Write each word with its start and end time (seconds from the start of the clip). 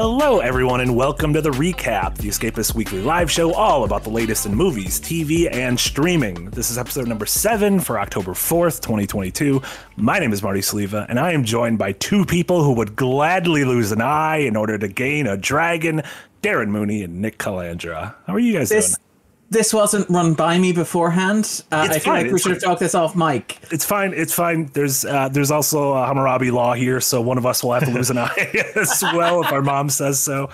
Hello, 0.00 0.38
everyone, 0.38 0.80
and 0.80 0.94
welcome 0.94 1.32
to 1.32 1.40
the 1.40 1.50
Recap, 1.50 2.18
the 2.18 2.28
Escapist 2.28 2.72
Weekly 2.72 3.02
live 3.02 3.28
show 3.28 3.52
all 3.52 3.82
about 3.82 4.04
the 4.04 4.10
latest 4.10 4.46
in 4.46 4.54
movies, 4.54 5.00
TV, 5.00 5.52
and 5.52 5.76
streaming. 5.76 6.50
This 6.50 6.70
is 6.70 6.78
episode 6.78 7.08
number 7.08 7.26
seven 7.26 7.80
for 7.80 7.98
October 7.98 8.30
4th, 8.30 8.80
2022. 8.80 9.60
My 9.96 10.20
name 10.20 10.32
is 10.32 10.40
Marty 10.40 10.60
Sliva, 10.60 11.04
and 11.08 11.18
I 11.18 11.32
am 11.32 11.42
joined 11.42 11.78
by 11.78 11.90
two 11.90 12.24
people 12.24 12.62
who 12.62 12.74
would 12.74 12.94
gladly 12.94 13.64
lose 13.64 13.90
an 13.90 14.00
eye 14.00 14.36
in 14.36 14.54
order 14.54 14.78
to 14.78 14.86
gain 14.86 15.26
a 15.26 15.36
dragon 15.36 16.04
Darren 16.44 16.68
Mooney 16.68 17.02
and 17.02 17.20
Nick 17.20 17.36
Calandra. 17.38 18.14
How 18.24 18.34
are 18.34 18.38
you 18.38 18.52
guys 18.52 18.68
This 18.68 18.90
doing? 18.90 19.07
This 19.50 19.72
wasn't 19.72 20.08
run 20.10 20.34
by 20.34 20.58
me 20.58 20.72
beforehand. 20.72 21.62
Uh, 21.72 21.84
It's 21.86 21.96
I 21.96 21.98
feel 22.00 22.12
fine, 22.12 22.22
like 22.22 22.26
we 22.26 22.34
it's 22.34 22.42
should 22.42 22.52
have 22.52 22.62
talked 22.62 22.80
this 22.80 22.94
off 22.94 23.16
mic. 23.16 23.58
It's 23.70 23.84
fine. 23.84 24.12
It's 24.14 24.34
fine. 24.34 24.66
There's 24.74 25.04
uh, 25.04 25.28
there's 25.30 25.50
also 25.50 25.92
a 25.94 26.06
Hammurabi 26.06 26.50
law 26.50 26.74
here, 26.74 27.00
so 27.00 27.20
one 27.20 27.38
of 27.38 27.46
us 27.46 27.62
will 27.64 27.72
have 27.72 27.84
to 27.84 27.90
lose 27.90 28.10
an 28.10 28.18
eye 28.18 28.50
as 28.76 29.02
well 29.14 29.42
if 29.42 29.50
our 29.52 29.62
mom 29.62 29.88
says 29.90 30.18
so. 30.20 30.50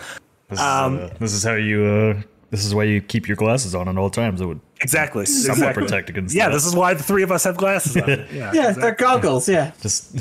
This 0.49 0.59
is, 0.59 0.65
Um, 0.65 0.99
uh, 1.01 1.09
this 1.19 1.33
is 1.33 1.43
how 1.43 1.55
you. 1.55 1.85
Uh, 1.85 2.23
this 2.51 2.65
is 2.65 2.73
why 2.73 2.85
you 2.85 3.01
keep 3.01 3.27
your 3.27 3.37
glasses 3.37 3.75
on 3.75 3.89
at 3.89 3.97
all 3.99 4.11
times. 4.11 4.41
It 4.41 4.47
would 4.47 4.61
Exactly. 4.81 5.27
somewhat 5.27 5.57
exactly. 5.59 5.83
protect 5.83 6.09
against. 6.11 6.35
Yeah, 6.37 6.49
that. 6.49 6.55
this 6.55 6.65
is 6.67 6.77
why 6.77 6.95
the 6.95 7.03
three 7.03 7.25
of 7.25 7.33
us 7.33 7.43
have 7.43 7.57
glasses 7.57 7.97
on. 7.97 8.09
Yeah. 8.33 8.53
Yeah, 8.55 8.71
they're 8.71 8.95
goggles. 8.95 9.49
Yeah. 9.49 9.73
just 9.81 10.15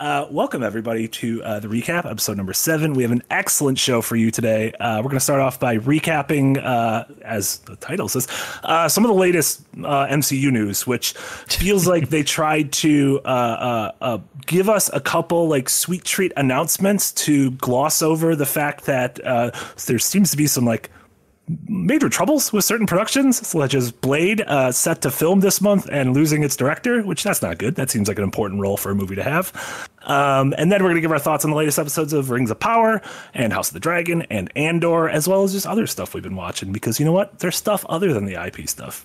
Uh, 0.00 0.26
welcome 0.30 0.62
everybody 0.62 1.06
to 1.06 1.42
uh, 1.42 1.60
the 1.60 1.68
recap, 1.68 2.10
episode 2.10 2.34
number 2.34 2.54
seven. 2.54 2.94
We 2.94 3.02
have 3.02 3.12
an 3.12 3.22
excellent 3.28 3.78
show 3.78 4.00
for 4.00 4.16
you 4.16 4.30
today. 4.30 4.72
Uh, 4.80 4.96
we're 4.96 5.10
going 5.10 5.16
to 5.16 5.20
start 5.20 5.42
off 5.42 5.60
by 5.60 5.76
recapping, 5.76 6.56
uh, 6.56 7.04
as 7.20 7.58
the 7.58 7.76
title 7.76 8.08
says, 8.08 8.26
uh, 8.64 8.88
some 8.88 9.04
of 9.04 9.08
the 9.08 9.14
latest 9.14 9.60
uh, 9.84 10.06
MCU 10.06 10.50
news, 10.50 10.86
which 10.86 11.12
feels 11.12 11.86
like 11.86 12.08
they 12.08 12.22
tried 12.22 12.72
to 12.72 13.20
give 14.46 14.70
us 14.70 14.90
a 14.94 15.00
couple 15.00 15.48
like 15.48 15.68
sweet 15.68 16.04
treat 16.04 16.32
announcements 16.34 17.12
to 17.12 17.50
gloss 17.50 18.00
over 18.00 18.34
the 18.34 18.46
fact 18.46 18.86
that 18.86 19.16
there 19.84 19.98
seems 19.98 20.30
to 20.30 20.38
be 20.38 20.46
some 20.46 20.64
like 20.64 20.88
major 21.66 22.08
troubles 22.08 22.52
with 22.52 22.64
certain 22.64 22.86
productions, 22.86 23.46
such 23.46 23.74
as 23.74 23.92
Blade, 23.92 24.40
uh, 24.42 24.72
set 24.72 25.02
to 25.02 25.10
film 25.10 25.40
this 25.40 25.60
month 25.60 25.88
and 25.90 26.14
losing 26.14 26.42
its 26.42 26.56
director, 26.56 27.02
which 27.02 27.22
that's 27.22 27.42
not 27.42 27.58
good. 27.58 27.74
That 27.74 27.90
seems 27.90 28.08
like 28.08 28.18
an 28.18 28.24
important 28.24 28.60
role 28.60 28.76
for 28.76 28.90
a 28.90 28.94
movie 28.94 29.16
to 29.16 29.22
have. 29.22 29.88
Um, 30.02 30.54
and 30.56 30.70
then 30.70 30.82
we're 30.82 30.90
going 30.90 30.96
to 30.96 31.00
give 31.02 31.12
our 31.12 31.18
thoughts 31.18 31.44
on 31.44 31.50
the 31.50 31.56
latest 31.56 31.78
episodes 31.78 32.12
of 32.12 32.30
Rings 32.30 32.50
of 32.50 32.58
Power 32.58 33.02
and 33.34 33.52
House 33.52 33.68
of 33.68 33.74
the 33.74 33.80
Dragon 33.80 34.22
and 34.30 34.50
Andor, 34.56 35.08
as 35.08 35.26
well 35.26 35.42
as 35.42 35.52
just 35.52 35.66
other 35.66 35.86
stuff 35.86 36.14
we've 36.14 36.22
been 36.22 36.36
watching. 36.36 36.72
Because 36.72 36.98
you 36.98 37.06
know 37.06 37.12
what? 37.12 37.38
There's 37.38 37.56
stuff 37.56 37.84
other 37.88 38.12
than 38.12 38.24
the 38.24 38.42
IP 38.42 38.68
stuff. 38.68 39.04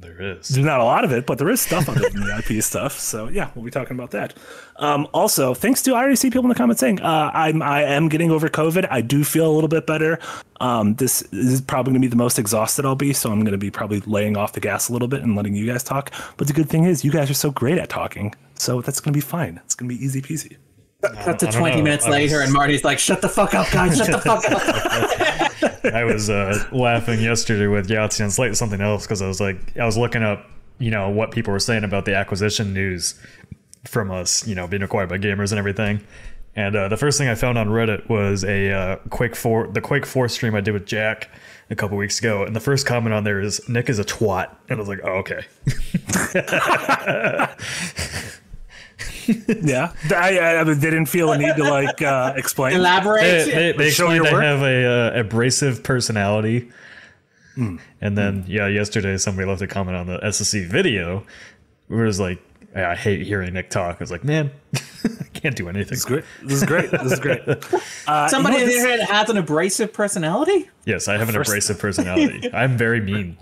There 0.00 0.20
is. 0.20 0.48
There's 0.48 0.64
not 0.64 0.80
a 0.80 0.84
lot 0.84 1.04
of 1.04 1.12
it, 1.12 1.26
but 1.26 1.38
there 1.38 1.50
is 1.50 1.60
stuff 1.60 1.88
other 1.88 2.08
than 2.08 2.20
the 2.22 2.42
IP 2.56 2.62
stuff. 2.62 2.98
So 2.98 3.28
yeah, 3.28 3.50
we'll 3.54 3.64
be 3.64 3.70
talking 3.70 3.96
about 3.96 4.10
that. 4.12 4.34
Um, 4.76 5.06
also, 5.12 5.54
thanks 5.54 5.82
to 5.82 5.94
I 5.94 6.00
already 6.00 6.16
see 6.16 6.30
people 6.30 6.44
in 6.44 6.48
the 6.48 6.54
comments 6.54 6.80
saying 6.80 7.00
uh, 7.00 7.30
I'm 7.34 7.62
I 7.62 7.82
am 7.84 8.08
getting 8.08 8.30
over 8.30 8.48
COVID. 8.48 8.88
I 8.90 9.00
do 9.02 9.24
feel 9.24 9.50
a 9.50 9.52
little 9.52 9.68
bit 9.68 9.86
better. 9.86 10.18
Um, 10.60 10.94
this 10.96 11.22
is 11.32 11.60
probably 11.60 11.92
going 11.92 12.02
to 12.02 12.06
be 12.06 12.10
the 12.10 12.16
most 12.16 12.38
exhausted 12.38 12.84
I'll 12.84 12.94
be, 12.94 13.12
so 13.12 13.30
I'm 13.30 13.40
going 13.40 13.52
to 13.52 13.58
be 13.58 13.70
probably 13.70 14.00
laying 14.00 14.36
off 14.36 14.52
the 14.52 14.60
gas 14.60 14.88
a 14.88 14.92
little 14.92 15.08
bit 15.08 15.22
and 15.22 15.36
letting 15.36 15.54
you 15.54 15.66
guys 15.66 15.82
talk. 15.82 16.12
But 16.36 16.46
the 16.48 16.52
good 16.52 16.68
thing 16.68 16.84
is, 16.84 17.04
you 17.04 17.10
guys 17.10 17.30
are 17.30 17.34
so 17.34 17.50
great 17.50 17.78
at 17.78 17.88
talking, 17.88 18.34
so 18.54 18.80
that's 18.82 19.00
going 19.00 19.12
to 19.12 19.16
be 19.16 19.22
fine. 19.22 19.60
It's 19.64 19.74
going 19.74 19.88
to 19.90 19.96
be 19.96 20.04
easy 20.04 20.20
peasy. 20.20 20.56
Cut 21.02 21.38
to 21.38 21.46
20 21.50 21.76
know. 21.76 21.82
minutes 21.82 22.04
I 22.06 22.10
later, 22.10 22.36
was- 22.36 22.44
and 22.44 22.52
Marty's 22.52 22.84
like, 22.84 22.98
shut 22.98 23.22
the 23.22 23.28
fuck 23.28 23.54
up, 23.54 23.70
guys. 23.70 23.96
Shut 23.96 24.10
the 24.10 24.18
fuck 24.18 24.44
up. 24.50 25.69
I 25.84 26.04
was 26.04 26.30
uh, 26.30 26.64
laughing 26.72 27.20
yesterday 27.20 27.66
with 27.66 27.88
Yahtzee 27.88 28.20
and 28.20 28.32
Slate 28.32 28.56
something 28.56 28.80
else 28.80 29.04
because 29.04 29.22
I 29.22 29.28
was 29.28 29.40
like, 29.40 29.76
I 29.78 29.84
was 29.84 29.96
looking 29.96 30.22
up, 30.22 30.46
you 30.78 30.90
know, 30.90 31.08
what 31.10 31.30
people 31.30 31.52
were 31.52 31.60
saying 31.60 31.84
about 31.84 32.04
the 32.04 32.14
acquisition 32.14 32.72
news 32.72 33.20
from 33.84 34.10
us, 34.10 34.46
you 34.46 34.54
know, 34.54 34.66
being 34.66 34.82
acquired 34.82 35.08
by 35.08 35.18
Gamurs 35.18 35.52
and 35.52 35.58
everything. 35.58 36.00
And 36.56 36.74
uh, 36.74 36.88
the 36.88 36.96
first 36.96 37.16
thing 37.16 37.28
I 37.28 37.34
found 37.34 37.58
on 37.58 37.68
Reddit 37.68 38.08
was 38.08 38.44
a 38.44 38.72
uh, 38.72 38.96
Four, 39.34 39.68
the 39.68 39.80
Quake 39.80 40.04
Four 40.04 40.28
stream 40.28 40.54
I 40.54 40.60
did 40.60 40.72
with 40.72 40.84
Jack 40.84 41.30
a 41.70 41.76
couple 41.76 41.96
weeks 41.96 42.18
ago, 42.18 42.42
and 42.42 42.56
the 42.56 42.60
first 42.60 42.86
comment 42.86 43.14
on 43.14 43.22
there 43.22 43.40
is 43.40 43.66
Nick 43.68 43.88
is 43.88 44.00
a 44.00 44.04
twat, 44.04 44.54
and 44.68 44.76
I 44.76 44.80
was 44.80 44.88
like, 44.88 45.00
oh, 45.04 45.22
okay. 45.22 45.44
Yeah, 49.62 49.92
I, 50.10 50.38
I, 50.38 50.60
I 50.60 50.64
they 50.64 50.74
didn't 50.74 51.06
feel 51.06 51.32
a 51.32 51.38
need 51.38 51.54
to 51.56 51.64
like 51.64 52.02
uh, 52.02 52.32
explain. 52.36 52.74
Elaborate. 52.76 53.20
they, 53.22 53.44
they, 53.44 53.72
they 53.72 53.86
explained 53.88 54.26
I 54.26 54.42
have 54.44 54.62
a 54.62 54.84
uh, 55.16 55.20
abrasive 55.20 55.82
personality. 55.82 56.70
And 57.56 58.16
then 58.16 58.44
yeah, 58.48 58.68
yesterday 58.68 59.16
somebody 59.18 59.46
left 59.46 59.60
a 59.62 59.66
comment 59.66 59.96
on 59.96 60.06
the 60.06 60.18
SSC 60.18 60.66
video 60.66 61.24
where 61.88 62.04
it 62.04 62.06
was 62.06 62.18
like, 62.20 62.40
I 62.74 62.94
hate 62.94 63.26
hearing 63.26 63.52
Nick 63.52 63.68
talk. 63.68 63.96
I 63.96 63.98
was 64.00 64.10
like, 64.10 64.24
man, 64.24 64.50
I 65.04 65.24
can't 65.34 65.54
do 65.56 65.68
anything. 65.68 65.90
This 65.90 65.98
is 65.98 66.04
great. 66.06 66.24
This 66.42 66.62
is 66.62 66.64
great. 66.64 66.90
This 66.90 67.12
is 67.12 67.20
great. 67.20 67.42
Uh, 68.06 68.26
Somebody 68.28 68.56
you 68.56 68.62
on 68.62 68.68
know, 68.68 68.96
this- 68.96 69.08
has 69.08 69.28
an 69.30 69.36
abrasive 69.36 69.92
personality? 69.92 70.68
Yes, 70.84 71.06
I 71.06 71.18
have 71.18 71.28
an 71.28 71.34
First- 71.34 71.50
abrasive 71.50 71.78
personality. 71.78 72.48
I'm 72.52 72.76
very 72.78 73.00
mean. 73.00 73.36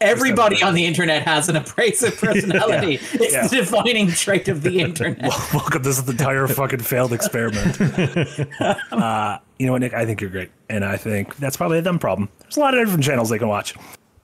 Everybody 0.00 0.62
on 0.62 0.74
the 0.74 0.84
internet 0.84 1.22
has 1.22 1.48
an 1.48 1.56
abrasive 1.56 2.16
personality. 2.20 2.98
It's 3.14 3.32
Yeah. 3.32 3.46
the 3.46 3.56
defining 3.56 4.08
trait 4.08 4.46
of 4.48 4.62
the 4.62 4.80
internet. 4.80 5.30
Welcome. 5.54 5.82
This 5.82 5.96
is 5.96 6.04
the 6.04 6.12
entire 6.12 6.46
fucking 6.46 6.80
failed 6.80 7.14
experiment. 7.14 7.80
uh, 8.92 9.38
you 9.58 9.66
know 9.66 9.72
what, 9.72 9.80
Nick? 9.80 9.94
I 9.94 10.04
think 10.04 10.20
you're 10.20 10.28
great, 10.30 10.50
and 10.68 10.84
I 10.84 10.98
think 10.98 11.36
that's 11.36 11.56
probably 11.56 11.78
a 11.78 11.82
them 11.82 11.98
problem. 11.98 12.28
There's 12.40 12.58
a 12.58 12.60
lot 12.60 12.74
of 12.76 12.84
different 12.84 13.04
channels 13.04 13.30
they 13.30 13.38
can 13.38 13.48
watch. 13.48 13.74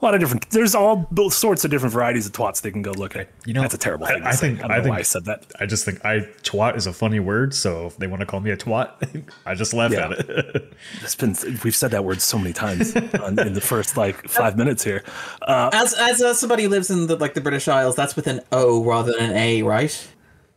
A 0.03 0.05
lot 0.05 0.15
of 0.15 0.21
different. 0.21 0.51
There's 0.51 0.75
all 0.75 1.07
both 1.13 1.33
sorts 1.33 1.65
of 1.65 1.71
different 1.71 1.93
varieties 1.93 2.27
of 2.27 2.33
twats 2.33 2.61
they 2.61 2.73
can 2.73 2.83
go 2.83 2.91
look 2.91 3.15
at. 3.15 3.29
You 3.47 3.55
know, 3.55 3.61
that's 3.63 3.75
a 3.75 3.79
terrible 3.79 4.07
I- 4.07 4.15
thing. 4.15 4.23
To 4.23 4.29
I 4.29 4.33
say. 4.33 4.39
think- 4.49 4.59
I 4.59 4.63
don't 4.63 4.71
I 4.73 4.77
know 4.79 4.83
think- 4.83 4.93
why 4.95 4.99
I 4.99 5.03
said 5.03 5.25
that. 5.27 5.45
I 5.61 5.67
just 5.67 5.85
think 5.85 6.05
I 6.05 6.21
twat 6.43 6.77
is 6.77 6.89
a 6.89 6.93
funny 6.93 7.21
word, 7.21 7.55
so 7.55 7.87
if 7.87 7.97
they 7.99 8.09
want 8.09 8.19
to 8.19 8.27
call 8.27 8.41
me 8.41 8.51
a 8.51 8.57
twat, 8.57 9.23
I 9.47 9.55
just 9.55 9.73
laugh 9.73 9.93
Yeah. 9.93 10.07
at 10.11 10.13
it. 10.19 10.73
It's 11.03 11.15
been 11.15 11.37
we've 11.63 11.77
said 11.77 11.93
that 11.93 12.05
word 12.05 12.21
so 12.21 12.37
many 12.37 12.53
times 12.53 12.97
on, 12.97 13.39
in 13.39 13.53
the 13.55 13.61
first 13.61 13.97
like 13.97 14.29
five 14.29 14.57
minutes 14.57 14.83
here. 14.83 15.05
Uh, 15.43 15.71
As 15.73 15.95
as 15.95 16.21
uh, 16.21 16.35
somebody 16.35 16.65
who 16.65 16.69
lives 16.69 16.91
in 16.91 17.07
the 17.07 17.15
like 17.17 17.35
the 17.35 17.41
British 17.41 17.69
Isles, 17.69 17.95
that's 17.95 18.17
with 18.17 18.27
an 18.27 18.41
O 18.51 18.83
rather 18.83 19.13
than 19.13 19.31
an 19.31 19.37
A, 19.37 19.63
right? 19.63 20.09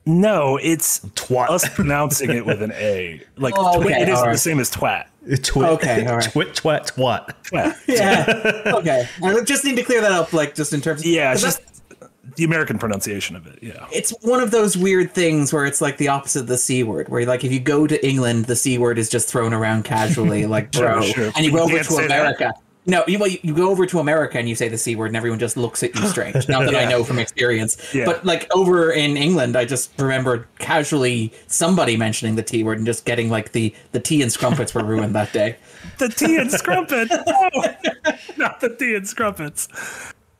No, 0.06 0.58
it's 0.62 1.00
Twat. 1.00 1.50
us 1.50 1.68
pronouncing 1.70 2.30
it 2.32 2.46
with 2.46 2.62
an 2.62 2.72
A. 2.74 3.22
Like 3.38 3.54
Oh, 3.58 3.82
twit, 3.82 3.94
okay, 3.94 4.02
it 4.04 4.10
is 4.10 4.20
all 4.20 4.30
the 4.32 4.38
same 4.38 4.60
as 4.60 4.70
twat. 4.72 5.06
Twit, 5.44 5.70
Okay, 5.70 6.06
all 6.06 6.18
right. 6.18 6.32
twit, 6.32 6.50
twat, 6.54 6.92
twat. 6.94 7.34
Twat. 7.44 7.76
Yeah. 7.88 8.74
okay. 8.78 9.08
I 9.24 9.42
just 9.44 9.66
need 9.66 9.76
to 9.78 9.84
clear 9.84 10.02
that 10.02 10.12
up, 10.12 10.34
like 10.34 10.54
just 10.56 10.74
in 10.74 10.82
terms. 10.82 11.04
Yeah, 11.06 11.32
it's 11.34 11.44
'cause 11.44 11.58
just 11.58 11.72
the 12.38 12.44
American 12.44 12.78
pronunciation 12.78 13.36
of 13.36 13.48
it. 13.48 13.60
Yeah. 13.62 13.88
it's 13.94 14.12
one 14.22 14.42
of 14.42 14.52
those 14.52 14.76
weird 14.76 15.14
things 15.14 15.54
where 15.54 15.66
it's 15.66 15.80
like 15.82 15.98
the 15.98 16.10
opposite 16.10 16.42
of 16.42 16.48
the 16.48 16.58
c 16.58 16.84
word, 16.84 17.08
where 17.10 17.26
like 17.26 17.44
if 17.44 17.52
you 17.52 17.60
go 17.60 17.88
to 17.88 18.06
England, 18.06 18.46
the 18.46 18.56
c 18.56 18.78
word 18.78 18.98
is 19.00 19.10
just 19.10 19.28
thrown 19.30 19.54
around 19.54 19.84
casually, 19.86 20.46
like 20.46 20.72
bro, 20.74 21.02
sure. 21.02 21.32
and 21.36 21.46
you 21.46 21.52
go 21.52 21.60
over 21.64 21.78
to 21.78 21.84
say 21.84 22.08
that. 22.08 22.56
No, 22.88 23.04
you, 23.08 23.18
well, 23.18 23.30
you 23.30 23.56
go 23.56 23.70
over 23.72 23.88
to 23.88 24.00
America 24.00 24.38
and 24.38 24.48
you 24.48 24.54
say 24.54 24.70
the 24.70 24.78
c 24.78 24.96
word, 24.96 25.08
and 25.08 25.18
everyone 25.18 25.40
just 25.40 25.58
looks 25.58 25.82
at 25.82 25.96
you 25.96 26.06
strange. 26.08 26.48
Not 26.48 26.66
that 26.66 26.76
I 26.76 26.86
know 26.90 27.04
from 27.04 27.18
experience, 27.18 27.78
Yeah. 27.96 28.06
but 28.06 28.24
like 28.26 28.48
over 28.56 28.92
in 28.92 29.18
England, 29.18 29.56
I 29.56 29.66
just 29.66 29.92
remember 30.00 30.48
casually 30.60 31.34
somebody 31.48 31.98
mentioning 31.98 32.36
the 32.36 32.44
t 32.44 32.64
word 32.64 32.78
and 32.78 32.86
just 32.86 33.06
getting 33.06 33.30
like 33.30 33.54
the 33.54 33.74
the 33.92 34.00
tea 34.00 34.22
and 34.22 34.32
scrumpets 34.32 34.74
were 34.76 34.84
ruined 34.84 35.16
that 35.16 35.34
day. 35.34 35.56
the 35.98 36.10
tea 36.10 36.38
and 36.38 36.50
scrumpet. 36.52 37.10
No, 38.08 38.14
not 38.38 38.60
the 38.60 38.70
tea 38.76 38.96
and 38.96 39.08
scrumpets. 39.08 39.68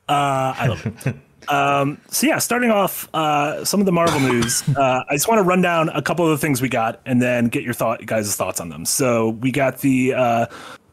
Uh, 0.08 0.54
I 0.56 0.66
love 0.68 0.86
it. 1.06 1.16
Um, 1.48 2.00
so 2.08 2.26
yeah, 2.26 2.38
starting 2.38 2.70
off 2.70 3.08
uh, 3.14 3.64
some 3.64 3.80
of 3.80 3.86
the 3.86 3.92
Marvel 3.92 4.20
news. 4.20 4.62
Uh, 4.68 5.02
I 5.08 5.14
just 5.14 5.28
want 5.28 5.38
to 5.38 5.42
run 5.44 5.62
down 5.62 5.88
a 5.90 6.02
couple 6.02 6.24
of 6.24 6.30
the 6.32 6.38
things 6.38 6.60
we 6.62 6.68
got, 6.68 7.00
and 7.06 7.20
then 7.22 7.46
get 7.48 7.62
your 7.62 7.74
thought, 7.74 8.04
guys' 8.06 8.34
thoughts 8.36 8.60
on 8.60 8.68
them. 8.68 8.84
So 8.84 9.30
we 9.30 9.50
got 9.52 9.78
the 9.78 10.14
uh, 10.14 10.46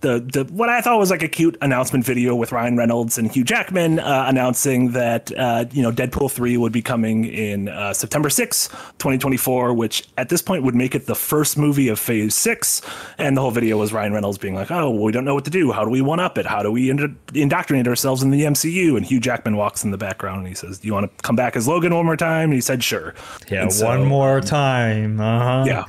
the 0.04 0.20
the 0.20 0.44
what 0.54 0.70
I 0.70 0.82
thought 0.82 1.00
was 1.00 1.10
like 1.10 1.24
a 1.24 1.28
cute 1.28 1.58
announcement 1.62 2.06
video 2.06 2.36
with 2.36 2.52
Ryan 2.52 2.78
Reynolds 2.78 3.18
and 3.18 3.32
Hugh 3.32 3.44
Jackman 3.44 4.00
uh, 4.00 4.26
announcing 4.28 4.92
that 4.92 5.32
uh, 5.36 5.66
you 5.72 5.82
know 5.82 5.92
Deadpool 5.92 6.30
three 6.32 6.58
would 6.58 6.72
be 6.74 6.82
coming 6.82 7.26
in 7.26 7.70
uh, 7.70 7.94
September 7.94 8.30
6, 8.30 8.68
2024, 8.68 9.74
which 9.74 10.08
at 10.18 10.30
this 10.30 10.42
point 10.42 10.64
would 10.64 10.76
make 10.76 10.94
it 10.94 11.08
the 11.08 11.16
first 11.16 11.58
movie 11.58 11.88
of 11.88 11.98
Phase 11.98 12.36
six. 12.36 12.82
And 13.18 13.36
the 13.36 13.42
whole 13.42 13.52
video 13.52 13.78
was 13.78 13.94
Ryan 13.94 14.14
Reynolds 14.14 14.38
being 14.38 14.54
like, 14.56 14.70
"Oh, 14.70 14.92
well, 14.92 15.04
we 15.04 15.12
don't 15.12 15.26
know 15.26 15.34
what 15.34 15.46
to 15.46 15.52
do. 15.52 15.72
How 15.72 15.84
do 15.86 15.90
we 15.90 16.02
one 16.02 16.20
up 16.20 16.38
it? 16.38 16.46
How 16.46 16.62
do 16.62 16.72
we 16.72 16.90
ind- 16.90 17.18
indoctrinate 17.34 17.88
ourselves 17.88 18.22
in 18.22 18.30
the 18.30 18.42
MCU?" 18.44 18.98
And 18.98 19.06
Hugh 19.06 19.22
Jackman 19.22 19.56
walks 19.56 19.84
in 19.84 19.92
the 19.92 19.98
background 19.98 20.40
and 20.40 20.48
he 20.48 20.54
says, 20.54 20.80
"Do 20.80 20.88
you 20.88 20.94
want 20.94 21.10
to 21.18 21.24
come 21.24 21.36
back 21.36 21.56
as 21.56 21.68
Logan 21.68 21.96
one 21.96 22.06
more 22.06 22.18
time?" 22.18 22.46
And 22.50 22.54
he 22.54 22.62
said, 22.62 22.84
"Sure." 22.84 23.16
Yeah, 23.50 23.68
so- 23.70 23.88
one 23.88 24.06
more 24.06 24.42
time. 24.42 25.20
Uh-huh. 25.20 25.64
yeah. 25.66 25.86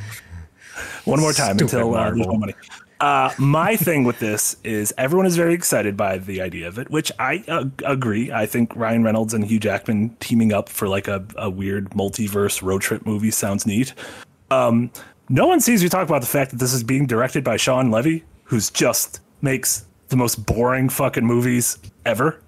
One 1.05 1.21
more 1.21 1.33
time 1.33 1.59
Stupid 1.59 1.75
until 1.75 1.95
uh, 1.95 2.05
there's 2.05 2.27
no 2.27 2.33
money. 2.37 2.55
Uh, 3.01 3.31
my 3.39 3.77
thing 3.77 4.05
with 4.05 4.19
this 4.19 4.57
is 4.65 4.95
everyone 4.97 5.27
is 5.27 5.37
very 5.37 5.53
excited 5.53 5.97
by 5.97 6.19
the 6.19 6.41
idea 6.41 6.69
of 6.69 6.79
it, 6.79 6.91
which 6.91 7.11
I 7.19 7.45
uh, 7.49 7.65
agree. 7.85 8.33
I 8.33 8.47
think 8.47 8.75
Ryan 8.77 9.03
Reynolds 9.03 9.35
and 9.35 9.45
Hugh 9.45 9.59
Jackman 9.59 10.17
teaming 10.21 10.53
up 10.53 10.69
for 10.69 10.89
like 10.89 11.09
a, 11.09 11.27
a 11.37 11.51
weird 11.51 11.91
multiverse 11.91 12.63
road 12.63 12.83
trip 12.83 13.05
movie 13.05 13.31
sounds 13.31 13.67
neat. 13.67 13.95
Um, 14.51 14.91
no 15.29 15.47
one 15.47 15.61
sees 15.61 15.83
you 15.83 15.89
talk 15.89 16.09
about 16.09 16.21
the 16.21 16.27
fact 16.27 16.51
that 16.53 16.59
this 16.59 16.73
is 16.73 16.85
being 16.85 17.07
directed 17.07 17.43
by 17.43 17.57
Shawn 17.57 17.91
Levy, 17.91 18.25
who's 18.45 18.71
just 18.71 19.21
makes 19.43 19.87
the 20.09 20.17
most 20.17 20.47
boring 20.47 20.89
fucking 20.89 21.25
movies 21.25 21.79
ever. 22.05 22.41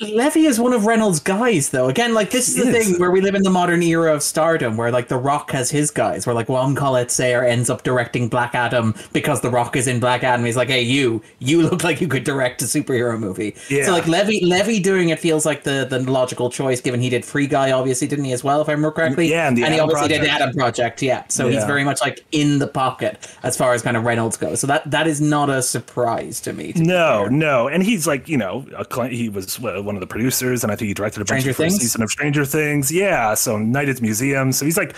Levy 0.00 0.46
is 0.46 0.60
one 0.60 0.72
of 0.72 0.86
Reynolds' 0.86 1.20
guys, 1.20 1.70
though. 1.70 1.88
Again, 1.88 2.14
like 2.14 2.30
this 2.30 2.48
is 2.48 2.64
the 2.64 2.72
thing 2.72 2.98
where 2.98 3.10
we 3.10 3.20
live 3.20 3.34
in 3.34 3.42
the 3.42 3.50
modern 3.50 3.82
era 3.82 4.14
of 4.14 4.22
stardom, 4.22 4.76
where 4.76 4.90
like 4.90 5.08
The 5.08 5.16
Rock 5.16 5.50
has 5.52 5.70
his 5.70 5.90
guys, 5.90 6.26
where 6.26 6.34
like 6.34 6.46
Jaume 6.46 6.76
Collet-Serra 6.76 7.48
ends 7.48 7.70
up 7.70 7.82
directing 7.82 8.28
Black 8.28 8.54
Adam 8.54 8.94
because 9.12 9.40
The 9.40 9.50
Rock 9.50 9.76
is 9.76 9.86
in 9.86 10.00
Black 10.00 10.22
Adam. 10.22 10.44
He's 10.44 10.56
like, 10.56 10.68
hey, 10.68 10.82
you, 10.82 11.22
you 11.38 11.62
look 11.62 11.84
like 11.84 12.00
you 12.00 12.08
could 12.08 12.24
direct 12.24 12.62
a 12.62 12.66
superhero 12.66 13.18
movie. 13.18 13.54
Yeah. 13.68 13.86
So 13.86 13.92
like 13.92 14.06
Levy, 14.06 14.44
Levy 14.44 14.80
doing 14.80 15.08
it 15.08 15.18
feels 15.18 15.46
like 15.46 15.64
the 15.64 15.86
the 15.88 15.98
logical 16.10 16.50
choice, 16.50 16.80
given 16.80 17.00
he 17.00 17.10
did 17.10 17.24
Free 17.24 17.46
Guy, 17.46 17.72
obviously, 17.72 18.06
didn't 18.06 18.24
he 18.24 18.32
as 18.32 18.44
well, 18.44 18.60
if 18.60 18.68
I 18.68 18.72
remember 18.72 18.92
correctly? 18.92 19.30
Yeah, 19.30 19.48
and 19.48 19.56
the 19.56 19.66
he 19.66 19.78
obviously 19.78 20.08
did 20.08 20.22
the 20.22 20.30
Adam 20.30 20.52
Project. 20.54 21.02
Yeah, 21.02 21.24
so 21.28 21.48
he's 21.48 21.64
very 21.64 21.84
much 21.84 22.00
like 22.00 22.24
in 22.32 22.58
the 22.58 22.66
pocket 22.66 23.26
as 23.42 23.56
far 23.56 23.74
as 23.74 23.82
kind 23.82 23.96
of 23.96 24.04
Reynolds 24.04 24.36
goes. 24.36 24.60
So 24.60 24.66
that 24.66 24.90
that 24.90 25.06
is 25.06 25.20
not 25.20 25.50
a 25.50 25.62
surprise 25.62 26.40
to 26.42 26.52
me. 26.52 26.72
to 26.72 26.82
No, 26.82 27.26
no, 27.26 27.68
and 27.68 27.82
he's 27.82 28.06
like 28.06 28.28
you 28.28 28.36
know 28.36 28.66
a 28.76 29.08
he 29.08 29.28
was 29.28 29.58
one 29.82 29.96
of 29.96 30.00
the 30.00 30.06
producers, 30.06 30.62
and 30.62 30.72
I 30.72 30.76
think 30.76 30.88
he 30.88 30.94
directed 30.94 31.20
a 31.22 31.24
bunch 31.24 31.40
Stranger 31.42 31.50
of 31.50 31.56
first 31.56 31.80
season 31.80 32.02
of 32.02 32.10
Stranger 32.10 32.44
Things. 32.44 32.90
Yeah, 32.92 33.34
so 33.34 33.58
Night 33.58 33.88
at 33.88 33.96
the 33.96 34.02
Museum. 34.02 34.52
So 34.52 34.64
he's 34.64 34.76
like 34.76 34.94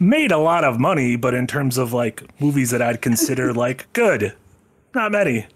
made 0.00 0.32
a 0.32 0.38
lot 0.38 0.64
of 0.64 0.78
money, 0.80 1.16
but 1.16 1.34
in 1.34 1.46
terms 1.46 1.78
of 1.78 1.92
like 1.92 2.22
movies 2.40 2.70
that 2.70 2.82
I'd 2.82 3.00
consider 3.02 3.52
like 3.64 3.90
good, 3.92 4.32
not 4.94 5.12
many. 5.12 5.46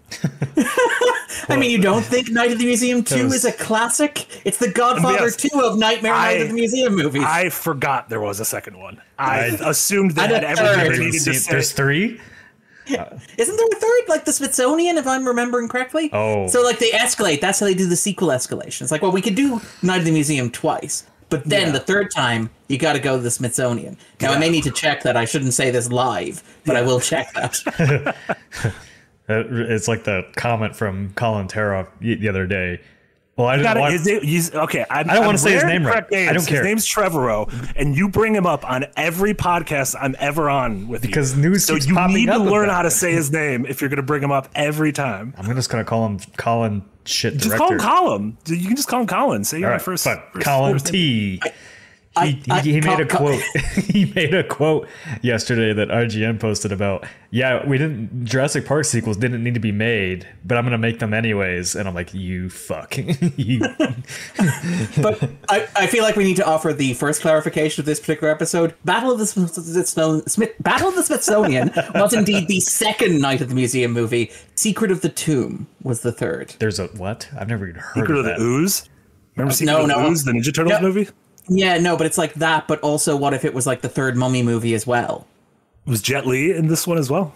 I 1.47 1.55
mean, 1.57 1.71
you 1.71 1.79
don't 1.81 2.03
think 2.05 2.29
Night 2.29 2.51
at 2.51 2.57
the 2.59 2.65
Museum 2.65 3.03
2 3.03 3.23
was- 3.25 3.33
is 3.35 3.45
a 3.45 3.51
classic? 3.51 4.27
It's 4.45 4.57
the 4.57 4.71
Godfather 4.71 5.25
Yes. 5.25 5.35
2 5.37 5.61
of 5.61 5.77
Nightmare 5.79 6.13
Night 6.13 6.41
at 6.41 6.47
the 6.49 6.53
Museum 6.53 6.95
movies. 6.95 7.23
I 7.25 7.49
forgot 7.49 8.09
there 8.09 8.19
was 8.19 8.39
a 8.39 8.45
second 8.45 8.77
one. 8.77 9.01
I 9.17 9.39
I- 9.45 9.69
assumed 9.69 10.11
that 10.11 10.31
And 10.31 10.45
had 10.45 10.59
everything 10.59 10.91
they 10.99 11.05
needed 11.07 11.23
to 11.23 11.33
say. 11.33 11.51
there's 11.51 11.71
three. 11.71 12.19
Isn't 12.89 13.57
there 13.57 13.67
a 13.67 13.75
third? 13.75 14.01
Like 14.09 14.25
the 14.25 14.33
Smithsonian, 14.33 14.97
if 14.97 15.05
I'm 15.07 15.27
remembering 15.27 15.67
correctly? 15.67 16.09
Oh. 16.13 16.47
So, 16.47 16.61
like, 16.63 16.79
they 16.79 16.89
escalate. 16.91 17.41
That's 17.41 17.59
how 17.59 17.65
they 17.67 17.73
do 17.73 17.87
the 17.87 17.95
sequel 17.95 18.29
escalation. 18.29 18.81
It's 18.81 18.91
like, 18.91 19.01
well, 19.01 19.11
we 19.11 19.21
could 19.21 19.35
do 19.35 19.61
Night 19.83 19.99
at 19.99 20.05
the 20.05 20.11
Museum 20.11 20.49
twice. 20.51 21.05
But 21.29 21.43
then 21.45 21.67
Yeah. 21.67 21.73
the 21.73 21.79
third 21.79 22.09
time, 22.09 22.49
you 22.69 22.77
got 22.79 22.93
to 22.93 22.99
go 22.99 23.17
to 23.17 23.21
the 23.21 23.29
Smithsonian. 23.29 23.97
Now, 24.19 24.31
I 24.33 24.39
may 24.39 24.49
need 24.49 24.63
to 24.63 24.71
check 24.71 25.03
that. 25.03 25.15
I 25.15 25.25
shouldn't 25.25 25.53
say 25.53 25.69
this 25.69 25.91
live, 25.91 26.41
but 26.65 26.75
I 26.75 26.81
will 26.81 26.99
check 26.99 27.31
that. 27.33 28.15
Uh, 29.31 29.43
It's 29.47 29.87
like 29.87 30.05
the 30.05 30.23
comment 30.37 30.75
from 30.75 31.13
Colin 31.13 31.47
Terra 31.47 31.87
y- 32.01 32.17
the 32.19 32.27
other 32.27 32.47
day. 32.47 32.81
Well, 33.39 33.47
I 33.47 33.61
Gotta- 33.61 33.79
want. 33.79 33.93
is 33.93 34.05
it- 34.05 34.53
okay, 34.55 34.85
I'm, 34.89 35.09
I 35.09 35.13
don't 35.13 35.25
wanna 35.25 35.37
say 35.37 35.53
his 35.53 35.63
name 35.63 35.85
right. 35.85 35.93
correct 36.07 36.13
I 36.13 36.25
don't 36.25 36.33
names. 36.35 36.47
care. 36.47 36.57
His 36.57 36.65
name's 36.65 36.85
Trevorrow, 36.85 37.73
and 37.77 37.95
you 37.95 38.09
bring 38.09 38.35
him 38.35 38.45
up 38.45 38.69
on 38.69 38.85
every 38.97 39.33
podcast 39.33 39.95
I'm 39.99 40.13
ever 40.19 40.49
on 40.49 40.89
with 40.89 41.01
Because 41.01 41.35
you. 41.37 41.43
news 41.43 41.63
So 41.63 41.75
you 41.75 41.95
need 42.09 42.25
to 42.25 42.37
learn 42.37 42.67
how 42.67 42.81
to 42.81 42.91
say 42.91 43.13
his 43.13 43.31
name 43.31 43.65
if 43.65 43.79
you're 43.79 43.89
going 43.89 43.95
to 43.97 44.03
bring 44.03 44.21
him 44.21 44.31
up 44.31 44.49
every 44.55 44.91
time. 44.91 45.33
I'm 45.37 45.55
just 45.55 45.69
gonna 45.69 45.85
call 45.85 46.05
him 46.05 46.19
Colin 46.35 46.83
shit 47.05 47.35
Just 47.35 47.45
director. 47.55 47.77
call 47.77 48.13
him 48.15 48.35
Colin. 48.35 48.37
You 48.59 48.67
can 48.67 48.75
just 48.75 48.89
call 48.89 48.99
him 48.99 49.07
Colin. 49.07 49.43
Say 49.45 49.57
All 49.57 49.63
my 49.63 49.69
right, 49.69 49.81
first. 49.81 50.03
first- 50.03 50.45
Colin 50.45 50.73
first- 50.73 50.87
T. 50.87 51.41
I- 52.19 52.27
he, 52.27 52.51
I- 52.51 52.59
he, 52.61 52.73
he 52.73 52.81
made 52.81 52.99
a 52.99 53.05
Col- 53.05 53.19
quote. 53.27 53.41
he 53.85 54.05
made 54.13 54.33
a 54.33 54.43
quote 54.43 54.87
yesterday 55.21 55.73
that 55.73 55.89
IGN 55.89 56.39
posted 56.39 56.71
about. 56.71 57.05
Yeah, 57.31 57.65
we 57.67 57.77
didn't. 57.77 58.25
Jurassic 58.25 58.65
Park 58.65 58.85
sequels 58.85 59.15
didn't 59.17 59.43
need 59.43 59.53
to 59.53 59.59
be 59.59 59.71
made, 59.71 60.27
but 60.43 60.57
I'm 60.57 60.63
gonna 60.65 60.77
make 60.79 60.99
them 60.99 61.13
anyways. 61.13 61.75
And 61.75 61.87
I'm 61.87 61.93
like, 61.93 62.13
you 62.13 62.49
fuck. 62.49 62.95
you, 63.37 63.59
but 65.01 65.29
I, 65.47 65.67
I 65.75 65.87
feel 65.87 66.03
like 66.03 66.15
we 66.15 66.23
need 66.23 66.37
to 66.37 66.45
offer 66.45 66.73
the 66.73 66.93
first 66.95 67.21
clarification 67.21 67.81
of 67.81 67.85
this 67.85 67.99
particular 67.99 68.31
episode. 68.31 68.73
Battle 68.85 69.11
of 69.11 69.19
the 69.19 69.25
Smith- 69.25 69.53
Smith- 69.53 69.87
Smith- 70.31 70.55
Battle 70.59 70.89
of 70.89 70.95
the 70.95 71.03
Smithsonian 71.03 71.71
was 71.95 72.13
indeed 72.13 72.47
the 72.47 72.59
second 72.61 73.21
Night 73.21 73.41
of 73.41 73.49
the 73.49 73.55
Museum 73.55 73.91
movie. 73.91 74.31
Secret 74.55 74.91
of 74.91 75.01
the 75.01 75.09
Tomb 75.09 75.67
was 75.83 76.01
the 76.01 76.11
third. 76.11 76.55
there's 76.59 76.79
a 76.79 76.87
what? 76.87 77.29
I've 77.37 77.47
never 77.47 77.67
even 77.67 77.79
heard 77.79 77.93
Secret 78.01 78.11
of 78.11 78.17
of 78.19 78.23
the 78.25 78.31
that. 78.31 78.39
Ooze. 78.41 78.89
Remember 79.35 79.53
Secret 79.53 79.71
no, 79.73 79.81
of 79.83 79.87
the 79.87 79.93
no. 79.95 80.09
Ooze, 80.09 80.23
the 80.23 80.31
Ninja 80.31 80.53
Turtles 80.53 80.73
No. 80.73 80.81
movie? 80.81 81.07
Yeah, 81.49 81.77
no, 81.79 81.97
but 81.97 82.05
it's 82.05 82.17
like 82.17 82.33
that. 82.35 82.67
But 82.67 82.79
also, 82.81 83.15
what 83.15 83.33
if 83.33 83.43
it 83.43 83.53
was 83.53 83.65
like 83.67 83.81
the 83.81 83.89
third 83.89 84.15
Mummy 84.15 84.43
movie 84.43 84.73
as 84.73 84.85
well? 84.87 85.25
Was 85.85 86.01
Jet 86.01 86.25
Li 86.27 86.55
in 86.55 86.67
this 86.67 86.85
one 86.85 86.97
as 86.97 87.09
well? 87.09 87.33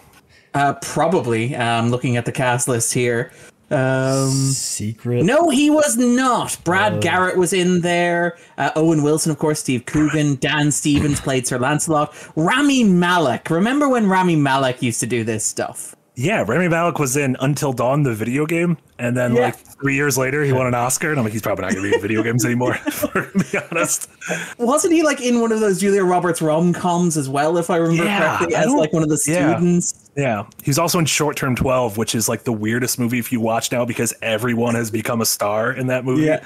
Uh, 0.54 0.74
probably. 0.82 1.56
Um, 1.56 1.90
looking 1.90 2.16
at 2.18 2.26
the 2.26 2.32
cast 2.32 2.68
list 2.68 2.94
here. 2.94 3.32
Um, 3.72 4.30
Secret. 4.30 5.24
no, 5.24 5.50
he 5.50 5.72
was 5.72 5.98
not. 5.98 6.60
Brad 6.64 7.02
Garrett 7.02 7.38
was 7.38 7.54
in 7.54 7.82
there. 7.82 8.38
Uh, 8.58 8.70
Owen 8.76 9.02
Wilson, 9.02 9.32
of 9.32 9.40
course. 9.40 9.60
Steve 9.60 9.86
Coogan. 9.86 10.36
Dan 10.36 10.72
Stevens 10.72 11.20
played 11.20 11.48
Sir 11.48 11.58
Lancelot. 11.58 12.14
Rami 12.36 12.84
Malek. 12.84 13.50
Remember 13.50 13.90
when 13.90 14.08
Rami 14.08 14.36
Malek 14.36 14.84
used 14.84 15.00
to 15.00 15.08
do 15.08 15.24
this 15.24 15.44
stuff? 15.44 15.96
Yeah, 16.16 16.44
Rami 16.48 16.68
Malek 16.68 17.00
was 17.00 17.18
in 17.18 17.36
Until 17.40 17.74
Dawn, 17.74 18.04
the 18.04 18.14
video 18.14 18.46
game, 18.46 18.78
and 19.00 19.18
then 19.18 19.34
Yeah. 19.36 19.46
like 19.46 19.73
three 19.84 19.96
years 19.96 20.18
later, 20.18 20.44
he 20.44 20.54
won 20.54 20.66
an 20.66 20.74
Oscar, 20.74 21.10
and 21.12 21.20
I'm 21.20 21.26
like, 21.26 21.34
he's 21.34 21.42
probably 21.42 21.64
not 21.64 21.74
going 21.74 21.84
to 21.84 21.90
be 21.92 21.96
in 21.96 22.02
video 22.02 22.24
games 22.24 22.46
anymore. 22.46 22.78
To 23.14 23.30
be 23.52 23.58
honest, 23.72 24.10
Wasn't 24.58 24.94
he 24.94 25.04
like 25.04 25.22
in 25.22 25.42
one 25.42 25.52
of 25.52 25.60
those 25.60 25.80
Julia 25.80 26.04
Roberts 26.04 26.42
rom 26.42 26.72
coms 26.74 27.18
as 27.18 27.28
well, 27.30 27.58
if 27.58 27.70
I 27.70 27.76
remember 27.78 28.06
Yeah, 28.06 28.38
correctly, 28.38 28.56
I 28.56 28.62
as 28.64 28.72
like 28.72 28.94
one 28.94 29.04
of 29.04 29.10
the 29.10 29.18
students? 29.18 30.10
yeah, 30.16 30.46
he 30.64 30.70
was 30.70 30.80
also 30.80 30.98
in 31.00 31.06
Short 31.06 31.36
Term 31.38 31.56
12, 31.56 31.98
which 31.98 32.16
is 32.16 32.30
like 32.30 32.44
the 32.44 32.54
weirdest 32.54 32.98
movie 32.98 33.20
if 33.20 33.32
you 33.32 33.40
watch 33.42 33.72
now 33.72 33.84
because 33.86 34.14
everyone 34.22 34.74
has 34.76 34.90
become 34.90 35.20
a 35.22 35.26
star 35.26 35.72
in 35.74 35.88
that 35.88 36.06
movie. 36.06 36.24
Yeah. 36.24 36.44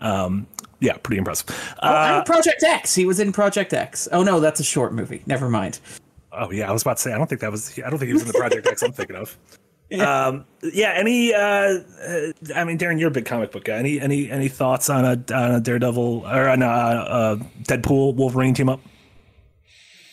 um, 0.00 0.46
yeah, 0.80 0.96
pretty 0.98 1.18
impressive. 1.18 1.48
Oh, 1.82 1.88
Uh, 1.88 2.14
and 2.18 2.26
Project 2.26 2.62
X. 2.62 2.94
He 2.94 3.06
was 3.06 3.18
in 3.18 3.32
Project 3.32 3.72
X. 3.72 4.06
Oh 4.12 4.22
no, 4.22 4.38
that's 4.40 4.60
a 4.60 4.64
short 4.64 4.92
movie. 4.92 5.22
Never 5.26 5.48
mind. 5.48 5.80
oh 6.32 6.50
yeah, 6.50 6.68
I 6.68 6.72
was 6.72 6.82
about 6.82 6.98
to 6.98 7.02
say, 7.02 7.12
I 7.12 7.18
don't 7.18 7.28
think 7.28 7.40
that 7.40 7.50
was, 7.50 7.78
I 7.78 7.88
don't 7.88 7.98
think 7.98 8.08
he 8.08 8.12
was 8.12 8.22
in 8.22 8.28
the 8.28 8.34
Project 8.34 8.66
X 8.66 8.82
I'm 8.82 8.92
thinking 8.92 9.16
of. 9.16 9.36
Um, 9.92 10.44
yeah. 10.62 10.92
Any? 10.96 11.32
Uh, 11.34 11.38
uh, 11.40 12.30
I 12.56 12.64
mean, 12.64 12.78
Darren, 12.78 12.98
you're 12.98 13.08
a 13.08 13.12
big 13.12 13.26
comic 13.26 13.52
book 13.52 13.64
guy. 13.64 13.76
Any? 13.76 14.00
Any? 14.00 14.30
Any 14.30 14.48
thoughts 14.48 14.88
on 14.90 15.04
a 15.04 15.34
on 15.34 15.54
a 15.56 15.60
Daredevil 15.60 16.24
or 16.26 16.48
on 16.48 16.62
a, 16.62 16.66
uh 16.66 17.36
Deadpool 17.62 18.14
Wolverine 18.16 18.54
team 18.54 18.68
up? 18.68 18.80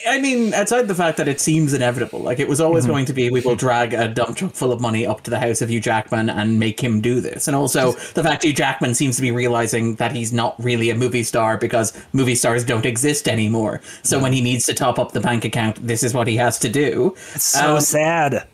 I 0.07 0.19
mean, 0.19 0.51
outside 0.55 0.87
the 0.87 0.95
fact 0.95 1.17
that 1.17 1.27
it 1.27 1.39
seems 1.39 1.75
inevitable, 1.75 2.19
like 2.21 2.39
it 2.39 2.47
was 2.47 2.59
always 2.59 2.85
Mm-hmm. 2.85 2.91
going 2.91 3.05
to 3.05 3.13
be, 3.13 3.29
we 3.29 3.39
will 3.41 3.55
drag 3.55 3.93
a 3.93 4.07
dump 4.07 4.35
truck 4.35 4.53
full 4.53 4.71
of 4.71 4.81
money 4.81 5.05
up 5.05 5.21
to 5.21 5.29
the 5.29 5.39
house 5.39 5.61
of 5.61 5.69
Hugh 5.69 5.79
Jackman 5.79 6.27
and 6.27 6.59
make 6.59 6.79
him 6.79 7.01
do 7.01 7.21
this. 7.21 7.47
And 7.47 7.55
also 7.55 7.91
the 8.15 8.23
fact 8.23 8.43
Hugh 8.43 8.51
Jackman 8.53 8.95
seems 8.95 9.15
to 9.17 9.21
be 9.21 9.29
realizing 9.29 9.95
that 9.97 10.11
he's 10.11 10.33
not 10.33 10.55
really 10.57 10.89
a 10.89 10.95
movie 10.95 11.21
star 11.21 11.55
because 11.55 11.93
movie 12.13 12.33
stars 12.33 12.63
don't 12.63 12.85
exist 12.87 13.27
anymore. 13.27 13.79
So 14.01 14.17
when 14.19 14.33
he 14.33 14.41
needs 14.41 14.65
to 14.65 14.73
top 14.73 14.97
up 14.97 15.11
the 15.11 15.21
bank 15.21 15.45
account, 15.45 15.85
this 15.85 16.01
is 16.01 16.15
what 16.15 16.27
he 16.27 16.35
has 16.37 16.57
to 16.59 16.69
do. 16.69 17.13
So 17.35 17.75
Um, 17.75 17.81
sad. 17.81 18.47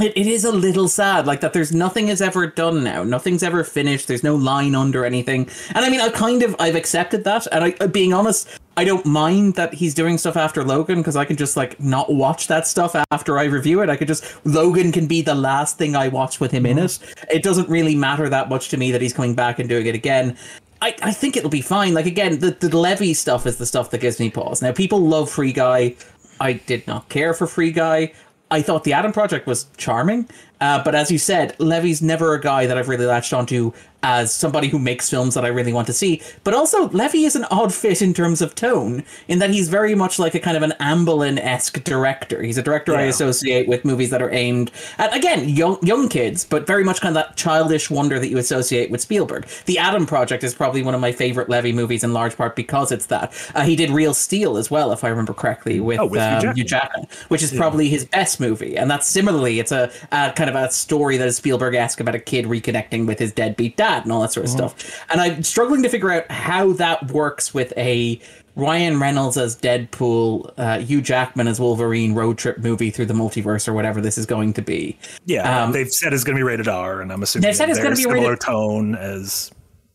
It, 0.00 0.16
it 0.16 0.26
is 0.26 0.44
a 0.44 0.52
little 0.52 0.88
sad, 0.88 1.26
like 1.26 1.40
that. 1.42 1.52
There's 1.52 1.72
nothing 1.72 2.08
is 2.08 2.22
ever 2.22 2.46
done 2.46 2.82
now. 2.82 3.02
Nothing's 3.02 3.42
ever 3.42 3.64
finished. 3.64 4.08
There's 4.08 4.24
no 4.24 4.34
line 4.34 4.74
under 4.74 5.04
anything. 5.04 5.48
And 5.74 5.84
I 5.84 5.90
mean, 5.90 6.00
I 6.00 6.08
kind 6.08 6.42
of 6.42 6.56
I've 6.58 6.74
accepted 6.74 7.24
that. 7.24 7.46
And 7.52 7.64
I, 7.64 7.74
uh, 7.80 7.86
being 7.86 8.14
honest, 8.14 8.48
I 8.78 8.84
don't 8.84 9.04
mind 9.04 9.56
that 9.56 9.74
he's 9.74 9.92
doing 9.92 10.16
stuff 10.16 10.38
after 10.38 10.64
Logan 10.64 11.00
because 11.00 11.16
I 11.16 11.26
can 11.26 11.36
just 11.36 11.54
like 11.54 11.78
not 11.78 12.10
watch 12.12 12.46
that 12.46 12.66
stuff 12.66 12.96
after 13.10 13.38
I 13.38 13.44
review 13.44 13.82
it. 13.82 13.90
I 13.90 13.96
could 13.96 14.08
just 14.08 14.24
Logan 14.46 14.90
can 14.90 15.06
be 15.06 15.20
the 15.20 15.34
last 15.34 15.76
thing 15.76 15.94
I 15.94 16.08
watch 16.08 16.40
with 16.40 16.50
him 16.50 16.64
in 16.64 16.78
it. 16.78 16.98
It 17.30 17.42
doesn't 17.42 17.68
really 17.68 17.94
matter 17.94 18.28
that 18.30 18.48
much 18.48 18.70
to 18.70 18.78
me 18.78 18.92
that 18.92 19.02
he's 19.02 19.12
coming 19.12 19.34
back 19.34 19.58
and 19.58 19.68
doing 19.68 19.86
it 19.86 19.94
again. 19.94 20.36
I, 20.80 20.96
I 21.02 21.12
think 21.12 21.36
it'll 21.36 21.50
be 21.50 21.60
fine. 21.60 21.92
Like 21.92 22.06
again, 22.06 22.38
the 22.38 22.52
the 22.52 22.74
Levy 22.74 23.12
stuff 23.12 23.44
is 23.44 23.58
the 23.58 23.66
stuff 23.66 23.90
that 23.90 24.00
gives 24.00 24.18
me 24.18 24.30
pause. 24.30 24.62
Now 24.62 24.72
people 24.72 25.00
love 25.00 25.30
Free 25.30 25.52
Guy. 25.52 25.94
I 26.40 26.54
did 26.54 26.86
not 26.86 27.10
care 27.10 27.34
for 27.34 27.46
Free 27.46 27.70
Guy. 27.70 28.14
I 28.50 28.62
thought 28.62 28.84
the 28.84 28.92
Adam 28.92 29.12
Project 29.12 29.46
was 29.46 29.66
charming, 29.76 30.28
uh, 30.60 30.82
but 30.82 30.94
as 30.94 31.10
you 31.10 31.18
said, 31.18 31.54
Levy's 31.58 32.02
never 32.02 32.34
a 32.34 32.40
guy 32.40 32.66
that 32.66 32.76
I've 32.76 32.88
really 32.88 33.06
latched 33.06 33.32
onto 33.32 33.72
as 34.02 34.32
somebody 34.32 34.68
who 34.68 34.78
makes 34.78 35.10
films 35.10 35.34
that 35.34 35.44
I 35.44 35.48
really 35.48 35.72
want 35.72 35.86
to 35.86 35.92
see. 35.92 36.22
But 36.42 36.54
also, 36.54 36.88
Levy 36.88 37.24
is 37.24 37.36
an 37.36 37.44
odd 37.50 37.74
fit 37.74 38.00
in 38.00 38.14
terms 38.14 38.40
of 38.40 38.54
tone, 38.54 39.04
in 39.28 39.40
that 39.40 39.50
he's 39.50 39.68
very 39.68 39.94
much 39.94 40.18
like 40.18 40.34
a 40.34 40.40
kind 40.40 40.56
of 40.56 40.62
an 40.62 40.72
Amblin 40.80 41.38
esque 41.38 41.84
director. 41.84 42.42
He's 42.42 42.56
a 42.56 42.62
director 42.62 42.94
I 42.96 43.02
associate 43.02 43.68
with 43.68 43.84
movies 43.84 44.10
that 44.10 44.22
are 44.22 44.32
aimed 44.32 44.70
at 44.98 45.14
again 45.14 45.48
young 45.48 45.78
young 45.84 46.08
kids, 46.08 46.44
but 46.44 46.66
very 46.66 46.84
much 46.84 47.00
kind 47.00 47.16
of 47.16 47.22
that 47.22 47.36
childish 47.36 47.90
wonder 47.90 48.18
that 48.18 48.28
you 48.28 48.38
associate 48.38 48.90
with 48.90 49.00
Spielberg. 49.00 49.46
The 49.66 49.78
Adam 49.78 50.06
Project 50.06 50.44
is 50.44 50.54
probably 50.54 50.82
one 50.82 50.94
of 50.94 51.00
my 51.00 51.12
favorite 51.12 51.48
Levy 51.48 51.72
movies 51.72 52.02
in 52.02 52.12
large 52.14 52.36
part 52.36 52.56
because 52.56 52.92
it's 52.92 53.06
that. 53.06 53.32
Uh, 53.54 53.64
he 53.64 53.76
did 53.76 53.90
Real 53.90 54.14
Steel 54.14 54.56
as 54.56 54.70
well, 54.70 54.92
if 54.92 55.04
I 55.04 55.08
remember 55.08 55.34
correctly, 55.34 55.78
with, 55.80 56.00
Oh, 56.00 56.06
with 56.06 56.20
um. 56.20 56.54
Hugh 56.54 56.64
Jackman, 56.64 57.06
which 57.28 57.42
is 57.42 57.52
probably 57.52 57.88
his 57.88 58.06
best 58.06 58.40
movie. 58.40 58.76
And 58.76 58.90
that's 58.90 59.06
similarly, 59.06 59.60
it's 59.60 59.72
a, 59.72 59.90
a 60.10 60.32
kind 60.32 60.48
of 60.48 60.49
a 60.56 60.70
story 60.70 61.16
that 61.16 61.26
is 61.28 61.36
Spielberg 61.36 61.74
esque 61.74 62.00
about 62.00 62.14
a 62.14 62.18
kid 62.18 62.44
reconnecting 62.46 63.06
with 63.06 63.18
his 63.18 63.32
deadbeat 63.32 63.76
dad 63.76 64.04
and 64.04 64.12
all 64.12 64.20
that 64.22 64.32
sort 64.32 64.46
of 64.46 64.50
stuff. 64.50 65.04
And 65.10 65.20
I'm 65.20 65.42
struggling 65.42 65.82
to 65.82 65.88
figure 65.88 66.10
out 66.10 66.30
how 66.30 66.72
that 66.74 67.10
works 67.12 67.52
with 67.54 67.72
a 67.76 68.20
Ryan 68.56 68.98
Reynolds 69.00 69.36
as 69.36 69.56
Deadpool, 69.56 70.52
uh, 70.58 70.78
Hugh 70.80 71.00
Jackman 71.00 71.46
as 71.48 71.60
Wolverine 71.60 72.14
road 72.14 72.36
trip 72.36 72.58
movie 72.58 72.90
through 72.90 73.06
the 73.06 73.14
multiverse 73.14 73.68
or 73.68 73.72
whatever 73.72 74.00
this 74.00 74.18
is 74.18 74.26
going 74.26 74.52
to 74.54 74.62
be. 74.62 74.98
Yeah, 75.24 75.64
Um, 75.64 75.72
they've 75.72 75.90
said 75.90 76.12
it's 76.12 76.24
going 76.24 76.36
to 76.36 76.40
be 76.40 76.42
rated 76.44 76.68
R, 76.68 77.00
and 77.00 77.12
I'm 77.12 77.22
assuming 77.22 77.46
They've 77.46 77.56
said 77.56 77.68
it's 77.68 77.78
they're 77.78 77.84
gonna 77.84 77.96
be 77.96 78.02
similar 78.02 78.30
rated- 78.30 78.40
tone 78.40 78.94
as 78.96 79.50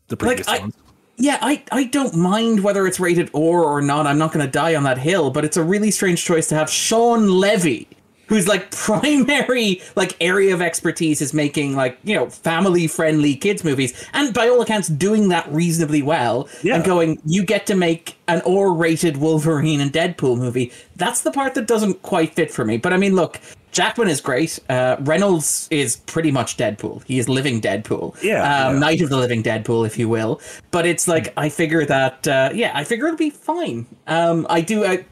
the 0.07 0.17
previous 0.17 0.47
I- 0.47 0.59
ones. 0.59 0.73
Yeah, 1.17 1.37
I, 1.41 1.63
I 1.71 1.85
don't 1.85 2.13
mind 2.15 2.59
whether 2.61 2.85
it's 2.85 2.99
rated 2.99 3.29
or 3.31 3.63
or 3.63 3.81
not. 3.81 4.05
I'm 4.05 4.17
not 4.17 4.33
going 4.33 4.45
to 4.45 4.51
die 4.51 4.75
on 4.75 4.83
that 4.83 4.97
hill, 4.97 5.31
but 5.31 5.45
it's 5.45 5.55
a 5.55 5.63
really 5.63 5.89
strange 5.89 6.25
choice 6.25 6.47
to 6.49 6.55
have 6.55 6.69
Shawn 6.69 7.29
Levy 7.29 7.87
whose 8.27 8.47
like 8.47 8.71
primary 8.85 9.81
like 9.95 10.15
area 10.21 10.53
of 10.53 10.61
expertise 10.61 11.21
is 11.21 11.33
making 11.33 11.75
like 11.75 11.97
you 12.03 12.15
know 12.15 12.29
family 12.29 12.87
friendly 12.87 13.35
kids 13.35 13.63
movies 13.63 13.93
and 14.13 14.33
by 14.33 14.47
all 14.47 14.61
accounts 14.61 14.87
doing 14.87 15.29
that 15.29 15.51
reasonably 15.51 16.01
well 16.01 16.47
Yeah. 16.63 16.75
and 16.75 16.83
going 16.83 17.19
you 17.25 17.43
get 17.43 17.65
to 17.67 17.75
make 17.75 18.15
an 18.27 18.41
r-rated 18.45 19.17
wolverine 19.17 19.79
and 19.81 19.91
deadpool 19.91 20.37
movie 20.37 20.71
that's 20.95 21.21
the 21.21 21.31
part 21.31 21.53
that 21.55 21.67
doesn't 21.67 22.01
quite 22.01 22.33
fit 22.35 22.51
for 22.51 22.65
me 22.65 22.77
but 22.77 22.93
i 22.93 22.97
mean 22.97 23.15
look 23.15 23.39
Jackman 23.71 24.07
is 24.07 24.21
great. 24.21 24.57
Uh, 24.69 24.95
Reynolds 25.01 25.67
is 25.69 25.97
pretty 25.97 26.31
much 26.31 26.55
Deadpool. 26.55 27.03
He 27.03 27.19
is 27.19 27.27
living 27.27 27.59
Deadpool. 27.59 28.15
Yeah, 28.23 28.67
um, 28.67 28.75
yeah. 28.75 28.79
Night 28.79 29.01
of 29.01 29.09
the 29.09 29.17
Living 29.17 29.43
Deadpool, 29.43 29.85
if 29.85 29.99
you 29.99 30.07
will. 30.07 30.39
But 30.71 30.85
it's 30.85 31.09
like 31.09 31.33
I 31.35 31.49
figure 31.49 31.83
that 31.85 32.25
uh, 32.25 32.51
yeah, 32.53 32.71
I 32.73 32.85
figure 32.85 33.07
it'll 33.07 33.17
be 33.17 33.31
fine. 33.31 33.85
Um, 34.07 34.47
I 34.49 34.61
do. 34.61 34.85
I, 34.85 35.03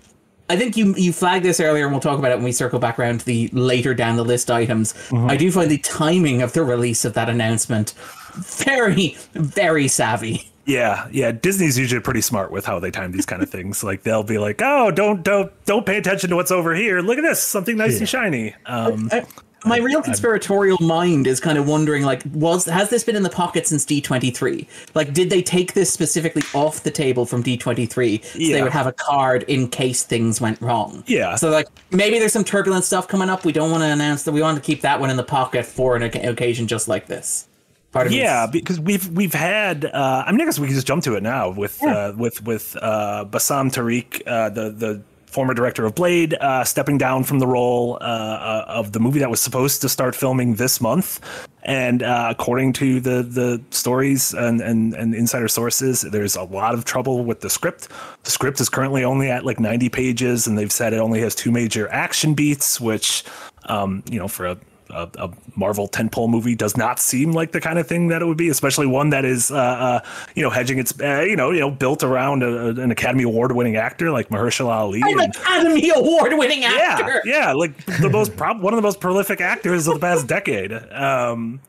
I 0.50 0.58
think 0.58 0.76
you 0.76 0.94
you 0.96 1.14
flagged 1.14 1.46
this 1.46 1.60
earlier, 1.60 1.86
and 1.86 1.94
we'll 1.94 2.02
talk 2.02 2.20
about 2.20 2.32
it 2.32 2.36
when 2.36 2.44
we 2.44 2.52
circle 2.52 2.80
back 2.80 3.00
around 3.00 3.22
to 3.22 3.26
the 3.26 3.48
later 3.54 3.94
down 3.94 4.18
the 4.18 4.26
list 4.26 4.52
items. 4.52 4.94
Mm-hmm. 4.94 5.30
I 5.30 5.38
do 5.38 5.52
find 5.52 5.72
the 5.72 5.78
timing 5.80 6.42
of 6.42 6.54
the 6.54 6.64
release 6.64 7.06
of 7.06 7.14
that 7.14 7.30
announcement 7.30 7.94
very, 8.34 9.16
very 9.34 9.88
savvy. 9.88 10.50
Yeah, 10.66 11.08
yeah. 11.12 11.32
Disney's 11.32 11.78
usually 11.78 12.02
pretty 12.02 12.22
smart 12.22 12.52
with 12.52 12.66
how 12.66 12.80
they 12.80 12.90
time 12.92 13.12
these 13.12 13.26
kind 13.26 13.42
of 13.44 13.50
things. 13.52 13.84
Like 13.84 14.04
they'll 14.04 14.24
be 14.24 14.38
like, 14.38 14.62
"Oh, 14.64 14.92
don't 14.92 15.24
don't 15.24 15.52
don't 15.66 15.86
pay 15.86 15.98
attention 15.98 16.30
to 16.32 16.36
what's 16.36 16.52
over 16.52 16.74
here. 16.76 17.00
Look 17.02 17.18
at 17.18 17.22
this, 17.24 17.42
something 17.42 17.78
nice 17.78 18.00
and 18.00 18.08
shiny." 18.10 18.56
Um, 18.66 19.10
I- 19.12 19.26
my 19.66 19.78
real 19.78 20.02
conspiratorial 20.02 20.78
mind 20.82 21.28
is 21.28 21.40
kind 21.40 21.58
of 21.58 21.68
wondering 21.68 22.04
like 22.04 22.24
was 22.34 22.66
has 22.66 22.90
this 22.90 23.04
been 23.04 23.16
in 23.16 23.24
the 23.24 23.30
pocket 23.30 23.68
since 23.68 23.86
D23 23.86 24.68
like 24.94 25.14
did 25.14 25.30
they 25.30 25.42
take 25.42 25.74
this 25.74 25.92
specifically 25.92 26.44
off 26.54 26.84
the 26.84 26.92
table 26.92 27.26
from 27.26 27.44
D23 27.44 28.24
so 28.24 28.38
they 28.38 28.62
would 28.62 28.72
have 28.72 28.88
a 28.88 28.94
card 28.94 29.44
in 29.44 29.68
case 29.68 30.04
things 30.04 30.42
went 30.42 30.60
wrong? 30.62 31.04
Yeah. 31.08 31.36
so 31.36 31.50
like 31.50 31.68
maybe 31.92 32.20
there's 32.20 32.34
some 32.34 32.44
turbulent 32.44 32.84
stuff 32.84 33.08
coming 33.08 33.30
up. 33.30 33.46
We 33.46 33.52
don't 33.52 33.72
want 33.72 33.84
to 33.84 33.88
announce 33.88 34.24
that. 34.24 34.32
We 34.32 34.42
want 34.42 34.58
to 34.58 34.64
keep 34.64 34.82
that 34.82 35.00
one 35.00 35.10
in 35.10 35.18
the 35.18 35.24
pocket 35.24 35.66
for 35.66 35.96
an 35.96 36.04
occasion 36.04 36.68
just 36.68 36.88
like 36.88 37.08
this. 37.08 37.48
Part 37.92 38.08
of 38.08 38.14
yeah, 38.14 38.48
because 38.48 38.80
we've 38.80 39.08
we've 39.10 39.36
had. 39.36 39.86
Uh, 39.86 40.24
I 40.26 40.32
mean, 40.32 40.42
I 40.42 40.46
guess 40.46 40.58
we 40.58 40.66
can 40.66 40.74
just 40.74 40.88
jump 40.88 41.04
to 41.04 41.16
it 41.16 41.22
now 41.22 41.52
with 41.52 41.82
uh, 41.84 42.14
with 42.18 42.44
with 42.44 42.76
uh, 42.82 43.24
Bassam 43.26 43.70
Tariq, 43.70 44.24
uh, 44.26 44.50
the 44.50 44.72
the 44.72 45.04
former 45.34 45.54
director 45.54 45.86
of 45.86 45.96
Blade, 45.96 46.36
uh, 46.36 46.64
stepping 46.64 46.98
down 46.98 47.24
from 47.24 47.40
the 47.40 47.48
role 47.48 47.98
uh, 48.00 48.04
uh, 48.04 48.66
of 48.68 48.92
the 48.92 49.00
movie 49.00 49.20
that 49.20 49.30
was 49.30 49.42
supposed 49.42 49.82
to 49.82 49.90
start 49.90 50.16
filming 50.16 50.56
this 50.56 50.80
month. 50.80 51.20
And 51.64 52.04
uh, 52.04 52.28
according 52.30 52.74
to 52.74 53.00
the 53.00 53.24
the 53.24 53.62
stories 53.72 54.34
and, 54.34 54.62
and 54.62 54.94
and 54.94 55.16
insider 55.16 55.48
sources, 55.48 56.02
there's 56.02 56.36
a 56.36 56.44
lot 56.44 56.74
of 56.74 56.86
trouble 56.86 57.24
with 57.24 57.42
the 57.42 57.50
script. 57.50 57.88
The 58.24 58.32
script 58.32 58.60
is 58.60 58.70
currently 58.70 59.04
only 59.04 59.30
at 59.32 59.46
like 59.46 59.60
90 59.60 59.90
pages, 59.90 60.46
and 60.46 60.58
they've 60.58 60.72
said 60.72 60.94
it 60.94 60.98
only 60.98 61.22
has 61.22 61.36
two 61.36 61.52
major 61.52 61.90
action 61.90 62.34
beats, 62.34 62.82
which, 62.82 63.24
um, 63.66 64.04
you 64.10 64.20
know, 64.20 64.28
for 64.28 64.46
a 64.46 64.58
a, 64.94 65.10
a 65.26 65.32
Marvel 65.56 65.88
tentpole 65.88 66.30
movie 66.30 66.56
does 66.56 66.78
not 66.78 67.00
seem 67.00 67.32
like 67.32 67.52
the 67.52 67.62
kind 67.62 67.80
of 67.80 67.88
thing 67.88 68.08
that 68.08 68.22
it 68.22 68.26
would 68.26 68.38
be, 68.38 68.50
especially 68.50 68.88
one 68.88 69.10
that 69.10 69.26
is, 69.26 69.52
uh, 69.52 69.56
uh, 69.56 70.00
you 70.36 70.44
know, 70.44 70.50
hedging 70.50 70.80
its, 70.80 71.00
uh, 71.02 71.22
you 71.22 71.36
know, 71.36 71.52
you 71.52 71.60
know, 71.60 71.70
built 71.72 72.04
around 72.04 72.44
a, 72.44 72.70
an 72.70 72.92
Academy 72.92 73.24
Award-winning 73.24 73.76
actor 73.76 74.12
like 74.12 74.30
Mahershala 74.30 74.72
Ali. 74.72 75.02
I'm 75.04 75.20
and- 75.20 75.36
Academy 75.36 75.90
Award 75.96 76.34
winning 76.38 76.64
actor 76.64 77.22
yeah, 77.26 77.48
yeah, 77.48 77.54
like 77.54 77.86
the 77.86 78.10
most 78.10 78.36
prob- 78.38 78.62
one 78.62 78.74
of 78.74 78.78
the 78.78 78.84
most 78.84 79.00
prolific 79.00 79.42
actors 79.42 79.88
of 79.88 79.96
the 79.96 80.00
past 80.00 80.28
decade. 80.28 80.72
Um, 80.74 81.60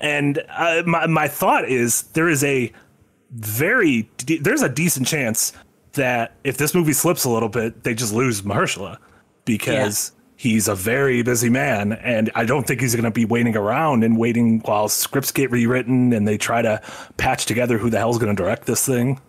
and 0.00 0.42
uh, 0.50 0.82
my 0.84 1.06
my 1.06 1.28
thought 1.28 1.68
is 1.68 2.02
there 2.14 2.28
is 2.28 2.42
a 2.42 2.72
very 3.30 4.08
de- 4.18 4.38
there's 4.38 4.62
a 4.62 4.68
decent 4.68 5.06
chance 5.06 5.52
that 5.92 6.34
if 6.44 6.56
this 6.56 6.74
movie 6.74 6.92
slips 6.92 7.24
a 7.24 7.30
little 7.30 7.48
bit, 7.48 7.84
they 7.84 7.94
just 7.94 8.12
lose 8.12 8.42
Mahershala 8.42 8.98
because 9.44 10.12
he's 10.42 10.66
a 10.66 10.74
very 10.74 11.22
busy 11.22 11.48
man, 11.48 11.92
and 11.92 12.28
I 12.34 12.44
don't 12.44 12.66
think 12.66 12.80
he's 12.80 12.96
going 12.96 13.04
to 13.04 13.12
be 13.12 13.24
waiting 13.24 13.56
around 13.56 14.02
and 14.02 14.18
waiting 14.18 14.58
while 14.60 14.88
scripts 14.88 15.30
get 15.30 15.52
rewritten 15.52 16.12
and 16.12 16.26
they 16.26 16.36
try 16.36 16.60
to 16.62 16.82
patch 17.16 17.46
together 17.46 17.78
who 17.78 17.90
the 17.90 17.98
hell's 17.98 18.18
going 18.18 18.34
to 18.34 18.42
direct 18.42 18.66
this 18.66 18.84
thing. 18.84 19.20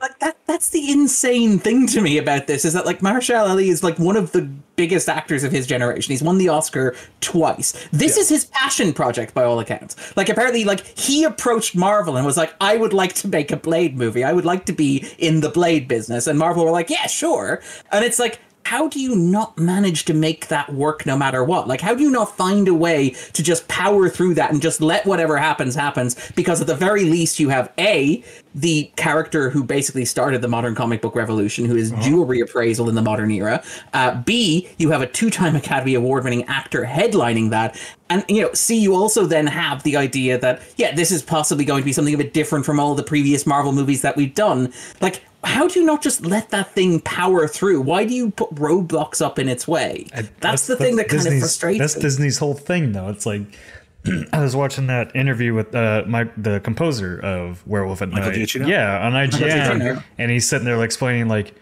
like 0.00 0.16
that 0.20 0.36
that's 0.46 0.70
the 0.70 0.92
insane 0.92 1.58
thing 1.58 1.86
to 1.88 2.00
me 2.00 2.18
about 2.18 2.46
this 2.46 2.64
is 2.64 2.72
that 2.74 2.86
like 2.86 3.00
Mahershala 3.00 3.48
Ali 3.48 3.68
is 3.68 3.82
like 3.82 3.98
one 3.98 4.16
of 4.16 4.30
the 4.32 4.42
biggest 4.76 5.08
actors 5.08 5.42
of 5.42 5.50
his 5.50 5.66
generation. 5.66 6.12
He's 6.12 6.22
won 6.22 6.38
the 6.38 6.48
Oscar 6.48 6.94
twice. 7.20 7.72
This 7.90 8.16
is 8.16 8.28
his 8.28 8.44
passion 8.44 8.92
project 8.92 9.34
by 9.34 9.44
all 9.44 9.58
accounts. 9.58 9.96
Like 10.16 10.28
apparently 10.28 10.64
like 10.64 10.86
he 10.98 11.24
approached 11.24 11.74
Marvel 11.74 12.16
and 12.16 12.24
was 12.26 12.36
like 12.36 12.54
I 12.60 12.76
would 12.76 12.92
like 12.92 13.14
to 13.14 13.28
make 13.28 13.50
a 13.50 13.56
Blade 13.56 13.96
movie. 13.96 14.22
I 14.22 14.32
would 14.32 14.44
like 14.44 14.66
to 14.66 14.72
be 14.72 15.04
in 15.18 15.40
the 15.40 15.48
Blade 15.48 15.88
business 15.88 16.26
and 16.28 16.38
Marvel 16.38 16.64
were 16.64 16.70
like, 16.70 16.90
"Yeah, 16.90 17.06
sure." 17.06 17.60
And 17.90 18.04
it's 18.04 18.18
like 18.20 18.38
how 18.64 18.88
do 18.88 18.98
you 18.98 19.14
not 19.14 19.58
manage 19.58 20.04
to 20.06 20.14
make 20.14 20.48
that 20.48 20.72
work 20.72 21.04
no 21.04 21.16
matter 21.16 21.44
what? 21.44 21.68
Like, 21.68 21.80
how 21.80 21.94
do 21.94 22.02
you 22.02 22.10
not 22.10 22.34
find 22.36 22.66
a 22.66 22.74
way 22.74 23.10
to 23.10 23.42
just 23.42 23.68
power 23.68 24.08
through 24.08 24.34
that 24.34 24.52
and 24.52 24.60
just 24.60 24.80
let 24.80 25.04
whatever 25.04 25.36
happens 25.36 25.74
happens? 25.74 26.16
Because 26.32 26.60
at 26.60 26.66
the 26.66 26.74
very 26.74 27.04
least, 27.04 27.38
you 27.38 27.50
have 27.50 27.70
A, 27.78 28.24
the 28.54 28.90
character 28.96 29.50
who 29.50 29.62
basically 29.64 30.04
started 30.04 30.40
the 30.40 30.48
modern 30.48 30.74
comic 30.74 31.02
book 31.02 31.14
revolution, 31.14 31.66
who 31.66 31.76
is 31.76 31.90
due 31.90 32.22
a 32.22 32.26
reappraisal 32.26 32.88
in 32.88 32.94
the 32.94 33.02
modern 33.02 33.30
era. 33.30 33.62
Uh, 33.92 34.20
B, 34.22 34.68
you 34.78 34.90
have 34.90 35.02
a 35.02 35.06
two 35.06 35.28
time 35.28 35.54
Academy 35.56 35.94
Award 35.94 36.24
winning 36.24 36.44
actor 36.44 36.84
headlining 36.84 37.50
that. 37.50 37.78
And, 38.08 38.24
you 38.28 38.42
know, 38.42 38.52
C, 38.54 38.78
you 38.78 38.94
also 38.94 39.26
then 39.26 39.46
have 39.46 39.82
the 39.82 39.96
idea 39.96 40.38
that, 40.38 40.62
yeah, 40.76 40.94
this 40.94 41.10
is 41.10 41.22
possibly 41.22 41.64
going 41.64 41.82
to 41.82 41.84
be 41.84 41.92
something 41.92 42.14
a 42.14 42.18
bit 42.18 42.32
different 42.32 42.64
from 42.64 42.80
all 42.80 42.94
the 42.94 43.02
previous 43.02 43.46
Marvel 43.46 43.72
movies 43.72 44.02
that 44.02 44.16
we've 44.16 44.34
done. 44.34 44.72
Like, 45.00 45.22
how 45.44 45.68
do 45.68 45.80
you 45.80 45.86
not 45.86 46.02
just 46.02 46.24
let 46.24 46.50
that 46.50 46.72
thing 46.72 47.00
power 47.00 47.46
through? 47.46 47.82
Why 47.82 48.04
do 48.04 48.14
you 48.14 48.30
put 48.30 48.54
roadblocks 48.54 49.24
up 49.24 49.38
in 49.38 49.48
its 49.48 49.68
way? 49.68 50.06
That's, 50.40 50.66
the 50.66 50.76
thing 50.76 50.96
that 50.96 51.08
kind 51.08 51.26
of 51.26 51.38
frustrates 51.38 51.78
That's 51.78 51.96
me. 51.96 52.02
That's 52.02 52.14
Disney's 52.16 52.38
whole 52.38 52.54
thing, 52.54 52.92
though. 52.92 53.08
It's 53.08 53.26
like 53.26 53.42
I 54.32 54.40
was 54.40 54.54
watching 54.54 54.86
that 54.88 55.14
interview 55.16 55.54
with 55.54 55.74
uh, 55.74 56.04
my 56.06 56.24
the 56.36 56.60
composer 56.60 57.18
of 57.20 57.66
Werewolf 57.66 58.02
at 58.02 58.10
Michael 58.10 58.30
Night. 58.30 58.38
Giacchino? 58.38 58.68
Yeah, 58.68 59.06
on 59.06 59.12
IGN, 59.12 60.02
and 60.18 60.30
he's 60.30 60.48
sitting 60.48 60.64
there 60.64 60.76
like 60.76 60.86
explaining 60.86 61.28
like. 61.28 61.54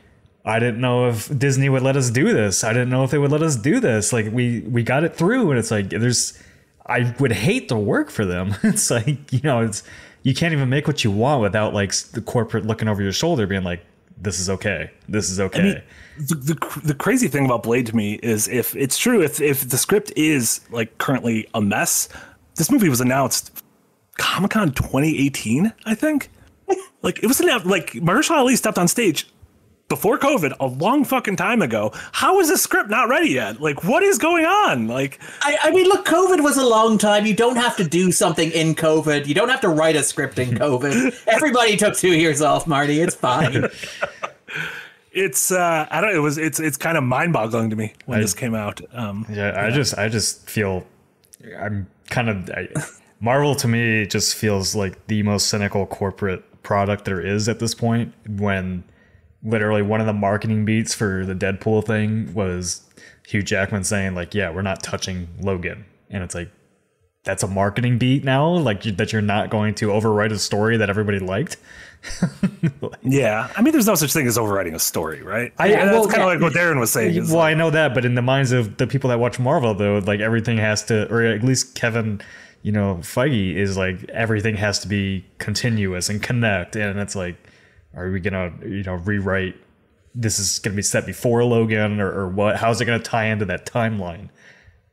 I 0.44 0.58
didn't 0.58 0.80
know 0.80 1.08
if 1.08 1.38
Disney 1.38 1.68
would 1.68 1.82
let 1.82 1.96
us 1.96 2.10
do 2.10 2.32
this. 2.32 2.64
I 2.64 2.72
didn't 2.72 2.88
know 2.88 3.04
if 3.04 3.12
they 3.12 3.18
would 3.18 3.30
let 3.30 3.44
us 3.44 3.54
do 3.54 3.78
this. 3.78 4.12
Like 4.12 4.26
we 4.32 4.62
we 4.62 4.82
got 4.82 5.04
it 5.04 5.14
through, 5.14 5.50
and 5.50 5.58
it's 5.58 5.70
like 5.70 5.90
there's. 5.90 6.36
I 6.84 7.14
would 7.20 7.30
hate 7.30 7.68
to 7.68 7.76
work 7.76 8.10
for 8.10 8.24
them. 8.24 8.56
It's 8.64 8.90
like 8.90 9.32
you 9.32 9.38
know, 9.44 9.60
it's 9.60 9.84
you 10.22 10.34
can't 10.34 10.52
even 10.52 10.68
make 10.68 10.86
what 10.86 11.04
you 11.04 11.10
want 11.10 11.42
without 11.42 11.74
like 11.74 11.94
the 11.94 12.20
corporate 12.20 12.66
looking 12.66 12.88
over 12.88 13.02
your 13.02 13.12
shoulder, 13.12 13.46
being 13.46 13.64
like, 13.64 13.84
"This 14.16 14.38
is 14.38 14.48
okay. 14.50 14.90
This 15.08 15.30
is 15.30 15.40
okay." 15.40 15.60
I 15.60 15.62
mean, 15.62 15.82
the, 16.18 16.34
the 16.34 16.80
the 16.84 16.94
crazy 16.94 17.28
thing 17.28 17.44
about 17.44 17.62
Blade 17.62 17.86
to 17.86 17.96
me 17.96 18.14
is 18.22 18.48
if 18.48 18.76
it's 18.76 18.98
true, 18.98 19.22
if 19.22 19.40
if 19.40 19.68
the 19.68 19.78
script 19.78 20.12
is 20.16 20.60
like 20.70 20.96
currently 20.98 21.48
a 21.54 21.60
mess, 21.60 22.08
this 22.56 22.70
movie 22.70 22.88
was 22.88 23.00
announced 23.00 23.62
Comic 24.18 24.52
Con 24.52 24.72
2018, 24.72 25.72
I 25.86 25.94
think. 25.94 26.30
like 27.02 27.22
it 27.22 27.26
was 27.26 27.40
announced 27.40 27.66
like 27.66 27.92
Mahershala 27.92 28.38
Ali 28.38 28.56
stepped 28.56 28.78
on 28.78 28.88
stage 28.88 29.26
before 29.92 30.18
COVID 30.18 30.54
a 30.58 30.66
long 30.68 31.04
fucking 31.04 31.36
time 31.36 31.60
ago. 31.60 31.92
How 32.12 32.40
is 32.40 32.48
this 32.48 32.62
script 32.62 32.88
not 32.88 33.10
ready 33.10 33.28
yet? 33.28 33.60
Like 33.60 33.84
what 33.84 34.02
is 34.02 34.16
going 34.16 34.46
on? 34.46 34.88
Like 34.88 35.20
I, 35.42 35.58
I 35.64 35.70
mean, 35.70 35.84
look, 35.84 36.06
COVID 36.06 36.42
was 36.42 36.56
a 36.56 36.66
long 36.66 36.96
time. 36.96 37.26
You 37.26 37.36
don't 37.36 37.56
have 37.56 37.76
to 37.76 37.84
do 37.84 38.10
something 38.10 38.50
in 38.52 38.74
COVID. 38.74 39.26
You 39.26 39.34
don't 39.34 39.50
have 39.50 39.60
to 39.60 39.68
write 39.68 39.94
a 39.94 40.02
script 40.02 40.38
in 40.38 40.56
COVID. 40.56 41.14
Everybody 41.26 41.76
took 41.76 41.94
two 41.94 42.16
years 42.16 42.40
off, 42.40 42.66
Marty. 42.66 43.02
It's 43.02 43.14
fine. 43.14 43.68
it's 45.12 45.52
uh 45.52 45.86
I 45.90 46.00
don't 46.00 46.16
it 46.16 46.20
was 46.20 46.38
it's 46.38 46.58
it's 46.58 46.78
kind 46.78 46.96
of 46.96 47.04
mind-boggling 47.04 47.68
to 47.68 47.76
me 47.76 47.92
when 48.06 48.22
this 48.22 48.32
came 48.32 48.54
out. 48.54 48.80
Um 48.94 49.26
Yeah, 49.28 49.62
I 49.62 49.70
just 49.72 49.98
I 49.98 50.08
just 50.08 50.48
feel 50.48 50.86
I'm 51.58 51.86
kind 52.08 52.30
of 52.30 52.48
I, 52.48 52.68
Marvel 53.20 53.54
to 53.56 53.68
me 53.68 54.06
just 54.06 54.36
feels 54.36 54.74
like 54.74 55.06
the 55.08 55.22
most 55.22 55.48
cynical 55.48 55.84
corporate 55.84 56.62
product 56.62 57.04
there 57.04 57.20
is 57.20 57.46
at 57.46 57.58
this 57.58 57.74
point 57.74 58.14
when 58.26 58.84
literally 59.44 59.82
one 59.82 60.00
of 60.00 60.06
the 60.06 60.12
marketing 60.12 60.64
beats 60.64 60.94
for 60.94 61.24
the 61.26 61.34
Deadpool 61.34 61.84
thing 61.86 62.32
was 62.34 62.82
Hugh 63.26 63.42
Jackman 63.42 63.84
saying 63.84 64.14
like 64.14 64.34
yeah, 64.34 64.50
we're 64.50 64.62
not 64.62 64.82
touching 64.82 65.28
Logan. 65.40 65.84
And 66.10 66.22
it's 66.22 66.34
like 66.34 66.50
that's 67.24 67.42
a 67.44 67.48
marketing 67.48 67.98
beat 67.98 68.24
now 68.24 68.48
like 68.48 68.82
that 68.82 69.12
you're 69.12 69.22
not 69.22 69.48
going 69.48 69.74
to 69.76 69.86
overwrite 69.88 70.32
a 70.32 70.38
story 70.38 70.76
that 70.76 70.90
everybody 70.90 71.18
liked. 71.18 71.56
Yeah, 73.02 73.48
I 73.56 73.62
mean, 73.62 73.72
there's 73.72 73.86
no 73.86 73.94
such 73.94 74.12
thing 74.12 74.26
as 74.26 74.36
overwriting 74.38 74.74
a 74.74 74.78
story, 74.78 75.22
right? 75.22 75.52
I- 75.58 75.68
And 75.68 75.90
well, 75.90 76.02
that's 76.02 76.14
kind 76.14 76.22
of 76.22 76.28
yeah. 76.28 76.34
like 76.34 76.40
what 76.40 76.52
Darren 76.52 76.78
was 76.80 76.90
saying. 76.92 77.28
Well, 77.28 77.40
I 77.40 77.54
know 77.54 77.70
that, 77.70 77.94
but 77.94 78.04
in 78.04 78.14
the 78.14 78.22
minds 78.22 78.52
of 78.52 78.76
the 78.76 78.86
people 78.86 79.10
that 79.10 79.18
watch 79.18 79.38
Marvel, 79.38 79.74
though, 79.74 79.98
like 79.98 80.20
everything 80.20 80.58
has 80.58 80.82
to, 80.84 81.12
or 81.12 81.22
at 81.24 81.42
least 81.42 81.74
Kevin, 81.74 82.20
you 82.62 82.72
know, 82.72 82.96
Feige 83.02 83.54
is 83.56 83.76
like 83.76 84.02
everything 84.10 84.56
has 84.56 84.78
to 84.80 84.88
be 84.88 85.24
continuous 85.38 86.08
and 86.08 86.22
connect, 86.22 86.76
and 86.76 86.98
it's 86.98 87.16
like, 87.16 87.36
are 87.94 88.10
we 88.10 88.20
gonna, 88.20 88.52
you 88.62 88.82
know, 88.82 88.94
rewrite? 88.94 89.56
This 90.14 90.38
is 90.38 90.58
gonna 90.58 90.76
be 90.76 90.82
set 90.82 91.06
before 91.06 91.44
Logan, 91.44 92.00
or, 92.00 92.10
or 92.12 92.28
what? 92.28 92.56
How's 92.56 92.80
it 92.80 92.84
gonna 92.84 92.98
tie 92.98 93.26
into 93.26 93.44
that 93.46 93.66
timeline? 93.66 94.28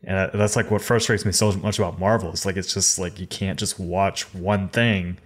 And 0.03 0.31
that's 0.33 0.55
like 0.55 0.71
what 0.71 0.81
frustrates 0.81 1.25
me 1.25 1.31
so 1.31 1.51
much 1.53 1.77
about 1.77 1.99
Marvel. 1.99 2.29
It's 2.29 2.45
like 2.45 2.55
it's 2.55 2.73
just 2.73 2.99
like 2.99 3.19
you 3.19 3.27
can't 3.27 3.59
just 3.59 3.79
watch 3.79 4.33
one 4.33 4.69
thing 4.69 5.17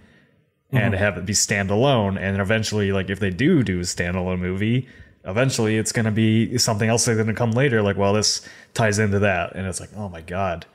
and 0.72 0.94
mm-hmm. 0.94 1.02
have 1.02 1.16
it 1.16 1.26
be 1.26 1.32
standalone. 1.32 2.18
And 2.18 2.40
eventually, 2.40 2.90
like 2.90 3.08
if 3.08 3.20
they 3.20 3.30
do 3.30 3.62
do 3.62 3.78
a 3.78 3.82
standalone 3.82 4.40
movie, 4.40 4.88
eventually 5.24 5.76
it's 5.76 5.92
going 5.92 6.06
to 6.06 6.10
be 6.10 6.58
something 6.58 6.88
else 6.88 7.04
that's 7.04 7.16
going 7.16 7.28
to 7.28 7.34
come 7.34 7.52
later. 7.52 7.82
Like, 7.82 7.96
well, 7.96 8.12
this 8.12 8.46
ties 8.74 8.98
into 8.98 9.20
that, 9.20 9.54
and 9.54 9.66
it's 9.66 9.80
like, 9.80 9.90
oh 9.96 10.08
my 10.08 10.20
god. 10.20 10.66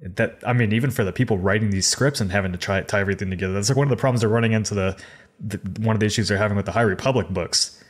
That 0.00 0.38
I 0.46 0.52
mean, 0.52 0.72
even 0.72 0.92
for 0.92 1.02
the 1.02 1.12
people 1.12 1.38
writing 1.38 1.70
these 1.70 1.86
scripts 1.86 2.20
and 2.20 2.30
having 2.30 2.52
to 2.52 2.58
try 2.58 2.80
tie 2.82 3.00
everything 3.00 3.30
together, 3.30 3.54
that's 3.54 3.68
like 3.68 3.76
one 3.76 3.86
of 3.86 3.90
the 3.90 3.96
problems 3.96 4.20
they're 4.20 4.30
running 4.30 4.52
into. 4.52 4.74
The, 4.74 4.96
the 5.40 5.58
one 5.80 5.94
of 5.94 6.00
the 6.00 6.06
issues 6.06 6.28
they're 6.28 6.38
having 6.38 6.56
with 6.56 6.66
the 6.66 6.72
High 6.72 6.82
Republic 6.82 7.28
books 7.28 7.82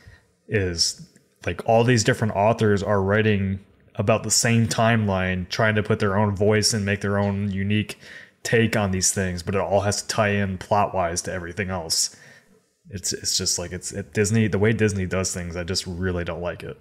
is 0.47 1.07
like 1.45 1.61
all 1.67 1.83
these 1.83 2.03
different 2.03 2.35
authors 2.35 2.83
are 2.83 3.01
writing 3.01 3.59
about 3.95 4.23
the 4.23 4.31
same 4.31 4.67
timeline, 4.67 5.47
trying 5.49 5.75
to 5.75 5.83
put 5.83 5.99
their 5.99 6.17
own 6.17 6.35
voice 6.35 6.73
and 6.73 6.85
make 6.85 7.01
their 7.01 7.17
own 7.17 7.51
unique 7.51 7.97
take 8.43 8.77
on 8.77 8.91
these 8.91 9.11
things, 9.11 9.43
but 9.43 9.55
it 9.55 9.61
all 9.61 9.81
has 9.81 10.01
to 10.01 10.07
tie 10.07 10.29
in 10.29 10.57
plot 10.57 10.93
wise 10.93 11.21
to 11.23 11.33
everything 11.33 11.69
else. 11.69 12.15
It's 12.89 13.13
it's 13.13 13.37
just 13.37 13.59
like 13.59 13.71
it's 13.71 13.91
it, 13.91 14.13
Disney. 14.13 14.47
The 14.47 14.57
way 14.57 14.73
Disney 14.73 15.05
does 15.05 15.33
things, 15.33 15.55
I 15.55 15.63
just 15.63 15.85
really 15.85 16.23
don't 16.23 16.41
like 16.41 16.63
it. 16.63 16.79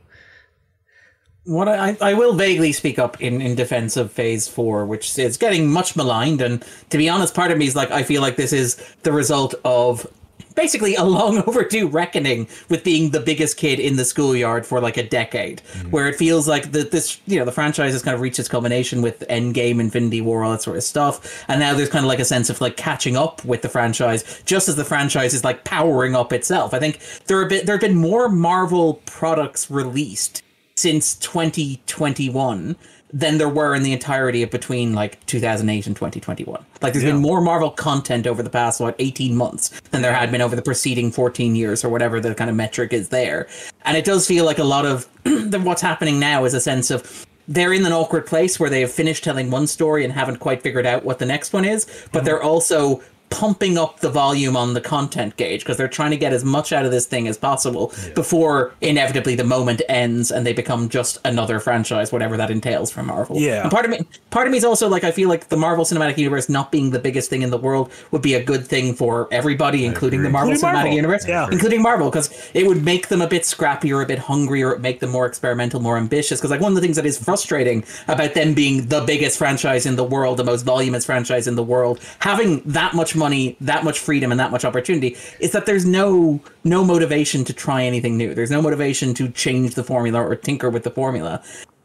What 1.45 1.69
I, 1.69 1.97
I 2.01 2.15
will 2.15 2.35
vaguely 2.35 2.73
speak 2.73 2.99
up 2.99 3.21
in, 3.23 3.41
in 3.41 3.55
defense 3.55 3.97
of 3.97 4.13
Phase 4.13 4.47
Four, 4.49 4.87
which 4.87 5.19
is 5.19 5.37
getting 5.37 5.71
much 5.71 5.97
maligned, 5.97 6.41
and 6.41 6.65
to 6.91 6.99
be 6.99 7.09
honest, 7.09 7.35
part 7.35 7.51
of 7.51 7.59
me 7.59 7.67
is 7.67 7.77
like 7.77 7.91
I 7.91 8.03
feel 8.03 8.23
like 8.23 8.37
this 8.37 8.53
is 8.53 8.77
the 9.03 9.13
result 9.13 9.55
of 9.65 10.07
basically 10.55 10.95
a 10.95 11.05
long 11.05 11.39
overdue 11.47 11.87
reckoning 11.87 12.49
with 12.69 12.85
being 12.85 13.11
the 13.11 13.21
biggest 13.21 13.57
kid 13.57 13.79
in 13.79 13.97
the 13.97 14.05
schoolyard 14.05 14.67
for 14.67 14.81
like 14.81 14.97
a 14.97 15.03
decade, 15.03 15.63
mm-hmm. 15.73 15.91
where 15.91 16.09
it 16.09 16.17
feels 16.17 16.49
like 16.49 16.73
that 16.73 16.91
this 16.91 17.21
you 17.27 17.39
know 17.39 17.45
the 17.45 17.53
franchise 17.53 17.93
has 17.93 18.03
kind 18.03 18.15
of 18.15 18.21
reached 18.21 18.39
its 18.39 18.49
culmination 18.49 19.03
with 19.03 19.21
Endgame, 19.29 19.81
Infinity 19.81 20.21
War, 20.21 20.45
all 20.45 20.53
that 20.53 20.63
sort 20.63 20.77
of 20.77 20.83
stuff, 20.83 21.45
and 21.49 21.61
now 21.61 21.75
there's 21.75 21.89
kind 21.89 22.05
of 22.05 22.09
like 22.09 22.19
a 22.19 22.25
sense 22.25 22.51
of 22.51 22.61
like 22.61 22.77
catching 22.77 23.17
up 23.17 23.45
with 23.45 23.63
the 23.63 23.69
franchise, 23.69 24.43
just 24.45 24.69
as 24.69 24.77
the 24.77 24.85
franchise 24.85 25.35
is 25.35 25.45
like 25.45 25.65
powering 25.65 26.15
up 26.15 26.33
itself. 26.33 26.75
I 26.75 26.79
think 26.79 27.01
there 27.27 27.41
have 27.41 27.49
been 27.49 27.67
there 27.67 27.77
have 27.77 27.81
been 27.81 27.97
more 27.97 28.29
Marvel 28.29 28.95
products 29.07 29.71
released 29.71 30.43
since 30.79 31.17
2021 31.17 32.77
than 33.13 33.39
there 33.39 33.49
were 33.49 33.75
in 33.75 33.83
the 33.83 33.93
entirety 33.93 34.43
of 34.43 34.51
between 34.51 34.95
like 34.95 35.25
2008 35.27 35.87
and 35.87 35.97
2021. 35.97 36.65
Like 36.83 36.93
there's 36.93 37.05
yeah. 37.05 37.13
been 37.13 37.21
more 37.21 37.41
Marvel 37.41 37.71
content 37.71 38.27
over 38.27 38.43
the 38.43 38.51
past 38.51 38.81
what 38.81 38.95
18 38.99 39.35
months 39.35 39.81
than 39.91 40.03
there 40.03 40.13
had 40.13 40.31
been 40.31 40.43
over 40.43 40.55
the 40.55 40.63
preceding 40.63 41.11
14 41.11 41.55
years 41.57 41.85
or 41.85 41.89
whatever 41.89 42.21
the 42.21 42.35
kind 42.35 42.51
of 42.51 42.57
metric 42.57 42.93
is 42.93 43.09
there. 43.09 43.49
And 43.83 43.97
it 43.97 44.05
does 44.05 44.27
feel 44.27 44.45
like 44.45 44.59
a 44.59 44.65
lot 44.65 44.85
of 44.85 45.09
what's 45.65 45.83
happening 45.83 46.21
now 46.21 46.45
is 46.45 46.55
a 46.55 46.61
sense 46.61 46.91
of 46.91 47.27
they're 47.49 47.73
in 47.73 47.85
an 47.87 47.93
awkward 47.93 48.27
place 48.27 48.61
where 48.61 48.69
they 48.69 48.83
have 48.83 48.93
finished 48.93 49.25
telling 49.25 49.51
one 49.51 49.67
story 49.67 50.05
and 50.05 50.13
haven't 50.13 50.37
quite 50.37 50.63
figured 50.63 50.85
out 50.85 51.05
what 51.05 51.19
the 51.19 51.25
next 51.25 51.55
one 51.55 51.65
is, 51.65 51.87
but 51.87 52.19
mm-hmm. 52.19 52.27
they're 52.27 52.43
also 52.43 53.03
pumping 53.31 53.77
up 53.77 54.01
the 54.01 54.11
volume 54.11 54.57
on 54.57 54.75
the 54.75 54.81
content 54.81 55.37
gauge 55.37 55.61
because 55.61 55.77
they're 55.77 55.89
trying 55.89 56.11
to 56.11 56.17
get 56.17 56.33
as 56.33 56.45
much 56.45 56.73
out 56.73 56.85
of 56.85 56.91
this 56.91 57.07
thing 57.07 57.29
as 57.29 57.37
possible 57.37 57.93
yeah. 58.03 58.13
before 58.15 58.75
inevitably 58.81 59.35
the 59.35 59.45
moment 59.45 59.83
ends 59.89 60.31
and 60.31 60.47
they 60.47 60.53
become 60.53 60.89
just 60.89 61.19
another 61.25 61.61
franchise, 61.61 62.13
whatever 62.13 62.37
that 62.37 62.51
entails 62.51 62.91
for 62.91 63.03
Marvel. 63.03 63.37
Yeah. 63.39 63.63
And 63.63 63.71
part 63.71 63.85
of 63.85 63.91
me, 63.91 64.01
part 64.31 64.47
of 64.47 64.53
me 64.53 64.59
is 64.59 64.65
also 64.65 64.89
like 64.89 65.05
I 65.05 65.11
feel 65.11 65.29
like 65.29 65.49
the 65.49 65.57
Marvel 65.57 65.85
Cinematic 65.85 66.17
Universe 66.19 66.49
not 66.49 66.73
being 66.73 66.91
the 66.91 66.99
biggest 66.99 67.31
thing 67.31 67.43
in 67.43 67.51
the 67.51 67.59
world 67.59 67.93
would 68.11 68.23
be 68.23 68.35
a 68.35 68.43
good 68.43 68.67
thing 68.67 68.95
for 68.95 69.29
everybody, 69.31 69.85
including 69.85 70.23
the 70.23 70.31
Marvel 70.31 70.53
including 70.53 70.71
Cinematic 70.71 70.83
Marvel. 70.83 70.95
Universe, 70.95 71.29
yeah. 71.29 71.49
including 71.51 71.83
Marvel, 71.83 72.11
because 72.11 72.51
it 72.55 72.67
would 72.67 72.85
make 72.85 73.09
them 73.09 73.21
a 73.21 73.29
bit 73.29 73.43
scrappier, 73.43 74.03
a 74.03 74.07
bit 74.07 74.19
hungrier, 74.19 74.79
make 74.79 75.01
them 75.01 75.11
more 75.11 75.27
experimental, 75.27 75.81
more 75.81 75.97
ambitious. 75.97 76.41
Because 76.41 76.51
like 76.51 76.61
one 76.61 76.73
of 76.73 76.77
the 76.77 76.81
things 76.81 76.97
that 76.97 77.07
is 77.07 77.19
frustrating 77.19 77.85
about 78.07 78.35
them 78.35 78.55
being 78.55 78.87
the 78.89 79.03
biggest 79.03 79.39
franchise 79.39 79.87
in 79.87 79.97
the 79.97 80.05
world, 80.05 80.39
the 80.39 80.45
most 80.45 80.63
voluminous 80.63 81.05
franchise 81.05 81.47
in 81.47 81.57
the 81.57 81.63
world, 81.63 82.01
having 82.21 82.61
that 82.65 82.95
much 82.95 83.15
money, 83.19 83.57
that 83.61 83.85
much 83.85 83.99
freedom, 83.99 84.31
and 84.31 84.41
that 84.41 84.51
much 84.51 84.65
opportunity 84.65 85.17
is 85.41 85.53
that 85.53 85.67
there's 85.67 85.85
no 85.85 86.41
no 86.65 86.85
motivation 86.85 87.45
to 87.45 87.53
try 87.53 87.83
anything 87.83 88.17
new. 88.17 88.35
There's 88.35 88.51
no 88.51 88.63
motivation 88.63 89.15
to 89.15 89.29
change 89.31 89.75
the 89.75 89.85
formula 89.85 90.23
or 90.23 90.37
tinker 90.37 90.71
with 90.71 90.85
the 90.85 90.91
formula. 90.91 91.43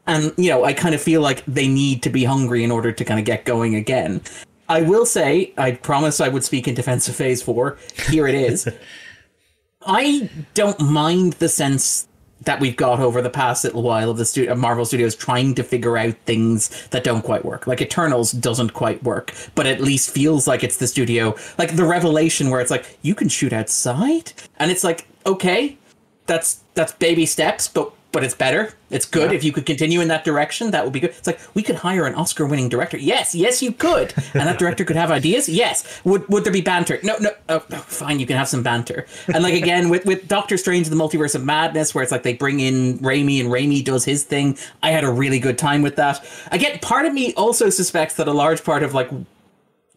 And 0.08 0.34
you 0.38 0.50
know, 0.50 0.64
I 0.64 0.74
kind 0.74 0.96
of 0.96 1.02
feel 1.02 1.22
like 1.22 1.44
they 1.46 1.68
need 1.68 2.04
to 2.04 2.10
be 2.10 2.24
hungry 2.24 2.64
in 2.64 2.72
order 2.72 2.92
to 2.92 3.06
kind 3.06 3.20
of 3.20 3.26
get 3.26 3.46
going 3.46 3.76
again. 3.76 4.22
I 4.70 4.82
will 4.82 5.06
say, 5.06 5.54
I 5.58 5.72
promised 5.72 6.22
I 6.22 6.30
would 6.30 6.44
speak 6.44 6.68
in 6.68 6.74
defense 6.76 7.08
of 7.08 7.16
Phase 7.16 7.42
Four. 7.42 7.78
Here 8.10 8.28
it 8.28 8.36
is. 8.36 8.70
I 9.86 10.30
don't 10.54 10.80
mind 10.80 11.34
the 11.34 11.50
sense 11.50 12.08
that 12.42 12.60
we've 12.60 12.76
got 12.76 13.00
over 13.00 13.22
the 13.22 13.30
past 13.30 13.64
little 13.64 13.84
while 13.84 14.10
of 14.10 14.18
the 14.18 14.26
studio, 14.26 14.54
Marvel 14.56 14.86
Studios 14.86 15.16
trying 15.16 15.56
to 15.56 15.64
figure 15.64 15.98
out 15.98 16.14
things 16.26 16.88
that 16.88 17.04
don't 17.04 17.24
quite 17.24 17.46
work. 17.46 17.68
Like 17.68 17.82
Eternals 17.82 18.32
doesn't 18.32 18.74
quite 18.74 19.02
work, 19.04 19.34
but 19.56 19.66
at 19.66 19.82
least 19.82 20.10
feels 20.10 20.48
like 20.48 20.64
it's 20.64 20.78
the 20.78 20.88
studio. 20.88 21.36
Like 21.58 21.76
the 21.76 21.86
revelation 21.86 22.50
where 22.50 22.60
it's 22.60 22.72
like 22.72 22.98
you 23.02 23.16
can 23.16 23.30
shoot 23.30 23.54
outside, 23.54 24.34
and 24.58 24.72
it's 24.72 24.84
like 24.84 25.08
okay, 25.26 25.78
that's 26.26 26.64
that's 26.74 26.92
baby 26.94 27.26
steps, 27.26 27.68
but 27.68 27.92
but 28.14 28.24
it's 28.24 28.36
better. 28.36 28.72
It's 28.90 29.06
good. 29.06 29.32
Yeah. 29.32 29.38
If 29.38 29.44
you 29.44 29.52
could 29.52 29.66
continue 29.66 30.00
in 30.00 30.08
that 30.08 30.24
direction, 30.24 30.72
that 30.72 30.86
would 30.86 30.94
be 30.94 31.02
good. 31.02 31.10
It's 31.10 31.28
like 31.28 31.40
we 31.56 31.64
could 31.64 31.76
hire 31.76 32.06
an 32.06 32.16
Oscar-winning 32.16 32.70
director. 32.70 32.98
Yes, 32.98 33.36
yes, 33.36 33.62
you 33.62 33.74
could, 33.74 34.14
and 34.34 34.48
that 34.48 34.60
director 34.60 34.86
could 34.86 34.96
have 34.96 35.12
ideas. 35.12 35.50
Yes. 35.50 36.02
Would 36.06 36.30
would 36.30 36.46
there 36.46 36.54
be 36.54 36.62
banter? 36.62 37.00
No, 37.04 37.18
no. 37.18 37.32
Oh, 37.50 37.66
oh, 37.72 37.78
fine, 37.80 38.20
you 38.20 38.26
can 38.26 38.38
have 38.38 38.48
some 38.48 38.64
banter. 38.64 39.06
And 39.34 39.44
like 39.44 39.56
again 39.56 39.90
with 39.90 40.06
with 40.06 40.28
Doctor 40.30 40.58
Strange: 40.58 40.88
The 40.88 40.96
Multiverse 40.96 41.36
of 41.36 41.44
Madness, 41.44 41.94
where 41.94 42.04
it's 42.04 42.12
like 42.12 42.24
they 42.24 42.36
bring 42.36 42.62
in 42.62 43.00
Raimi 43.00 43.42
and 43.42 43.50
Raimi 43.50 43.84
does 43.84 44.06
his 44.06 44.24
thing. 44.24 44.58
I 44.82 44.92
had 44.92 45.04
a 45.04 45.12
really 45.12 45.40
good 45.40 45.58
time 45.58 45.82
with 45.82 45.96
that. 45.98 46.24
Again, 46.52 46.80
part 46.80 47.06
of 47.06 47.14
me 47.14 47.34
also 47.34 47.70
suspects 47.70 48.14
that 48.16 48.28
a 48.28 48.34
large 48.34 48.64
part 48.64 48.84
of 48.84 48.94
like 48.94 49.10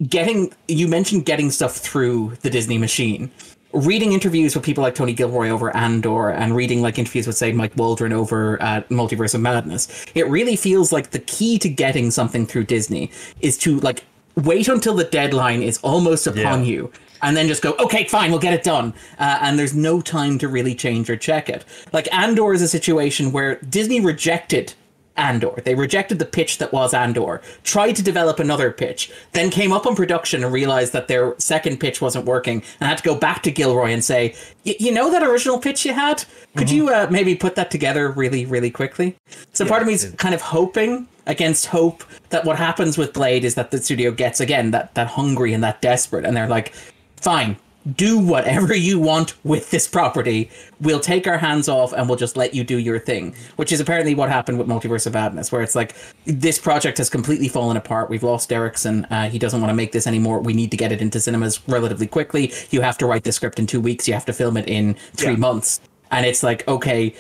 getting 0.09 0.53
you 0.69 0.89
mentioned 0.89 1.25
getting 1.25 1.51
stuff 1.51 1.77
through 1.77 2.37
the 2.43 2.51
Disney 2.51 2.79
machine 2.79 3.31
reading 3.77 4.13
interviews 4.13 4.55
with 4.55 4.65
people 4.65 4.83
like 4.83 4.95
Tony 4.95 5.13
Gilroy 5.13 5.49
over 5.49 5.75
Andor 5.77 6.31
and 6.31 6.57
reading 6.57 6.83
like 6.83 6.99
interviews 6.99 7.27
with 7.27 7.37
say 7.37 7.53
Mike 7.53 7.77
Waldron 7.77 8.13
over 8.13 8.61
at 8.63 8.89
Multiverse 8.89 9.35
of 9.35 9.41
Madness, 9.41 10.07
it 10.15 10.29
really 10.29 10.57
feels 10.57 10.93
like 10.93 11.11
the 11.11 11.19
key 11.21 11.59
to 11.59 11.69
getting 11.69 12.11
something 12.11 12.47
through 12.47 12.65
Disney 12.65 13.11
is 13.41 13.59
to 13.59 13.79
like 13.81 14.05
wait 14.37 14.69
until 14.69 14.95
the 14.95 15.05
deadline 15.05 15.63
is 15.63 15.79
almost 15.79 16.27
upon 16.27 16.61
yeah. 16.61 16.71
you 16.71 16.93
and 17.23 17.37
then 17.37 17.49
just 17.49 17.63
go, 17.63 17.75
okay, 17.79 18.05
fine, 18.05 18.31
we'll 18.31 18.41
get 18.41 18.53
it 18.53 18.63
done. 18.63 18.93
Uh, 19.19 19.39
and 19.41 19.59
there's 19.59 19.75
no 19.75 20.01
time 20.01 20.39
to 20.39 20.49
really 20.49 20.75
change 20.75 21.09
or 21.09 21.17
check 21.17 21.49
it. 21.49 21.65
Like 21.93 22.13
Andor 22.13 22.53
is 22.53 22.63
a 22.63 22.69
situation 22.69 23.33
where 23.33 23.57
Disney 23.69 24.01
rejected 24.01 24.75
Andor. 25.17 25.61
They 25.65 25.75
rejected 25.75 26.19
the 26.19 26.25
pitch 26.25 26.59
that 26.59 26.73
was 26.73 26.95
Andor, 26.95 27.41
tried 27.65 27.97
to 27.97 28.03
develop 28.03 28.39
another 28.39 28.71
pitch, 28.71 29.11
then 29.33 29.51
came 29.51 29.73
up 29.73 29.87
on 29.87 29.97
production 29.97 30.45
and 30.45 30.53
realized 30.53 30.93
that 30.93 31.09
their 31.09 31.35
second 31.39 31.79
pitch 31.79 32.01
wasn't 32.01 32.27
working 32.27 32.63
and 32.81 32.89
had 32.89 32.99
to 32.99 33.05
go 33.05 33.15
back 33.15 33.43
to 33.45 33.51
Gilroy 33.51 33.91
and 33.91 34.05
say, 34.05 34.35
you 34.65 34.93
know 34.93 35.11
that 35.11 35.23
original 35.23 35.59
pitch 35.59 35.85
you 35.85 35.93
had? 35.93 36.25
Could 36.57 36.69
mm-hmm. 36.69 36.77
you 36.77 36.89
uh, 36.89 37.07
maybe 37.11 37.35
put 37.35 37.55
that 37.55 37.71
together 37.71 38.11
really, 38.11 38.47
really 38.47 38.71
quickly? 38.71 39.17
So 39.53 39.65
yeah, 39.65 39.71
part 39.71 39.83
of 39.83 39.89
me 39.89 39.95
is 39.95 40.15
kind 40.19 40.35
of 40.35 40.41
hoping 40.41 41.09
against 41.27 41.67
hope 41.67 42.05
that 42.31 42.45
what 42.45 42.57
happens 42.57 42.97
with 42.97 43.13
Blade 43.13 43.45
is 43.45 43.55
that 43.57 43.71
the 43.71 43.79
studio 43.79 44.11
gets 44.11 44.41
again 44.41 44.71
that 44.71 44.95
that 44.95 45.09
hungry 45.09 45.53
and 45.53 45.63
that 45.65 45.83
desperate 45.83 46.25
and 46.25 46.37
they're 46.37 46.49
like, 46.49 46.73
fine, 47.17 47.57
do 47.95 48.19
whatever 48.19 48.75
you 48.75 48.99
want 48.99 49.35
with 49.45 49.71
this 49.71 49.87
property. 49.87 50.51
We'll 50.81 51.01
take 51.01 51.27
our 51.27 51.39
hands 51.39 51.69
off 51.69 51.93
and 51.93 52.09
we'll 52.09 52.19
just 52.19 52.37
let 52.37 52.55
you 52.55 52.65
do 52.65 52.79
your 52.79 52.99
thing. 52.99 53.35
Which 53.57 53.73
is 53.73 53.81
apparently 53.81 54.15
what 54.15 54.29
happened 54.29 54.59
with 54.59 54.67
Multiverse 54.67 55.07
of 55.07 55.15
Madness, 55.15 55.53
where 55.53 55.63
it's 55.63 55.75
like 55.75 55.95
this 56.25 56.59
project 56.59 56.99
has 56.99 57.09
completely 57.09 57.49
fallen 57.49 57.77
apart. 57.77 58.11
We've 58.11 58.23
lost 58.23 58.51
Derrickson. 58.51 59.07
Uh, 59.11 59.29
he 59.29 59.39
doesn't 59.39 59.61
want 59.61 59.71
to 59.71 59.75
make 59.75 59.93
this 59.93 60.07
anymore. 60.07 60.41
We 60.41 60.53
need 60.53 60.71
to 60.73 60.77
get 60.77 60.93
it 60.93 61.01
into 61.01 61.21
cinemas 61.21 61.61
relatively 61.69 62.07
quickly. 62.07 62.53
You 62.71 62.81
have 62.81 62.99
to 62.99 63.07
write 63.07 63.25
the 63.25 63.33
script 63.33 63.59
in 63.59 63.67
two 63.67 63.81
weeks. 63.81 64.09
You 64.09 64.15
have 64.15 64.25
to 64.27 64.33
film 64.33 64.57
it 64.57 64.69
in 64.69 64.95
three 65.15 65.33
yeah. 65.33 65.39
months. 65.39 65.81
And 66.11 66.27
it's 66.27 66.43
like, 66.43 66.67
okay, 66.69 67.15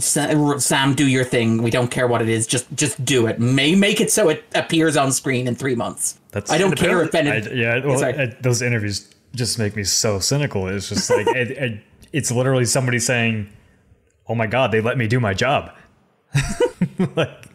Sam, 0.00 0.94
do 0.94 1.06
your 1.06 1.24
thing. 1.24 1.62
We 1.62 1.70
don't 1.70 1.90
care 1.90 2.06
what 2.06 2.22
it 2.22 2.28
is. 2.28 2.46
Just 2.46 2.66
just 2.74 3.04
do 3.04 3.26
it. 3.26 3.38
May 3.38 3.74
make 3.74 4.00
it 4.00 4.10
so 4.10 4.28
it 4.28 4.44
appears 4.54 4.96
on 4.96 5.12
screen 5.12 5.46
in 5.46 5.54
three 5.54 5.74
months. 5.74 6.18
That's 6.32 6.50
I 6.50 6.58
don't 6.58 6.76
care 6.76 7.02
if. 7.02 7.14
I, 7.14 7.20
yeah, 7.20 7.84
well, 7.84 8.32
those 8.40 8.62
interviews 8.62 9.08
just 9.36 9.58
make 9.58 9.76
me 9.76 9.84
so 9.84 10.18
cynical. 10.18 10.66
It's 10.68 10.88
just 10.88 11.10
like 11.10 11.26
it, 11.36 11.50
it, 11.52 11.82
it's 12.12 12.30
literally 12.30 12.64
somebody 12.64 12.98
saying, 12.98 13.52
"Oh 14.28 14.34
my 14.34 14.46
god, 14.46 14.72
they 14.72 14.80
let 14.80 14.98
me 14.98 15.06
do 15.06 15.20
my 15.20 15.34
job." 15.34 15.72
like, 17.16 17.48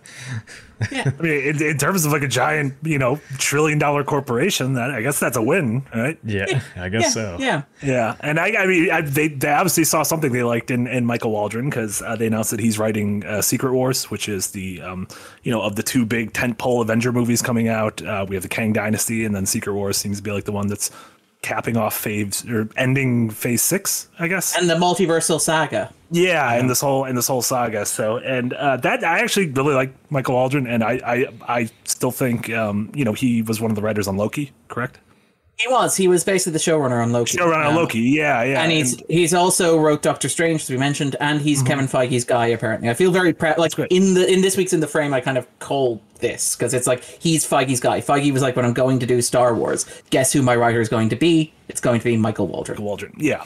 yeah. 0.92 1.12
I 1.18 1.22
mean, 1.22 1.44
in, 1.44 1.62
in, 1.62 1.78
terms 1.78 2.06
of 2.06 2.12
like 2.12 2.24
a 2.24 2.28
giant, 2.28 2.74
you 2.84 2.98
know, 2.98 3.20
trillion 3.38 3.78
dollar 3.78 4.04
corporation, 4.04 4.74
that 4.74 4.92
I 4.92 5.02
guess 5.02 5.20
that's 5.20 5.38
a 5.38 5.42
win, 5.42 5.86
right? 5.94 6.18
Yeah, 6.24 6.62
I 6.76 6.90
guess 6.90 7.04
yeah, 7.04 7.10
so. 7.10 7.38
Yeah, 7.40 7.62
yeah. 7.84 8.16
And 8.22 8.40
I, 8.40 8.64
I 8.64 8.66
mean, 8.66 8.90
I, 8.90 9.02
they 9.02 9.28
they 9.28 9.52
obviously 9.52 9.84
saw 9.84 10.04
something 10.04 10.32
they 10.32 10.44
liked 10.44 10.72
in, 10.72 10.88
in 10.88 11.06
Michael 11.06 11.32
Waldron 11.32 11.70
because 11.70 12.02
uh, 12.02 12.16
they 12.16 12.28
announced 12.28 12.52
that 12.52 12.60
he's 12.60 12.80
writing 12.80 13.24
uh, 13.26 13.42
Secret 13.42 13.74
Wars, 13.74 14.10
which 14.10 14.28
is 14.28 14.52
the, 14.52 14.82
um, 14.82 15.08
you 15.44 15.52
know, 15.52 15.62
of 15.62 15.76
the 15.76 15.84
two 15.84 16.06
big 16.06 16.34
tentpole 16.34 16.82
Avenger 16.82 17.12
movies 17.12 17.42
coming 17.42 17.68
out. 17.68 18.02
Uh, 18.02 18.26
we 18.28 18.36
have 18.36 18.44
the 18.44 18.50
Kang 18.50 18.74
Dynasty, 18.74 19.26
and 19.26 19.36
then 19.36 19.46
Secret 19.46 19.74
Wars 19.74 19.98
seems 19.98 20.18
to 20.18 20.24
be 20.24 20.32
like 20.32 20.46
the 20.46 20.52
one 20.52 20.68
that's 20.68 20.90
capping 21.42 21.76
off 21.76 21.98
phase 21.98 22.48
or 22.50 22.70
ending 22.76 23.30
phase 23.30 23.62
six, 23.62 24.08
I 24.20 24.28
guess. 24.28 24.58
And 24.58 24.70
the 24.70 24.76
multiversal 24.76 25.40
saga. 25.40 25.92
Yeah, 26.12 26.54
and 26.54 26.70
this 26.70 26.82
whole 26.82 27.06
and 27.06 27.18
this 27.18 27.28
whole 27.28 27.42
saga. 27.42 27.86
So 27.86 28.18
and 28.18 28.54
uh, 28.54 28.78
that 28.78 29.04
I 29.04 29.20
actually 29.20 29.48
really 29.48 29.74
like 29.74 29.94
Michael 30.10 30.36
Waldron, 30.36 30.68
and 30.68 30.84
I 30.84 31.00
I, 31.06 31.28
I 31.48 31.70
still 31.86 32.12
think 32.12 32.50
um, 32.52 32.92
you 32.94 33.06
know 33.06 33.14
he 33.14 33.42
was 33.42 33.62
one 33.62 33.72
of 33.72 33.76
the 33.76 33.82
writers 33.82 34.08
on 34.08 34.18
Loki, 34.18 34.52
correct? 34.68 35.00
He 35.60 35.68
was. 35.72 35.96
He 35.96 36.08
was 36.08 36.24
basically 36.24 36.54
the 36.54 36.60
showrunner 36.60 37.04
on 37.04 37.12
Loki. 37.12 37.38
Showrunner 37.38 37.58
on 37.58 37.68
Um, 37.68 37.76
Loki. 37.76 38.00
Yeah, 38.00 38.42
yeah. 38.44 38.64
and 38.64 38.72
he's 38.72 39.00
he's 39.08 39.34
also 39.34 39.78
wrote 39.78 40.02
Doctor 40.02 40.28
Strange, 40.28 40.62
as 40.64 40.70
we 40.72 40.78
mentioned, 40.78 41.16
and 41.20 41.40
he's 41.40 41.62
Kevin 41.62 41.86
Feige's 41.88 42.26
guy. 42.26 42.48
Apparently, 42.48 42.90
I 42.90 42.96
feel 42.96 43.12
very 43.12 43.32
proud. 43.32 43.60
Like 43.60 43.76
great. 43.76 43.92
in 43.92 44.16
the 44.16 44.28
in 44.32 44.42
this 44.42 44.58
week's 44.58 44.74
in 44.74 44.80
the 44.80 44.88
frame, 44.88 45.14
I 45.14 45.22
kind 45.22 45.38
of 45.38 45.46
called 45.60 46.02
this 46.20 46.56
because 46.56 46.74
it's 46.74 46.88
like 46.88 47.04
he's 47.04 47.48
Feige's 47.48 47.80
guy. 47.80 48.02
Feige 48.02 48.32
was 48.34 48.42
like, 48.42 48.56
when 48.56 48.66
I'm 48.66 48.74
going 48.74 48.98
to 49.00 49.06
do 49.06 49.22
Star 49.22 49.54
Wars, 49.54 49.86
guess 50.10 50.34
who 50.34 50.42
my 50.42 50.56
writer 50.56 50.82
is 50.82 50.90
going 50.90 51.10
to 51.10 51.16
be? 51.16 51.54
It's 51.68 51.82
going 51.82 52.00
to 52.00 52.06
be 52.06 52.18
Michael 52.18 52.48
Waldron. 52.48 52.82
Waldron. 52.82 53.14
Yeah. 53.18 53.44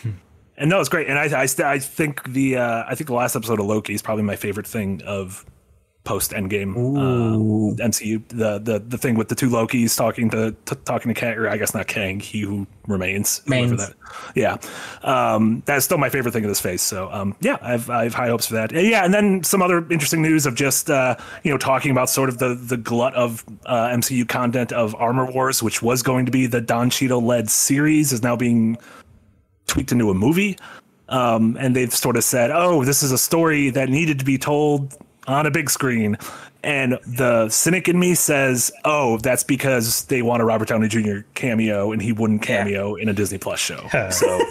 And 0.57 0.69
no, 0.69 0.79
it's 0.79 0.87
great. 0.89 1.07
And 1.09 1.19
I, 1.19 1.41
I, 1.43 1.47
I 1.65 1.79
think 1.79 2.23
the, 2.31 2.55
uh, 2.55 2.83
I 2.87 2.95
think 2.95 3.07
the 3.09 3.13
last 3.13 3.35
episode 3.35 3.59
of 3.59 3.65
Loki 3.65 3.93
is 3.93 4.01
probably 4.01 4.23
my 4.23 4.37
favorite 4.37 4.65
thing 4.67 5.01
of 5.05 5.45
post 6.05 6.31
Endgame 6.31 6.75
uh, 6.75 7.83
MCU. 7.83 8.25
The, 8.29 8.59
the, 8.59 8.79
the 8.79 8.97
thing 8.97 9.15
with 9.15 9.27
the 9.27 9.35
two 9.35 9.49
Lokis 9.49 9.97
talking 9.97 10.29
to, 10.29 10.55
talking 10.85 11.13
to 11.13 11.19
Kang, 11.19 11.37
or 11.37 11.49
I 11.49 11.57
guess 11.57 11.73
not 11.73 11.87
Kang, 11.87 12.19
he 12.21 12.41
who 12.41 12.65
remains. 12.87 13.39
That, 13.79 13.93
yeah. 14.35 14.57
Um, 15.03 15.63
that's 15.65 15.83
still 15.83 15.97
my 15.97 16.09
favorite 16.09 16.31
thing 16.31 16.45
of 16.45 16.49
this 16.49 16.61
phase. 16.61 16.81
So, 16.81 17.11
um, 17.11 17.35
yeah, 17.41 17.57
I've, 17.61 17.89
I 17.89 18.03
have 18.03 18.13
high 18.13 18.27
hopes 18.27 18.45
for 18.45 18.53
that. 18.53 18.71
And 18.71 18.87
yeah. 18.87 19.03
And 19.03 19.13
then 19.13 19.43
some 19.43 19.61
other 19.61 19.79
interesting 19.91 20.21
news 20.21 20.45
of 20.45 20.55
just, 20.55 20.89
uh, 20.89 21.17
you 21.43 21.51
know, 21.51 21.57
talking 21.57 21.91
about 21.91 22.09
sort 22.09 22.29
of 22.29 22.37
the, 22.37 22.55
the 22.55 22.77
glut 22.77 23.13
of 23.15 23.43
uh, 23.65 23.87
MCU 23.89 24.29
content 24.29 24.71
of 24.71 24.95
Armor 24.95 25.29
Wars, 25.29 25.61
which 25.61 25.81
was 25.81 26.01
going 26.01 26.25
to 26.25 26.31
be 26.31 26.45
the 26.45 26.61
Don 26.61 26.89
Cheadle 26.89 27.21
led 27.21 27.49
series, 27.49 28.13
is 28.13 28.23
now 28.23 28.35
being 28.35 28.77
tweaked 29.67 29.91
into 29.91 30.09
a 30.11 30.13
movie. 30.13 30.57
Um, 31.09 31.55
and 31.59 31.75
they've 31.75 31.93
sort 31.93 32.15
of 32.15 32.23
said, 32.23 32.51
oh, 32.51 32.83
this 32.83 33.03
is 33.03 33.11
a 33.11 33.17
story 33.17 33.69
that 33.71 33.89
needed 33.89 34.19
to 34.19 34.25
be 34.25 34.37
told 34.37 34.95
on 35.27 35.45
a 35.45 35.51
big 35.51 35.69
screen. 35.69 36.17
And 36.63 36.97
the 37.05 37.47
cynic 37.49 37.87
in 37.87 37.99
me 37.99 38.15
says, 38.15 38.71
oh, 38.85 39.17
that's 39.17 39.43
because 39.43 40.05
they 40.05 40.21
want 40.21 40.41
a 40.41 40.45
Robert 40.45 40.67
Downey 40.67 40.87
Jr. 40.87 41.19
cameo 41.35 41.91
and 41.91 42.01
he 42.01 42.11
wouldn't 42.11 42.41
cameo 42.41 42.95
in 42.95 43.07
a 43.07 43.13
Disney 43.13 43.37
Plus 43.37 43.59
show. 43.59 43.87
so 44.09 44.41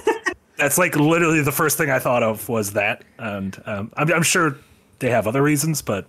that's 0.57 0.79
like 0.79 0.95
literally 0.95 1.43
the 1.43 1.53
first 1.53 1.77
thing 1.77 1.91
I 1.91 1.99
thought 1.99 2.23
of 2.23 2.49
was 2.49 2.73
that. 2.75 3.03
And 3.19 3.61
um, 3.67 3.93
I'm, 3.97 4.13
I'm 4.13 4.23
sure 4.23 4.57
they 5.01 5.11
have 5.11 5.27
other 5.27 5.43
reasons, 5.43 5.83
but 5.83 6.07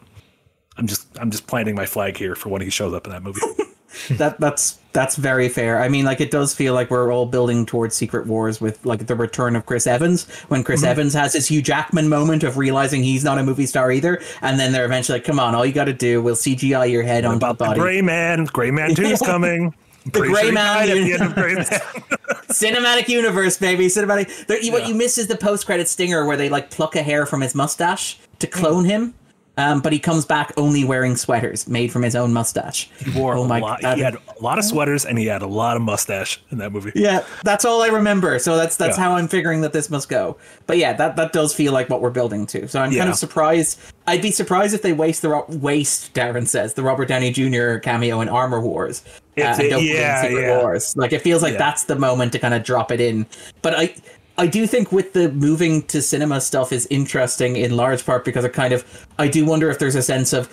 I'm 0.78 0.88
just 0.88 1.08
I'm 1.20 1.32
just 1.32 1.48
planting 1.48 1.76
my 1.76 1.86
flag 1.86 2.18
here 2.18 2.36
for 2.36 2.50
when 2.50 2.62
he 2.62 2.70
shows 2.70 2.94
up 2.94 3.08
in 3.08 3.12
that 3.12 3.24
movie. 3.24 3.42
that 4.12 4.40
that's 4.40 4.80
that's 4.94 5.18
very 5.18 5.50
fair. 5.50 5.82
I 5.82 5.90
mean, 5.90 6.06
like 6.06 6.22
it 6.22 6.32
does 6.32 6.54
feel 6.56 6.74
like 6.74 6.90
we're 6.90 7.12
all 7.12 7.26
building 7.26 7.66
towards 7.66 7.96
Secret 7.96 8.28
Wars 8.28 8.62
with 8.62 8.84
like 8.86 9.08
the 9.08 9.16
return 9.16 9.56
of 9.56 9.66
Chris 9.66 9.88
Evans 9.88 10.26
when 10.48 10.64
Chris 10.64 10.82
mm-hmm. 10.82 10.92
Evans 10.92 11.14
has 11.14 11.34
his 11.34 11.48
Hugh 11.48 11.62
Jackman 11.62 12.08
moment 12.08 12.44
of 12.44 12.58
realizing 12.58 13.04
he's 13.04 13.24
not 13.24 13.38
a 13.38 13.44
movie 13.44 13.66
star 13.66 13.92
either, 13.92 14.22
and 14.42 14.60
then 14.60 14.72
they're 14.72 14.86
eventually 14.86 15.20
like, 15.20 15.26
"Come 15.26 15.40
on, 15.40 15.54
all 15.54 15.66
you 15.66 15.74
got 15.74 15.86
to 15.86 15.94
do, 15.94 16.22
we'll 16.22 16.36
CGI 16.36 16.90
your 16.90 17.04
head 17.04 17.24
the 17.24 17.32
About 17.32 17.58
the 17.58 17.66
body." 17.66 17.80
Gray 17.80 18.02
Man, 18.02 18.46
Gray 18.46 18.72
Man 18.72 18.96
2 18.96 19.04
is 19.04 19.22
coming. 19.26 19.74
I'm 20.06 20.12
Gray 20.12 20.52
Man 20.52 20.88
the 20.88 20.98
uni- 21.00 21.34
Gray 21.34 21.56
Man. 21.56 21.66
Cinematic 22.50 23.10
universe, 23.10 23.58
baby, 23.58 23.88
cinematic. 23.88 24.46
There, 24.46 24.60
What 24.72 24.84
Yeah. 24.84 24.88
you 24.90 24.96
miss 24.96 25.18
is 25.18 25.28
the 25.28 25.36
post-credit 25.36 25.88
stinger 25.90 26.26
where 26.26 26.38
they 26.38 26.48
like 26.48 26.70
pluck 26.70 26.96
a 26.96 27.02
hair 27.02 27.26
from 27.26 27.42
his 27.42 27.56
mustache 27.56 28.18
to 28.40 28.48
clone 28.48 28.86
him. 28.86 29.14
Um, 29.58 29.80
but 29.80 29.94
he 29.94 30.00
comes 30.00 30.26
back 30.26 30.52
only 30.58 30.84
wearing 30.84 31.16
sweaters 31.16 31.66
made 31.68 31.90
from 31.92 32.02
his 32.04 32.14
own 32.14 32.34
mustache. 32.34 32.90
He 33.00 33.18
wore 33.18 33.36
Oh 33.36 33.44
a 33.44 33.48
my 33.48 33.60
lot. 33.60 33.82
God. 33.82 33.98
He 33.98 34.04
had 34.04 34.16
a 34.16 34.44
lot 34.44 34.60
of 34.60 34.66
sweaters 34.66 35.06
and 35.06 35.18
he 35.18 35.28
had 35.28 35.42
a 35.42 35.48
lot 35.48 35.78
of 35.78 35.82
mustache 35.82 36.42
in 36.52 36.58
that 36.58 36.74
movie. 36.74 36.92
Yeah, 36.94 37.24
that's 37.44 37.64
all 37.64 37.82
I 37.82 37.88
remember. 37.88 38.38
So 38.40 38.58
that's 38.58 38.76
that's 38.76 38.98
Yeah. 38.98 39.04
how 39.06 39.16
I'm 39.16 39.30
figuring 39.30 39.62
that 39.62 39.72
this 39.72 39.90
must 39.90 40.10
go. 40.10 40.36
But 40.68 40.78
yeah, 40.78 40.92
that 40.94 41.16
that 41.16 41.32
does 41.32 41.54
feel 41.54 41.72
like 41.72 41.90
what 41.90 42.02
we're 42.02 42.10
building 42.10 42.46
to. 42.48 42.68
So 42.68 42.82
I'm 42.82 42.94
kind 42.94 43.10
of 43.10 43.16
surprised. 43.16 43.80
I'd 44.08 44.22
be 44.22 44.32
surprised 44.32 44.76
if 44.76 44.82
they 44.82 44.94
waste 44.94 45.22
the 45.22 45.30
Ro- 45.30 45.46
waste. 45.48 46.14
Darren 46.14 46.48
says 46.48 46.74
the 46.74 46.84
Robert 46.84 47.08
Downey 47.08 47.32
Jr. 47.32 47.78
cameo 47.78 48.20
in 48.22 48.28
Armor 48.30 48.60
Wars. 48.62 49.04
Uh, 49.08 49.42
It's- 49.42 49.60
and 49.60 49.70
don't 49.70 49.84
it 49.84 49.96
yeah, 49.96 50.22
Secret 50.22 50.42
yeah. 50.42 50.58
Wars. 50.62 50.96
Like 50.98 51.14
it 51.14 51.22
feels 51.22 51.42
like 51.42 51.54
Yeah. 51.54 51.60
that's 51.60 51.86
the 51.86 51.96
moment 51.96 52.32
to 52.34 52.40
kind 52.40 52.54
of 52.54 52.64
drop 52.64 52.92
it 52.92 53.00
in. 53.00 53.26
But 53.62 53.74
I. 53.80 53.96
I 54.38 54.48
do 54.48 54.68
think 54.68 54.92
with 54.92 55.14
the 55.14 55.32
moving 55.32 55.84
to 55.84 56.02
cinema 56.02 56.42
stuff 56.42 56.72
is 56.72 56.88
interesting 56.90 57.56
in 57.56 57.78
large 57.78 58.06
part 58.06 58.26
because 58.26 58.44
it 58.44 58.54
kind 58.54 58.74
of 58.74 59.08
I 59.18 59.28
do 59.28 59.46
wonder 59.46 59.70
if 59.70 59.80
there's 59.80 59.96
a 59.96 60.04
sense 60.04 60.34
of 60.34 60.50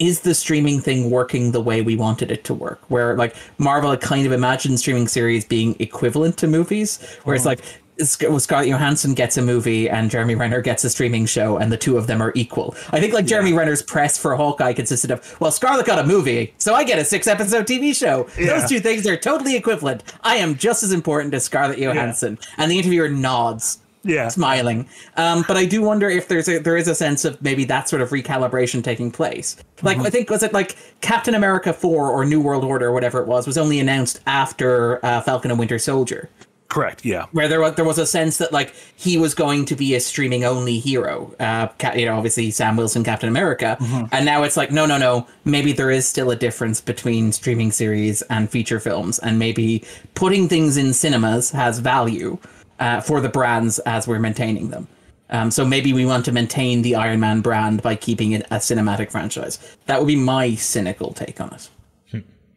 is 0.00 0.20
the 0.20 0.34
streaming 0.34 0.80
thing 0.80 1.10
working 1.10 1.52
the 1.52 1.60
way 1.60 1.82
we 1.82 1.94
wanted 1.94 2.30
it 2.30 2.42
to 2.44 2.54
work? 2.54 2.80
Where 2.90 3.14
like 3.16 3.36
Marvel 3.58 3.94
kind 3.98 4.26
of 4.26 4.32
imagined 4.32 4.80
streaming 4.80 5.06
series 5.06 5.44
being 5.44 5.76
equivalent 5.78 6.38
to 6.38 6.46
movies, 6.46 6.98
where 7.24 7.36
it's 7.36 7.44
uh-huh. 7.44 7.56
like 7.60 7.79
Sc- 8.06 8.22
well, 8.22 8.40
Scarlett 8.40 8.68
Johansson 8.68 9.14
gets 9.14 9.36
a 9.36 9.42
movie 9.42 9.88
and 9.88 10.10
Jeremy 10.10 10.34
Renner 10.34 10.60
gets 10.60 10.84
a 10.84 10.90
streaming 10.90 11.26
show, 11.26 11.56
and 11.58 11.70
the 11.72 11.76
two 11.76 11.96
of 11.96 12.06
them 12.06 12.22
are 12.22 12.32
equal. 12.34 12.74
I 12.90 13.00
think 13.00 13.12
like 13.12 13.26
Jeremy 13.26 13.52
Renner's 13.52 13.82
press 13.82 14.16
for 14.18 14.34
Hawkeye 14.36 14.72
consisted 14.72 15.10
of, 15.10 15.40
well, 15.40 15.50
Scarlett 15.50 15.86
got 15.86 15.98
a 15.98 16.06
movie, 16.06 16.54
so 16.58 16.74
I 16.74 16.84
get 16.84 16.98
a 16.98 17.04
six 17.04 17.26
episode 17.26 17.66
TV 17.66 17.94
show. 17.94 18.28
Yeah. 18.38 18.58
Those 18.58 18.68
two 18.68 18.80
things 18.80 19.06
are 19.06 19.16
totally 19.16 19.56
equivalent. 19.56 20.02
I 20.22 20.36
am 20.36 20.56
just 20.56 20.82
as 20.82 20.92
important 20.92 21.34
as 21.34 21.44
Scarlett 21.44 21.78
Johansson, 21.78 22.38
and 22.58 22.70
the 22.70 22.78
interviewer 22.78 23.08
nods 23.08 23.78
Yeah. 24.02 24.28
smiling. 24.28 24.88
Um, 25.18 25.44
but 25.46 25.56
I 25.58 25.66
do 25.66 25.82
wonder 25.82 26.08
if 26.08 26.26
there's 26.28 26.48
a, 26.48 26.58
there 26.58 26.76
is 26.78 26.88
a 26.88 26.94
sense 26.94 27.24
of 27.26 27.40
maybe 27.42 27.64
that 27.66 27.88
sort 27.88 28.00
of 28.00 28.08
recalibration 28.10 28.82
taking 28.82 29.10
place. 29.10 29.56
Like 29.82 29.98
Mm-hmm. 29.98 30.06
I 30.06 30.10
think 30.10 30.30
was 30.30 30.42
it 30.42 30.52
like 30.54 30.76
Captain 31.02 31.34
America 31.34 31.72
four 31.74 32.10
or 32.10 32.24
New 32.24 32.40
World 32.40 32.64
Order 32.64 32.86
or 32.88 32.92
whatever 32.92 33.20
it 33.20 33.26
was 33.26 33.46
was 33.46 33.58
only 33.58 33.78
announced 33.78 34.20
after 34.26 35.04
uh, 35.04 35.20
Falcon 35.20 35.50
and 35.50 35.58
Winter 35.60 35.78
Soldier, 35.78 36.28
Correct. 36.70 37.04
Yeah. 37.04 37.26
where 37.32 37.48
there 37.48 37.60
was 37.60 37.74
there 37.74 37.84
was 37.84 37.98
a 37.98 38.06
sense 38.06 38.38
that 38.38 38.52
like 38.52 38.72
he 38.96 39.18
was 39.18 39.34
going 39.34 39.66
to 39.66 39.76
be 39.76 39.94
a 39.94 40.00
streaming 40.00 40.44
only 40.44 40.78
hero. 40.78 41.34
Uh, 41.38 41.68
you 41.94 42.06
know, 42.06 42.16
obviously 42.16 42.50
Sam 42.52 42.76
Wilson, 42.76 43.04
Captain 43.04 43.28
America, 43.28 43.76
Mm-hmm. 43.80 44.06
and 44.12 44.24
now 44.24 44.44
it's 44.44 44.56
like 44.56 44.70
no, 44.70 44.86
no, 44.86 44.96
no. 44.96 45.26
Maybe 45.44 45.72
there 45.72 45.90
is 45.90 46.06
still 46.08 46.30
a 46.30 46.36
difference 46.36 46.80
between 46.80 47.32
streaming 47.32 47.72
series 47.72 48.22
and 48.22 48.48
feature 48.48 48.80
films, 48.80 49.18
and 49.18 49.38
maybe 49.38 49.84
putting 50.14 50.48
things 50.48 50.76
in 50.76 50.92
cinemas 50.94 51.50
has 51.50 51.80
value 51.80 52.38
uh, 52.78 53.00
for 53.00 53.20
the 53.20 53.28
brands 53.28 53.78
as 53.80 54.06
we're 54.08 54.18
maintaining 54.20 54.70
them. 54.70 54.86
Um, 55.32 55.50
so 55.50 55.64
maybe 55.64 55.92
we 55.92 56.06
want 56.06 56.24
to 56.24 56.32
maintain 56.32 56.82
the 56.82 56.94
Iron 56.96 57.20
Man 57.20 57.40
brand 57.40 57.82
by 57.82 57.94
keeping 57.96 58.32
it 58.32 58.42
a 58.50 58.56
cinematic 58.56 59.10
franchise. 59.10 59.58
That 59.86 59.98
would 60.00 60.08
be 60.08 60.16
my 60.16 60.54
cynical 60.54 61.12
take 61.12 61.40
on 61.40 61.52
it. 61.52 61.68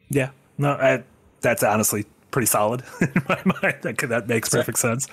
Yeah. 0.10 0.30
No, 0.58 0.72
I, 0.74 1.04
that's 1.42 1.64
honestly 1.64 2.06
pretty 2.34 2.48
solid 2.48 2.84
in 3.02 3.14
my 3.30 3.42
mind. 3.46 3.78
That, 3.84 3.98
that 4.10 4.28
makes 4.28 4.50
perfect 4.50 4.78
sense. 4.80 5.08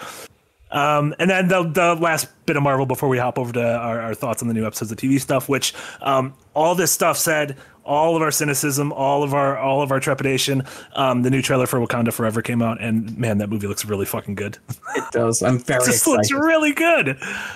Um, 0.72 1.14
and 1.18 1.28
then 1.30 1.48
the, 1.48 1.64
the 1.64 1.94
last 1.96 2.28
bit 2.46 2.56
of 2.56 2.62
Marvel 2.62 2.87
before 2.87 3.09
we 3.09 3.18
hop 3.18 3.38
over 3.40 3.52
to 3.52 3.74
our, 3.76 4.00
our 4.00 4.14
thoughts 4.14 4.40
on 4.40 4.46
the 4.48 4.54
new 4.54 4.64
episodes 4.66 4.92
of 4.92 4.98
TV 4.98 5.20
stuff, 5.20 5.48
which 5.48 5.74
um, 6.00 6.33
all 6.54 6.74
this 6.76 6.92
stuff 6.92 7.16
said, 7.18 7.56
all 7.85 8.14
of 8.14 8.22
our 8.22 8.30
cynicism, 8.30 8.92
all 8.92 9.24
of 9.24 9.35
our 9.35 9.59
all 9.59 9.83
of 9.83 9.90
our 9.90 9.98
trepidation. 9.98 10.62
Um, 10.94 11.22
the 11.22 11.30
new 11.30 11.42
trailer 11.42 11.66
for 11.66 11.80
Wakanda 11.80 12.12
Forever 12.12 12.40
came 12.40 12.62
out, 12.62 12.80
and 12.80 13.16
man, 13.18 13.38
that 13.38 13.48
movie 13.48 13.66
looks 13.66 13.85
really 13.85 14.06
fucking 14.06 14.37
good. 14.37 14.59
It 14.94 15.04
does. 15.11 15.42
I'm 15.42 15.59
very 15.64 15.83
It 15.83 15.87
just 15.87 15.96
excited. 16.06 16.16
looks 16.18 16.30
really 16.30 16.72
good. 16.72 17.09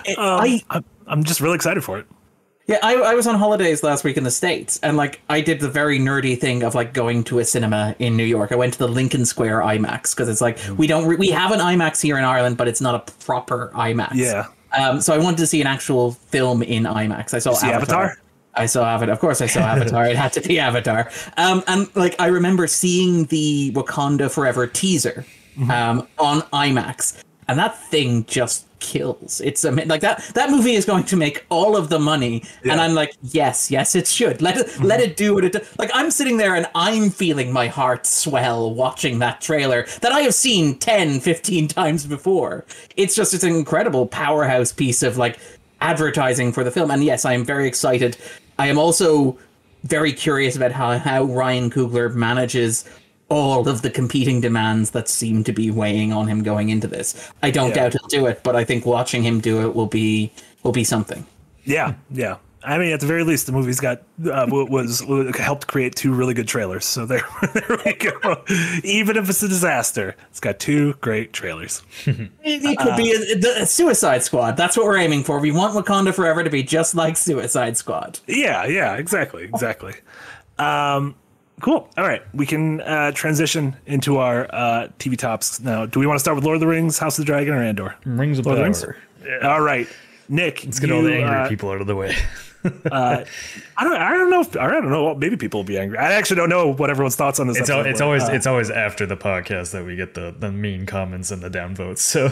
It- 0.03 0.17
Um, 0.17 0.41
I- 0.41 0.63
I'm, 0.71 0.85
I'm 1.07 1.23
just 1.23 1.39
really 1.39 1.55
excited 1.55 1.83
for 1.85 1.99
it. 1.99 2.07
Yeah, 2.67 2.79
I, 2.81 2.95
I 2.95 3.13
was 3.13 3.27
on 3.27 3.35
holidays 3.35 3.83
last 3.83 4.03
week 4.03 4.17
in 4.17 4.23
the 4.23 4.31
States, 4.31 4.79
and 4.81 4.97
like 4.97 5.21
I 5.29 5.39
did 5.39 5.59
the 5.59 5.69
very 5.69 5.99
nerdy 5.99 6.39
thing 6.39 6.63
of 6.63 6.73
like 6.73 6.93
going 6.93 7.23
to 7.25 7.37
a 7.39 7.45
cinema 7.45 7.95
in 7.99 8.17
New 8.17 8.23
York. 8.23 8.51
I 8.51 8.55
went 8.55 8.73
to 8.73 8.79
the 8.79 8.87
Lincoln 8.87 9.23
Square 9.25 9.59
IMAX 9.59 10.15
because 10.15 10.27
it's 10.29 10.41
like 10.41 10.57
we 10.75 10.87
don't 10.87 11.05
re- 11.05 11.15
we 11.15 11.29
have 11.29 11.51
an 11.51 11.59
IMAX 11.59 12.01
here 12.01 12.17
in 12.17 12.23
Ireland, 12.23 12.57
but 12.57 12.67
it's 12.67 12.81
not 12.81 12.95
a 12.95 13.11
proper 13.23 13.71
IMAX. 13.75 14.15
Yeah. 14.15 14.47
Um. 14.75 14.99
So 14.99 15.13
I 15.13 15.19
wanted 15.19 15.37
to 15.37 15.47
see 15.47 15.61
an 15.61 15.67
actual 15.67 16.13
film 16.13 16.63
in 16.63 16.83
IMAX. 16.85 17.35
I 17.35 17.39
saw 17.39 17.53
see 17.53 17.67
Avatar? 17.67 18.17
I 18.55 18.65
saw 18.65 18.83
Avatar. 18.85 19.13
Of 19.13 19.19
course, 19.19 19.41
I 19.41 19.45
saw 19.47 19.59
Avatar. 19.59 20.07
It 20.07 20.15
had 20.15 20.33
to 20.33 20.41
be 20.41 20.59
Avatar. 20.59 21.11
Um, 21.37 21.61
and 21.67 21.87
like 21.95 22.15
I 22.19 22.27
remember 22.27 22.65
seeing 22.65 23.25
the 23.25 23.73
Wakanda 23.73 24.31
Forever 24.31 24.65
teaser, 24.65 25.23
Mm-hmm. 25.57 25.71
um, 25.71 26.07
on 26.19 26.41
IMAX, 26.51 27.21
and 27.47 27.57
that 27.59 27.77
thing 27.89 28.25
just 28.25 28.65
kills. 28.85 29.41
It's 29.41 29.65
ama- 29.65 29.85
like 29.85 30.01
that. 30.01 30.23
That 30.35 30.51
movie 30.51 30.75
is 30.75 30.85
going 30.85 31.05
to 31.05 31.17
make 31.17 31.43
all 31.49 31.75
of 31.75 31.89
the 31.89 31.97
money, 31.97 32.43
and 32.63 32.79
I'm 32.79 32.93
like, 32.93 33.15
yes, 33.23 33.71
yes, 33.71 33.95
it 33.95 34.07
should. 34.07 34.41
Let 34.41 34.57
it, 34.57 34.79
let 34.79 35.01
it 35.01 35.17
do 35.17 35.33
what 35.33 35.43
it. 35.43 35.53
does. 35.53 35.67
Like 35.79 35.89
I'm 35.93 36.11
sitting 36.11 36.37
there 36.37 36.55
and 36.55 36.67
I'm 36.75 37.09
feeling 37.09 37.51
my 37.51 37.67
heart 37.67 38.05
swell 38.05 38.73
watching 38.73 39.19
that 39.19 39.41
trailer 39.41 39.87
that 40.01 40.11
I 40.11 40.21
have 40.21 40.35
seen 40.35 40.77
10, 40.77 41.19
15 41.19 41.67
times 41.67 42.05
before. 42.05 42.63
It's 42.95 43.15
just 43.15 43.33
it's 43.33 43.43
an 43.43 43.55
incredible 43.55 44.05
powerhouse 44.05 44.71
piece 44.71 45.01
of 45.01 45.17
like 45.17 45.39
advertising 45.81 46.53
for 46.53 46.63
the 46.63 46.71
film. 46.71 46.91
And 46.91 47.03
yes, 47.03 47.25
I 47.25 47.33
am 47.33 47.43
very 47.43 47.67
excited. 47.67 48.17
I 48.59 48.67
am 48.67 48.77
also 48.77 49.37
very 49.83 50.13
curious 50.13 50.55
about 50.55 50.71
how, 50.71 50.97
how 50.97 51.23
Ryan 51.23 51.69
Coogler 51.69 52.13
manages 52.13 52.85
all 53.29 53.67
of 53.67 53.81
the 53.81 53.89
competing 53.89 54.39
demands 54.41 54.91
that 54.91 55.07
seem 55.09 55.43
to 55.43 55.51
be 55.51 55.71
weighing 55.71 56.13
on 56.13 56.27
him 56.27 56.43
going 56.43 56.69
into 56.69 56.87
this. 56.87 57.31
I 57.41 57.51
don't 57.51 57.69
Yeah. 57.69 57.75
doubt 57.89 57.93
he'll 57.93 58.07
do 58.09 58.25
it, 58.27 58.41
but 58.43 58.55
I 58.55 58.63
think 58.63 58.85
watching 58.85 59.23
him 59.23 59.39
do 59.39 59.61
it 59.67 59.75
will 59.75 59.87
be 59.87 60.31
will 60.63 60.71
be 60.71 60.83
something. 60.83 61.25
Yeah, 61.63 61.93
yeah. 62.11 62.37
I 62.67 62.79
mean, 62.79 62.93
at 62.93 62.99
the 62.99 63.05
very 63.05 63.23
least, 63.23 63.45
the 63.45 63.51
movie's 63.51 63.79
got 63.79 63.99
uh, 64.27 64.47
wa- 64.49 64.63
was, 64.65 65.03
was 65.05 65.37
helped 65.37 65.67
create 65.67 65.95
two 65.95 66.11
really 66.11 66.33
good 66.33 66.47
trailers. 66.47 66.83
So 66.85 67.05
there, 67.11 67.21
there 67.53 67.77
we 67.85 67.93
go. 67.93 68.43
Even 68.83 69.17
if 69.17 69.29
it's 69.29 69.43
a 69.43 69.47
disaster, 69.47 70.15
it's 70.31 70.39
got 70.39 70.57
two 70.59 70.93
great 71.01 71.31
trailers. 71.31 71.83
It, 72.07 72.29
it 72.63 72.77
could 72.79 72.95
be 72.97 73.11
a, 73.11 73.61
a 73.61 73.65
Suicide 73.67 74.23
Squad. 74.23 74.55
That's 74.57 74.75
what 74.77 74.85
we're 74.87 74.97
aiming 74.97 75.23
for. 75.25 75.39
We 75.39 75.51
want 75.51 75.73
Wakanda 75.75 76.13
Forever 76.13 76.43
to 76.43 76.49
be 76.49 76.63
just 76.63 76.93
like 76.95 77.17
Suicide 77.17 77.75
Squad. 77.77 78.19
Yeah, 78.27 78.65
yeah, 78.65 78.95
exactly, 78.97 79.43
exactly. 79.43 79.93
Um, 80.57 81.15
cool. 81.61 81.89
All 81.97 82.03
right, 82.03 82.21
we 82.33 82.45
can 82.45 82.81
uh, 82.81 83.11
transition 83.11 83.75
into 83.85 84.17
our 84.17 84.47
uh, 84.53 84.87
TV 84.99 85.17
tops 85.17 85.59
now. 85.59 85.85
Do 85.85 85.99
we 85.99 86.07
want 86.07 86.15
to 86.17 86.19
start 86.19 86.35
with 86.35 86.43
Lord 86.43 86.55
of 86.55 86.61
the 86.61 86.67
Rings, 86.67 86.97
House 86.97 87.17
of 87.17 87.25
the 87.25 87.27
Dragon, 87.27 87.53
or 87.53 87.63
Andor? 87.63 87.95
Rings 88.05 88.39
of 88.39 88.45
Lord 88.45 88.59
of 88.59 88.65
the 88.65 88.85
Power. 88.85 88.97
Rings? 89.21 89.43
All 89.43 89.61
right, 89.61 89.87
Nick. 90.29 90.63
Let's 90.65 90.79
get 90.79 90.91
all 90.91 91.01
the 91.01 91.13
angry 91.13 91.35
uh, 91.35 91.49
people 91.49 91.69
out 91.71 91.81
of 91.81 91.87
the 91.87 91.95
way. 91.95 92.15
I 92.91 93.25
don't. 93.81 93.95
I 93.95 94.13
don't 94.15 94.29
know. 94.31 94.41
If, 94.41 94.57
I 94.57 94.67
don't 94.67 94.89
know. 94.89 95.13
Maybe 95.13 95.37
people 95.37 95.59
will 95.59 95.65
be 95.65 95.77
angry. 95.77 95.97
I 95.99 96.13
actually 96.13 96.37
don't 96.37 96.49
know 96.49 96.73
what 96.73 96.89
everyone's 96.89 97.15
thoughts 97.15 97.39
on 97.39 97.47
this. 97.47 97.57
It's, 97.57 97.69
al- 97.69 97.85
it's 97.85 98.01
always 98.01 98.23
Uh, 98.23 98.31
it's 98.31 98.47
always 98.47 98.71
after 98.71 99.05
the 99.05 99.17
podcast 99.17 99.71
that 99.71 99.85
we 99.85 99.95
get 99.95 100.15
the, 100.15 100.33
the 100.37 100.51
mean 100.51 100.85
comments 100.85 101.29
and 101.31 101.43
the 101.43 101.49
downvotes. 101.49 101.99
So 101.99 102.29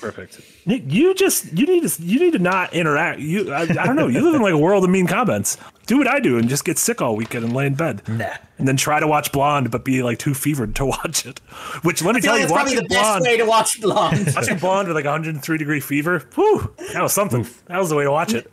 perfect. 0.00 0.40
Nick, 0.66 0.82
you 0.86 1.14
just 1.14 1.52
you 1.56 1.66
need 1.66 1.88
to 1.88 2.02
you 2.02 2.20
need 2.20 2.32
to 2.32 2.38
not 2.38 2.72
interact. 2.72 3.20
You 3.20 3.52
I, 3.52 3.62
I 3.62 3.66
don't 3.66 3.96
know. 3.96 4.06
You 4.06 4.20
live 4.20 4.34
in 4.34 4.42
like 4.42 4.52
a 4.52 4.58
world 4.58 4.84
of 4.84 4.90
mean 4.90 5.06
comments. 5.06 5.56
Do 5.86 5.96
what 5.98 6.06
I 6.06 6.20
do 6.20 6.36
and 6.36 6.48
just 6.48 6.64
get 6.64 6.76
sick 6.78 7.00
all 7.00 7.16
weekend 7.16 7.44
and 7.44 7.54
lay 7.54 7.66
in 7.66 7.74
bed. 7.74 8.06
Nah. 8.06 8.34
And 8.58 8.68
then 8.68 8.76
try 8.76 9.00
to 9.00 9.06
watch 9.06 9.32
Blonde, 9.32 9.70
but 9.70 9.84
be 9.84 10.02
like 10.02 10.18
too 10.18 10.34
fevered 10.34 10.74
to 10.76 10.86
watch 10.86 11.24
it. 11.24 11.38
Which 11.82 12.02
let 12.02 12.14
me 12.14 12.18
I 12.18 12.20
feel 12.20 12.32
tell 12.32 12.32
like 12.32 12.38
you, 12.40 12.44
it's 12.44 12.52
probably 12.52 12.74
watching 12.74 12.88
the 12.88 12.94
best 12.94 13.22
way 13.22 13.36
to 13.36 13.44
watch 13.44 13.80
Blonde. 13.80 14.32
watching 14.36 14.58
Blonde 14.58 14.88
with 14.88 14.96
like 14.96 15.04
103 15.04 15.58
degree 15.58 15.80
fever. 15.80 16.20
Whew, 16.34 16.74
that 16.92 17.02
was 17.02 17.12
something. 17.12 17.46
That 17.66 17.78
was 17.78 17.88
the 17.88 17.96
way 17.96 18.04
to 18.04 18.10
watch 18.10 18.34
it. 18.34 18.52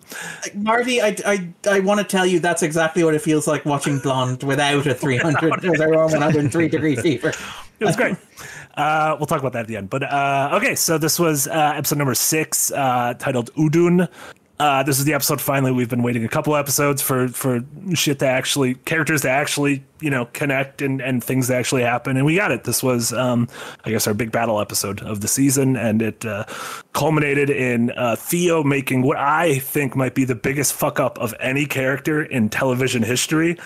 Marty, 0.53 1.01
I, 1.01 1.15
I, 1.25 1.53
I 1.69 1.79
want 1.81 1.99
to 1.99 2.05
tell 2.05 2.25
you 2.25 2.39
that's 2.39 2.63
exactly 2.63 3.03
what 3.03 3.15
it 3.15 3.21
feels 3.21 3.47
like 3.47 3.65
watching 3.65 3.99
Blonde 3.99 4.43
without 4.43 4.87
a 4.87 4.93
300 4.93 5.65
or 5.81 5.97
103 5.97 6.67
degree 6.69 6.95
fever. 6.95 7.33
It 7.79 7.85
was 7.85 7.97
great. 7.97 8.15
Uh, 8.75 9.15
we'll 9.17 9.27
talk 9.27 9.39
about 9.39 9.53
that 9.53 9.61
at 9.61 9.67
the 9.67 9.77
end. 9.77 9.89
But 9.89 10.03
uh, 10.03 10.51
okay, 10.53 10.75
so 10.75 10.97
this 10.97 11.19
was 11.19 11.47
uh, 11.47 11.73
episode 11.75 11.97
number 11.97 12.15
six, 12.15 12.71
uh, 12.71 13.13
titled 13.17 13.53
Udun. 13.53 14.09
Uh, 14.57 14.83
this 14.83 14.99
is 14.99 15.05
the 15.05 15.13
episode. 15.13 15.41
Finally, 15.41 15.73
we've 15.73 15.89
been 15.89 16.01
waiting 16.01 16.23
a 16.23 16.29
couple 16.29 16.55
episodes 16.55 17.01
for 17.01 17.27
for 17.27 17.59
shit 17.93 18.19
to 18.19 18.27
actually 18.27 18.75
characters 18.75 19.21
to 19.21 19.29
actually 19.29 19.83
you 19.99 20.09
know 20.09 20.25
connect 20.27 20.81
and 20.81 21.01
and 21.01 21.21
things 21.21 21.47
to 21.47 21.55
actually 21.55 21.81
happen, 21.81 22.15
and 22.15 22.25
we 22.25 22.37
got 22.37 22.51
it. 22.51 22.63
This 22.63 22.81
was, 22.81 23.11
um, 23.11 23.49
I 23.83 23.89
guess, 23.89 24.07
our 24.07 24.13
big 24.13 24.31
battle 24.31 24.61
episode 24.61 25.01
of 25.01 25.19
the 25.19 25.27
season, 25.27 25.75
and 25.75 26.01
it 26.01 26.25
uh, 26.25 26.45
culminated 26.93 27.49
in 27.49 27.91
Theo 28.15 28.63
making 28.63 29.01
what 29.01 29.17
I 29.17 29.59
think 29.59 29.93
might 29.93 30.15
be 30.15 30.23
the 30.23 30.35
biggest 30.35 30.73
fuck 30.73 31.01
up 31.01 31.17
of 31.17 31.33
any 31.41 31.65
character 31.65 32.23
in 32.23 32.47
television 32.47 33.03
history 33.03 33.57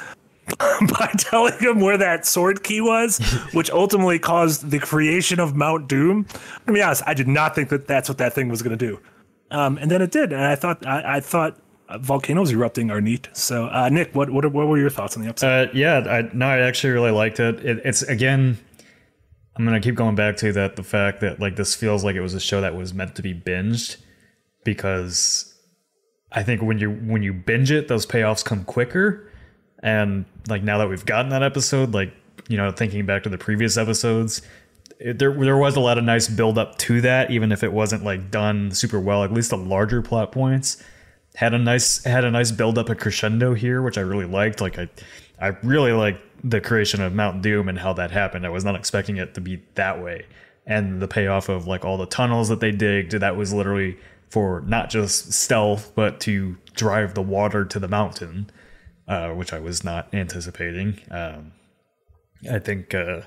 by 0.58 1.14
telling 1.18 1.58
him 1.60 1.80
where 1.80 1.98
that 1.98 2.26
sword 2.26 2.64
key 2.64 2.82
was, 2.82 3.18
which 3.54 3.70
ultimately 3.70 4.20
caused 4.20 4.70
the 4.72 4.80
creation 4.80 5.40
of 5.40 5.56
Mount 5.56 5.88
Doom. 5.88 6.26
To 6.68 6.74
be 6.74 6.82
honest, 6.82 7.04
I 7.06 7.14
did 7.14 7.28
not 7.28 7.56
think 7.56 7.70
that 7.70 7.88
that's 7.88 8.10
what 8.10 8.18
that 8.18 8.34
thing 8.34 8.50
was 8.50 8.62
going 8.62 8.78
to 8.78 8.88
do, 8.88 9.00
um, 9.52 9.78
and 9.78 9.90
then 9.90 10.02
it 10.02 10.12
did. 10.12 10.34
And 10.34 10.42
I 10.42 10.56
thought, 10.56 10.86
I, 10.86 11.18
I 11.18 11.20
thought 11.20 11.60
volcanoes 11.98 12.52
erupting 12.52 12.92
are 12.92 13.02
neat. 13.02 13.30
So, 13.34 13.66
uh, 13.68 13.90
Nick, 13.90 14.14
what, 14.14 14.30
what 14.30 14.52
what 14.52 14.68
were 14.68 14.78
your 14.78 14.90
thoughts 14.90 15.18
on 15.18 15.24
the 15.24 15.30
episode? 15.30 15.70
Uh, 15.70 15.72
yeah, 15.74 15.98
I 16.00 16.30
no, 16.34 16.46
I 16.46 16.60
actually 16.60 16.94
really 16.94 17.12
liked 17.12 17.40
it. 17.40 17.66
it. 17.66 17.82
It's 17.84 18.02
again, 18.04 18.58
I'm 19.56 19.66
gonna 19.66 19.82
keep 19.82 19.96
going 19.96 20.16
back 20.16 20.38
to 20.38 20.54
that 20.54 20.76
the 20.76 20.84
fact 20.84 21.22
that 21.22 21.40
like 21.40 21.56
this 21.56 21.76
feels 21.76 22.04
like 22.04 22.16
it 22.16 22.22
was 22.22 22.34
a 22.34 22.40
show 22.40 22.62
that 22.62 22.76
was 22.76 22.94
meant 22.94 23.16
to 23.16 23.22
be 23.22 23.34
binged 23.34 23.98
because 24.64 25.54
I 26.32 26.44
think 26.44 26.62
when 26.62 26.78
you 26.80 26.92
when 26.92 27.24
you 27.24 27.34
binge 27.34 27.72
it, 27.72 27.88
those 27.88 28.06
payoffs 28.06 28.44
come 28.44 28.64
quicker. 28.64 29.29
And 29.82 30.26
like 30.48 30.64
now 30.64 30.78
that 30.80 30.90
we've 30.90 31.06
gotten 31.06 31.30
that 31.30 31.44
episode, 31.44 31.94
like 31.94 32.14
you 32.48 32.58
know, 32.58 32.72
thinking 32.72 33.06
back 33.06 33.24
to 33.24 33.30
the 33.30 33.38
previous 33.38 33.78
episodes, 33.78 34.42
it, 35.00 35.20
there 35.20 35.34
there 35.34 35.58
was 35.58 35.76
a 35.76 35.80
lot 35.80 35.98
of 35.98 36.04
nice 36.04 36.28
build 36.28 36.58
up 36.58 36.78
to 36.80 37.02
that, 37.02 37.32
even 37.32 37.52
if 37.52 37.64
it 37.64 37.72
wasn't 37.72 38.04
like 38.04 38.32
done 38.32 38.72
super 38.72 39.00
well. 39.00 39.24
At 39.24 39.32
least 39.32 39.52
the 39.52 39.58
larger 39.58 40.02
plot 40.02 40.32
points 40.32 40.84
had 41.36 41.54
a 41.54 41.60
nice 41.60 42.04
had 42.04 42.26
a 42.26 42.32
nice 42.32 42.52
build 42.52 42.78
up 42.78 42.90
a 42.90 42.96
crescendo 42.96 43.54
here, 43.54 43.82
which 43.82 43.98
I 43.98 44.02
really 44.02 44.26
liked. 44.26 44.62
Like 44.62 44.78
I 44.78 44.90
I 45.40 45.48
really 45.64 45.94
liked 45.94 46.22
the 46.44 46.62
creation 46.62 47.02
of 47.02 47.14
Mount 47.14 47.42
Doom 47.42 47.70
and 47.70 47.80
how 47.80 47.94
that 47.94 48.12
happened. 48.12 48.46
I 48.46 48.50
was 48.50 48.66
not 48.66 48.76
expecting 48.76 49.18
it 49.18 49.34
to 49.36 49.42
be 49.42 49.62
that 49.76 50.02
way. 50.02 50.26
And 50.66 51.02
the 51.02 51.08
payoff 51.08 51.50
of 51.50 51.68
like 51.68 51.84
all 51.84 51.98
the 51.98 52.06
tunnels 52.06 52.50
that 52.50 52.60
they 52.60 52.72
digged, 52.72 53.14
that 53.14 53.36
was 53.36 53.54
literally 53.54 53.98
for 54.30 54.62
not 54.62 54.90
just 54.90 55.34
stealth, 55.34 55.92
but 55.96 56.20
to 56.22 56.58
drive 56.76 57.16
the 57.16 57.22
water 57.22 57.66
to 57.66 57.80
the 57.80 57.88
mountain, 57.88 58.50
uh, 59.10 59.32
which 59.32 59.52
I 59.52 59.60
was 59.60 59.84
not 59.84 60.14
anticipating. 60.14 61.02
Um, 61.12 61.52
I 62.50 62.60
think 62.60 62.94
uh, 62.94 63.22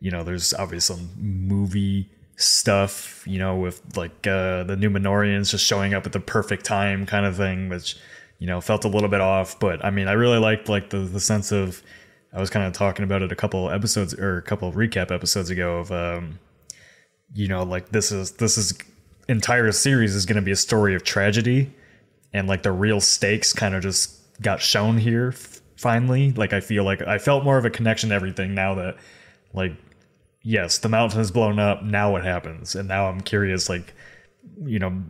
you 0.00 0.10
know, 0.10 0.22
there's 0.22 0.54
obviously 0.54 0.96
some 0.96 1.10
movie 1.18 2.08
stuff, 2.36 3.24
you 3.26 3.38
know, 3.38 3.56
with 3.56 3.82
like 3.96 4.26
uh, 4.26 4.62
the 4.64 4.76
Numenoreans 4.76 5.50
just 5.50 5.64
showing 5.64 5.92
up 5.92 6.06
at 6.06 6.12
the 6.12 6.20
perfect 6.20 6.64
time, 6.64 7.04
kind 7.04 7.26
of 7.26 7.36
thing, 7.36 7.68
which 7.68 7.96
you 8.38 8.46
know 8.46 8.60
felt 8.60 8.84
a 8.84 8.88
little 8.88 9.08
bit 9.08 9.20
off. 9.20 9.58
But 9.58 9.84
I 9.84 9.90
mean, 9.90 10.08
I 10.08 10.12
really 10.12 10.38
liked 10.38 10.68
like 10.68 10.90
the 10.90 10.98
the 10.98 11.20
sense 11.20 11.52
of 11.52 11.82
I 12.32 12.40
was 12.40 12.48
kind 12.48 12.66
of 12.66 12.72
talking 12.72 13.04
about 13.04 13.22
it 13.22 13.32
a 13.32 13.36
couple 13.36 13.70
episodes 13.70 14.14
or 14.14 14.38
a 14.38 14.42
couple 14.42 14.72
recap 14.72 15.10
episodes 15.10 15.50
ago 15.50 15.78
of 15.78 15.90
um, 15.90 16.38
you 17.34 17.48
know, 17.48 17.64
like 17.64 17.90
this 17.90 18.12
is 18.12 18.32
this 18.32 18.56
is 18.56 18.72
entire 19.28 19.72
series 19.72 20.14
is 20.14 20.24
going 20.24 20.36
to 20.36 20.42
be 20.42 20.52
a 20.52 20.56
story 20.56 20.94
of 20.94 21.02
tragedy, 21.02 21.74
and 22.32 22.46
like 22.46 22.62
the 22.62 22.72
real 22.72 23.00
stakes 23.00 23.52
kind 23.52 23.74
of 23.74 23.82
just 23.82 24.17
got 24.40 24.60
shown 24.60 24.98
here 24.98 25.32
finally. 25.76 26.32
Like 26.32 26.52
I 26.52 26.60
feel 26.60 26.84
like 26.84 27.02
I 27.02 27.18
felt 27.18 27.44
more 27.44 27.58
of 27.58 27.64
a 27.64 27.70
connection 27.70 28.10
to 28.10 28.14
everything 28.14 28.54
now 28.54 28.74
that 28.74 28.96
like 29.52 29.72
yes, 30.42 30.78
the 30.78 30.88
mountain 30.88 31.18
has 31.18 31.30
blown 31.30 31.58
up. 31.58 31.82
Now 31.82 32.12
what 32.12 32.24
happens? 32.24 32.74
And 32.74 32.88
now 32.88 33.08
I'm 33.08 33.20
curious, 33.20 33.68
like, 33.68 33.94
you 34.64 34.78
know, 34.78 35.02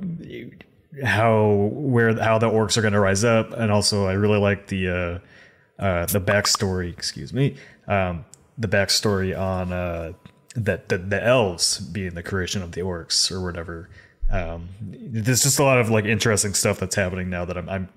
how 1.04 1.70
where 1.72 2.20
how 2.20 2.38
the 2.38 2.48
orcs 2.48 2.76
are 2.76 2.82
going 2.82 2.94
to 2.94 3.00
rise 3.00 3.24
up, 3.24 3.52
and 3.52 3.70
also 3.70 4.06
I 4.06 4.14
really 4.14 4.38
like 4.38 4.66
the 4.66 4.88
uh, 4.88 5.82
uh, 5.82 6.06
the 6.06 6.20
backstory. 6.20 6.92
Excuse 6.92 7.32
me, 7.32 7.56
um, 7.86 8.24
the 8.56 8.68
backstory 8.68 9.38
on 9.38 9.72
uh, 9.72 10.12
that 10.56 10.88
the, 10.88 10.98
the 10.98 11.22
elves 11.22 11.78
being 11.78 12.14
the 12.14 12.22
creation 12.22 12.62
of 12.62 12.72
the 12.72 12.80
orcs 12.80 13.30
or 13.30 13.42
whatever. 13.42 13.88
Um, 14.30 14.68
there's 14.80 15.42
just 15.42 15.58
a 15.58 15.64
lot 15.64 15.78
of 15.78 15.88
like 15.88 16.04
interesting 16.04 16.52
stuff 16.52 16.80
that's 16.80 16.96
happening 16.96 17.30
now 17.30 17.46
that 17.46 17.56
I'm, 17.56 17.66
I'm 17.68 17.88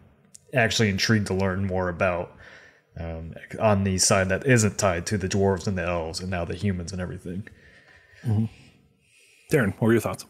actually 0.53 0.89
intrigued 0.89 1.27
to 1.27 1.33
learn 1.33 1.65
more 1.65 1.89
about 1.89 2.35
um, 2.97 3.33
on 3.59 3.83
the 3.83 3.97
side 3.97 4.29
that 4.29 4.45
isn't 4.45 4.77
tied 4.77 5.05
to 5.07 5.17
the 5.17 5.29
dwarves 5.29 5.67
and 5.67 5.77
the 5.77 5.83
elves 5.83 6.19
and 6.19 6.29
now 6.29 6.45
the 6.45 6.55
humans 6.55 6.91
and 6.91 7.01
everything. 7.01 7.47
Darren, 9.51 9.73
what 9.73 9.81
were 9.81 9.91
your 9.93 10.01
thoughts? 10.01 10.25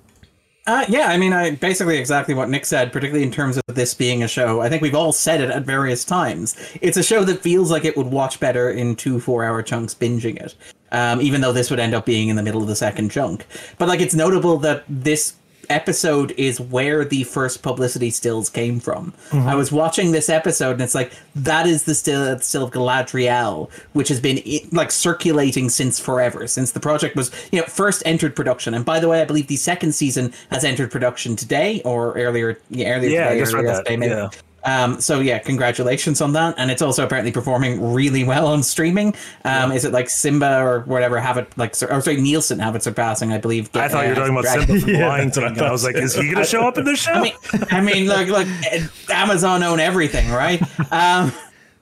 Uh, 0.68 0.86
yeah, 0.88 1.08
I 1.08 1.18
mean, 1.18 1.34
I 1.34 1.56
basically 1.56 1.98
exactly 1.98 2.36
what 2.36 2.50
Nick 2.50 2.66
said, 2.66 2.94
particularly 2.94 3.26
in 3.26 3.32
terms 3.32 3.58
of 3.58 3.64
this 3.76 3.96
being 3.96 4.22
a 4.22 4.28
show. 4.28 4.62
I 4.62 4.70
think 4.70 4.84
we've 4.84 4.96
all 4.96 5.12
said 5.12 5.42
it 5.42 5.50
at 5.50 5.64
various 5.64 6.06
times. 6.06 6.56
It's 6.82 6.98
a 6.98 7.04
show 7.04 7.24
that 7.24 7.42
feels 7.42 7.72
like 7.72 7.84
it 7.84 7.98
would 7.98 8.08
watch 8.08 8.40
better 8.40 8.70
in 8.70 8.96
two 8.96 9.20
four-hour 9.20 9.64
chunks, 9.64 9.96
binging 9.96 10.38
it. 10.38 10.56
Um, 10.92 11.20
even 11.22 11.42
though 11.42 11.54
this 11.54 11.72
would 11.72 11.80
end 11.80 11.96
up 11.96 12.06
being 12.06 12.30
in 12.30 12.36
the 12.36 12.44
middle 12.44 12.62
of 12.62 12.68
the 12.68 12.76
second 12.76 13.10
chunk, 13.10 13.48
but 13.78 13.88
like 13.88 14.02
it's 14.02 14.14
notable 14.14 14.58
that 14.58 14.84
this 14.88 15.36
episode 15.72 16.34
is 16.38 16.60
where 16.60 17.04
the 17.06 17.24
first 17.24 17.64
publicity 17.64 18.10
stills 18.12 18.50
came 18.50 18.80
from. 18.80 19.14
Mm-hmm. 19.30 19.48
I 19.48 19.56
was 19.56 19.72
watching 19.72 20.12
this 20.12 20.30
episode 20.30 20.74
and 20.74 20.82
it's 20.82 20.94
like 20.96 21.14
that 21.36 21.66
is 21.66 21.86
the 21.86 21.96
still 21.96 22.38
still 22.40 22.64
of 22.66 22.72
Galadriel, 22.72 23.72
which 23.94 24.10
has 24.10 24.20
been 24.20 24.42
like 24.72 24.92
circulating 24.92 25.70
since 25.70 26.00
forever, 26.00 26.46
since 26.48 26.72
the 26.74 26.80
project 26.80 27.16
was 27.16 27.32
you 27.52 27.60
know 27.62 27.66
first 27.68 28.04
entered 28.06 28.36
production. 28.36 28.74
And 28.74 28.86
by 28.86 29.00
the 29.00 29.08
way, 29.08 29.22
I 29.22 29.26
believe 29.26 29.48
the 29.48 29.56
second 29.56 29.94
season 29.94 30.34
has 30.52 30.64
entered 30.64 30.92
production 30.92 31.36
today 31.36 31.82
or 31.84 32.14
earlier, 32.14 32.60
yeah, 32.70 32.94
earlier 32.96 33.10
Yeah, 33.10 33.30
today, 33.30 33.40
just 33.40 33.54
or 33.54 33.58
read 33.58 33.68
that, 33.68 33.90
yesterday, 33.90 34.08
yeah. 34.08 34.30
Um, 34.64 35.02
so 35.02 35.20
yeah, 35.20 35.40
congratulations 35.40 36.22
on 36.22 36.34
that, 36.34 36.56
and 36.58 36.70
it's 36.70 36.82
also 36.82 37.04
apparently 37.04 37.32
performing 37.32 37.94
really 37.94 38.24
well 38.24 38.48
on 38.48 38.64
streaming. 38.64 39.16
Um, 39.46 39.72
Is 39.72 39.86
it 39.86 39.92
like 39.92 40.10
Simba 40.10 40.62
or 40.62 40.82
whatever 40.82 41.20
have 41.20 41.38
it 41.38 41.48
like? 41.58 41.72
Or 41.82 42.02
sorry, 42.02 42.22
Nielsen 42.22 42.60
have 42.60 42.76
it 42.76 42.84
surpassing, 42.84 43.32
I 43.32 43.38
believe. 43.38 43.70
I 43.76 43.88
thought 43.88 44.04
you 44.08 44.10
were 44.10 44.22
uh, 44.22 44.28
talking 44.28 44.38
about 44.38 44.46
Simba 44.46 44.80
from 44.80 44.90
Yeah, 44.90 45.08
Lion 45.08 45.28
I 45.30 45.32
King. 45.32 45.62
I 45.62 45.72
was 45.72 45.84
like, 45.84 45.96
is 45.96 46.16
he 46.16 46.24
going 46.24 46.38
to 46.38 46.44
show 46.46 46.68
up 46.68 46.78
in 46.78 46.86
this 46.86 47.00
show? 47.00 47.12
I 47.12 47.22
mean, 47.22 47.34
I 47.72 47.82
mean, 47.82 48.08
look, 48.08 48.28
look, 48.28 48.48
Amazon 49.10 49.64
own 49.64 49.80
everything, 49.80 50.30
right? 50.30 50.62
Um, 50.92 51.32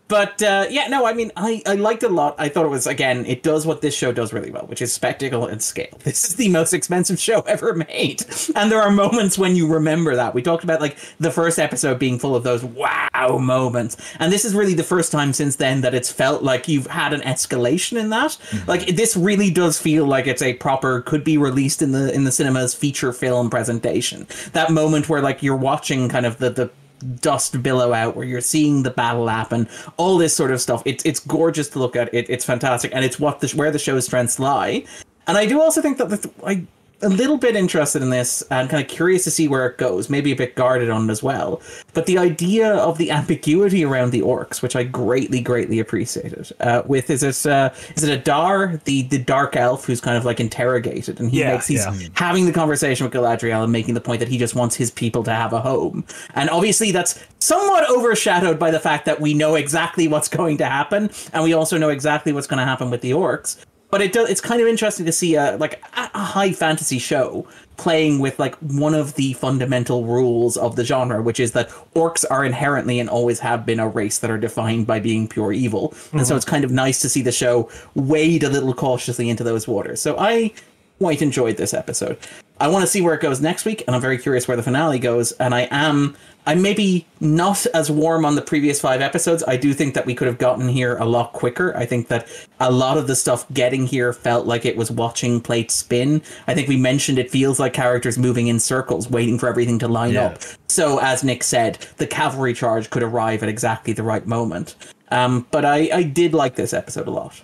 but 0.09 0.41
uh, 0.41 0.65
yeah, 0.69 0.87
no, 0.87 1.05
I 1.05 1.13
mean, 1.13 1.31
I, 1.37 1.61
I 1.67 1.75
liked 1.75 2.01
it 2.03 2.11
a 2.11 2.13
lot. 2.13 2.35
I 2.39 2.49
thought 2.49 2.65
it 2.65 2.69
was 2.69 2.87
again, 2.87 3.25
it 3.27 3.43
does 3.43 3.65
what 3.65 3.81
this 3.81 3.95
show 3.95 4.11
does 4.11 4.33
really 4.33 4.49
well, 4.49 4.65
which 4.65 4.81
is 4.81 4.91
spectacle 4.91 5.45
and 5.45 5.61
scale. 5.61 5.87
This 6.09 6.27
is 6.27 6.35
the 6.37 6.49
most 6.49 6.73
expensive 6.73 7.19
show 7.19 7.41
ever 7.47 7.75
made, 7.75 8.25
and 8.55 8.71
there 8.71 8.81
are 8.81 8.89
moments 8.89 9.37
when 9.37 9.55
you 9.55 9.71
remember 9.71 10.15
that. 10.15 10.33
We 10.33 10.41
talked 10.41 10.63
about 10.63 10.81
like 10.81 10.97
the 11.19 11.29
first 11.29 11.59
episode 11.59 11.99
being 11.99 12.17
full 12.17 12.35
of 12.35 12.43
those 12.43 12.63
wow 12.63 13.37
moments, 13.37 13.95
and 14.19 14.33
this 14.33 14.43
is 14.43 14.55
really 14.55 14.73
the 14.73 14.83
first 14.83 15.11
time 15.11 15.31
since 15.31 15.57
then 15.57 15.81
that 15.81 15.93
it's 15.93 16.11
felt 16.11 16.41
like 16.41 16.67
you've 16.67 16.87
had 16.87 17.13
an 17.13 17.21
escalation 17.21 17.99
in 17.99 18.09
that. 18.09 18.37
Like 18.65 18.87
this 18.87 19.15
really 19.15 19.51
does 19.51 19.79
feel 19.79 20.05
like 20.05 20.25
it's 20.25 20.41
a 20.41 20.53
proper 20.55 21.01
could 21.01 21.23
be 21.23 21.37
released 21.37 21.83
in 21.83 21.91
the 21.91 22.11
in 22.11 22.23
the 22.23 22.31
cinemas 22.31 22.73
feature 22.73 23.13
film 23.13 23.51
presentation. 23.51 24.25
That 24.53 24.71
moment 24.71 25.07
where 25.07 25.21
like 25.21 25.43
you're 25.43 25.55
watching 25.55 26.09
kind 26.09 26.25
of 26.25 26.39
the 26.39 26.49
the 26.49 26.71
dust 27.21 27.61
billow 27.61 27.93
out 27.93 28.15
where 28.15 28.25
you're 28.25 28.41
seeing 28.41 28.83
the 28.83 28.91
battle 28.91 29.27
happen 29.27 29.67
all 29.97 30.17
this 30.17 30.35
sort 30.35 30.51
of 30.51 30.61
stuff. 30.61 30.81
It's 30.85 31.03
it's 31.05 31.19
gorgeous 31.19 31.69
to 31.69 31.79
look 31.79 31.95
at. 31.95 32.13
It 32.13 32.29
it's 32.29 32.45
fantastic. 32.45 32.93
And 32.93 33.03
it's 33.05 33.19
what 33.19 33.39
the 33.39 33.49
where 33.55 33.71
the 33.71 33.79
show's 33.79 34.05
strengths 34.05 34.39
lie. 34.39 34.85
And 35.27 35.37
i 35.37 35.45
do 35.45 35.61
also 35.61 35.81
think 35.81 35.97
that 35.99 36.09
the, 36.09 36.31
i 36.45 36.65
a 37.01 37.09
little 37.09 37.37
bit 37.37 37.55
interested 37.55 38.01
in 38.01 38.09
this 38.09 38.41
and 38.51 38.69
kind 38.69 38.83
of 38.83 38.89
curious 38.89 39.23
to 39.23 39.31
see 39.31 39.47
where 39.47 39.65
it 39.65 39.77
goes. 39.77 40.09
Maybe 40.09 40.31
a 40.31 40.35
bit 40.35 40.55
guarded 40.55 40.89
on 40.89 41.07
it 41.07 41.11
as 41.11 41.23
well. 41.23 41.61
But 41.93 42.05
the 42.05 42.17
idea 42.17 42.73
of 42.75 42.97
the 42.97 43.11
ambiguity 43.11 43.85
around 43.85 44.11
the 44.11 44.21
orcs, 44.21 44.61
which 44.61 44.75
I 44.75 44.83
greatly, 44.83 45.41
greatly 45.41 45.79
appreciated. 45.79 46.51
Uh, 46.59 46.83
with 46.85 47.09
is 47.09 47.23
it 47.23 47.45
uh, 47.49 47.69
is 47.95 48.03
it 48.03 48.11
Adar, 48.11 48.81
the 48.83 49.03
the 49.03 49.17
dark 49.17 49.55
elf 49.55 49.85
who's 49.85 50.01
kind 50.01 50.17
of 50.17 50.25
like 50.25 50.39
interrogated, 50.39 51.19
and 51.19 51.31
he 51.31 51.39
Yeah, 51.39 51.53
makes 51.53 51.67
he's 51.67 51.85
yeah. 51.85 52.09
having 52.13 52.45
the 52.45 52.53
conversation 52.53 53.05
with 53.05 53.13
Galadriel 53.13 53.63
and 53.63 53.71
making 53.71 53.93
the 53.93 54.01
point 54.01 54.19
that 54.19 54.29
he 54.29 54.37
just 54.37 54.55
wants 54.55 54.75
his 54.75 54.91
people 54.91 55.23
to 55.23 55.33
have 55.33 55.53
a 55.53 55.61
home. 55.61 56.05
And 56.35 56.49
obviously 56.49 56.91
that's 56.91 57.23
somewhat 57.39 57.89
overshadowed 57.89 58.59
by 58.59 58.71
the 58.71 58.79
fact 58.79 59.05
that 59.05 59.21
we 59.21 59.33
know 59.33 59.55
exactly 59.55 60.07
what's 60.07 60.27
going 60.27 60.57
to 60.57 60.65
happen, 60.65 61.09
and 61.33 61.43
we 61.43 61.53
also 61.53 61.77
know 61.77 61.89
exactly 61.89 62.33
what's 62.33 62.47
going 62.47 62.59
to 62.59 62.65
happen 62.65 62.89
with 62.89 63.01
the 63.01 63.11
orcs. 63.11 63.57
But 63.91 64.01
it 64.01 64.13
does, 64.13 64.29
it's 64.29 64.41
kind 64.41 64.61
of 64.61 64.67
interesting 64.67 65.05
to 65.05 65.11
see 65.11 65.35
a 65.35 65.57
like 65.57 65.81
a, 65.95 66.19
high 66.19 66.51
fantasy 66.51 66.99
show 66.99 67.47
playing 67.77 68.19
with 68.19 68.37
like 68.37 68.55
one 68.57 68.93
of 68.93 69.15
the 69.15 69.33
fundamental 69.33 70.05
rules 70.05 70.57
of 70.57 70.75
the 70.75 70.83
genre, 70.83 71.21
which 71.21 71.39
is 71.39 71.53
that 71.53 71.69
orcs 71.95 72.25
are 72.29 72.45
inherently 72.45 72.99
and 72.99 73.09
always 73.09 73.39
have 73.39 73.65
been 73.65 73.79
a 73.79 73.87
race 73.87 74.19
that 74.19 74.29
are 74.29 74.37
defined 74.37 74.85
by 74.85 74.99
being 74.99 75.27
pure 75.27 75.53
evil. 75.53 75.93
And 76.11 76.21
so 76.21 76.31
mm-hmm. 76.31 76.37
it's 76.37 76.45
kind 76.45 76.63
of 76.63 76.71
nice 76.71 77.01
to 77.01 77.09
see 77.09 77.21
the 77.21 77.31
show 77.31 77.69
wade 77.95 78.43
a 78.43 78.49
little 78.49 78.73
cautiously 78.73 79.29
into 79.29 79.43
those 79.43 79.67
waters. 79.67 80.01
So 80.01 80.17
I 80.19 80.53
quite 80.99 81.21
enjoyed 81.21 81.57
this 81.57 81.73
episode. 81.73 82.17
I 82.59 82.67
want 82.67 82.83
to 82.83 82.87
see 82.87 83.01
where 83.01 83.13
it 83.13 83.21
goes 83.21 83.39
next 83.39 83.63
week, 83.63 83.83
and 83.87 83.95
I'm 83.95 84.01
very 84.01 84.17
curious 84.17 84.47
where 84.47 84.57
the 84.57 84.63
finale 84.63 84.99
goes. 84.99 85.31
And 85.33 85.55
I 85.55 85.67
am, 85.71 86.15
I'm 86.47 86.61
maybe 86.63 87.05
not 87.19 87.65
as 87.75 87.91
warm 87.91 88.25
on 88.25 88.35
the 88.35 88.41
previous 88.41 88.79
five 88.81 89.01
episodes. 89.01 89.43
I 89.47 89.55
do 89.55 89.73
think 89.73 89.93
that 89.93 90.05
we 90.07 90.15
could 90.15 90.27
have 90.27 90.39
gotten 90.39 90.67
here 90.67 90.97
a 90.97 91.05
lot 91.05 91.31
quicker. 91.33 91.75
I 91.77 91.85
think 91.85 92.07
that 92.07 92.27
a 92.59 92.71
lot 92.71 92.97
of 92.97 93.05
the 93.07 93.15
stuff 93.15 93.45
getting 93.53 93.85
here 93.85 94.13
felt 94.13 94.47
like 94.47 94.65
it 94.65 94.75
was 94.75 94.89
watching 94.89 95.41
plates 95.41 95.75
spin. 95.75 96.23
I 96.47 96.55
think 96.55 96.67
we 96.67 96.77
mentioned 96.77 97.19
it 97.19 97.29
feels 97.29 97.59
like 97.59 97.73
characters 97.73 98.17
moving 98.17 98.47
in 98.47 98.59
circles, 98.59 99.09
waiting 99.09 99.37
for 99.37 99.47
everything 99.47 99.77
to 99.79 99.87
line 99.87 100.13
Yeah. 100.13 100.27
up. 100.27 100.39
So, 100.69 100.99
as 100.99 101.23
Nick 101.23 101.43
said, 101.43 101.77
the 101.97 102.07
cavalry 102.07 102.53
charge 102.53 102.89
could 102.89 103.03
arrive 103.03 103.43
at 103.43 103.49
exactly 103.49 103.93
the 103.93 104.03
right 104.03 104.25
moment. 104.25 104.75
Um, 105.11 105.45
but 105.51 105.65
I, 105.65 105.89
I 105.93 106.03
did 106.03 106.33
like 106.33 106.55
this 106.55 106.73
episode 106.73 107.07
a 107.07 107.11
lot. 107.11 107.39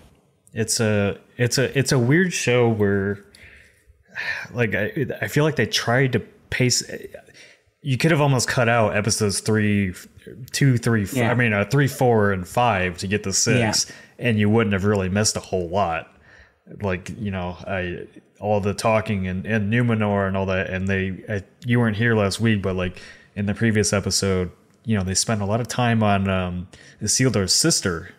it's 0.53 0.79
a 0.79 1.19
it's 1.37 1.57
a 1.57 1.77
it's 1.77 1.91
a 1.91 1.99
weird 1.99 2.31
show 2.33 2.69
where 2.69 3.23
like 4.53 4.73
I, 4.73 5.05
I 5.21 5.27
feel 5.27 5.43
like 5.43 5.57
they 5.57 5.65
tried 5.65 6.13
to 6.13 6.19
pace 6.49 6.81
you 7.85 7.97
could 7.97 8.11
have 8.11 8.19
almost 8.21 8.47
cut 8.47 8.67
out 8.67 8.95
episodes 8.95 9.39
three 9.39 9.93
two 10.51 10.77
three 10.77 11.05
Yeah. 11.13 11.31
i 11.31 11.35
mean 11.35 11.53
uh, 11.53 11.65
three 11.65 11.87
four 11.87 12.31
and 12.31 12.47
five 12.47 12.97
to 12.99 13.07
get 13.07 13.23
to 13.23 13.31
six 13.33 13.85
and 14.19 14.39
you 14.39 14.49
wouldn't 14.49 14.73
have 14.73 14.85
really 14.85 15.09
missed 15.09 15.35
a 15.37 15.39
whole 15.39 15.69
lot 15.69 16.11
like 16.81 17.11
you 17.19 17.31
know 17.31 17.55
i 17.67 18.07
all 18.39 18.59
the 18.59 18.73
talking 18.73 19.27
and, 19.27 19.45
and 19.45 19.71
numenor 19.71 20.27
and 20.27 20.35
all 20.35 20.47
that 20.47 20.69
and 20.69 20.87
they 20.87 21.23
I, 21.29 21.43
you 21.65 21.79
weren't 21.79 21.97
here 21.97 22.15
last 22.15 22.39
week 22.41 22.61
but 22.61 22.75
like 22.75 22.99
in 23.35 23.45
the 23.45 23.53
previous 23.53 23.93
episode 23.93 24.51
you 24.83 24.97
know 24.97 25.03
they 25.03 25.13
spent 25.15 25.41
a 25.41 25.45
lot 25.45 25.61
of 25.61 25.67
time 25.67 26.01
on 26.03 26.27
um 26.29 26.67
isildur's 27.01 27.53
sister 27.53 28.11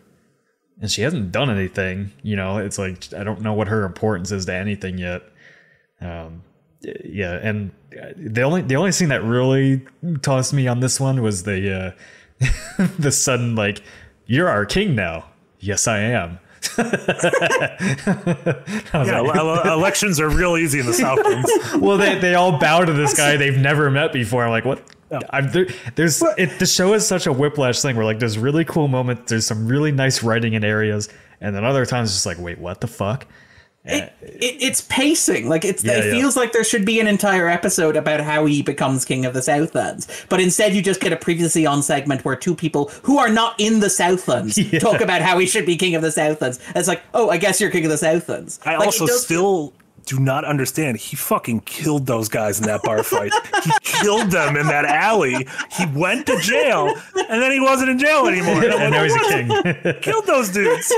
and 0.79 0.91
she 0.91 1.01
hasn't 1.01 1.31
done 1.31 1.49
anything. 1.49 2.11
You 2.21 2.35
know, 2.35 2.59
it's 2.59 2.77
like 2.77 3.11
I 3.11 3.23
don't 3.23 3.41
know 3.41 3.53
what 3.53 3.67
her 3.67 3.83
importance 3.83 4.31
is 4.31 4.45
to 4.45 4.53
anything 4.53 4.99
yet. 4.99 5.23
Um, 5.99 6.43
yeah, 6.81 7.39
and 7.41 7.71
uh, 7.93 8.07
the 8.15 8.41
only 8.43 8.61
the 8.61 8.75
only 8.75 8.91
thing 8.91 9.09
that 9.09 9.23
really 9.23 9.85
tossed 10.21 10.53
me 10.53 10.67
on 10.67 10.79
this 10.79 10.99
one 10.99 11.21
was 11.21 11.43
the 11.43 11.95
uh, 12.41 12.87
the 12.99 13.11
sudden 13.11 13.55
like, 13.55 13.81
"You're 14.25 14.49
our 14.49 14.65
king 14.65 14.95
now." 14.95 15.25
Yes, 15.59 15.87
I 15.87 15.99
am. 15.99 16.39
I 16.77 16.83
Yeah, 18.93 19.19
like- 19.21 19.35
ele- 19.35 19.73
elections 19.79 20.19
are 20.19 20.29
real 20.29 20.57
easy 20.57 20.79
in 20.79 20.85
the 20.85 20.93
Southlands. 20.93 21.49
well, 21.79 21.97
they, 21.97 22.17
they 22.19 22.35
all 22.35 22.59
bow 22.59 22.85
to 22.85 22.93
this 22.93 23.15
guy 23.15 23.37
they've 23.37 23.57
never 23.57 23.89
met 23.89 24.13
before. 24.13 24.43
I'm 24.43 24.51
like, 24.51 24.65
what? 24.65 24.81
Oh. 25.11 25.19
I'm 25.31 25.51
there, 25.51 25.67
there's 25.95 26.21
it, 26.37 26.59
the 26.59 26.65
show 26.65 26.93
is 26.93 27.07
such 27.07 27.27
a 27.27 27.33
whiplash 27.33 27.81
thing 27.81 27.95
where 27.95 28.05
like 28.05 28.19
there's 28.19 28.37
really 28.37 28.65
cool 28.65 28.87
moments, 28.87 29.29
there's 29.29 29.45
some 29.45 29.67
really 29.67 29.91
nice 29.91 30.21
writing 30.21 30.53
in 30.53 30.63
areas, 30.63 31.09
and 31.41 31.55
then 31.55 31.63
other 31.63 31.85
times 31.85 32.09
it's 32.09 32.17
just 32.17 32.25
like, 32.25 32.39
wait, 32.39 32.59
what 32.59 32.81
the 32.81 32.87
fuck? 32.87 33.25
It, 33.87 34.13
it, 34.21 34.55
it's 34.61 34.81
pacing 34.81 35.47
like 35.49 35.63
it's 35.65 35.83
Yeah, 35.83 35.93
it 35.99 36.05
yeah. 36.05 36.11
feels 36.11 36.35
like 36.35 36.51
there 36.51 36.63
should 36.63 36.85
be 36.85 36.99
an 36.99 37.07
entire 37.07 37.47
episode 37.47 37.95
about 37.95 38.19
how 38.21 38.45
he 38.45 38.61
becomes 38.61 39.05
king 39.05 39.25
of 39.25 39.33
the 39.33 39.41
southlands 39.41 40.07
but 40.29 40.39
instead 40.39 40.73
you 40.73 40.81
just 40.81 40.99
get 41.01 41.13
a 41.13 41.17
previously 41.17 41.65
on 41.65 41.81
segment 41.81 42.23
where 42.25 42.35
two 42.35 42.55
people 42.55 42.89
who 43.03 43.17
are 43.17 43.29
not 43.29 43.55
in 43.59 43.79
the 43.79 43.89
southlands 43.89 44.57
Yeah. 44.73 44.79
talk 44.79 45.01
about 45.01 45.21
how 45.21 45.37
he 45.39 45.45
should 45.45 45.65
be 45.65 45.75
king 45.77 45.95
of 45.95 46.01
the 46.01 46.11
southlands 46.11 46.59
it's 46.75 46.87
like 46.87 47.01
oh 47.13 47.29
i 47.29 47.37
guess 47.37 47.59
you're 47.61 47.71
king 47.71 47.85
of 47.85 47.91
the 47.91 47.97
southlands 47.97 48.59
I 48.65 48.75
Like, 48.77 48.81
it 48.81 48.85
also 49.01 49.05
still 49.07 49.73
do 50.05 50.19
not 50.19 50.45
understand. 50.45 50.95
He 50.95 51.17
fucking 51.17 51.59
killed 51.61 52.05
those 52.05 52.29
guys 52.29 52.61
in 52.61 52.65
that 52.67 52.81
bar 52.83 53.03
fight. 53.03 53.33
he 53.65 53.71
killed 53.83 54.31
them 54.31 54.55
in 54.55 54.65
that 54.67 54.85
alley. 54.85 55.45
He 55.69 55.85
went 55.93 56.25
to 56.27 56.39
jail, 56.39 56.95
and 57.29 57.41
then 57.41 57.51
he 57.51 57.59
wasn't 57.59 57.89
in 57.89 57.99
jail 57.99 58.25
anymore. 58.25 58.63
And 58.63 58.73
I'm 58.73 58.81
And 58.93 58.95
like, 58.95 59.11
now 59.11 59.43
he's 59.43 59.75
a 59.75 59.83
king. 59.83 60.01
Killed 60.01 60.25
those 60.25 60.49
dudes. 60.49 60.93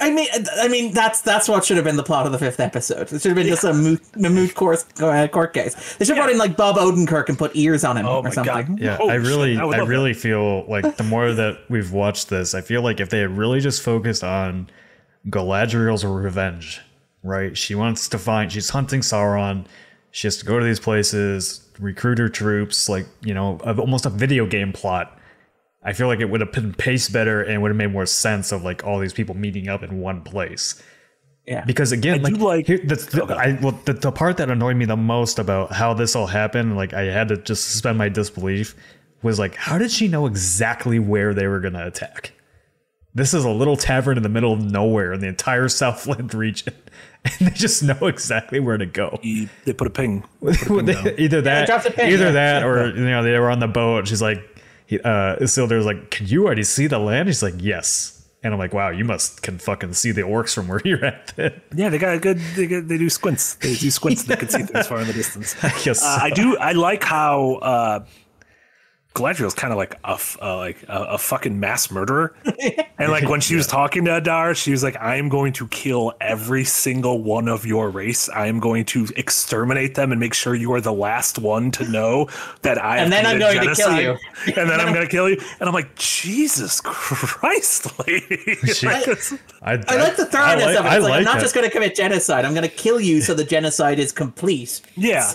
I 0.00 0.10
mean, 0.10 0.28
I 0.58 0.68
mean 0.68 0.92
that's 0.92 1.20
that's 1.20 1.48
what 1.48 1.64
should 1.64 1.76
have 1.76 1.84
been 1.84 1.96
the 1.96 2.02
plot 2.02 2.24
of 2.24 2.32
the 2.32 2.38
fifth 2.38 2.60
episode. 2.60 3.12
It 3.12 3.20
should 3.20 3.24
have 3.30 3.34
been 3.34 3.46
just 3.48 3.64
a 3.64 3.74
moot, 3.74 4.00
a 4.14 4.30
moot 4.30 4.54
court, 4.54 4.84
uh, 5.00 5.26
court 5.28 5.52
case. 5.52 5.96
They 5.96 6.04
should 6.04 6.16
have 6.16 6.24
brought 6.24 6.30
in 6.32 6.38
like 6.38 6.56
Bob 6.56 6.76
Odenkirk 6.76 7.28
and 7.28 7.36
put 7.36 7.54
ears 7.56 7.84
on 7.84 7.96
him 7.96 8.06
Oh 8.06 8.18
or 8.18 8.22
my 8.22 8.30
something. 8.30 8.76
god. 8.76 8.78
Yeah, 8.80 8.96
Holy 8.96 9.10
I 9.10 9.14
really, 9.16 9.54
shit, 9.56 9.64
would 9.64 9.74
I, 9.74 9.78
love 9.80 9.88
really 9.88 10.14
feel 10.14 10.64
like 10.66 10.96
the 10.96 11.02
more 11.04 11.32
that 11.32 11.58
we've 11.68 11.92
watched 11.92 12.28
this, 12.28 12.54
I 12.54 12.60
feel 12.60 12.82
like 12.82 13.00
if 13.00 13.10
they 13.10 13.18
had 13.18 13.36
really 13.36 13.60
just 13.60 13.82
focused 13.82 14.22
on 14.24 14.70
Galadriel's 15.28 16.04
revenge, 16.04 16.80
right? 17.22 17.56
She 17.56 17.74
wants 17.74 18.08
to 18.10 18.18
find, 18.18 18.50
she's 18.52 18.70
hunting 18.70 19.00
Sauron. 19.00 19.66
She 20.12 20.26
has 20.26 20.38
to 20.38 20.46
go 20.46 20.58
to 20.58 20.64
these 20.64 20.80
places, 20.80 21.68
recruit 21.78 22.18
her 22.18 22.28
troops, 22.28 22.88
like 22.88 23.06
you 23.22 23.34
know, 23.34 23.58
almost 23.64 24.06
a 24.06 24.10
video 24.10 24.46
game 24.46 24.72
plot. 24.72 25.15
I 25.86 25.92
feel 25.92 26.08
like 26.08 26.18
it 26.18 26.28
would 26.28 26.40
have 26.40 26.50
been 26.50 26.74
paced 26.74 27.12
better 27.12 27.40
and 27.40 27.62
would 27.62 27.70
have 27.70 27.76
made 27.76 27.92
more 27.92 28.06
sense 28.06 28.50
of 28.50 28.64
like 28.64 28.84
all 28.84 28.98
these 28.98 29.12
people 29.12 29.36
meeting 29.36 29.68
up 29.68 29.84
in 29.84 30.00
one 30.00 30.22
place. 30.22 30.82
Yeah. 31.46 31.64
Because 31.64 31.92
again, 31.92 32.22
do 32.22 32.32
like, 32.32 32.40
like- 32.40 32.66
here, 32.66 32.78
the, 32.78 32.96
the, 32.96 33.34
I, 33.34 33.56
well, 33.62 33.78
the, 33.84 33.92
the 33.92 34.10
part 34.10 34.38
that 34.38 34.50
annoyed 34.50 34.76
me 34.76 34.84
the 34.84 34.96
most 34.96 35.38
about 35.38 35.72
how 35.72 35.94
this 35.94 36.16
all 36.16 36.26
happened, 36.26 36.76
like 36.76 36.92
I 36.92 37.02
had 37.02 37.28
to 37.28 37.36
just 37.36 37.70
suspend 37.70 37.98
my 37.98 38.08
disbelief, 38.08 38.74
was 39.22 39.38
like, 39.38 39.54
how 39.54 39.78
did 39.78 39.92
she 39.92 40.08
know 40.08 40.26
exactly 40.26 40.98
where 40.98 41.32
they 41.32 41.46
were 41.46 41.60
going 41.60 41.74
to 41.74 41.86
attack? 41.86 42.32
This 43.14 43.32
is 43.32 43.44
a 43.44 43.50
little 43.50 43.76
tavern 43.76 44.16
in 44.16 44.24
the 44.24 44.28
middle 44.28 44.52
of 44.52 44.60
nowhere 44.60 45.12
in 45.12 45.20
the 45.20 45.28
entire 45.28 45.68
Southland 45.70 46.34
region, 46.34 46.74
and 47.24 47.48
they 47.48 47.54
just 47.54 47.84
know 47.84 48.08
exactly 48.08 48.58
where 48.58 48.76
to 48.76 48.86
go. 48.86 49.20
He, 49.22 49.48
they 49.64 49.72
put 49.72 49.86
a 49.86 49.90
ping. 49.90 50.24
either 50.42 51.42
that, 51.42 51.66
dropped 51.66 51.86
a 51.86 51.92
pin, 51.92 52.12
either 52.12 52.26
yeah. 52.26 52.30
that, 52.32 52.64
or 52.64 52.88
you 52.88 53.08
know, 53.08 53.22
they 53.22 53.38
were 53.38 53.50
on 53.50 53.60
the 53.60 53.68
boat. 53.68 54.08
She's 54.08 54.20
like, 54.20 54.55
he, 54.86 55.00
uh, 55.00 55.36
Isildur's 55.36 55.84
like, 55.84 56.10
"Can 56.10 56.26
you 56.26 56.46
already 56.46 56.62
see 56.62 56.86
the 56.86 56.98
land?" 56.98 57.28
He's 57.28 57.42
like, 57.42 57.54
"Yes." 57.58 58.12
And 58.42 58.52
I'm 58.54 58.58
like, 58.58 58.72
"Wow, 58.72 58.90
you 58.90 59.04
must 59.04 59.42
can 59.42 59.58
fucking 59.58 59.94
see 59.94 60.12
the 60.12 60.22
orcs 60.22 60.54
from 60.54 60.68
where 60.68 60.80
you're 60.84 61.04
at." 61.04 61.32
Then. 61.36 61.60
Yeah, 61.74 61.88
they 61.88 61.98
got 61.98 62.14
a 62.14 62.18
good. 62.18 62.38
They, 62.54 62.66
got, 62.66 62.88
they 62.88 62.98
do 62.98 63.10
squints. 63.10 63.54
They 63.54 63.74
do 63.74 63.90
squints. 63.90 64.22
They 64.24 64.36
can 64.36 64.48
see 64.48 64.62
things 64.72 64.86
far 64.86 65.00
in 65.00 65.06
the 65.06 65.12
distance. 65.12 65.54
guess 65.84 66.02
Uh, 66.02 66.18
I 66.22 66.30
do. 66.30 66.56
I 66.58 66.72
like 66.72 67.02
how 67.02 67.54
uh, 67.56 68.04
Galadriel's 69.16 69.54
kind 69.54 69.72
of 69.72 69.76
like 69.78 69.94
a 70.04 70.10
f- 70.10 70.36
uh, 70.42 70.56
like 70.58 70.82
a, 70.88 71.02
a 71.10 71.18
fucking 71.18 71.58
mass 71.58 71.90
murderer. 71.90 72.34
and 72.98 73.10
like 73.10 73.28
when 73.28 73.40
she 73.40 73.56
was 73.56 73.66
talking 73.66 74.04
to 74.04 74.16
Adar, 74.16 74.54
she 74.54 74.70
was 74.70 74.82
like, 74.82 74.96
"I 75.00 75.16
am 75.16 75.28
going 75.28 75.52
to 75.54 75.66
kill 75.68 76.12
every 76.20 76.64
single 76.64 77.22
one 77.22 77.48
of 77.48 77.64
your 77.66 77.88
race. 77.90 78.28
I 78.28 78.46
am 78.46 78.60
going 78.60 78.84
to 78.86 79.06
exterminate 79.16 79.94
them 79.94 80.12
and 80.12 80.20
make 80.20 80.34
sure 80.34 80.54
you 80.54 80.72
are 80.74 80.80
the 80.80 80.92
last 80.92 81.38
one 81.38 81.70
to 81.72 81.88
know 81.88 82.28
that 82.62 82.82
I." 82.82 82.98
And 82.98 83.12
then 83.12 83.24
I'm 83.26 83.38
committed 83.38 83.62
going 83.64 83.74
to 83.74 83.82
kill 83.82 84.00
you. 84.00 84.18
and 84.60 84.70
then 84.70 84.80
I'm 84.80 84.92
going 84.94 85.06
to 85.06 85.10
kill 85.10 85.28
you. 85.30 85.40
And 85.60 85.68
I'm 85.68 85.74
like, 85.74 85.94
Jesus 85.96 86.80
Christ, 86.82 87.86
lady. 88.06 88.56
Like, 88.82 89.08
it's- 89.08 89.34
I, 89.62 89.72
I 89.88 89.96
like 89.96 90.16
the 90.16 90.26
thoroughness 90.26 90.64
I 90.64 90.66
like- 90.66 90.78
of 90.78 90.86
it. 90.86 90.88
I 90.88 90.96
It's 90.96 91.04
like, 91.04 91.14
I'm 91.18 91.24
not 91.24 91.38
it. 91.38 91.40
just 91.40 91.54
going 91.54 91.66
to 91.66 91.70
commit 91.72 91.94
genocide. 91.96 92.44
I'm 92.44 92.54
going 92.54 92.68
to 92.68 92.74
kill 92.74 93.00
you 93.00 93.20
so 93.20 93.34
the 93.34 93.44
genocide 93.44 93.98
is 93.98 94.12
complete. 94.12 94.80
Yeah. 94.94 95.32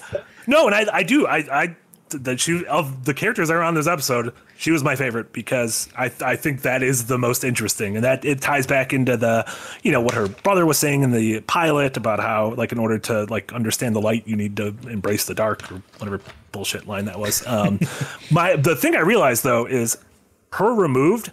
No, 0.47 0.65
and 0.67 0.75
I, 0.75 0.85
I 0.91 1.03
do. 1.03 1.27
I, 1.27 1.37
I, 1.37 1.75
that 2.11 2.39
she 2.39 2.65
of 2.65 3.05
the 3.05 3.13
characters 3.13 3.47
that 3.47 3.55
are 3.55 3.63
on 3.63 3.75
this 3.75 3.87
episode, 3.87 4.33
she 4.57 4.71
was 4.71 4.83
my 4.83 4.95
favorite 4.95 5.33
because 5.33 5.89
I, 5.97 6.11
I 6.21 6.35
think 6.35 6.61
that 6.61 6.83
is 6.83 7.07
the 7.07 7.17
most 7.17 7.43
interesting, 7.43 7.95
and 7.95 8.03
that 8.03 8.23
it 8.25 8.41
ties 8.41 8.67
back 8.67 8.93
into 8.93 9.17
the, 9.17 9.51
you 9.83 9.91
know, 9.91 10.01
what 10.01 10.13
her 10.13 10.27
brother 10.27 10.65
was 10.65 10.77
saying 10.77 11.03
in 11.03 11.11
the 11.11 11.41
pilot 11.41 11.97
about 11.97 12.19
how, 12.19 12.53
like, 12.55 12.71
in 12.71 12.79
order 12.79 12.99
to 12.99 13.25
like 13.25 13.53
understand 13.53 13.95
the 13.95 14.01
light, 14.01 14.27
you 14.27 14.35
need 14.35 14.57
to 14.57 14.75
embrace 14.89 15.25
the 15.25 15.33
dark 15.33 15.71
or 15.71 15.81
whatever 15.97 16.21
bullshit 16.51 16.87
line 16.87 17.05
that 17.05 17.19
was. 17.19 17.45
Um, 17.47 17.79
my 18.31 18.55
the 18.55 18.75
thing 18.75 18.95
I 18.95 19.01
realized 19.01 19.43
though 19.43 19.65
is 19.65 19.97
her 20.53 20.73
removed. 20.73 21.31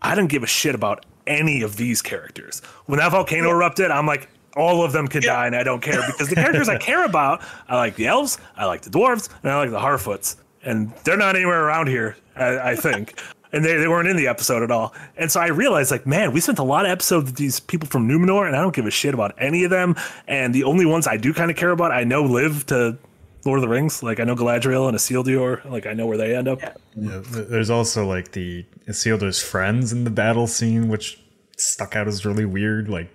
I 0.00 0.14
didn't 0.14 0.30
give 0.30 0.42
a 0.42 0.48
shit 0.48 0.74
about 0.74 1.06
any 1.26 1.62
of 1.62 1.76
these 1.76 2.02
characters. 2.02 2.60
When 2.86 2.98
that 2.98 3.12
volcano 3.12 3.50
erupted, 3.50 3.90
I'm 3.90 4.06
like, 4.06 4.28
all 4.56 4.84
of 4.84 4.92
them 4.92 5.08
can 5.08 5.22
die, 5.22 5.46
and 5.46 5.56
I 5.56 5.62
don't 5.62 5.80
care 5.80 6.02
because 6.06 6.28
the 6.28 6.34
characters 6.34 6.68
I 6.68 6.78
care 6.78 7.04
about, 7.04 7.42
I 7.68 7.76
like 7.76 7.96
the 7.96 8.06
elves, 8.06 8.38
I 8.56 8.66
like 8.66 8.82
the 8.82 8.90
dwarves, 8.90 9.28
and 9.42 9.52
I 9.52 9.58
like 9.58 9.70
the 9.70 9.78
Harfoots, 9.78 10.36
and 10.62 10.92
they're 11.04 11.16
not 11.16 11.36
anywhere 11.36 11.64
around 11.64 11.88
here. 11.88 12.16
I, 12.36 12.70
I 12.70 12.76
think. 12.76 13.20
and 13.52 13.64
they, 13.64 13.76
they 13.76 13.88
weren't 13.88 14.08
in 14.08 14.16
the 14.16 14.28
episode 14.28 14.62
at 14.62 14.70
all. 14.70 14.94
And 15.16 15.30
so 15.30 15.40
I 15.40 15.48
realized, 15.48 15.90
like, 15.90 16.06
man, 16.06 16.32
we 16.32 16.40
spent 16.40 16.58
a 16.58 16.64
lot 16.64 16.86
of 16.86 16.90
episodes 16.90 17.26
with 17.26 17.36
these 17.36 17.60
people 17.60 17.88
from 17.88 18.08
Numenor, 18.08 18.46
and 18.46 18.56
I 18.56 18.62
don't 18.62 18.74
give 18.74 18.86
a 18.86 18.90
shit 18.90 19.14
about 19.14 19.34
any 19.38 19.64
of 19.64 19.70
them. 19.70 19.94
And 20.26 20.54
the 20.54 20.64
only 20.64 20.86
ones 20.86 21.06
I 21.06 21.18
do 21.18 21.34
kind 21.34 21.50
of 21.50 21.56
care 21.56 21.70
about, 21.70 21.92
I 21.92 22.04
know 22.04 22.24
live 22.24 22.66
to 22.66 22.96
Lord 23.44 23.58
of 23.58 23.62
the 23.62 23.68
Rings. 23.68 24.02
Like, 24.02 24.20
I 24.20 24.24
know 24.24 24.34
Galadriel 24.34 24.88
and 24.88 24.96
Isildur. 24.96 25.68
Like, 25.70 25.86
I 25.86 25.92
know 25.92 26.06
where 26.06 26.16
they 26.16 26.34
end 26.34 26.48
up. 26.48 26.62
Yeah. 26.62 26.74
Yeah, 26.96 27.20
there's 27.22 27.70
also 27.70 28.06
like 28.06 28.32
the 28.32 28.64
Isildur's 28.86 29.42
friends 29.42 29.92
in 29.92 30.04
the 30.04 30.10
battle 30.10 30.46
scene, 30.46 30.88
which 30.88 31.18
stuck 31.56 31.96
out 31.96 32.06
as 32.06 32.26
really 32.26 32.44
weird. 32.44 32.88
Like 32.88 33.10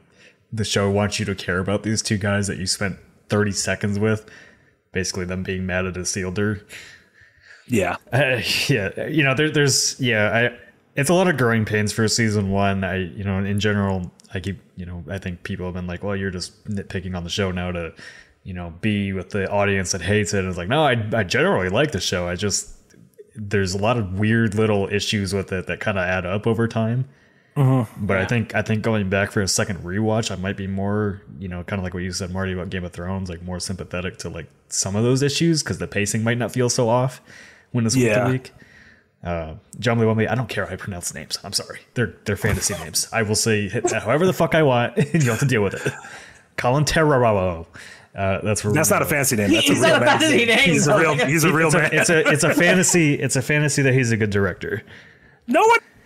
the 0.51 0.63
show 0.63 0.89
wants 0.89 1.19
you 1.19 1.25
to 1.25 1.35
care 1.35 1.59
about 1.59 1.83
these 1.83 2.01
two 2.01 2.17
guys 2.17 2.47
that 2.47 2.57
you 2.57 2.67
spent 2.67 2.97
30 3.29 3.51
seconds 3.51 3.99
with, 3.99 4.29
basically 4.91 5.25
them 5.25 5.43
being 5.43 5.65
mad 5.65 5.85
at 5.85 5.95
Isildur. 5.95 6.63
Yeah. 7.67 7.97
Uh, 8.13 8.41
yeah, 8.69 9.07
you 9.07 9.23
know, 9.23 9.35
there, 9.35 9.51
there's 9.51 9.99
yeah, 9.99 10.31
I 10.31 10.57
it's 10.95 11.09
a 11.09 11.13
lot 11.13 11.27
of 11.27 11.37
growing 11.37 11.65
pains 11.65 11.91
for 11.91 12.07
season 12.07 12.49
one. 12.49 12.83
I 12.83 12.97
you 12.97 13.23
know, 13.23 13.37
in 13.37 13.59
general, 13.59 14.11
I 14.33 14.39
keep 14.39 14.59
you 14.75 14.85
know, 14.85 15.03
I 15.09 15.17
think 15.19 15.43
people 15.43 15.65
have 15.65 15.75
been 15.75 15.87
like, 15.87 16.03
well, 16.03 16.15
you're 16.15 16.31
just 16.31 16.65
nitpicking 16.65 17.15
on 17.15 17.23
the 17.23 17.29
show 17.29 17.51
now 17.51 17.71
to 17.71 17.93
you 18.43 18.53
know 18.53 18.73
be 18.81 19.13
with 19.13 19.29
the 19.29 19.49
audience 19.49 19.91
that 19.91 20.01
hates 20.01 20.33
it. 20.33 20.39
And 20.39 20.47
it's 20.47 20.57
like, 20.57 20.69
no, 20.69 20.83
I 20.83 20.95
I 21.13 21.23
generally 21.23 21.69
like 21.69 21.91
the 21.91 21.99
show. 21.99 22.27
I 22.27 22.35
just 22.35 22.73
there's 23.35 23.73
a 23.73 23.77
lot 23.77 23.97
of 23.97 24.17
weird 24.17 24.55
little 24.55 24.87
issues 24.91 25.33
with 25.33 25.51
it 25.51 25.67
that 25.67 25.79
kind 25.79 25.99
of 25.99 26.05
add 26.05 26.25
up 26.25 26.47
over 26.47 26.67
time. 26.67 27.07
But 27.57 28.17
I 28.17 28.25
think 28.25 28.53
I 28.55 28.61
think 28.61 28.83
going 28.83 29.09
back 29.09 29.31
for 29.31 29.41
a 29.41 29.47
second 29.47 29.79
rewatch, 29.79 30.29
I 30.31 30.35
might 30.35 30.55
be 30.57 30.67
more, 30.67 31.21
you 31.39 31.47
know, 31.47 31.63
kind 31.63 31.79
of 31.79 31.83
like 31.83 31.93
what 31.93 32.03
you 32.03 32.11
said, 32.11 32.31
Marty, 32.31 32.53
about 32.53 32.69
Game 32.69 32.83
of 32.85 32.91
Thrones, 32.93 33.29
like 33.29 33.41
more 33.41 33.59
sympathetic 33.59 34.17
to 34.19 34.29
like 34.29 34.47
some 34.69 34.95
of 34.95 35.03
those 35.03 35.21
issues 35.23 35.63
because 35.63 35.77
the 35.79 35.87
pacing 35.87 36.23
might 36.23 36.37
not 36.37 36.51
feel 36.51 36.69
so 36.69 36.87
off 36.89 37.21
when 37.71 37.85
it's 37.85 37.95
week 37.95 38.05
Yeah. 38.05 38.23
to 38.25 38.31
week. 38.31 38.51
Uh, 39.23 39.55
John 39.79 39.97
Lee 39.97 40.05
Wembley, 40.05 40.27
I 40.27 40.35
don't 40.35 40.47
care 40.47 40.65
how 40.67 40.73
I 40.73 40.75
pronounce 40.75 41.13
names. 41.13 41.39
I'm 41.43 41.51
sorry, 41.53 41.79
they're 41.95 42.13
they're 42.25 42.37
fantasy 42.37 42.73
names. 42.83 43.07
I 43.11 43.23
will 43.23 43.35
say 43.35 43.67
hit 43.67 43.85
that 43.85 44.03
however 44.03 44.25
the 44.27 44.33
fuck 44.33 44.53
I 44.53 44.61
want, 44.63 44.95
and 44.97 45.23
you 45.23 45.29
have 45.31 45.39
to 45.39 45.45
deal 45.45 45.63
with 45.63 45.73
it. 45.73 45.93
Colin 46.57 46.85
Trevorrow. 46.85 47.65
Uh, 48.15 48.41
that's 48.41 48.63
where 48.63 48.73
That's 48.73 48.89
we're 48.89 48.95
not 48.95 49.01
a 49.03 49.05
going. 49.05 49.15
fancy 49.15 49.35
name. 49.35 49.51
That's 49.51 49.67
He's 49.67 49.79
a 49.79 49.81
real 49.85 49.89
not 49.91 50.01
a 50.01 50.05
man. 50.05 50.19
fantasy 50.19 50.45
name, 50.45 50.59
He's 50.59 50.87
a 50.87 50.97
real. 50.97 51.13
He's 51.27 51.43
a 51.43 51.53
real 51.53 51.67
It's 51.67 51.75
man. 51.75 51.91
a, 51.93 51.95
it's 51.95 52.09
a 52.09 52.19
it's 52.31 52.43
a 52.43 52.53
fantasy. 52.55 53.13
It's 53.15 53.35
a 53.35 53.41
fantasy 53.43 53.81
that 53.83 53.93
he's 53.93 54.11
a 54.11 54.17
good 54.17 54.31
director. 54.31 54.81
No 55.47 55.61
one 55.61 55.69
a 55.69 55.71
good 55.71 55.81
director. 55.81 55.96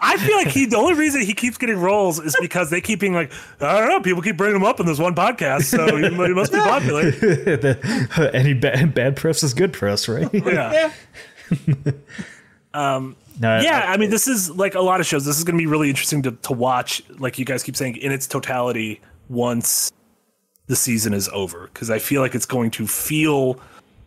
I 0.00 0.16
feel 0.18 0.36
like 0.36 0.48
he 0.48 0.66
the 0.66 0.76
only 0.76 0.94
reason 0.94 1.20
he 1.22 1.34
keeps 1.34 1.56
getting 1.58 1.78
roles 1.78 2.18
is 2.20 2.36
because 2.40 2.70
they 2.70 2.80
keep 2.80 3.00
being 3.00 3.14
like, 3.14 3.32
I 3.60 3.80
don't 3.80 3.88
know, 3.88 4.00
people 4.00 4.22
keep 4.22 4.36
bringing 4.36 4.56
him 4.56 4.64
up 4.64 4.80
in 4.80 4.86
this 4.86 4.98
one 4.98 5.14
podcast, 5.14 5.64
so 5.64 5.96
he, 5.96 6.08
he 6.08 6.34
must 6.34 6.52
be 6.52 6.58
popular. 6.58 7.10
The- 7.10 8.30
Any 8.34 8.54
bad, 8.54 8.94
bad 8.94 9.16
press 9.16 9.42
is 9.42 9.54
good 9.54 9.72
press, 9.72 10.08
right? 10.08 10.28
Yeah. 10.32 10.92
Um, 12.74 13.16
no, 13.40 13.58
Yeah, 13.60 13.84
I 13.88 13.96
mean, 13.96 14.10
this 14.10 14.28
is 14.28 14.50
like 14.50 14.74
a 14.74 14.80
lot 14.80 15.00
of 15.00 15.06
shows. 15.06 15.24
This 15.24 15.38
is 15.38 15.44
going 15.44 15.56
to 15.56 15.62
be 15.62 15.66
really 15.66 15.88
interesting 15.88 16.22
to, 16.22 16.32
to 16.32 16.52
watch, 16.52 17.02
like 17.18 17.38
you 17.38 17.44
guys 17.44 17.62
keep 17.62 17.76
saying, 17.76 17.96
in 17.96 18.12
its 18.12 18.26
totality 18.26 19.00
once 19.28 19.92
the 20.66 20.76
season 20.76 21.14
is 21.14 21.28
over. 21.32 21.70
Because 21.72 21.90
I 21.90 21.98
feel 21.98 22.20
like 22.20 22.34
it's 22.34 22.46
going 22.46 22.70
to 22.72 22.86
feel, 22.86 23.58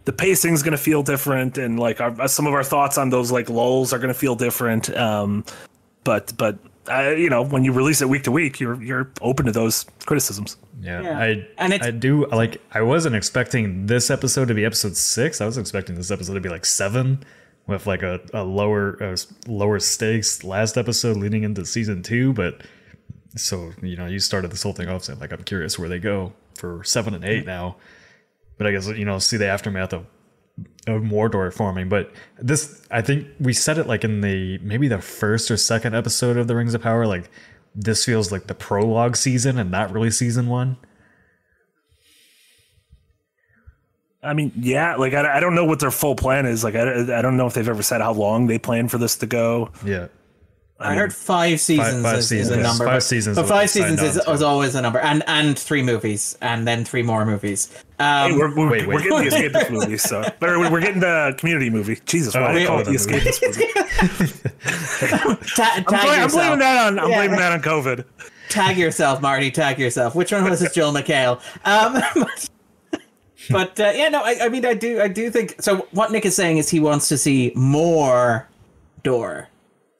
the 0.10 0.14
pacing's 0.14 0.64
going 0.64 0.72
to 0.72 0.78
feel 0.89 1.03
different, 1.03 1.60
and 1.60 1.80
like 1.80 2.01
our, 2.01 2.28
some 2.28 2.47
of 2.47 2.53
our 2.55 2.64
thoughts 2.64 2.97
on 2.97 3.12
those 3.12 3.32
like 3.32 3.47
lulls 3.47 3.93
are 3.93 3.99
going 3.99 4.07
to 4.12 4.20
feel 4.20 4.34
different. 4.36 4.89
Um, 4.97 5.45
but 6.03 6.34
but 6.36 6.57
uh, 6.89 7.12
you 7.12 7.30
know, 7.30 7.43
when 7.43 7.64
you 7.64 7.72
release 7.72 8.01
it 8.01 8.10
week 8.10 8.24
to 8.24 8.32
week, 8.32 8.60
you're 8.60 8.82
you're 8.82 9.12
open 9.22 9.45
to 9.45 9.51
those 9.51 9.86
criticisms. 10.07 10.57
Yeah, 10.82 11.01
Yeah. 11.03 11.20
I 11.20 11.47
And 11.60 11.74
it's- 11.74 11.88
I 11.88 11.91
do 11.91 12.26
like. 12.28 12.60
I 12.72 12.82
wasn't 12.82 13.16
expecting 13.16 13.86
this 13.86 14.10
episode 14.10 14.47
to 14.47 14.55
be 14.55 14.66
episode 14.66 14.97
six. 14.97 15.41
I 15.41 15.45
was 15.45 15.60
expecting 15.60 15.93
this 15.93 16.10
episode 16.10 16.34
to 16.34 16.41
be 16.41 16.49
like 16.49 16.66
seven, 16.66 17.24
with 17.68 17.86
like 17.86 18.01
a, 18.01 18.20
a 18.34 18.41
lower 18.43 18.97
uh, 19.03 19.16
lower 19.45 19.80
stakes 19.80 20.43
last 20.43 20.76
episode 20.76 21.18
leading 21.18 21.43
into 21.43 21.68
season 21.68 22.01
two. 22.01 22.34
But 22.34 22.62
so 23.36 23.74
you 23.84 23.95
know, 23.95 24.07
you 24.07 24.18
started 24.18 24.49
this 24.49 24.64
whole 24.64 24.74
thing 24.74 24.89
off 24.89 25.03
saying 25.03 25.20
like 25.20 25.32
I'm 25.32 25.43
curious 25.43 25.78
where 25.78 25.88
they 25.89 25.99
go 25.99 26.34
for 26.55 26.84
seven 26.84 27.14
and 27.14 27.24
eight 27.24 27.45
now. 27.45 27.76
But 28.60 28.68
I 28.68 28.72
guess 28.72 28.88
you 28.88 29.05
know, 29.05 29.18
see 29.18 29.38
the 29.38 29.47
aftermath 29.47 29.93
of 29.93 30.05
of 30.86 31.01
Mordor 31.01 31.51
forming. 31.51 31.89
But 31.89 32.12
this, 32.38 32.86
I 32.91 33.01
think 33.01 33.28
we 33.39 33.53
said 33.53 33.78
it 33.78 33.88
like 33.88 34.03
in 34.03 34.22
the 34.22 34.60
maybe 34.60 34.88
the 34.88 35.01
first 35.01 35.49
or 35.49 35.57
second 35.57 35.95
episode 35.95 36.38
of 36.38 36.47
the 36.47 36.55
Rings 36.55 36.76
of 36.76 36.82
Power. 36.82 37.07
Like 37.07 37.32
this 37.74 38.05
feels 38.05 38.32
like 38.32 38.47
the 38.47 38.53
prologue 38.53 39.16
season 39.16 39.57
and 39.57 39.72
not 39.72 39.91
really 39.91 40.12
season 40.12 40.47
one. 40.47 40.78
I 44.22 44.34
mean, 44.34 44.51
yeah, 44.57 44.97
like 44.97 45.14
I, 45.14 45.38
I 45.38 45.39
don't 45.39 45.55
know 45.55 45.64
what 45.64 45.80
their 45.80 45.91
full 45.91 46.16
plan 46.16 46.45
is. 46.45 46.64
Like 46.64 46.76
I, 46.76 47.18
I 47.18 47.22
don't 47.22 47.38
know 47.38 47.47
if 47.47 47.53
they've 47.53 47.68
ever 47.68 47.82
said 47.82 48.01
how 48.01 48.12
long 48.12 48.47
they 48.47 48.60
plan 48.60 48.89
for 48.89 48.97
this 48.97 49.16
to 49.18 49.26
go. 49.26 49.72
Yeah. 49.86 50.07
I 50.82 50.96
heard 50.96 51.14
five 51.14 51.60
seasons, 51.60 52.04
five 52.04 52.20
is, 52.20 52.24
is 52.26 52.30
seasons. 52.30 52.58
a 52.58 52.64
number. 52.64 52.86
Five 52.86 53.04
seasons 53.04 53.36
But 53.38 53.48
five 53.48 53.70
seasons 53.70 54.02
is, 54.02 54.16
is 54.16 54.42
always 54.42 54.76
a 54.76 54.82
number, 54.82 55.00
and 55.00 55.24
and 55.28 55.60
three 55.60 55.82
movies, 55.84 56.38
and 56.42 56.66
then 56.66 56.86
three 56.86 57.02
more 57.04 57.26
movies. 57.26 57.70
Hey, 57.98 58.06
Um, 58.32 58.38
we're, 58.38 58.56
we're, 58.56 58.70
Wait, 58.72 58.88
we're 58.88 59.02
getting 59.04 59.30
the 59.30 59.36
escapist 59.60 59.72
movie, 59.78 59.98
so 59.98 60.24
or 60.42 60.72
we're 60.72 60.80
getting 60.80 61.02
the 61.02 61.36
community 61.38 61.70
movie. 61.70 62.00
Jesus, 62.06 62.34
why 62.34 62.44
Oh, 62.50 62.54
do 62.54 62.60
they 62.60 62.66
call 62.66 62.80
it 62.80 62.86
the 62.86 62.92
the 62.92 63.12
movie. 63.12 63.30
escapist 63.30 63.42
movie? 64.20 65.46
ta- 65.56 65.84
tag 65.84 65.84
I'm, 65.88 66.00
blaming, 66.06 66.20
I'm 66.24 66.30
blaming 66.30 66.60
that 66.60 66.88
on 66.88 67.00
I'm 67.00 67.10
Yeah. 67.10 67.16
blaming 67.18 67.38
that 67.40 67.52
on 67.52 67.62
COVID. 67.62 68.06
tag 68.48 68.78
yourself, 68.78 69.22
Marty. 69.22 69.52
Tag 69.52 69.80
yourself. 69.80 70.16
Which 70.16 70.32
one 70.32 70.44
was 70.50 70.62
it, 70.62 70.74
Joel 70.74 70.94
McHale? 70.94 71.42
Um, 71.66 72.02
but 72.16 72.50
but, 73.50 73.80
uh, 73.80 73.92
yeah, 73.96 74.10
no, 74.10 74.22
I, 74.22 74.38
I 74.44 74.50
mean, 74.50 74.66
I 74.66 74.76
do, 74.76 75.02
I 75.02 75.08
do 75.08 75.30
think. 75.32 75.62
So 75.62 75.88
what 75.92 76.12
Nick 76.12 76.26
is 76.26 76.36
saying 76.36 76.58
is 76.58 76.70
he 76.70 76.80
wants 76.80 77.10
to 77.10 77.18
see 77.18 77.52
more 77.56 78.48
door. 79.04 79.50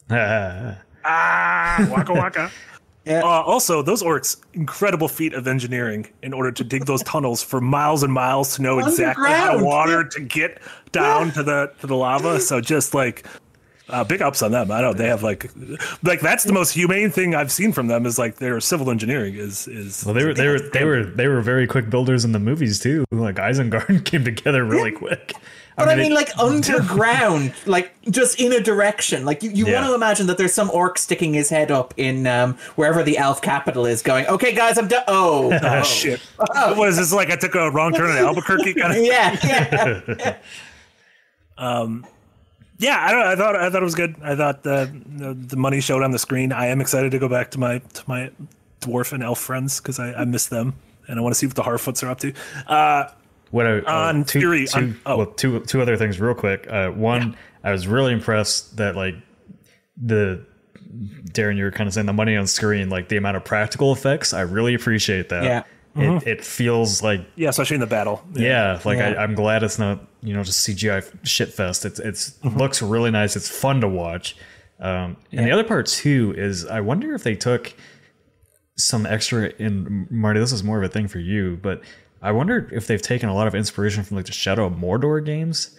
Ah, 0.10 1.88
waka 1.90 2.14
waka. 2.14 2.52
Yeah. 3.06 3.22
Uh, 3.24 3.42
also, 3.42 3.82
those 3.82 4.04
orcs 4.04 4.38
incredible 4.54 5.08
feat 5.08 5.34
of 5.34 5.48
engineering 5.48 6.08
in 6.22 6.32
order 6.32 6.52
to 6.52 6.64
dig 6.64 6.86
those 6.86 7.02
tunnels 7.04 7.42
for 7.42 7.60
miles 7.60 8.04
and 8.04 8.14
miles 8.14 8.56
to 8.58 8.62
know 8.62 8.78
exactly 8.78 9.30
how 9.30 9.58
to 9.58 9.64
water 9.64 10.04
to 10.04 10.20
get 10.20 10.60
down 10.92 11.32
to 11.32 11.42
the 11.42 11.72
to 11.80 11.88
the 11.88 11.96
lava. 11.96 12.40
So 12.40 12.62
just 12.62 12.94
like 12.94 13.26
uh, 13.90 14.04
big 14.04 14.22
ups 14.22 14.42
on 14.42 14.52
them. 14.52 14.72
I 14.72 14.82
know 14.82 14.94
they 14.94 15.08
have 15.08 15.24
like 15.24 15.50
like 16.04 16.20
that's 16.20 16.44
the 16.44 16.54
most 16.54 16.72
humane 16.72 17.10
thing 17.10 17.34
I've 17.34 17.52
seen 17.52 17.72
from 17.72 17.88
them 17.88 18.06
is 18.06 18.20
like 18.20 18.36
their 18.36 18.60
civil 18.60 18.92
engineering 18.92 19.36
is 19.36 19.68
is 19.68 20.04
Well, 20.06 20.14
they 20.14 20.26
were 20.26 20.34
they 20.34 20.48
were 20.48 20.60
they 20.60 20.84
were 20.84 21.04
they 21.04 21.28
were 21.28 21.42
very 21.42 21.66
quick 21.66 21.90
builders 21.90 22.26
in 22.26 22.32
the 22.32 22.40
movies 22.40 22.80
too. 22.80 23.06
Like 23.12 23.36
Isengard 23.36 24.06
came 24.06 24.24
together 24.24 24.64
really 24.64 24.92
quick. 24.92 25.34
But 25.78 25.88
I 25.90 25.94
it- 25.94 25.98
mean, 25.98 26.14
like 26.14 26.38
underground, 26.40 27.54
like 27.66 27.92
just 28.12 28.40
in 28.40 28.52
a 28.52 28.60
direction. 28.60 29.24
Like 29.26 29.44
you, 29.44 29.50
you 29.52 29.68
Yeah. 29.68 29.76
want 29.76 29.88
to 29.88 29.96
imagine 29.96 30.28
that 30.28 30.38
there's 30.38 30.54
some 30.54 30.70
orc 30.72 30.98
sticking 30.98 31.34
his 31.34 31.50
head 31.50 31.72
up 31.72 31.94
in 31.98 32.28
um, 32.28 32.56
wherever 32.76 33.02
the 33.04 33.18
elf 33.18 33.42
capital 33.42 33.86
is, 33.86 34.02
going, 34.02 34.26
"Okay, 34.28 34.54
guys, 34.54 34.78
I'm 34.78 34.88
done." 34.90 35.04
Oh, 35.08 35.52
Oh, 35.54 35.60
oh. 35.64 35.84
shit. 35.84 36.20
What 36.76 36.90
is 36.90 36.98
this 36.98 37.14
like? 37.14 37.30
I 37.32 37.36
took 37.38 37.56
a 37.56 37.72
wrong 37.72 37.94
turn 37.94 38.10
in 38.12 38.18
Albuquerque 38.18 38.74
kind 38.74 38.98
of 38.98 39.04
yeah, 39.04 39.38
yeah. 39.44 40.36
Yeah, 42.82 42.98
I, 42.98 43.12
don't, 43.12 43.28
I 43.28 43.36
thought 43.36 43.56
I 43.58 43.70
thought 43.70 43.82
it 43.82 43.86
was 43.86 43.96
good. 43.96 44.16
I 44.24 44.36
thought 44.38 44.64
the, 44.64 44.90
the 45.18 45.34
the 45.34 45.58
money 45.58 45.82
showed 45.82 46.02
on 46.02 46.12
the 46.12 46.20
screen. 46.20 46.54
I 46.54 46.68
am 46.68 46.80
excited 46.80 47.12
to 47.12 47.20
go 47.20 47.28
back 47.28 47.52
to 47.52 47.60
my 47.60 47.80
to 47.80 48.04
my 48.08 48.32
dwarf 48.80 49.12
and 49.12 49.22
elf 49.22 49.38
friends 49.40 49.82
because 49.82 50.00
I, 50.00 50.14
I 50.14 50.24
miss 50.24 50.48
them 50.48 50.76
and 51.08 51.20
I 51.20 51.22
want 51.22 51.34
to 51.36 51.38
see 51.40 51.46
what 51.46 51.58
the 51.58 51.64
Harfoots 51.64 52.04
are 52.04 52.10
up 52.10 52.20
to. 52.20 52.34
Uh, 52.68 53.10
What 53.52 53.66
I, 53.66 53.80
On 53.80 54.24
two, 54.24 54.40
theory, 54.40 54.68
two, 54.68 54.78
on- 54.78 55.00
oh. 55.06 55.18
well, 55.18 55.26
two 55.28 55.60
two 55.62 55.82
other 55.82 55.98
things 55.98 56.20
real 56.20 56.36
quick. 56.36 56.68
Uh, 56.70 56.90
one, 56.92 57.36
I 57.64 57.72
was 57.72 57.88
really 57.88 58.14
impressed 58.14 58.78
that 58.78 58.96
like 58.96 59.16
the 60.02 60.46
Darren, 61.32 61.58
you 61.58 61.64
were 61.64 61.72
kind 61.72 61.88
of 61.88 61.94
saying 61.94 62.08
the 62.08 62.14
money 62.14 62.36
on 62.36 62.48
screen, 62.48 62.90
like 62.90 63.10
the 63.10 63.18
amount 63.18 63.38
of 63.38 63.44
practical 63.46 63.92
effects. 63.94 64.34
I 64.34 64.42
really 64.42 64.74
appreciate 64.74 65.30
that. 65.30 65.44
Yeah. 65.44 65.64
It, 65.96 66.28
it 66.28 66.46
feels 66.46 67.02
like 67.04 67.26
yeah, 67.36 67.50
especially 67.50 67.76
in 67.76 67.82
the 67.82 67.88
battle. 67.88 68.24
yeah, 68.34 68.80
like 68.86 69.00
Yeah. 69.00 69.10
I, 69.10 69.24
I'm 69.24 69.34
glad 69.36 69.64
it's 69.64 69.80
not 69.80 70.00
you 70.22 70.34
know 70.34 70.44
just 70.44 70.66
CGI 70.68 71.04
shit 71.28 71.52
fest. 71.52 71.84
It's 71.84 72.00
it's 72.00 72.42
looks 72.46 72.82
really 72.82 73.12
nice. 73.12 73.36
It's 73.36 73.50
fun 73.50 73.82
to 73.82 73.88
watch. 73.88 74.38
Um, 74.80 75.18
and 75.32 75.46
the 75.46 75.52
other 75.52 75.64
part 75.64 75.88
too 75.88 76.34
is 76.38 76.66
I 76.66 76.80
wonder 76.82 77.14
if 77.16 77.24
they 77.24 77.36
took 77.36 77.74
some 78.78 79.06
extra 79.06 79.52
in 79.60 80.08
Marty. 80.10 80.40
This 80.40 80.54
is 80.54 80.64
more 80.64 80.78
of 80.78 80.84
a 80.84 80.90
thing 80.94 81.08
for 81.10 81.20
you, 81.20 81.60
but 81.62 81.82
I 82.22 82.32
wonder 82.32 82.70
if 82.72 82.88
they've 82.88 83.02
taken 83.02 83.30
a 83.30 83.36
lot 83.36 83.48
of 83.48 83.56
inspiration 83.56 84.04
from 84.04 84.18
like 84.18 84.26
the 84.26 84.32
Shadow 84.32 84.66
of 84.66 84.74
Mordor 84.74 85.24
games 85.26 85.78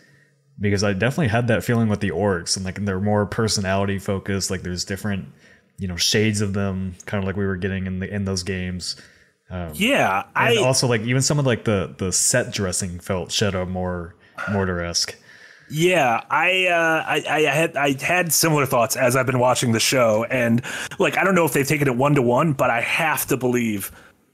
because 0.59 0.84
I 0.84 0.93
definitely 0.93 1.28
had 1.28 1.49
that 1.49 1.64
feeling 1.64 1.88
with 1.88 2.01
the 2.01 2.11
orcs 2.11 2.57
and 2.57 2.64
like 2.64 2.84
they're 2.84 3.01
more 3.01 3.26
personality 3.26 3.99
focused. 3.99 4.51
Like 4.51 4.62
there's 4.62 4.84
different 4.84 5.26
you 5.78 5.88
know 5.88 5.97
shades 5.97 6.41
of 6.41 6.53
them, 6.53 6.95
kind 7.07 7.22
of 7.22 7.26
like 7.26 7.36
we 7.36 7.47
were 7.47 7.57
getting 7.57 7.86
in 7.86 7.99
the 8.01 8.12
in 8.12 8.24
those 8.24 8.43
games. 8.43 8.97
Yeah, 9.74 10.24
I 10.34 10.57
also 10.57 10.86
like 10.86 11.01
even 11.03 11.22
some 11.22 11.38
of 11.38 11.47
like 11.47 11.64
the 11.64 11.95
the 11.99 12.12
set 12.12 12.53
dressing 12.53 13.01
felt 13.01 13.32
Shadow 13.32 13.66
more 13.66 14.14
Mordor 14.38 14.86
esque. 14.86 15.16
Yeah, 15.72 16.24
I, 16.28 16.66
uh, 16.66 17.05
I 17.07 17.24
I 17.28 17.41
had 17.43 17.76
I 17.76 18.03
had 18.03 18.32
similar 18.32 18.66
thoughts 18.66 18.97
as 18.97 19.16
I've 19.16 19.26
been 19.26 19.38
watching 19.38 19.72
the 19.72 19.80
show, 19.80 20.24
and 20.24 20.62
like 20.99 21.16
I 21.16 21.24
don't 21.24 21.34
know 21.34 21.45
if 21.45 21.53
they've 21.53 21.66
taken 21.66 21.88
it 21.88 21.97
one 21.97 22.14
to 22.16 22.22
one, 22.22 22.53
but 22.53 22.70
I 22.70 22.80
have 22.80 23.26
to 23.26 23.36
believe 23.36 23.91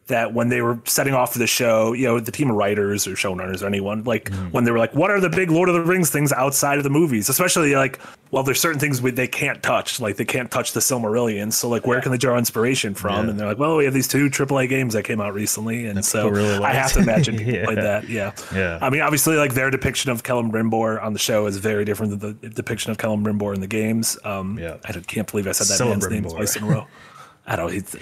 that 0.08 0.32
when 0.32 0.48
they 0.48 0.62
were 0.62 0.78
setting 0.84 1.14
off 1.14 1.32
for 1.32 1.40
the 1.40 1.46
show, 1.48 1.92
you 1.92 2.04
know, 2.06 2.20
the 2.20 2.30
team 2.30 2.48
of 2.48 2.56
writers 2.56 3.08
or 3.08 3.12
showrunners 3.14 3.60
or 3.62 3.66
anyone, 3.66 4.04
like 4.04 4.32
when 4.52 4.62
they 4.62 4.70
were 4.70 4.78
like, 4.78 4.94
what 4.94 5.10
are 5.10 5.18
the 5.18 5.28
big 5.28 5.50
Lord 5.50 5.68
of 5.68 5.74
the 5.74 5.82
Rings 5.82 6.10
things 6.10 6.32
outside 6.32 6.78
of 6.78 6.84
the 6.84 6.90
movies? 6.90 7.28
Especially 7.28 7.74
like, 7.74 7.98
well, 8.30 8.44
there's 8.44 8.60
certain 8.60 8.78
things 8.78 9.02
we, 9.02 9.10
they 9.10 9.26
can't 9.26 9.60
touch, 9.64 9.98
like 10.00 10.14
they 10.16 10.24
can't 10.24 10.48
touch 10.48 10.72
the 10.74 10.80
Silmarillion. 10.80 11.52
So 11.52 11.68
like, 11.68 11.88
where 11.88 12.00
can 12.00 12.12
they 12.12 12.18
draw 12.18 12.38
inspiration 12.38 12.94
from? 12.94 13.24
Yeah. 13.24 13.30
And 13.30 13.40
they're 13.40 13.48
like, 13.48 13.58
well, 13.58 13.76
we 13.76 13.84
have 13.84 13.94
these 13.94 14.06
two 14.06 14.30
AAA 14.30 14.68
games 14.68 14.94
that 14.94 15.02
came 15.02 15.20
out 15.20 15.34
recently, 15.34 15.86
and 15.86 16.04
so 16.04 16.28
really 16.28 16.62
I 16.64 16.72
have 16.72 16.92
to 16.92 17.00
imagine 17.00 17.36
people 17.38 17.54
Yeah. 17.54 17.64
played 17.64 17.78
that. 17.78 18.08
Yeah, 18.08 18.32
Yeah. 18.54 18.78
I 18.80 18.90
mean, 18.90 19.00
obviously, 19.00 19.34
like 19.36 19.54
their 19.54 19.70
depiction 19.72 20.12
of 20.12 20.22
Celebrimbor 20.22 21.02
on 21.02 21.14
the 21.14 21.18
show 21.18 21.46
is 21.46 21.56
very 21.56 21.84
different 21.84 22.20
than 22.20 22.38
the 22.40 22.48
depiction 22.50 22.92
of 22.92 22.98
Celebrimbor 22.98 23.54
in 23.56 23.60
the 23.60 23.66
games. 23.66 24.16
Um, 24.24 24.56
Yeah. 24.56 24.76
I 24.84 24.92
can't 24.92 25.28
believe 25.28 25.48
I 25.48 25.52
said 25.52 25.66
that 25.66 25.84
man's 25.84 26.08
name 26.08 26.22
twice 26.24 26.54
in 26.54 26.62
a 26.62 26.66
row. 26.66 26.86
I 27.48 27.54
don't. 27.54 27.72
He's, 27.72 27.94
Nick, 27.94 28.00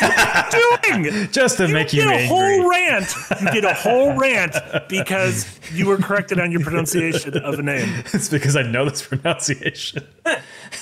what 0.00 0.52
are 0.52 0.88
you 0.90 1.02
doing? 1.04 1.28
Just 1.32 1.58
to 1.58 1.68
make 1.68 1.92
you 1.92 2.02
did 2.02 2.12
a 2.12 2.26
whole 2.26 2.68
rant. 2.68 3.14
You 3.40 3.50
did 3.52 3.64
a 3.64 3.74
whole 3.74 4.12
rant 4.18 4.56
because 4.88 5.46
you 5.72 5.86
were 5.86 5.98
corrected 5.98 6.40
on 6.40 6.50
your 6.50 6.60
pronunciation 6.60 7.36
of 7.38 7.58
a 7.58 7.62
name. 7.62 8.02
It's 8.18 8.28
because 8.28 8.56
I 8.56 8.62
know 8.62 8.88
this 8.88 9.02
pronunciation. 9.06 10.04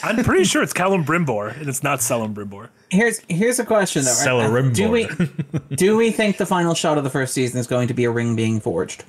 I'm 0.03 0.25
pretty 0.25 0.45
sure 0.45 0.63
it's 0.63 0.73
Callum 0.73 1.05
Brimbor, 1.05 1.55
and 1.59 1.69
it's 1.69 1.83
not 1.83 2.01
Cellum 2.01 2.35
Brimbor. 2.35 2.71
Here's 2.91 3.21
here's 3.29 3.59
a 3.59 3.67
question 3.67 4.05
though. 4.05 4.13
right? 4.13 4.27
Celerimbor. 4.27 4.75
Do 4.75 4.91
we 4.91 5.09
do 5.77 5.97
we 5.99 6.11
think 6.13 6.39
the 6.39 6.47
final 6.47 6.75
shot 6.75 6.97
of 6.97 7.05
the 7.05 7.11
first 7.11 7.35
season 7.35 7.59
is 7.61 7.67
going 7.67 7.89
to 7.89 7.95
be 7.95 8.05
a 8.05 8.11
ring 8.11 8.35
being 8.35 8.61
forged? 8.61 9.05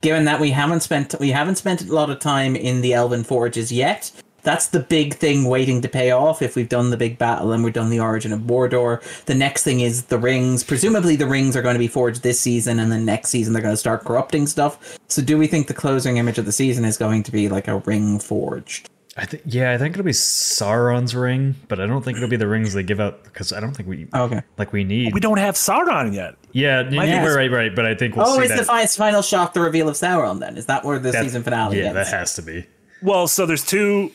Given 0.00 0.24
that 0.24 0.40
we 0.40 0.50
haven't 0.52 0.80
spent 0.80 1.14
we 1.20 1.30
haven't 1.32 1.56
spent 1.56 1.82
a 1.82 1.92
lot 1.92 2.08
of 2.08 2.18
time 2.20 2.56
in 2.56 2.80
the 2.80 2.94
Elven 2.94 3.24
Forges 3.24 3.70
yet. 3.70 4.10
That's 4.42 4.68
the 4.68 4.80
big 4.80 5.14
thing 5.14 5.44
waiting 5.44 5.80
to 5.82 5.88
pay 5.88 6.10
off 6.12 6.42
if 6.42 6.54
we've 6.56 6.68
done 6.68 6.90
the 6.90 6.96
big 6.96 7.18
battle 7.18 7.52
and 7.52 7.64
we've 7.64 7.72
done 7.74 7.90
the 7.90 8.00
origin 8.00 8.32
of 8.32 8.40
Mordor. 8.40 9.02
The 9.24 9.34
next 9.34 9.62
thing 9.64 9.80
is 9.80 10.04
the 10.04 10.18
rings. 10.18 10.62
Presumably 10.64 11.16
the 11.16 11.26
rings 11.26 11.56
are 11.56 11.62
going 11.62 11.74
to 11.74 11.78
be 11.80 11.88
forged 11.88 12.22
this 12.22 12.40
season 12.40 12.78
and 12.78 12.90
then 12.90 13.04
next 13.04 13.30
season 13.30 13.52
they're 13.52 13.62
going 13.62 13.72
to 13.74 13.76
start 13.76 14.04
corrupting 14.04 14.46
stuff. 14.46 14.98
So 15.08 15.20
do 15.22 15.36
we 15.36 15.48
think 15.48 15.66
the 15.66 15.74
closing 15.74 16.16
image 16.18 16.38
of 16.38 16.44
the 16.46 16.52
season 16.52 16.84
is 16.84 16.96
going 16.96 17.24
to 17.24 17.32
be 17.32 17.48
like 17.48 17.68
a 17.68 17.78
ring 17.78 18.18
forged? 18.20 18.88
I 19.16 19.24
think 19.26 19.42
yeah, 19.46 19.72
I 19.72 19.78
think 19.78 19.96
it'll 19.96 20.04
be 20.04 20.12
Sauron's 20.12 21.12
ring, 21.16 21.56
but 21.66 21.80
I 21.80 21.86
don't 21.86 22.04
think 22.04 22.18
it'll 22.18 22.28
be 22.28 22.36
the 22.36 22.46
rings 22.46 22.72
they 22.72 22.84
give 22.84 23.00
out 23.00 23.24
because 23.24 23.52
I 23.52 23.58
don't 23.58 23.74
think 23.74 23.88
we 23.88 24.06
oh, 24.12 24.22
Okay. 24.24 24.42
like 24.58 24.72
we 24.72 24.84
need. 24.84 25.12
We 25.12 25.18
don't 25.18 25.38
have 25.38 25.56
Sauron 25.56 26.14
yet. 26.14 26.36
yeah, 26.52 26.82
you- 26.88 27.00
guess- 27.00 27.24
you're 27.24 27.36
right, 27.36 27.50
right. 27.50 27.74
But 27.74 27.84
I 27.86 27.96
think 27.96 28.14
we'll 28.14 28.28
Oh, 28.28 28.36
see 28.38 28.44
is 28.44 28.50
that. 28.50 28.58
the 28.58 28.64
fi- 28.64 28.86
final 28.86 29.20
shock 29.22 29.54
the 29.54 29.60
reveal 29.60 29.88
of 29.88 29.96
Sauron 29.96 30.38
then? 30.38 30.56
Is 30.56 30.66
that 30.66 30.84
where 30.84 31.00
the 31.00 31.10
that- 31.10 31.24
season 31.24 31.42
finale 31.42 31.78
Yeah, 31.78 31.86
ends? 31.86 31.94
that 31.94 32.06
has 32.16 32.34
to 32.34 32.42
be. 32.42 32.66
Well, 33.02 33.26
so 33.26 33.44
there's 33.44 33.64
two. 33.64 34.12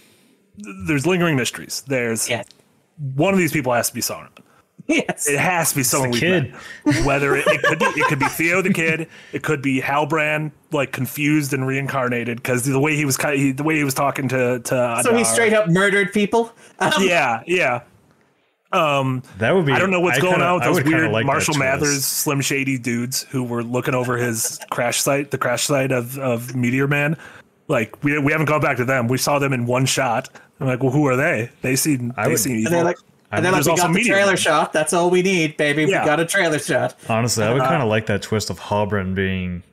There's 0.57 1.05
lingering 1.05 1.35
mysteries. 1.35 1.83
There's 1.87 2.29
Yes. 2.29 2.45
one 3.15 3.33
of 3.33 3.39
these 3.39 3.51
people 3.51 3.73
has 3.73 3.87
to 3.89 3.93
be 3.93 4.01
Sauron. 4.01 4.29
Yes. 4.85 5.29
It 5.29 5.39
has 5.39 5.69
to 5.69 5.77
be 5.77 5.83
someone 5.83 6.11
the 6.11 6.15
we 6.15 6.19
kid. 6.19 6.53
met. 6.85 7.05
Whether 7.05 7.37
it, 7.37 7.45
it 7.47 7.61
could 7.63 7.79
be 7.79 7.85
it 7.85 8.07
could 8.07 8.19
be 8.19 8.25
Theo 8.27 8.61
the 8.61 8.73
kid, 8.73 9.07
it 9.31 9.41
could 9.41 9.61
be 9.61 9.79
Halbrand 9.81 10.51
like 10.73 10.91
confused 10.91 11.53
and 11.53 11.65
reincarnated 11.65 12.37
because 12.37 12.65
the 12.65 12.77
way 12.79 12.95
he 12.97 13.05
was 13.05 13.15
ki- 13.15 13.37
he, 13.37 13.51
the 13.53 13.63
way 13.63 13.77
he 13.77 13.85
was 13.85 13.93
talking 13.93 14.27
to 14.27 14.59
to 14.59 15.01
So 15.03 15.15
he 15.15 15.23
straight 15.23 15.53
up 15.53 15.69
murdered 15.69 16.11
people. 16.11 16.51
Um, 16.79 16.91
yeah 16.99 17.43
yeah. 17.47 17.83
That 18.71 19.51
would 19.53 19.65
be. 19.65 19.71
I 19.71 19.79
don't 19.79 19.91
know 19.91 19.99
what's 20.01 20.19
going 20.19 20.33
kinda- 20.33 20.47
on 20.47 20.55
with 20.55 20.63
those 20.63 20.83
weird 20.83 21.11
like 21.11 21.25
Marshall. 21.25 21.55
Mathers, 21.57 22.03
Slim 22.05 22.41
Shady 22.41 22.77
dudes 22.77 23.23
who 23.29 23.43
were 23.43 23.63
looking 23.63 23.93
over 23.95 24.17
his 24.17 24.59
crash 24.71 24.99
site, 25.01 25.31
the 25.31 25.37
crash 25.37 25.63
site 25.65 25.91
of, 25.91 26.17
of 26.19 26.55
Meteor 26.55 26.87
Man. 26.87 27.15
Like 27.67 28.03
we, 28.03 28.17
we 28.19 28.31
haven't 28.31 28.47
gone 28.47 28.61
back 28.61 28.77
to 28.77 28.85
them. 28.85 29.07
We 29.07 29.17
saw 29.17 29.39
them 29.39 29.53
in 29.53 29.65
one 29.65 29.85
shot. 29.85 30.29
I'm 30.59 30.67
like, 30.67 30.81
well, 30.83 30.91
who 30.91 31.05
are 31.07 31.15
they? 31.15 31.49
They 31.61 31.75
seem 31.75 32.13
they 32.15 32.29
would- 32.29 32.37
seem 32.39 32.51
and 32.53 32.59
evil. 32.61 32.71
they're 32.71 32.83
like, 32.83 32.97
and 33.31 33.43
they're 33.43 33.51
like, 33.51 33.65
we 33.65 33.75
got 33.75 33.91
the 33.93 34.03
trailer 34.03 34.25
Man. 34.27 34.37
shot. 34.37 34.73
That's 34.73 34.93
all 34.93 35.09
we 35.09 35.21
need, 35.23 35.57
baby. 35.57 35.85
Yeah. 35.85 36.01
We 36.01 36.05
got 36.05 36.19
a 36.19 36.25
trailer 36.25 36.59
shot. 36.59 36.95
Honestly, 37.09 37.43
I 37.43 37.47
Uh-huh. 37.47 37.55
would 37.55 37.63
kind 37.63 37.81
of 37.81 37.89
like 37.89 38.05
that 38.05 38.21
twist 38.21 38.49
of 38.51 38.59
Halbrand 38.59 39.15
being 39.15 39.63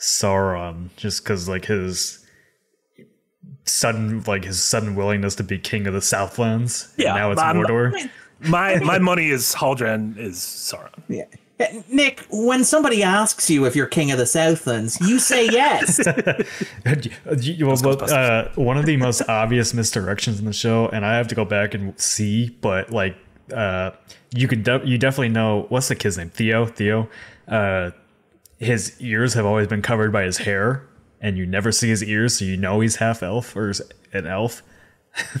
Sauron, 0.00 0.88
just 0.96 1.22
because 1.22 1.48
like 1.48 1.66
his 1.66 2.24
sudden 3.64 4.22
like 4.26 4.44
his 4.44 4.62
sudden 4.62 4.94
willingness 4.94 5.34
to 5.36 5.42
be 5.44 5.58
king 5.58 5.86
of 5.86 5.92
the 5.94 6.00
Southlands. 6.00 6.88
and 6.96 7.04
Yeah, 7.04 7.14
now 7.14 7.30
it's 7.32 7.40
I'm- 7.40 7.56
Mordor. 7.56 8.08
my 8.40 8.78
my 8.78 8.98
money 8.98 9.28
is 9.30 9.54
Haldren 9.54 10.16
is 10.16 10.36
Sauron. 10.38 11.02
Yeah. 11.08 11.24
Nick, 11.88 12.24
when 12.30 12.64
somebody 12.64 13.02
asks 13.02 13.50
you 13.50 13.64
if 13.64 13.74
you're 13.74 13.86
king 13.86 14.10
of 14.10 14.18
the 14.18 14.26
Southlands, 14.26 15.00
you 15.00 15.18
say 15.18 15.46
yes. 15.46 15.98
Well, 17.82 18.02
uh, 18.12 18.48
one 18.54 18.78
of 18.78 18.86
the 18.86 18.96
most 18.96 19.22
obvious 19.28 19.72
misdirections 19.72 20.38
in 20.38 20.44
the 20.44 20.52
show, 20.52 20.88
and 20.88 21.04
I 21.04 21.16
have 21.16 21.28
to 21.28 21.34
go 21.34 21.44
back 21.44 21.74
and 21.74 21.98
see, 22.00 22.50
but 22.60 22.90
like, 22.90 23.16
uh, 23.52 23.90
you 24.34 24.46
could 24.46 24.62
de- 24.62 24.82
you 24.84 24.98
definitely 24.98 25.30
know 25.30 25.66
what's 25.68 25.88
the 25.88 25.94
kid's 25.96 26.18
name? 26.18 26.30
Theo. 26.30 26.66
Theo. 26.66 27.08
Uh, 27.46 27.90
his 28.58 29.00
ears 29.00 29.34
have 29.34 29.46
always 29.46 29.66
been 29.68 29.82
covered 29.82 30.12
by 30.12 30.24
his 30.24 30.38
hair, 30.38 30.86
and 31.20 31.36
you 31.36 31.46
never 31.46 31.72
see 31.72 31.88
his 31.88 32.02
ears, 32.02 32.38
so 32.38 32.44
you 32.44 32.56
know 32.56 32.80
he's 32.80 32.96
half 32.96 33.22
elf 33.22 33.56
or 33.56 33.72
an 34.12 34.26
elf. 34.26 34.62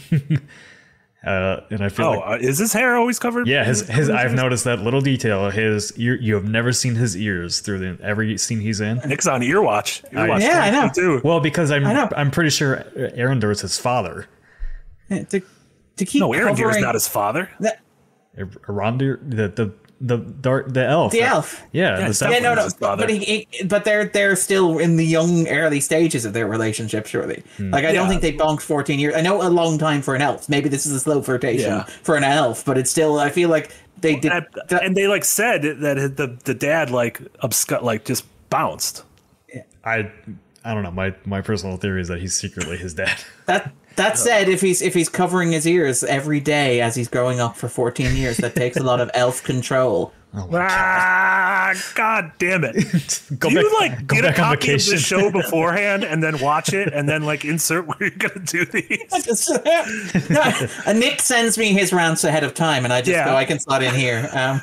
uh, 1.28 1.60
and 1.70 1.82
I 1.82 1.88
feel 1.88 2.06
Oh, 2.06 2.10
like. 2.18 2.42
uh, 2.42 2.46
is 2.46 2.58
his 2.58 2.72
hair 2.72 2.96
always 2.96 3.18
covered? 3.18 3.46
Yeah, 3.46 3.64
his 3.64 3.82
his. 3.88 4.08
I've 4.10 4.34
noticed 4.34 4.64
that 4.64 4.80
little 4.80 5.00
detail. 5.00 5.50
His 5.50 5.92
ear. 5.98 6.14
You 6.16 6.34
have 6.34 6.44
never 6.44 6.72
seen 6.72 6.94
his 6.94 7.16
ears 7.16 7.60
through 7.60 7.78
the 7.80 7.98
every 8.02 8.38
scene 8.38 8.60
he's 8.60 8.80
in. 8.80 8.98
Nick's 9.06 9.26
on 9.26 9.42
ear 9.42 9.60
watch. 9.62 10.02
Ear 10.12 10.28
watch 10.28 10.42
Yeah, 10.42 10.60
I 10.62 10.70
know. 10.70 10.90
Too. 10.94 11.20
Well, 11.24 11.40
because 11.40 11.70
I'm. 11.70 11.86
I'm 11.86 12.30
pretty 12.30 12.50
sure 12.50 12.84
Arondir 12.96 13.50
is 13.52 13.60
his 13.60 13.78
father. 13.78 14.26
to, 15.10 15.24
to 15.96 16.04
keep 16.04 16.20
no, 16.20 16.30
Arondir 16.30 16.70
is 16.70 16.78
not 16.80 16.94
his 16.94 17.08
father. 17.08 17.50
the, 17.60 17.76
Arondir, 18.38 19.18
the 19.28 19.48
the 19.48 19.72
the 20.00 20.16
dark 20.18 20.72
the 20.72 20.84
elf. 20.86 21.12
the 21.12 21.22
elf. 21.22 21.60
Yeah, 21.72 21.96
the 21.96 22.02
Yeah, 22.02 22.12
South- 22.12 22.32
Yeah, 22.32 22.38
no, 22.38 22.54
no, 22.54 22.68
but 22.80 23.10
he, 23.10 23.18
he, 23.50 23.64
but 23.64 23.84
they're 23.84 24.04
they're 24.04 24.36
still 24.36 24.78
in 24.78 24.96
the 24.96 25.04
young 25.04 25.48
early 25.48 25.80
stages 25.80 26.24
of 26.24 26.32
their 26.32 26.46
relationship. 26.46 27.06
Surely, 27.06 27.42
hmm. 27.56 27.70
like 27.72 27.84
I 27.84 27.92
don't 27.92 28.08
think 28.08 28.22
they 28.22 28.32
bonked 28.32 28.62
fourteen 28.62 28.98
years. 29.00 29.14
I 29.14 29.20
know 29.22 29.42
a 29.42 29.50
long 29.50 29.76
time 29.78 30.02
for 30.02 30.14
an 30.14 30.22
elf. 30.22 30.48
Maybe 30.48 30.68
this 30.68 30.86
is 30.86 30.92
a 30.92 31.00
slow 31.00 31.20
flirtation 31.22 31.70
Yeah. 31.70 31.84
for 32.02 32.16
an 32.16 32.24
elf, 32.24 32.64
but 32.64 32.78
it's 32.78 32.90
still. 32.90 33.18
I 33.18 33.30
feel 33.30 33.48
like 33.48 33.72
they 34.00 34.14
did. 34.16 34.30
And, 34.32 34.46
that- 34.68 34.84
and 34.84 34.96
they 34.96 35.08
like 35.08 35.24
said 35.24 35.62
that 35.62 36.16
the 36.16 36.38
the 36.44 36.54
dad 36.54 36.90
like 36.90 37.18
absc- 37.42 37.82
like 37.82 38.04
just 38.04 38.24
bounced. 38.50 39.02
I 39.84 40.10
I 40.64 40.74
don't 40.74 40.82
know. 40.82 40.90
My 40.92 41.14
my 41.24 41.40
personal 41.40 41.76
theory 41.76 42.00
is 42.02 42.08
that 42.08 42.20
he's 42.20 42.34
secretly 42.34 42.76
his 42.76 42.94
dad. 42.94 43.18
That 43.46 43.72
that 43.98 44.16
said, 44.18 44.48
if 44.48 44.60
he's 44.62 44.80
if 44.82 44.94
he's 44.94 45.08
covering 45.10 45.52
his 45.52 45.66
ears 45.66 46.02
every 46.02 46.40
day 46.40 46.80
as 46.80 46.96
he's 46.96 47.08
growing 47.08 47.38
up 47.40 47.56
for 47.56 47.68
fourteen 47.68 48.16
years, 48.16 48.38
that 48.38 48.54
takes 48.56 48.76
a 48.78 48.82
lot 48.82 49.00
of 49.00 49.10
elf 49.14 49.42
control. 49.44 50.12
ah, 50.34 51.74
god 51.94 52.32
damn 52.38 52.64
it! 52.64 52.74
go 53.38 53.48
Do 53.50 53.54
you 53.60 53.70
back, 53.70 53.80
like 53.98 54.06
go 54.06 54.16
get 54.16 54.24
a 54.24 54.28
back 54.28 54.38
on 54.38 54.56
copy 54.56 54.72
of 54.74 54.86
the 54.86 54.96
show 54.98 55.30
beforehand 55.30 56.04
and 56.04 56.22
then 56.22 56.38
watch 56.40 56.72
it 56.72 56.92
and 56.92 57.08
then 57.08 57.22
like 57.22 57.44
insert 57.44 57.86
where 57.86 57.96
you're 58.00 58.10
gonna 58.10 58.44
do 58.44 58.64
these? 58.64 59.48
no, 60.30 60.52
uh, 60.86 60.92
Nick 60.92 61.20
sends 61.20 61.56
me 61.58 61.72
his 61.72 61.92
rants 61.92 62.24
ahead 62.24 62.44
of 62.44 62.54
time, 62.54 62.84
and 62.84 62.92
I 62.92 63.00
just 63.00 63.10
Yeah. 63.12 63.26
go, 63.26 63.34
I 63.36 63.44
can 63.44 63.58
slot 63.58 63.82
in 63.82 63.94
here. 63.94 64.28
Um, 64.32 64.60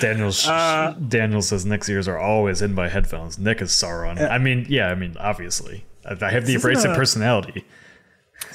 Daniel 0.00 0.30
Uh, 0.46 0.92
Daniel 0.92 1.42
says 1.42 1.64
Nick's 1.66 1.88
ears 1.88 2.06
are 2.06 2.18
always 2.18 2.62
in 2.62 2.74
my 2.74 2.88
headphones. 2.88 3.38
Nick 3.38 3.60
is 3.62 3.70
Sauron. 3.70 4.30
I 4.30 4.38
mean, 4.38 4.66
yeah, 4.68 4.88
I 4.88 4.94
mean, 4.94 5.16
obviously, 5.18 5.84
I, 6.04 6.16
I 6.24 6.30
have 6.30 6.46
the 6.46 6.54
abrasive 6.54 6.92
a- 6.92 6.94
personality. 6.94 7.64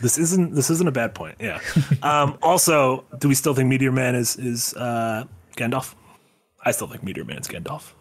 This 0.02 0.18
isn't 0.18 0.54
this 0.54 0.70
isn't 0.70 0.88
a 0.88 0.92
bad 0.92 1.16
point. 1.16 1.36
Yeah. 1.40 1.60
Um, 2.04 2.38
also, 2.44 3.06
do 3.18 3.28
we 3.28 3.36
still 3.36 3.54
think 3.54 3.70
Meteor 3.70 3.92
Man 3.92 4.16
is 4.16 4.36
is 4.38 4.74
uh, 4.76 5.26
Gandalf? 5.56 5.96
I 6.64 6.72
still 6.72 6.88
think 6.88 7.04
Meteor 7.04 7.26
Man's 7.26 7.48
Gandalf. 7.48 7.94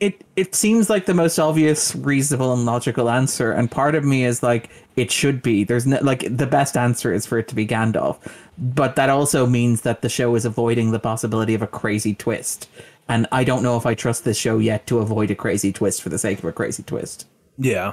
it 0.00 0.24
it 0.36 0.54
seems 0.54 0.90
like 0.90 1.06
the 1.06 1.14
most 1.14 1.38
obvious, 1.38 1.94
reasonable, 1.94 2.52
and 2.52 2.64
logical 2.66 3.08
answer, 3.08 3.52
and 3.52 3.70
part 3.70 3.94
of 3.94 4.04
me 4.04 4.24
is 4.24 4.42
like, 4.42 4.68
it 4.96 5.10
should 5.10 5.42
be. 5.42 5.64
There's 5.64 5.86
no 5.86 5.98
like 6.02 6.24
the 6.36 6.46
best 6.46 6.76
answer 6.76 7.12
is 7.12 7.24
for 7.24 7.38
it 7.38 7.48
to 7.48 7.54
be 7.54 7.66
Gandalf, 7.66 8.18
but 8.58 8.96
that 8.96 9.08
also 9.10 9.46
means 9.46 9.82
that 9.82 10.02
the 10.02 10.08
show 10.08 10.34
is 10.34 10.44
avoiding 10.44 10.90
the 10.90 10.98
possibility 10.98 11.54
of 11.54 11.62
a 11.62 11.66
crazy 11.68 12.14
twist, 12.14 12.68
and 13.08 13.26
I 13.32 13.44
don't 13.44 13.62
know 13.62 13.76
if 13.76 13.86
I 13.86 13.94
trust 13.94 14.24
this 14.24 14.36
show 14.38 14.58
yet 14.58 14.86
to 14.88 14.98
avoid 14.98 15.30
a 15.30 15.34
crazy 15.34 15.72
twist 15.72 16.02
for 16.02 16.08
the 16.08 16.18
sake 16.18 16.38
of 16.38 16.44
a 16.44 16.52
crazy 16.52 16.82
twist. 16.82 17.26
Yeah. 17.58 17.92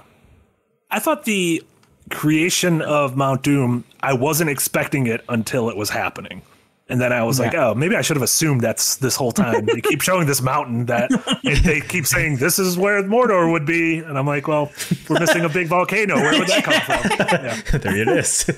I 0.91 0.99
thought 0.99 1.25
the 1.25 1.63
creation 2.09 2.81
of 2.81 3.15
Mount 3.15 3.43
Doom, 3.43 3.83
I 4.01 4.13
wasn't 4.13 4.49
expecting 4.49 5.07
it 5.07 5.23
until 5.29 5.69
it 5.69 5.77
was 5.77 5.89
happening. 5.89 6.41
And 6.89 6.99
then 6.99 7.13
I 7.13 7.21
was 7.23 7.39
like, 7.39 7.53
oh, 7.53 7.75
maybe 7.75 7.95
I 7.95 8.01
should 8.01 8.15
have 8.15 8.23
assumed 8.23 8.61
that's 8.61 8.95
this 8.95 9.15
whole 9.15 9.31
time. 9.31 9.65
they 9.65 9.79
keep 9.79 10.01
showing 10.01 10.25
this 10.25 10.41
mountain 10.41 10.87
that 10.87 11.11
they 11.63 11.81
keep 11.81 12.07
saying 12.07 12.37
this 12.37 12.57
is 12.57 12.79
where 12.79 13.03
Mordor 13.03 13.51
would 13.51 13.65
be. 13.65 13.99
And 13.99 14.17
I'm 14.17 14.25
like, 14.25 14.47
well, 14.47 14.71
we're 15.07 15.19
missing 15.19 15.45
a 15.45 15.49
big 15.49 15.67
volcano. 15.67 16.15
Where 16.15 16.39
would 16.39 16.47
that 16.47 16.63
come 16.63 16.81
from? 16.81 17.27
Yeah. 17.43 17.77
there 17.77 17.95
it 17.95 18.07
is. 18.07 18.49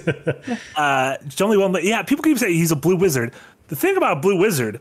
Uh, 0.78 1.18
it's 1.26 1.42
only 1.42 1.58
one. 1.58 1.76
Yeah, 1.84 2.04
people 2.04 2.24
keep 2.24 2.38
saying 2.38 2.54
he's 2.56 2.72
a 2.72 2.76
blue 2.78 2.96
wizard. 2.96 3.34
The 3.68 3.76
thing 3.76 3.98
about 3.98 4.22
blue 4.22 4.38
wizard 4.38 4.80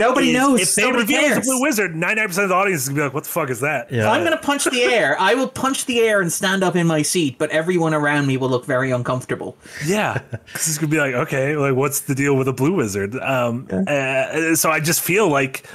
Nobody 0.00 0.30
is 0.30 0.34
knows. 0.34 0.60
If 0.60 0.74
they 0.74 0.82
Nobody 0.82 1.02
reveal 1.02 1.36
it's 1.36 1.46
a 1.46 1.50
blue 1.50 1.60
wizard, 1.60 1.94
99% 1.94 2.42
of 2.42 2.48
the 2.48 2.54
audience 2.54 2.82
is 2.82 2.88
gonna 2.88 3.00
be 3.00 3.04
like, 3.04 3.14
"What 3.14 3.24
the 3.24 3.30
fuck 3.30 3.50
is 3.50 3.60
that?" 3.60 3.92
Yeah. 3.92 4.10
I'm 4.10 4.24
gonna 4.24 4.36
punch 4.36 4.64
the 4.64 4.82
air. 4.82 5.16
I 5.20 5.34
will 5.34 5.48
punch 5.48 5.86
the 5.86 6.00
air 6.00 6.20
and 6.20 6.32
stand 6.32 6.64
up 6.64 6.74
in 6.74 6.86
my 6.86 7.02
seat, 7.02 7.36
but 7.38 7.50
everyone 7.50 7.94
around 7.94 8.26
me 8.26 8.36
will 8.36 8.48
look 8.48 8.66
very 8.66 8.90
uncomfortable. 8.90 9.56
Yeah, 9.84 10.18
because 10.30 10.68
it's 10.68 10.78
gonna 10.78 10.90
be 10.90 10.98
like, 10.98 11.14
okay, 11.14 11.56
like 11.56 11.74
what's 11.74 12.00
the 12.00 12.14
deal 12.14 12.34
with 12.36 12.48
a 12.48 12.52
blue 12.52 12.72
wizard? 12.72 13.14
Um, 13.16 13.68
uh, 13.70 14.54
so 14.56 14.70
I 14.70 14.80
just 14.80 15.00
feel 15.02 15.28
like 15.28 15.66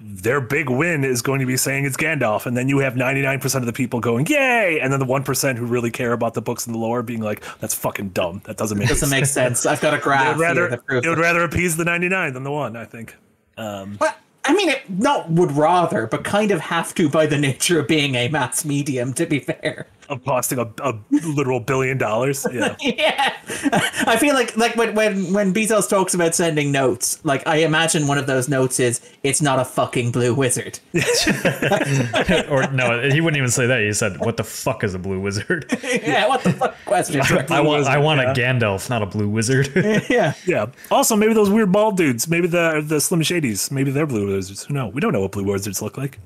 their 0.00 0.40
big 0.40 0.70
win 0.70 1.04
is 1.04 1.20
going 1.20 1.40
to 1.40 1.46
be 1.46 1.56
saying 1.56 1.84
it's 1.84 1.96
Gandalf, 1.96 2.46
and 2.46 2.56
then 2.56 2.68
you 2.68 2.78
have 2.78 2.96
ninety 2.96 3.22
nine 3.22 3.38
percent 3.38 3.62
of 3.62 3.66
the 3.66 3.72
people 3.72 4.00
going 4.00 4.26
yay, 4.26 4.80
and 4.80 4.92
then 4.92 4.98
the 4.98 5.06
one 5.06 5.22
percent 5.22 5.58
who 5.58 5.66
really 5.66 5.90
care 5.90 6.12
about 6.12 6.34
the 6.34 6.42
books 6.42 6.66
and 6.66 6.74
the 6.74 6.78
lore 6.78 7.02
being 7.02 7.20
like, 7.20 7.44
that's 7.58 7.74
fucking 7.74 8.10
dumb. 8.10 8.40
That 8.44 8.56
doesn't 8.56 8.78
make 8.78 8.88
Doesn't 8.88 9.10
make 9.10 9.26
sense. 9.26 9.66
I've 9.66 9.80
got 9.80 9.92
a 9.92 9.98
It 9.98 10.02
graph 10.02 10.36
would 10.36 10.40
rather 10.40 10.66
it 10.88 11.06
would 11.06 11.18
rather 11.18 11.44
appease 11.44 11.76
the 11.76 11.84
ninety 11.84 12.08
nine 12.08 12.32
than 12.32 12.44
the 12.44 12.50
one. 12.50 12.76
I 12.76 12.84
think. 12.84 13.14
Um, 13.56 13.96
but 13.98 14.18
I 14.44 14.54
mean, 14.54 14.68
it 14.68 14.88
not 14.88 15.30
would 15.30 15.52
rather, 15.52 16.06
but 16.06 16.24
kind 16.24 16.50
of 16.50 16.60
have 16.60 16.94
to 16.94 17.08
by 17.08 17.26
the 17.26 17.38
nature 17.38 17.80
of 17.80 17.88
being 17.88 18.14
a 18.14 18.28
mass 18.28 18.64
medium. 18.64 19.12
To 19.14 19.26
be 19.26 19.40
fair. 19.40 19.86
Of 20.10 20.24
costing 20.24 20.58
a, 20.58 20.68
a 20.82 20.98
literal 21.10 21.60
billion 21.60 21.96
dollars. 21.98 22.46
Yeah. 22.52 22.76
Yeah, 22.80 23.36
I 24.06 24.16
feel 24.18 24.34
like 24.34 24.56
like 24.56 24.74
when 24.76 24.94
when 24.94 25.32
when 25.32 25.54
Bezos 25.54 25.88
talks 25.88 26.14
about 26.14 26.34
sending 26.34 26.72
notes, 26.72 27.24
like 27.24 27.46
I 27.46 27.56
imagine 27.58 28.06
one 28.08 28.18
of 28.18 28.26
those 28.26 28.48
notes 28.48 28.80
is 28.80 29.00
it's 29.22 29.40
not 29.40 29.58
a 29.60 29.64
fucking 29.64 30.10
blue 30.10 30.34
wizard. 30.34 30.80
or 32.50 32.70
no, 32.72 33.08
he 33.08 33.20
wouldn't 33.20 33.36
even 33.36 33.50
say 33.50 33.66
that. 33.66 33.80
He 33.80 33.92
said, 33.92 34.18
"What 34.18 34.36
the 34.36 34.44
fuck 34.44 34.82
is 34.84 34.94
a 34.94 34.98
blue 34.98 35.20
wizard?" 35.20 35.66
yeah, 35.82 36.26
what 36.26 36.42
the 36.42 36.52
fuck 36.52 36.74
question? 36.84 37.20
I 37.20 37.60
want, 37.60 37.86
I 37.86 37.98
want 37.98 38.20
yeah. 38.20 38.32
a 38.32 38.34
Gandalf, 38.34 38.90
not 38.90 39.02
a 39.02 39.06
blue 39.06 39.28
wizard. 39.28 39.70
yeah, 40.08 40.34
Yeah. 40.46 40.66
Also, 40.90 41.14
maybe 41.16 41.34
those 41.34 41.50
weird 41.50 41.70
bald 41.72 41.96
dudes, 41.96 42.28
maybe 42.28 42.48
the 42.48 42.82
the 42.84 43.00
Slim 43.00 43.20
Shadys, 43.20 43.70
maybe 43.70 43.90
they're 43.90 44.06
blue 44.06 44.34
wizards. 44.34 44.64
Who 44.64 44.74
know? 44.74 44.88
We 44.88 45.00
don't 45.00 45.12
know 45.12 45.20
what 45.20 45.32
blue 45.32 45.44
wizards 45.44 45.80
look 45.80 45.96
like. 45.96 46.18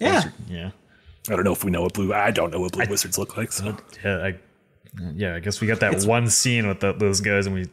yeah. 0.00 0.24
yeah, 0.48 0.70
I 1.28 1.36
don't 1.36 1.44
know 1.44 1.52
if 1.52 1.64
we 1.64 1.70
know 1.70 1.82
what 1.82 1.94
blue. 1.94 2.12
I 2.12 2.30
don't 2.30 2.50
know 2.52 2.60
what 2.60 2.72
blue 2.72 2.86
wizards 2.88 3.18
look 3.18 3.36
like. 3.36 3.52
So 3.52 3.76
yeah, 4.04 4.18
I, 4.18 4.34
yeah. 5.14 5.34
I 5.34 5.40
guess 5.40 5.60
we 5.60 5.66
got 5.66 5.80
that 5.80 6.04
one 6.04 6.28
scene 6.28 6.68
with 6.68 6.80
the, 6.80 6.92
those 6.92 7.20
guys, 7.20 7.46
and 7.46 7.54
we, 7.54 7.68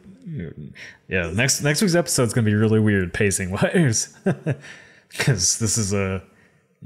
yeah. 1.08 1.30
Next 1.30 1.62
next 1.62 1.80
week's 1.80 1.94
episode 1.94 2.24
is 2.24 2.32
gonna 2.32 2.46
be 2.46 2.54
really 2.54 2.80
weird 2.80 3.12
pacing 3.12 3.50
wise, 3.50 4.16
because 5.08 5.58
this 5.58 5.78
is 5.78 5.92
a. 5.92 6.22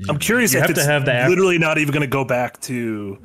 I'm 0.09 0.19
curious 0.19 0.53
you 0.53 0.61
if 0.61 0.67
have 0.67 0.77
to 0.77 0.85
have 0.85 1.05
the 1.05 1.13
act- 1.13 1.31
literally 1.31 1.59
not 1.59 1.79
even 1.79 1.93
going 1.93 2.03
to 2.03 2.07
go 2.07 2.25
back 2.25 2.61
to 2.63 3.19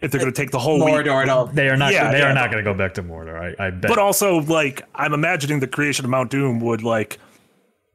if 0.00 0.10
they're 0.10 0.20
going 0.20 0.32
to 0.32 0.40
take 0.40 0.50
the 0.50 0.58
whole 0.58 0.84
week. 0.84 0.94
Mordor 0.94 1.22
at 1.22 1.28
all. 1.28 1.46
They 1.46 1.68
are 1.68 1.76
not. 1.76 1.92
Yeah, 1.92 2.10
they 2.12 2.18
yeah. 2.18 2.30
are 2.30 2.34
not 2.34 2.50
going 2.50 2.62
to 2.62 2.70
go 2.70 2.76
back 2.76 2.94
to 2.94 3.02
Mordor. 3.02 3.58
I, 3.58 3.66
I 3.66 3.70
bet. 3.70 3.88
But 3.88 3.98
also, 3.98 4.40
like, 4.42 4.82
I'm 4.94 5.12
imagining 5.12 5.60
the 5.60 5.66
creation 5.66 6.04
of 6.04 6.10
Mount 6.10 6.30
Doom 6.30 6.60
would 6.60 6.82
like 6.82 7.18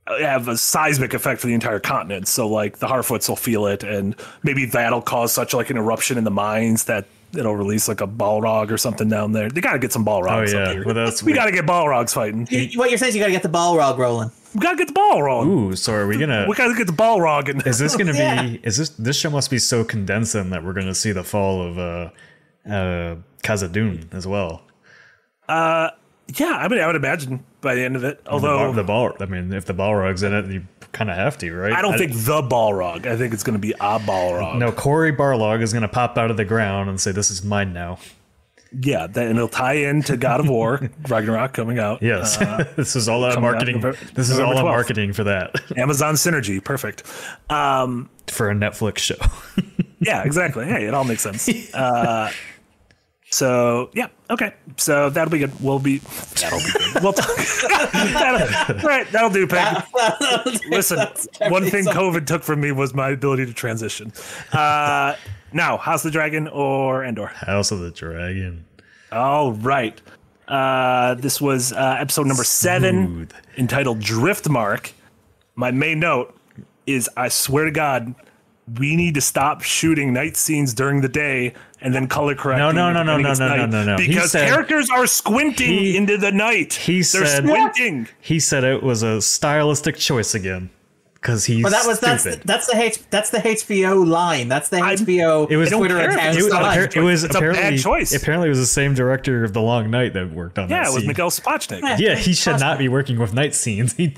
have 0.08 0.47
a 0.47 0.58
seismic 0.58 1.14
effect 1.14 1.39
for 1.41 1.47
the 1.47 1.54
entire 1.54 1.80
continent. 1.80 2.28
So, 2.28 2.47
like, 2.47 2.78
the 2.80 2.88
Harfoots 2.88 3.30
will 3.30 3.36
feel 3.36 3.66
it, 3.68 3.84
and 3.84 4.16
maybe 4.43 4.66
that'll 4.66 5.01
cause 5.01 5.32
such 5.34 5.54
like 5.54 5.70
an 5.70 5.78
eruption 5.78 6.18
in 6.18 6.24
the 6.24 6.32
mines 6.32 6.86
that 6.86 7.06
it'll 7.38 7.56
release 7.56 7.88
like 7.88 8.01
a 8.01 8.08
Balrog 8.08 8.70
or 8.70 8.78
something 8.78 9.10
down 9.10 9.32
there. 9.32 9.49
They 9.49 9.60
got 9.62 9.74
to 9.74 9.80
get 9.80 9.91
some 9.91 10.08
oh 10.08 10.22
Balrogs. 10.22 10.49
up 10.49 10.54
yeah, 10.68 10.74
here. 10.74 10.86
well, 10.86 10.93
that's 10.93 11.24
we 11.24 11.34
got 11.34 11.45
to 11.45 11.51
get 11.51 11.66
Balrogs 11.66 12.14
fighting. 12.14 12.47
You- 12.51 12.78
What 12.78 12.89
you're 12.89 12.97
saying 12.99 13.10
is 13.10 13.16
you 13.16 13.22
got 13.22 13.28
to 13.28 13.32
get 13.32 13.43
the 13.43 13.49
Balrog 13.49 13.97
rolling. 13.97 14.30
We 14.54 14.60
got 14.62 14.72
to 14.72 14.78
get 14.78 14.88
the 14.88 14.93
Balrog. 14.93 15.47
Ooh, 15.47 15.76
so 15.76 15.93
are 15.93 16.06
we 16.06 16.18
gonna? 16.20 16.45
We 16.47 16.56
got 16.56 16.68
to 16.68 16.76
get 16.76 16.86
the 16.86 16.93
Balrog. 16.93 17.49
And 17.49 17.66
Is 17.66 17.80
this 17.80 17.95
gonna 17.95 18.14
Yeah. 18.16 18.43
be? 18.43 18.60
Is 18.64 18.78
this 18.78 18.89
this 18.89 19.18
show 19.18 19.32
must 19.32 19.49
be 19.49 19.58
so 19.58 19.84
condensing 19.84 20.51
that 20.51 20.64
we're 20.64 20.74
gonna 20.74 20.93
see 20.93 21.12
the 21.12 21.24
fall 21.24 21.62
of 21.68 21.80
uh, 21.80 22.10
uh, 22.70 23.16
Khazad-dûm 23.43 24.14
as 24.14 24.28
well. 24.28 24.62
Yeah, 26.28 26.53
I 26.53 26.67
mean, 26.67 26.80
I 26.80 26.88
would 26.88 26.95
imagine 26.95 27.43
by 27.61 27.76
the 27.76 27.82
end 27.84 27.95
of 27.95 28.03
it. 28.03 28.24
The, 28.26 28.32
Although 28.32 28.57
ball, 28.57 28.74
the 28.74 28.84
ball. 28.84 29.13
I 29.19 29.26
mean, 29.26 29.51
if 29.53 29.65
the 29.65 29.74
Balrog's 29.74 30.24
in 30.24 30.34
it, 30.34 30.45
you 30.47 30.65
kind 30.93 31.09
of 31.09 31.15
have 31.17 31.38
to, 31.39 31.51
right? 31.53 31.74
I 31.74 31.82
don't 31.82 31.97
think 31.97 32.13
the 32.13 32.41
Balrog. 32.41 33.05
I 33.05 33.17
think 33.17 33.34
it's 33.34 33.43
going 33.43 33.53
to 33.55 33.59
be 33.59 33.71
a 33.74 33.99
Balrog. 33.99 34.57
No, 34.57 34.71
Cory 34.71 35.11
Barlog 35.13 35.61
is 35.61 35.74
gonna 35.74 35.88
pop 35.88 36.17
out 36.17 36.32
of 36.32 36.38
the 36.38 36.45
ground 36.45 36.89
and 36.89 36.99
say, 36.99 37.11
"This 37.11 37.30
is 37.30 37.43
mine 37.43 37.74
now." 37.74 37.99
Yeah, 38.82 39.05
that, 39.05 39.28
and 39.28 39.36
it'll 39.38 39.47
tie 39.49 39.74
into 39.74 40.17
God 40.17 40.39
of 40.39 40.49
War, 40.49 40.89
Ragnarok 41.07 41.53
coming 41.53 41.78
out. 41.78 42.01
Yes, 42.01 42.38
this 42.76 42.95
is 42.95 43.07
all 43.07 43.24
out 43.26 43.39
marketing. 43.39 43.76
November- 43.76 43.97
this 44.15 44.30
is 44.32 44.39
November 44.39 44.55
all 44.61 44.63
12th. 44.63 44.67
marketing 44.71 45.13
for 45.13 45.24
that 45.26 45.55
Amazon 45.78 46.15
synergy, 46.15 46.63
perfect. 46.63 47.03
Um, 47.51 48.09
for 48.28 48.49
a 48.49 48.55
Netflix 48.55 48.97
show. 48.99 49.15
yeah, 49.99 50.24
exactly. 50.24 50.65
Hey, 50.65 50.86
it 50.86 50.93
all 50.95 51.03
makes 51.03 51.21
sense. 51.21 51.47
Uh, 51.76 52.32
so 53.34 53.90
yeah, 53.94 54.10
okay. 54.30 54.54
So 54.78 55.10
that'll 55.10 55.32
be 55.32 55.40
good. 55.40 55.60
We'll 55.60 55.80
be 55.80 55.98
that'll 56.40 56.60
be 56.60 56.72
good. 56.72 57.02
We'll 57.04 57.14
talk. 57.14 57.36
that'll, 57.92 58.76
all 58.78 58.84
right, 58.84 59.12
that'll 59.12 59.32
do, 59.32 59.48
Peg. 59.48 59.84
Listen, 60.70 61.00
one 61.50 61.66
thing 61.66 61.86
COVID 61.86 62.28
took 62.28 62.44
from 62.44 62.62
me 62.62 62.72
was 62.72 62.94
my 62.94 63.10
ability 63.10 63.48
to 63.48 63.54
transition. 63.54 64.14
Uh, 64.52 65.16
now, 65.52 65.78
House 65.78 66.06
of 66.06 66.12
the 66.12 66.16
Dragon 66.16 66.48
or 66.48 67.04
Andor? 67.04 67.26
House 67.26 67.72
of 67.72 67.80
the 67.80 67.90
Dragon. 67.90 68.66
All 69.12 69.54
right. 69.54 70.00
Uh, 70.48 71.16
this 71.16 71.42
was 71.42 71.74
uh, 71.74 71.98
episode 72.00 72.28
number 72.28 72.44
seven, 72.44 73.08
Smooth. 73.08 73.32
entitled 73.58 74.00
Driftmark. 74.00 74.92
My 75.56 75.72
main 75.72 76.00
note 76.00 76.38
is 76.86 77.10
I 77.18 77.30
swear 77.30 77.66
to 77.66 77.72
God, 77.72 78.14
we 78.80 78.95
need 78.95 79.14
to 79.16 79.22
stop 79.22 79.61
shooting 79.61 80.14
night 80.14 80.38
scenes 80.38 80.74
during 80.74 81.01
the 81.01 81.09
day 81.09 81.53
and 81.82 81.93
then 81.93 82.07
color 82.07 82.34
correcting. 82.34 82.64
No, 82.76 82.91
no, 82.91 83.03
no, 83.03 83.03
no, 83.03 83.18
no, 83.18 83.34
no, 83.34 83.55
no, 83.57 83.66
no, 83.66 83.84
no. 83.84 83.97
Because 83.97 84.32
said- 84.32 84.47
characters 84.47 84.89
are 84.89 85.05
squinting 85.05 85.68
He- 85.68 85.97
into 85.97 86.18
the 86.18 86.32
night. 86.32 86.74
he 86.74 87.01
They're 87.01 87.26
said- 87.26 87.43
squinting. 87.45 88.07
He 88.22 88.39
said 88.39 88.64
it 88.64 88.82
was 88.82 89.03
a 89.03 89.22
stylistic 89.22 89.97
choice 89.97 90.34
again 90.34 90.70
because 91.16 91.43
he's 91.45 91.61
But 91.61 91.72
that 91.74 91.86
was 91.86 91.99
that's 91.99 92.22
stupid. 92.22 92.41
that's 92.45 92.68
the 92.68 92.82
H 92.82 92.99
that's 93.09 93.30
the 93.32 93.39
HBO 93.39 94.01
line. 94.07 94.47
That's 94.47 94.70
the 94.70 94.78
HBO 94.78 95.45
It 95.49 95.57
was- 95.57 95.70
Twitter 95.70 95.97
I 95.97 96.03
account. 96.03 96.38
it 96.38 96.43
was, 96.43 96.47
not 96.53 96.61
a 96.61 96.66
line. 96.66 96.78
appar- 96.80 96.95
it 96.95 97.01
was 97.01 97.24
It's 97.26 97.36
a 97.36 97.39
bad 97.41 97.49
apparently 97.49 97.80
choice. 97.80 98.14
apparently 98.16 98.47
it 98.47 98.49
was 98.51 98.59
the 98.59 98.66
same 98.66 98.93
director 98.93 99.43
of 99.43 99.51
The 99.51 99.61
Long 99.61 99.91
Night 99.91 100.14
that 100.14 100.32
worked 100.32 100.57
on 100.57 100.70
Yeah, 100.70 100.84
that 100.84 100.89
it 100.89 100.93
was 100.93 101.01
scene. 101.03 101.07
Miguel 101.07 101.32
Sapochnik. 101.32 101.82
Yeah. 101.82 101.97
yeah, 101.99 102.16
he 102.16 102.34
should 102.34 102.59
not 102.61 102.78
be 102.78 102.88
working 102.88 103.20
with 103.20 103.34
night 103.34 103.55
scenes. 103.55 103.93
He, 103.97 104.16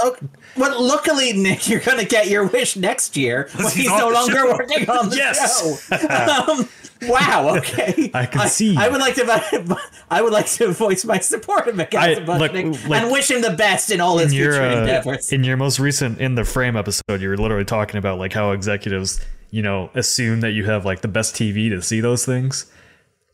Oh, 0.00 0.16
well, 0.56 0.82
luckily, 0.82 1.32
Nick, 1.32 1.68
you're 1.68 1.80
going 1.80 1.98
to 1.98 2.04
get 2.06 2.28
your 2.28 2.46
wish 2.46 2.76
next 2.76 3.16
year 3.16 3.48
when 3.54 3.64
he's 3.64 3.74
he's, 3.74 3.88
no 3.88 4.08
longer 4.10 4.36
show. 4.36 4.52
working 4.52 4.88
on 4.88 5.08
the 5.10 5.16
Yes. 5.16 5.88
show. 5.90 5.96
um, 6.52 6.68
wow. 7.10 7.56
Okay. 7.56 8.10
I 8.14 8.26
can 8.26 8.48
see. 8.48 8.76
I 8.76 8.88
would 8.88 9.00
like 9.00 9.14
to. 9.16 9.76
I 10.10 10.22
would 10.22 10.32
like 10.32 10.46
to 10.46 10.68
voice 10.72 11.04
my 11.04 11.18
support 11.18 11.66
of 11.68 11.76
Miguel 11.76 12.00
I- 12.02 12.14
like- 12.24 12.52
like- 12.52 12.64
and 12.64 13.10
wish 13.12 13.30
him 13.30 13.42
the 13.42 13.50
best 13.50 13.90
in 13.90 14.00
all 14.00 14.18
his 14.18 14.32
in 14.32 14.38
your 14.38 14.52
future 14.52 14.64
uh, 14.66 14.78
endeavors. 14.80 15.32
in 15.32 15.44
your 15.44 15.56
most 15.56 15.78
recent 15.80 16.20
in 16.20 16.34
the 16.34 16.44
frame 16.44 16.76
episode, 16.76 17.20
you 17.20 17.28
were 17.28 17.36
literally 17.36 17.64
talking 17.64 17.96
about 17.98 18.18
like 18.18 18.32
how 18.32 18.52
executives, 18.52 19.20
you 19.50 19.62
know, 19.62 19.90
assume 19.94 20.40
that 20.40 20.52
you 20.52 20.64
have 20.64 20.84
like 20.84 21.00
the 21.00 21.08
best 21.08 21.34
TV 21.34 21.68
to 21.70 21.82
see 21.82 22.00
those 22.00 22.24
things. 22.24 22.70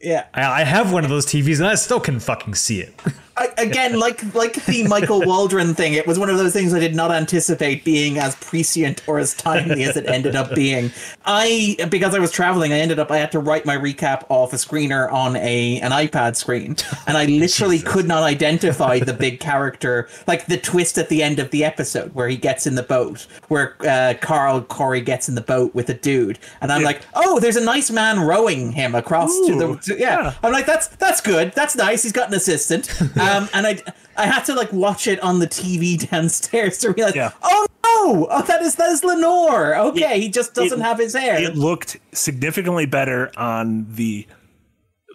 yeah. 0.00 0.26
I, 0.34 0.62
I 0.62 0.64
have 0.64 0.92
one 0.92 1.04
of 1.04 1.10
those 1.10 1.26
TVs 1.26 1.58
and 1.58 1.66
I 1.66 1.74
still 1.76 2.00
can 2.00 2.20
fucking 2.20 2.54
see 2.54 2.80
it. 2.80 2.94
I, 3.36 3.48
again, 3.58 3.98
like 3.98 4.34
like 4.34 4.64
the 4.66 4.86
Michael 4.86 5.22
Waldron 5.22 5.74
thing, 5.74 5.94
it 5.94 6.06
was 6.06 6.18
one 6.18 6.30
of 6.30 6.38
those 6.38 6.52
things 6.52 6.74
I 6.74 6.80
did 6.80 6.94
not 6.94 7.10
anticipate 7.10 7.84
being 7.84 8.18
as 8.18 8.34
prescient 8.36 9.02
or 9.06 9.18
as 9.18 9.34
timely 9.34 9.84
as 9.84 9.96
it 9.96 10.06
ended 10.06 10.36
up 10.36 10.54
being. 10.54 10.90
I 11.24 11.76
because 11.90 12.14
I 12.14 12.18
was 12.18 12.30
traveling, 12.30 12.72
I 12.72 12.78
ended 12.78 12.98
up 12.98 13.10
I 13.10 13.18
had 13.18 13.32
to 13.32 13.38
write 13.38 13.66
my 13.66 13.76
recap 13.76 14.24
off 14.28 14.52
a 14.52 14.56
screener 14.56 15.12
on 15.12 15.36
a 15.36 15.80
an 15.80 15.90
iPad 15.90 16.36
screen, 16.36 16.76
and 17.06 17.16
I 17.16 17.26
literally 17.26 17.80
could 17.80 18.06
not 18.06 18.22
identify 18.22 18.98
the 18.98 19.14
big 19.14 19.40
character, 19.40 20.08
like 20.26 20.46
the 20.46 20.58
twist 20.58 20.98
at 20.98 21.08
the 21.08 21.22
end 21.22 21.38
of 21.38 21.50
the 21.50 21.64
episode 21.64 22.14
where 22.14 22.28
he 22.28 22.36
gets 22.36 22.66
in 22.66 22.74
the 22.74 22.82
boat, 22.82 23.26
where 23.48 23.76
uh, 23.80 24.14
Qarl 24.20 24.66
Correy 24.66 25.04
gets 25.04 25.28
in 25.28 25.34
the 25.34 25.40
boat 25.40 25.74
with 25.74 25.88
a 25.88 25.94
dude, 25.94 26.38
and 26.60 26.72
I'm 26.72 26.82
like, 26.82 27.02
oh, 27.14 27.40
there's 27.40 27.56
a 27.56 27.64
nice 27.64 27.90
man 27.90 28.20
rowing 28.20 28.72
him 28.72 28.94
across 28.94 29.30
to 29.46 29.54
the 29.58 29.76
to- 29.76 29.98
yeah. 29.98 30.22
yeah. 30.22 30.34
I'm 30.42 30.52
like, 30.52 30.66
that's 30.66 30.88
that's 30.88 31.20
good. 31.20 31.52
That's 31.52 31.76
nice. 31.76 32.02
He's 32.02 32.12
got 32.12 32.28
an 32.28 32.34
assistant. 32.34 32.90
Um, 33.14 33.43
Um, 33.44 33.50
and 33.54 33.66
I 33.66 33.78
I 34.16 34.26
had 34.26 34.44
to 34.46 34.54
like 34.54 34.72
watch 34.72 35.06
it 35.06 35.20
on 35.22 35.38
the 35.38 35.46
TV 35.46 35.98
downstairs 36.10 36.78
to 36.78 36.90
realize, 36.92 37.14
Yeah. 37.14 37.32
oh 37.42 37.66
no, 37.84 38.26
oh 38.30 38.42
that 38.42 38.62
is 38.62 38.74
that 38.76 38.90
is 38.90 39.02
Laenor. 39.02 39.78
Okay, 39.90 40.20
he 40.20 40.28
just 40.28 40.54
doesn't 40.54 40.80
it- 40.80 40.84
have 40.84 40.98
his 40.98 41.14
hair. 41.14 41.40
It 41.40 41.56
looked 41.56 41.98
significantly 42.12 42.86
better 42.86 43.30
on 43.36 43.86
the 43.94 44.26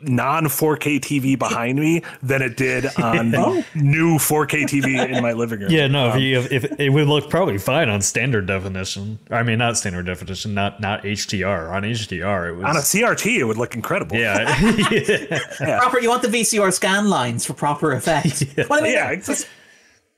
non 0.04 0.45
4K 0.45 1.00
TV 1.00 1.38
behind 1.39 1.80
me 1.80 2.02
than 2.22 2.41
it 2.41 2.58
did 2.58 2.86
on 2.97 3.32
the 3.32 3.66
new 3.76 4.18
4K 4.18 4.64
TV 4.64 5.10
in 5.10 5.22
my 5.22 5.34
living 5.34 5.60
room. 5.60 5.72
Yeah, 5.72 5.88
no, 5.88 6.12
Um, 6.12 6.18
if, 6.18 6.22
you, 6.24 6.39
if, 6.39 6.64
if 6.66 6.80
it 6.80 6.89
would 6.89 7.08
look 7.08 7.30
probably 7.30 7.58
fine 7.58 7.89
on 7.89 8.02
standard 8.02 8.45
definition. 8.45 9.20
I 9.30 9.43
mean, 9.43 9.60
not 9.60 9.78
standard 9.78 10.06
definition, 10.06 10.54
not 10.54 10.80
not 10.80 11.04
HDR. 11.04 11.72
On 11.72 11.84
HDR, 11.84 12.50
it 12.50 12.54
was 12.54 12.66
on 12.66 12.76
a 12.76 12.80
CRT, 12.80 13.38
it 13.39 13.43
would 13.45 13.58
look 13.58 13.76
incredible. 13.76 14.18
yeah, 14.18 15.39
proper. 15.80 16.00
You 16.00 16.10
want 16.10 16.22
the 16.22 16.28
VCR 16.30 16.72
scan 16.74 17.10
lines 17.10 17.45
for 17.45 17.54
proper 17.54 17.91
effect. 17.93 18.43
Well, 18.70 18.80
I 18.80 18.84
mean, 18.84 18.93
yeah. 18.93 19.12
It's, 19.12 19.45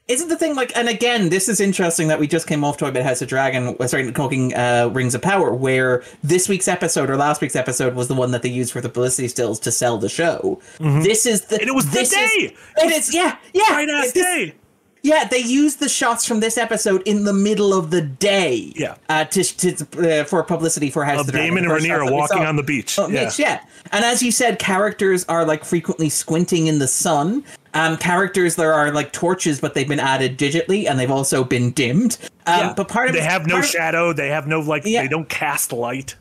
Isn't 0.07 0.27
the 0.27 0.35
thing 0.35 0.55
like? 0.55 0.75
And 0.75 0.89
again, 0.89 1.29
this 1.29 1.47
is 1.47 1.61
interesting 1.61 2.09
that 2.09 2.19
we 2.19 2.27
just 2.27 2.45
came 2.47 2.63
off 2.65 2.75
talking 2.77 2.95
about 2.97 3.03
House 3.07 3.21
of 3.21 3.29
Dragon, 3.29 3.77
uh, 3.79 3.87
sorry, 3.87 4.11
talking 4.11 4.53
uh, 4.53 4.89
Rings 4.91 5.15
of 5.15 5.21
Power, 5.21 5.53
where 5.53 6.03
this 6.21 6.49
week's 6.49 6.67
episode 6.67 7.09
or 7.09 7.15
last 7.15 7.39
week's 7.39 7.55
episode 7.55 7.95
was 7.95 8.07
the 8.09 8.15
one 8.15 8.31
that 8.31 8.41
they 8.41 8.49
used 8.49 8.73
for 8.73 8.81
the 8.81 8.89
publicity 8.89 9.29
stills 9.29 9.59
to 9.61 9.71
sell 9.71 9.97
the 9.97 10.09
show. 10.09 10.59
This 10.79 11.25
is 11.25 11.45
the. 11.45 11.59
And 11.61 11.69
it 11.69 11.75
was 11.75 11.85
the 11.85 11.99
this 11.99 12.09
day! 12.09 12.17
Is, 12.17 12.51
it 12.83 12.91
is, 12.91 13.13
yeah, 13.15 13.37
yeah. 13.53 13.71
Right 13.73 13.89
ass 13.89 14.11
this- 14.11 14.13
day. 14.13 14.55
Yeah, 15.03 15.25
they 15.27 15.39
used 15.39 15.79
the 15.79 15.89
shots 15.89 16.27
from 16.27 16.41
this 16.41 16.59
episode 16.59 17.01
in 17.07 17.23
the 17.23 17.33
middle 17.33 17.73
of 17.73 17.89
the 17.89 18.01
day. 18.03 18.71
Yeah. 18.75 18.97
Uh, 19.09 19.25
to, 19.25 19.43
to 19.43 20.21
uh, 20.21 20.23
for 20.25 20.43
publicity 20.43 20.91
for 20.91 21.03
House 21.03 21.15
Of 21.15 21.19
of 21.21 21.25
the 21.25 21.31
Dragon. 21.31 21.55
Daemon 21.55 21.71
and 21.71 21.83
The 21.83 21.87
Rhaenyra 21.87 21.87
shots 21.87 22.05
that 22.09 22.11
we 22.13 22.17
walking 22.19 22.45
on 22.45 22.55
the 22.55 22.61
beach. 22.61 22.99
Oh, 22.99 23.07
Yeah. 23.07 23.23
Mitch, 23.25 23.39
yeah. 23.39 23.63
And 23.91 24.05
as 24.05 24.21
you 24.21 24.31
said, 24.31 24.59
characters 24.59 25.25
are 25.27 25.43
like 25.43 25.65
frequently 25.65 26.07
squinting 26.09 26.67
in 26.67 26.77
the 26.77 26.87
sun. 26.87 27.43
Um, 27.73 27.95
characters 27.97 28.55
there 28.57 28.73
are 28.73 28.91
like 28.91 29.11
torches, 29.13 29.61
but 29.61 29.73
they've 29.73 29.87
been 29.87 29.99
added 29.99 30.37
digitally, 30.37 30.89
and 30.89 30.99
they've 30.99 31.09
also 31.11 31.43
been 31.43 31.71
dimmed. 31.71 32.17
Um, 32.45 32.59
Yeah. 32.59 32.73
but 32.75 32.87
part 32.89 33.07
of 33.09 33.15
they 33.15 33.21
have 33.21 33.47
no 33.47 33.59
of- 33.59 33.65
shadow. 33.65 34.11
They 34.13 34.29
have 34.29 34.47
no 34.47 34.59
like. 34.59 34.83
Yeah. 34.85 35.03
They 35.03 35.07
don't 35.07 35.29
cast 35.29 35.71
light. 35.71 36.15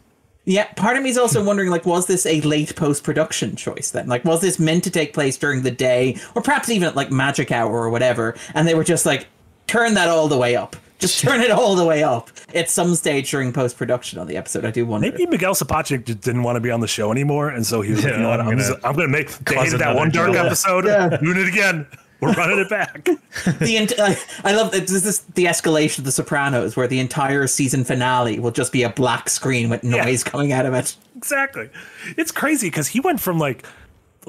Yeah, 0.46 0.64
part 0.74 0.96
of 0.96 1.03
me 1.03 1.11
is 1.11 1.18
also 1.18 1.44
wondering, 1.44 1.68
like, 1.70 1.84
was 1.84 2.07
this 2.07 2.24
a 2.24 2.40
late 2.40 2.74
post 2.74 3.05
production 3.05 3.57
choice 3.57 3.90
then? 3.90 4.07
Like, 4.09 4.24
was 4.24 4.40
this 4.40 4.59
meant 4.59 4.82
to 4.84 4.90
take 4.90 5.12
place 5.12 5.36
during 5.36 5.62
the 5.62 5.70
day, 5.70 6.16
or 6.34 6.40
perhaps 6.42 6.70
even 6.70 6.88
at 6.88 6.96
like 6.96 7.11
magic 7.12 7.53
hour 7.53 7.70
or 7.70 7.90
whatever? 7.90 8.34
And 8.55 8.66
they 8.66 8.74
were 8.74 8.82
just 8.84 9.05
like, 9.05 9.26
turn 9.66 9.94
that 9.94 10.09
all 10.09 10.28
the 10.28 10.38
way 10.38 10.57
up. 10.57 10.76
Just 11.01 11.20
turn 11.20 11.40
it 11.40 11.51
all 11.51 11.74
the 11.74 11.84
way 11.84 12.03
up 12.03 12.30
at 12.55 12.68
some 12.70 12.94
stage 12.94 13.30
during 13.30 13.53
post 13.53 13.76
production 13.76 14.18
on 14.18 14.26
the 14.26 14.36
episode. 14.36 14.64
I 14.64 14.70
do 14.70 14.84
wonder. 14.86 15.11
Maybe 15.11 15.26
Miguel 15.26 15.55
Sapochnik 15.55 16.05
didn't 16.05 16.42
want 16.42 16.57
to 16.57 16.61
be 16.61 16.70
on 16.70 16.80
the 16.80 16.88
show 16.88 17.11
anymore, 17.11 17.48
and 17.48 17.66
so 17.66 17.80
he 17.80 17.92
was 17.92 18.05
like, 18.05 18.14
"You 18.14 18.20
know 18.20 18.28
what? 18.30 18.40
I'm 18.40 18.48
I'm, 18.48 18.57
gonna 18.59 18.68
just, 18.68 18.84
I'm 18.84 18.94
gonna 18.94 19.09
make 19.09 19.30
they 19.38 19.55
cause 19.55 19.64
hated 19.66 19.80
that 19.80 19.96
one 19.96 20.11
dark 20.11 20.32
drama." 20.32 20.46
episode, 20.48 20.84
Yeah. 20.86 21.09
doing 21.16 21.38
it 21.38 21.48
again. 21.48 21.86
We're 22.20 22.32
running 22.32 22.59
it 22.59 22.68
back." 22.68 23.05
the 23.61 23.76
ent- 23.78 23.94
I, 23.98 24.18
I 24.44 24.53
love 24.55 24.72
that 24.72 24.86
this 24.88 25.07
is 25.07 25.20
the 25.34 25.46
escalation 25.46 26.01
of 26.01 26.05
the 26.05 26.12
Sopranos, 26.12 26.76
where 26.76 26.86
the 26.86 27.01
entire 27.01 27.46
season 27.46 27.84
finale 27.84 28.38
will 28.38 28.51
just 28.51 28.70
be 28.72 28.82
a 28.82 28.90
black 28.90 29.30
screen 29.30 29.70
with 29.70 29.82
noise 29.82 30.22
coming 30.22 30.53
out 30.53 30.66
of 30.66 30.74
it. 30.74 30.96
exactly. 31.16 31.70
It's 32.18 32.30
crazy 32.30 32.66
because 32.68 32.88
he 32.88 33.01
went 33.01 33.20
from 33.20 33.38
like 33.38 33.64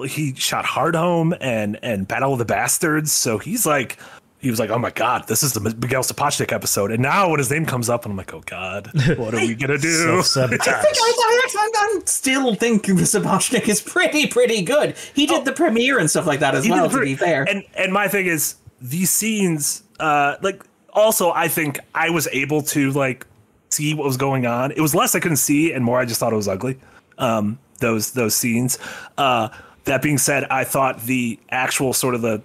he 0.08 0.34
shot 0.36 0.64
Hardhome 0.64 1.38
and 1.42 1.78
and 1.84 2.08
Battle 2.08 2.32
of 2.32 2.40
the 2.40 2.46
Bastards, 2.46 3.12
so 3.12 3.38
he's 3.40 3.66
like. 3.66 3.98
He 4.42 4.50
was 4.50 4.60
like, 4.60 4.70
"Oh 4.72 4.80
my 4.80 4.90
God, 4.90 5.28
this 5.28 5.44
is 5.44 5.54
the 5.54 5.60
Miguel 5.60 6.02
Sapochnik 6.04 6.52
episode." 6.52 6.92
And 6.92 7.02
now, 7.02 7.30
when 7.30 7.38
his 7.38 7.52
name 7.52 7.66
comes 7.66 7.90
up, 7.90 8.06
and 8.06 8.12
I'm 8.12 8.18
like, 8.18 8.34
"Oh 8.34 8.42
God, 8.46 8.90
what 9.18 9.34
are 9.34 9.38
we 9.38 9.54
gonna 9.56 9.78
do?" 9.78 10.22
Self-sabotage. 10.24 10.68
I, 10.68 10.74
I, 10.74 11.50
I, 11.56 11.70
I 11.76 12.00
still 12.06 12.56
think 12.56 12.86
Sapochnik 12.86 13.68
is 13.68 13.82
pretty, 13.82 14.28
pretty 14.28 14.62
good. 14.64 14.96
He 15.14 15.28
did 15.28 15.46
the 15.46 15.52
premiere 15.54 16.00
and 16.00 16.10
stuff 16.10 16.26
like 16.26 16.40
that 16.40 16.56
as 16.56 16.68
well, 16.68 16.84
did 16.84 16.92
to 16.92 16.98
pretty- 16.98 17.12
be 17.14 17.18
fair. 17.18 17.44
And 17.48 17.64
and 17.76 17.94
my 17.94 18.08
thing 18.08 18.26
is 18.26 18.56
these 18.82 19.12
scenes, 19.12 19.84
uh, 20.00 20.38
like 20.42 20.64
also 20.94 21.32
I 21.32 21.48
think 21.48 21.80
I 21.94 22.10
was 22.10 22.28
able 22.32 22.64
to 22.64 22.92
like 22.92 23.28
see 23.70 23.94
what 23.94 24.06
was 24.06 24.18
going 24.18 24.46
on. 24.48 24.72
It 24.72 24.82
was 24.82 24.96
less 24.96 25.14
I 25.14 25.20
couldn't 25.20 25.38
see 25.38 25.72
and 25.72 25.86
more 25.86 26.00
I 26.00 26.06
just 26.06 26.20
thought 26.20 26.34
it 26.34 26.38
was 26.38 26.48
ugly. 26.48 26.80
Um, 27.20 27.60
those 27.80 28.12
those 28.12 28.36
scenes. 28.36 28.80
Uh, 29.18 29.50
that 29.86 30.02
being 30.02 30.18
said, 30.20 30.44
I 30.46 30.64
thought 30.64 31.02
the 31.04 31.40
actual 31.50 31.94
sort 31.94 32.14
of 32.16 32.22
the 32.22 32.42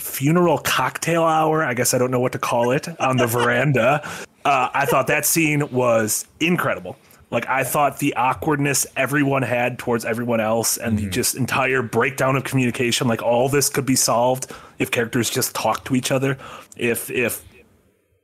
funeral 0.00 0.58
cocktail 0.58 1.24
hour, 1.24 1.62
I 1.64 1.74
guess 1.74 1.94
I 1.94 1.98
don't 1.98 2.10
know 2.10 2.20
what 2.20 2.32
to 2.32 2.38
call 2.38 2.70
it, 2.70 2.88
on 3.00 3.16
the 3.16 3.26
veranda. 3.26 4.08
Uh, 4.46 4.70
I 4.72 4.86
thought 4.86 5.08
that 5.08 5.26
scene 5.26 5.72
was 5.72 6.24
incredible. 6.38 6.96
Like 7.32 7.48
I 7.48 7.64
thought 7.64 7.98
the 7.98 8.14
awkwardness 8.14 8.86
everyone 8.96 9.42
had 9.42 9.76
towards 9.76 10.04
everyone 10.04 10.38
else 10.38 10.76
and 10.76 10.96
the 10.96 11.10
just 11.10 11.34
entire 11.34 11.82
breakdown 11.82 12.36
of 12.36 12.44
communication, 12.44 13.08
like 13.08 13.22
all 13.22 13.48
this 13.48 13.68
could 13.68 13.86
be 13.86 13.96
solved 13.96 14.52
if 14.78 14.92
characters 14.92 15.28
just 15.28 15.52
talk 15.56 15.84
to 15.86 15.96
each 15.96 16.12
other. 16.12 16.38
If 16.76 17.10
if 17.10 17.44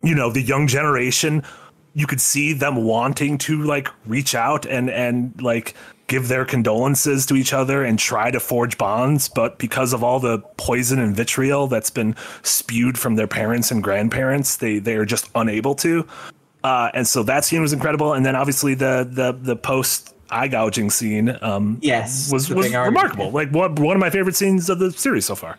you 0.03 0.14
know, 0.14 0.30
the 0.30 0.42
young 0.42 0.68
generation, 0.68 1.42
you 1.94 2.07
could 2.07 2.20
see 2.20 2.53
them 2.53 2.84
wanting 2.84 3.38
to 3.38 3.62
like 3.62 3.88
reach 4.07 4.36
out 4.36 4.64
and 4.64 4.88
and 4.88 5.40
like 5.42 5.74
give 6.13 6.29
their 6.29 6.45
condolences 6.45 7.25
to 7.25 7.35
each 7.35 7.55
other 7.55 7.83
and 7.83 7.99
try 7.99 8.31
to 8.31 8.39
forge 8.39 8.77
bonds, 8.77 9.31
but 9.31 9.59
because 9.59 9.95
of 9.95 10.05
all 10.05 10.21
the 10.21 10.41
poison 10.59 10.99
and 10.99 11.17
vitriol 11.17 11.69
that's 11.69 11.89
been 11.89 12.15
spewed 12.43 12.99
from 12.99 13.15
their 13.15 13.27
parents 13.27 13.71
and 13.71 13.83
grandparents, 13.83 14.57
they 14.57 14.79
they 14.79 14.95
are 14.97 15.07
just 15.07 15.31
unable 15.35 15.75
to. 15.75 16.07
Uh, 16.63 16.91
and 16.93 17.09
so 17.09 17.23
that 17.23 17.47
scene 17.47 17.63
was 17.63 17.73
incredible, 17.73 18.13
and 18.13 18.27
then 18.27 18.37
obviously 18.37 18.75
the 18.75 19.09
the 19.11 19.33
the 19.33 19.57
post 19.57 20.15
eye 20.29 20.49
gouging 20.49 20.91
scene 20.91 21.35
um, 21.41 21.79
Yes, 21.81 22.31
was 22.31 22.51
was 22.51 22.67
big 22.67 22.75
argument, 22.75 23.05
remarkable. 23.05 23.31
Like 23.31 23.51
one 23.51 23.75
one 23.77 23.97
of 23.97 24.01
my 24.01 24.11
favorite 24.11 24.37
scenes 24.37 24.69
of 24.69 24.79
the 24.79 24.93
series 24.93 25.25
so 25.25 25.35
far. 25.35 25.57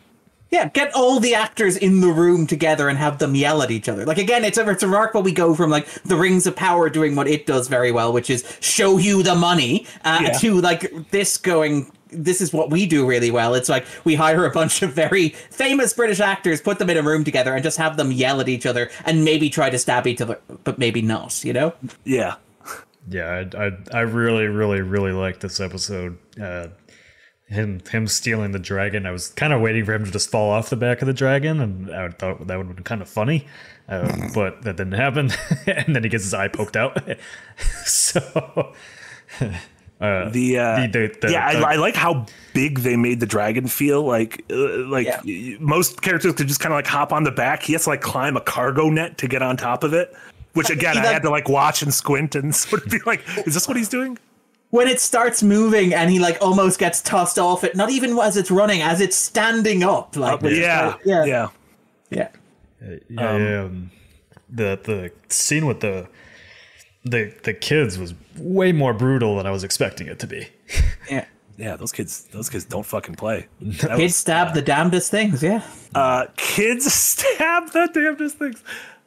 Yeah, 0.54 0.70
get 0.70 0.94
all 0.94 1.20
the 1.20 1.34
actors 1.34 1.76
in 1.76 2.00
the 2.00 2.10
room 2.10 2.46
together 2.46 2.88
and 2.88 2.98
have 3.00 3.18
them 3.18 3.34
yell 3.34 3.64
at 3.64 3.72
each 3.72 3.90
other. 3.90 4.06
Like 4.06 4.20
again, 4.20 4.46
it's 4.46 4.60
a 4.60 4.70
it's 4.70 4.84
remarkable. 4.84 5.24
We 5.24 5.32
go 5.34 5.56
from 5.56 5.72
like 5.72 5.88
the 6.04 6.16
Rings 6.16 6.46
of 6.46 6.56
Power 6.56 6.90
doing 6.90 7.16
what 7.16 7.28
it 7.28 7.48
does 7.48 7.68
very 7.68 7.92
well, 7.92 8.14
which 8.14 8.30
is 8.30 8.46
show 8.62 8.98
you 9.00 9.24
the 9.24 9.34
money, 9.36 9.88
uh, 10.06 10.20
Yeah. 10.22 10.32
to 10.40 10.62
like 10.62 11.10
this 11.10 11.38
going. 11.38 11.92
This 12.12 12.40
is 12.42 12.54
what 12.54 12.70
we 12.70 12.86
do 12.86 13.08
really 13.08 13.32
well. 13.32 13.56
It's 13.56 13.68
like 13.70 13.88
we 14.04 14.14
hire 14.14 14.46
a 14.46 14.52
bunch 14.52 14.84
of 14.84 14.94
very 14.94 15.30
famous 15.30 15.94
British 15.94 16.20
actors, 16.20 16.62
put 16.62 16.78
them 16.78 16.92
in 16.92 16.98
a 16.98 17.02
room 17.02 17.24
together, 17.24 17.56
and 17.56 17.64
just 17.64 17.78
have 17.80 17.98
them 17.98 18.12
yell 18.12 18.40
at 18.40 18.48
each 18.48 18.68
other 18.68 18.92
and 19.06 19.26
maybe 19.26 19.50
try 19.50 19.72
to 19.72 19.80
stab 19.80 20.06
each 20.06 20.22
other, 20.22 20.40
but 20.64 20.78
maybe 20.78 21.02
not. 21.02 21.44
You 21.44 21.54
know? 21.54 21.74
Yeah, 22.04 22.36
Yeah, 23.10 23.44
I, 23.56 23.66
I, 23.66 23.72
I 23.92 24.02
really, 24.02 24.46
really, 24.46 24.82
really 24.82 25.12
like 25.12 25.40
this 25.40 25.60
episode. 25.60 26.20
Uh, 26.40 26.68
him 27.54 27.82
him 27.92 28.08
stealing 28.08 28.52
the 28.52 28.60
dragon. 28.60 29.06
I 29.06 29.12
was 29.12 29.30
kind 29.30 29.54
of 29.54 29.62
waiting 29.62 29.86
for 29.86 29.94
him 29.94 30.04
to 30.06 30.12
just 30.12 30.30
fall 30.30 30.50
off 30.52 30.70
the 30.70 30.76
back 30.76 31.02
of 31.02 31.08
the 31.08 31.14
dragon, 31.14 31.60
and 31.62 31.94
I 31.94 32.10
thought 32.10 32.48
that 32.48 32.58
would 32.58 32.68
have 32.68 32.76
been 32.76 32.84
kind 32.84 33.02
of 33.02 33.08
funny, 33.10 33.48
uh, 33.88 34.12
but 34.34 34.62
that 34.64 34.76
didn't 34.78 34.94
happen. 34.94 35.32
and 35.68 35.96
then 35.96 36.04
he 36.04 36.10
gets 36.10 36.24
his 36.24 36.34
eye 36.34 36.48
poked 36.50 36.76
out. 36.76 36.98
so 37.86 38.74
uh, 40.02 40.30
the, 40.30 40.58
uh, 40.60 40.88
the- 40.88 40.88
the- 40.88 41.18
the- 41.28 41.32
yeah, 41.32 41.54
the- 41.54 41.66
I, 41.66 41.74
I 41.74 41.76
like 41.78 41.96
how 41.96 42.26
big 42.54 42.80
they 42.80 42.96
made 42.98 43.20
the 43.20 43.26
dragon 43.26 43.68
feel. 43.68 44.04
Like, 44.04 44.44
uh, 44.52 44.56
like 44.88 45.08
Yeah. 45.24 45.58
most 45.60 46.02
characters 46.02 46.34
could 46.34 46.48
just 46.48 46.60
kind 46.60 46.74
of 46.74 46.78
like 46.78 46.88
hop 46.88 47.14
on 47.14 47.24
the 47.24 47.32
back. 47.32 47.64
He 47.64 47.74
has 47.74 47.84
to 47.84 47.90
like 47.90 48.02
climb 48.02 48.36
a 48.36 48.42
cargo 48.42 48.90
net 48.90 49.18
to 49.20 49.28
get 49.28 49.42
on 49.42 49.56
top 49.58 49.84
of 49.84 49.94
it. 49.94 50.14
Which 50.54 50.70
again, 50.70 50.98
I 50.98 51.06
had 51.08 51.24
to 51.24 51.32
like 51.32 51.50
watch 51.50 51.82
and 51.82 51.92
squint 51.92 52.36
and 52.36 52.54
sort 52.54 52.86
of 52.86 52.92
be 52.92 53.00
like, 53.08 53.24
"Is 53.48 53.56
this 53.56 53.68
what 53.68 53.76
he's 53.76 53.90
doing?" 53.90 54.20
When 54.74 54.88
it 54.88 55.00
starts 55.00 55.44
moving 55.44 55.94
and 55.94 56.10
he 56.10 56.18
like 56.18 56.38
almost 56.42 56.80
gets 56.80 57.00
tossed 57.02 57.38
off 57.38 57.64
it, 57.64 57.76
not 57.76 57.92
even 57.92 58.18
as 58.18 58.36
it's 58.38 58.50
running, 58.50 58.82
as 58.82 59.02
it's 59.02 59.16
standing 59.16 59.84
up. 59.84 60.16
Like 60.16 60.42
which 60.42 60.54
is 60.54 60.60
Yeah, 60.60 60.88
like- 60.88 61.00
yeah, 61.06 61.26
yeah. 61.26 61.48
yeah. 62.10 62.28
yeah, 62.82 62.98
yeah, 63.38 63.62
um, 63.66 63.92
the 64.50 64.80
the 64.84 65.12
scene 65.30 65.68
with 65.68 65.82
the 65.82 66.08
the 67.06 67.34
the 67.44 67.54
kids 67.54 68.00
was 68.00 68.16
way 68.38 68.72
more 68.72 68.94
brutal 68.94 69.38
than 69.38 69.46
I 69.46 69.52
was 69.52 69.64
expecting 69.64 70.08
it 70.08 70.18
to 70.20 70.28
be. 70.28 70.48
yeah. 71.10 71.26
Yeah, 71.56 71.76
those 71.76 71.92
kids, 71.92 72.24
those 72.32 72.50
kids 72.50 72.66
don't 72.66 72.86
fucking 72.86 73.14
play. 73.14 73.46
That 73.62 73.98
Kids 73.98 74.02
was- 74.02 74.16
stab 74.16 74.56
the 74.56 74.62
damnedest 74.64 75.12
things. 75.12 75.44
Yeah. 75.44 75.62
uh, 75.94 76.26
kids 76.36 76.92
stab 77.12 77.72
the 77.74 77.90
damnedest 77.94 78.40
things. 78.40 78.64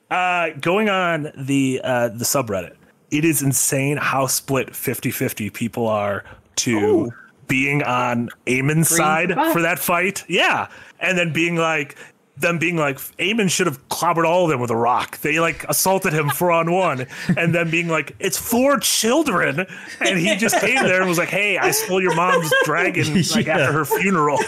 Uh, 0.09 0.51
going 0.61 0.89
on 0.89 1.33
the 1.37 1.81
uh, 1.83 2.09
the 2.11 2.25
subreddit, 2.25 2.77
it 3.11 3.25
is 3.25 3.43
insane 3.43 3.97
how 3.97 4.27
split 4.27 4.69
50-50 4.69 5.53
people 5.53 5.87
are 5.87 6.25
to 6.57 6.79
Ooh. 6.79 7.13
being 7.47 7.83
on 7.83 8.29
Aemond's 8.47 8.89
side 8.89 9.33
fuck. 9.33 9.53
for 9.53 9.63
that 9.63 9.79
fight. 9.79 10.25
Yeah, 10.29 10.69
and 11.01 11.17
then 11.17 11.33
being 11.33 11.57
like 11.57 11.97
them 12.39 12.59
being 12.59 12.77
like 12.77 12.97
Aemond 13.19 13.51
should 13.51 13.67
have 13.67 13.89
clobbered 13.89 14.27
all 14.27 14.45
of 14.45 14.51
them 14.51 14.61
with 14.61 14.71
a 14.71 14.77
rock. 14.77 15.19
They 15.21 15.41
like 15.41 15.65
assaulted 15.71 16.13
him 16.13 16.29
four 16.29 16.51
on 16.51 16.71
one, 16.71 17.07
and 17.37 17.55
then 17.55 17.71
being 17.71 17.89
like 17.89 18.15
it's 18.19 18.37
four 18.37 18.79
children, 18.79 19.67
and 20.01 20.19
he 20.19 20.37
just 20.37 20.59
came 20.61 20.83
there 20.83 21.01
and 21.01 21.09
was 21.09 21.17
like, 21.19 21.31
"Hey, 21.31 21.57
I 21.57 21.71
stole 21.71 22.03
your 22.03 22.15
mom's 22.15 22.53
dragon 22.65 23.15
like 23.35 23.47
Yeah. 23.47 23.59
after 23.59 23.73
her 23.73 23.85
funeral." 23.87 24.39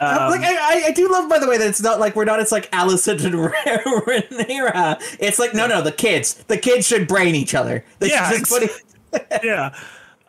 Um, 0.00 0.30
like 0.30 0.40
I, 0.42 0.54
I- 0.54 0.82
I 0.86 0.90
do 0.92 1.10
love, 1.10 1.28
by 1.28 1.38
the 1.38 1.46
way, 1.48 1.58
that 1.58 1.68
it's 1.68 1.80
not 1.82 2.00
like 2.00 2.16
we're 2.16 2.24
not. 2.24 2.40
It's 2.40 2.52
like 2.52 2.70
Alicent 2.72 3.24
and 3.24 3.34
Rhaenyra. 4.06 5.00
It's 5.20 5.38
like 5.38 5.54
no, 5.54 5.66
no. 5.66 5.82
The 5.82 5.92
kids, 5.92 6.34
the 6.48 6.56
kids 6.58 6.86
should 6.86 7.06
brain 7.08 7.34
each 7.34 7.54
other. 7.54 7.84
They 7.98 8.10
Yeah, 8.10 8.30
just 8.30 8.50
put 8.50 8.62
it- 8.64 9.40
yeah, 9.44 9.74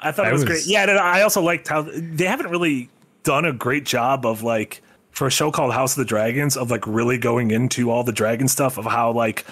I 0.02 0.12
thought 0.12 0.26
I 0.26 0.30
it 0.30 0.34
was, 0.34 0.42
was- 0.46 0.50
great. 0.50 0.66
Yeah, 0.68 0.84
and 0.84 0.92
I 1.00 1.22
also 1.22 1.42
liked 1.42 1.68
how 1.68 1.82
they 1.92 2.26
haven't 2.26 2.50
really 2.50 2.90
done 3.24 3.46
a 3.46 3.54
great 3.54 3.86
job 3.86 4.26
of 4.26 4.44
like 4.44 4.82
for 5.12 5.28
a 5.28 5.32
show 5.32 5.52
called 5.52 5.74
House 5.74 5.94
of 5.94 6.00
the 6.00 6.06
Dragons 6.06 6.58
of 6.58 6.70
like 6.72 6.86
really 6.86 7.18
going 7.18 7.52
into 7.52 7.90
all 7.90 8.04
the 8.04 8.12
dragon 8.12 8.48
stuff 8.48 8.78
of 8.78 8.86
how 8.86 9.12
like 9.12 9.46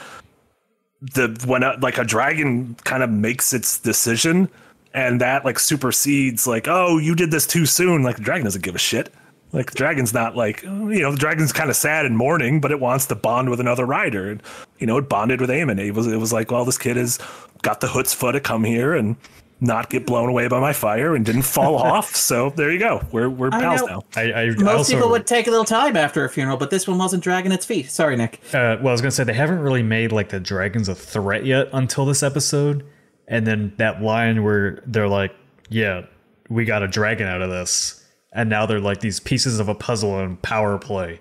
the 1.01 1.41
when 1.45 1.63
a, 1.63 1.77
like 1.81 1.97
a 1.97 2.03
dragon 2.03 2.75
kind 2.83 3.01
of 3.03 3.09
makes 3.09 3.53
its 3.53 3.79
decision 3.79 4.49
and 4.93 5.19
that 5.21 5.43
like 5.45 5.57
supersedes 5.57 6.45
like 6.45 6.67
oh 6.67 6.97
you 6.99 7.15
did 7.15 7.31
this 7.31 7.47
too 7.47 7.65
soon 7.65 8.03
like 8.03 8.17
the 8.17 8.21
dragon 8.21 8.43
doesn't 8.43 8.61
give 8.63 8.75
a 8.75 8.79
shit 8.79 9.11
like 9.53 9.71
the 9.71 9.77
dragon's 9.77 10.13
not 10.13 10.35
like 10.35 10.61
you 10.63 11.01
know 11.01 11.11
the 11.11 11.17
dragon's 11.17 11.51
kind 11.51 11.69
of 11.69 11.75
sad 11.75 12.05
and 12.05 12.17
mourning 12.17 12.61
but 12.61 12.71
it 12.71 12.79
wants 12.79 13.05
to 13.07 13.15
bond 13.15 13.49
with 13.49 13.59
another 13.59 13.85
rider. 13.85 14.29
And 14.29 14.43
you 14.79 14.87
know 14.87 14.97
it 14.97 15.09
bonded 15.09 15.41
with 15.41 15.49
Aemond. 15.49 15.79
It 15.79 15.91
was 15.91 16.07
it 16.07 16.17
was 16.17 16.31
like 16.31 16.51
well 16.51 16.65
this 16.65 16.77
kid 16.77 16.97
has 16.97 17.19
got 17.61 17.81
the 17.81 17.87
hoots 17.87 18.13
chutzpah 18.15 18.33
to 18.33 18.39
come 18.39 18.63
here 18.63 18.93
and 18.93 19.15
not 19.63 19.91
get 19.91 20.07
blown 20.07 20.27
away 20.27 20.47
by 20.47 20.59
my 20.59 20.73
fire 20.73 21.15
and 21.15 21.23
didn't 21.25 21.43
fall 21.43 21.75
off. 21.91 22.15
So 22.15 22.49
there 22.51 22.71
you 22.71 22.79
go. 22.79 23.01
We're 23.11 23.29
we're 23.29 23.49
I 23.51 23.61
pals 23.61 23.81
know. 23.81 23.87
now. 23.87 24.03
I, 24.15 24.33
I 24.33 24.49
Most 24.49 24.63
also, 24.63 24.93
people 24.95 25.09
would 25.09 25.27
take 25.27 25.47
a 25.47 25.51
little 25.51 25.65
time 25.65 25.95
after 25.95 26.25
a 26.25 26.29
funeral, 26.29 26.57
but 26.57 26.69
this 26.71 26.87
one 26.87 26.97
wasn't 26.97 27.23
dragging 27.23 27.51
its 27.51 27.65
feet. 27.65 27.89
Sorry, 27.91 28.15
Nick. 28.15 28.39
Uh, 28.47 28.77
well, 28.81 28.87
I 28.87 28.91
was 28.91 29.01
gonna 29.01 29.11
say 29.11 29.23
they 29.23 29.33
haven't 29.33 29.59
really 29.59 29.83
made 29.83 30.11
like 30.11 30.29
the 30.29 30.39
dragons 30.39 30.89
a 30.89 30.95
threat 30.95 31.45
yet 31.45 31.69
until 31.73 32.05
this 32.05 32.23
episode, 32.23 32.83
and 33.27 33.45
then 33.45 33.73
that 33.77 34.01
line 34.01 34.43
where 34.43 34.81
they're 34.87 35.07
like, 35.07 35.33
"Yeah, 35.69 36.05
we 36.49 36.65
got 36.65 36.81
a 36.81 36.87
dragon 36.87 37.27
out 37.27 37.41
of 37.41 37.49
this," 37.51 38.00
and 38.33 38.49
now 38.49 38.65
they're 38.65 38.79
like 38.79 38.99
these 39.01 39.19
pieces 39.19 39.59
of 39.59 39.67
a 39.69 39.75
puzzle 39.75 40.19
in 40.19 40.37
power 40.37 40.77
play, 40.77 41.19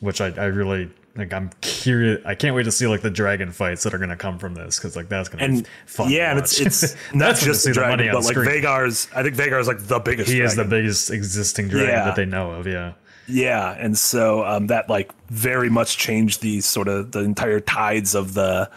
which 0.00 0.20
I, 0.20 0.26
I 0.28 0.46
really 0.46 0.90
like. 1.16 1.32
I'm 1.32 1.50
curious. 1.60 2.20
I 2.24 2.34
can't 2.34 2.54
wait 2.54 2.64
to 2.64 2.72
see 2.72 2.86
like 2.86 3.02
the 3.02 3.10
dragon 3.10 3.52
fights 3.52 3.82
that 3.84 3.94
are 3.94 3.98
gonna 3.98 4.16
come 4.16 4.38
from 4.38 4.54
this 4.54 4.78
because 4.78 4.96
like 4.96 5.08
that's 5.08 5.28
gonna 5.28 5.44
and 5.44 5.62
be 5.64 5.68
fun. 5.86 6.10
yeah, 6.10 6.30
and 6.30 6.38
it's 6.38 6.60
it's 6.60 6.96
not 7.14 7.36
just 7.36 7.64
the 7.64 7.70
the 7.70 7.74
dragon, 7.74 8.08
on 8.08 8.14
but 8.14 8.24
like 8.24 8.34
screen. 8.36 8.48
Vhagar's. 8.62 9.08
I 9.14 9.22
think 9.22 9.36
Vhagar's 9.36 9.66
like 9.68 9.78
the 9.80 9.98
biggest. 9.98 10.30
he 10.30 10.40
is 10.40 10.56
the 10.56 10.64
biggest 10.64 11.10
existing 11.10 11.68
dragon 11.68 11.88
Yeah. 11.90 12.04
that 12.04 12.16
they 12.16 12.26
know 12.26 12.52
of. 12.52 12.66
Yeah. 12.66 12.92
Yeah, 13.26 13.70
and 13.78 13.96
so 13.96 14.44
um, 14.44 14.66
that 14.66 14.90
like 14.90 15.10
very 15.28 15.70
much 15.70 15.96
changed 15.96 16.42
the 16.42 16.60
sort 16.60 16.88
of 16.88 17.12
the 17.12 17.20
entire 17.20 17.58
tides 17.58 18.14
of 18.14 18.34
the 18.34 18.70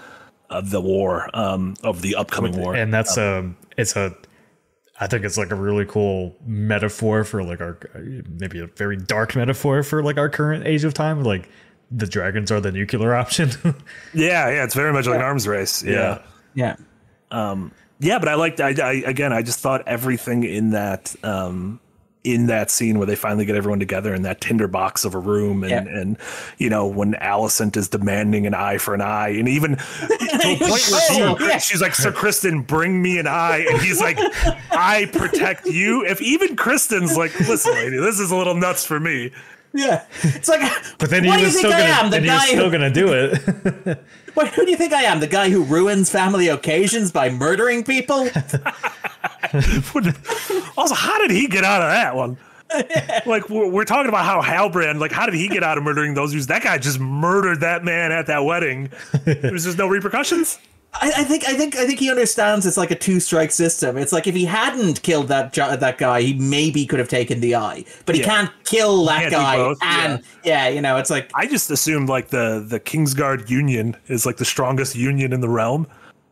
of 0.49 0.69
the 0.69 0.79
war 0.79 1.29
um, 1.33 1.75
of 1.83 2.01
the 2.01 2.15
upcoming 2.15 2.57
war. 2.57 2.73
and 2.73 2.93
that's 2.93 3.17
um 3.17 3.57
it's 3.77 3.97
a 3.97 4.15
i 4.99 5.07
think 5.07 5.23
it's 5.23 5.37
like 5.37 5.51
a 5.51 5.55
really 5.55 5.85
cool 5.85 6.35
metaphor 6.45 7.23
for 7.23 7.43
like 7.43 7.61
our 7.61 7.77
maybe 8.39 8.59
a 8.59 8.67
very 8.67 8.97
dark 8.97 9.35
metaphor 9.35 9.83
for 9.83 10.03
like 10.03 10.17
our 10.17 10.29
current 10.29 10.65
age 10.65 10.83
of 10.83 10.93
time 10.93 11.23
like 11.23 11.49
the 11.89 12.07
dragons 12.07 12.51
are 12.51 12.59
the 12.59 12.71
nuclear 12.71 13.15
option 13.23 13.49
yeah, 14.13 14.49
yeah, 14.49 14.63
it's 14.63 14.75
very 14.75 14.91
much 14.91 15.05
like 15.07 15.17
an 15.17 15.21
arms 15.21 15.47
race. 15.47 15.83
Yeah. 15.83 16.19
Yeah. 16.53 16.75
Yeah. 17.31 17.51
yeah, 17.99 18.19
but 18.19 18.27
I 18.27 18.35
liked. 18.35 18.59
I, 18.59 18.69
I 18.81 18.93
again, 19.05 19.33
I 19.33 19.41
just 19.41 19.59
thought 19.59 19.87
everything 19.87 20.43
in 20.43 20.71
that 20.71 21.15
um, 21.23 21.79
in 22.33 22.47
that 22.47 22.69
scene 22.71 22.97
where 22.97 23.05
they 23.07 23.15
finally 23.15 23.45
get 23.45 23.55
everyone 23.55 23.79
together 23.79 24.13
in 24.13 24.21
that 24.23 24.41
tinderbox 24.41 25.05
of 25.05 25.15
a 25.15 25.19
room, 25.19 25.63
and 25.63 25.71
Yeah. 25.71 25.99
and 25.99 26.17
you 26.57 26.69
know 26.69 26.85
when 26.87 27.13
Alicent 27.15 27.77
is 27.77 27.87
demanding 27.87 28.45
an 28.45 28.53
eye 28.53 28.77
for 28.77 28.93
an 28.93 29.01
eye, 29.01 29.29
and 29.29 29.47
even 29.47 29.75
to 29.77 29.83
a 30.13 30.57
point 30.57 30.59
where 30.61 30.77
she, 30.77 30.93
Oh, 31.21 31.37
yeah. 31.39 31.57
she's 31.57 31.81
like, 31.81 31.95
"Sir 31.95 32.11
Criston, 32.11 32.65
bring 32.65 33.01
me 33.01 33.17
an 33.19 33.27
eye," 33.27 33.65
and 33.69 33.81
he's 33.81 34.01
like, 34.01 34.17
"I 34.71 35.09
protect 35.11 35.65
you." 35.65 36.05
If 36.05 36.21
even 36.21 36.55
Criston's 36.55 37.15
like, 37.17 37.37
"Listen, 37.41 37.73
lady, 37.73 37.97
this 37.97 38.19
is 38.19 38.31
a 38.31 38.35
little 38.35 38.55
nuts 38.55 38.85
for 38.85 38.99
me." 38.99 39.31
Yeah. 39.73 40.03
It's 40.23 40.47
like, 40.49 40.61
but 40.97 41.09
then 41.09 41.25
what 41.25 41.33
he 41.33 41.37
do 41.37 41.41
you 41.41 41.45
was 41.47 41.53
think 41.61 41.67
still 41.67 41.73
I 41.73 41.79
gonna 41.81 42.05
am? 42.05 42.09
The 42.09 42.17
and 42.17 42.25
he 42.25 42.39
still 42.47 42.71
gonna 42.71 42.89
do 42.89 43.07
it 43.13 43.99
what, 44.37 44.49
who 44.49 44.65
do 44.65 44.71
you 44.71 44.77
think 44.77 44.93
I 44.93 45.01
am? 45.03 45.19
The 45.19 45.25
guy 45.25 45.49
who 45.49 45.63
ruins 45.63 46.11
family 46.11 46.47
occasions 46.47 47.11
by 47.11 47.31
murdering 47.31 47.83
people? 47.83 48.19
also, 50.77 50.93
how 50.93 51.17
did 51.17 51.31
he 51.31 51.47
get 51.47 51.63
out 51.63 51.81
of 51.81 51.89
that 51.89 52.15
one? 52.15 52.37
like 53.25 53.49
we're, 53.49 53.67
we're 53.67 53.83
talking 53.83 54.09
about 54.09 54.25
how 54.25 54.39
Halbrand, 54.39 54.99
like 54.99 55.11
how 55.11 55.25
did 55.25 55.33
he 55.33 55.47
get 55.47 55.63
out 55.63 55.79
of 55.79 55.83
murdering 55.83 56.13
those 56.13 56.33
dudes? 56.33 56.45
That 56.47 56.61
guy 56.61 56.77
just 56.77 56.99
murdered 56.99 57.61
that 57.61 57.83
man 57.83 58.11
at 58.11 58.27
that 58.27 58.45
wedding. 58.45 58.91
There's 59.25 59.63
just 59.63 59.79
no 59.79 59.87
repercussions. 59.87 60.59
I, 61.01 61.11
I 61.17 61.23
think 61.23 61.47
I 61.47 61.53
think 61.53 61.75
I 61.75 61.85
think 61.85 61.99
he 61.99 62.09
understands 62.09 62.65
it's 62.65 62.77
like 62.77 62.91
a 62.91 62.95
two 62.95 63.19
strike 63.19 63.51
system. 63.51 63.97
It's 63.97 64.11
like 64.11 64.27
if 64.27 64.35
he 64.35 64.45
hadn't 64.45 65.01
killed 65.03 65.27
that 65.29 65.53
that 65.53 65.97
guy, 65.97 66.21
he 66.21 66.33
maybe 66.33 66.85
could 66.85 66.99
have 66.99 67.09
taken 67.09 67.39
the 67.39 67.55
eye, 67.55 67.85
but 68.05 68.15
he 68.15 68.21
Yeah. 68.21 68.27
can't 68.27 68.51
kill 68.65 69.05
that 69.05 69.29
Can't 69.31 69.31
guy. 69.31 69.73
and 69.81 70.23
yeah. 70.43 70.67
you 70.67 70.81
know, 70.81 70.97
it's 70.97 71.09
like 71.09 71.31
I 71.35 71.47
just 71.47 71.69
assumed 71.71 72.09
like 72.09 72.29
the 72.29 72.65
the 72.67 72.79
Kingsguard 72.79 73.49
Union 73.49 73.95
is 74.07 74.25
like 74.25 74.37
the 74.37 74.45
strongest 74.45 74.95
union 74.95 75.33
in 75.33 75.41
the 75.41 75.49
realm, 75.49 75.87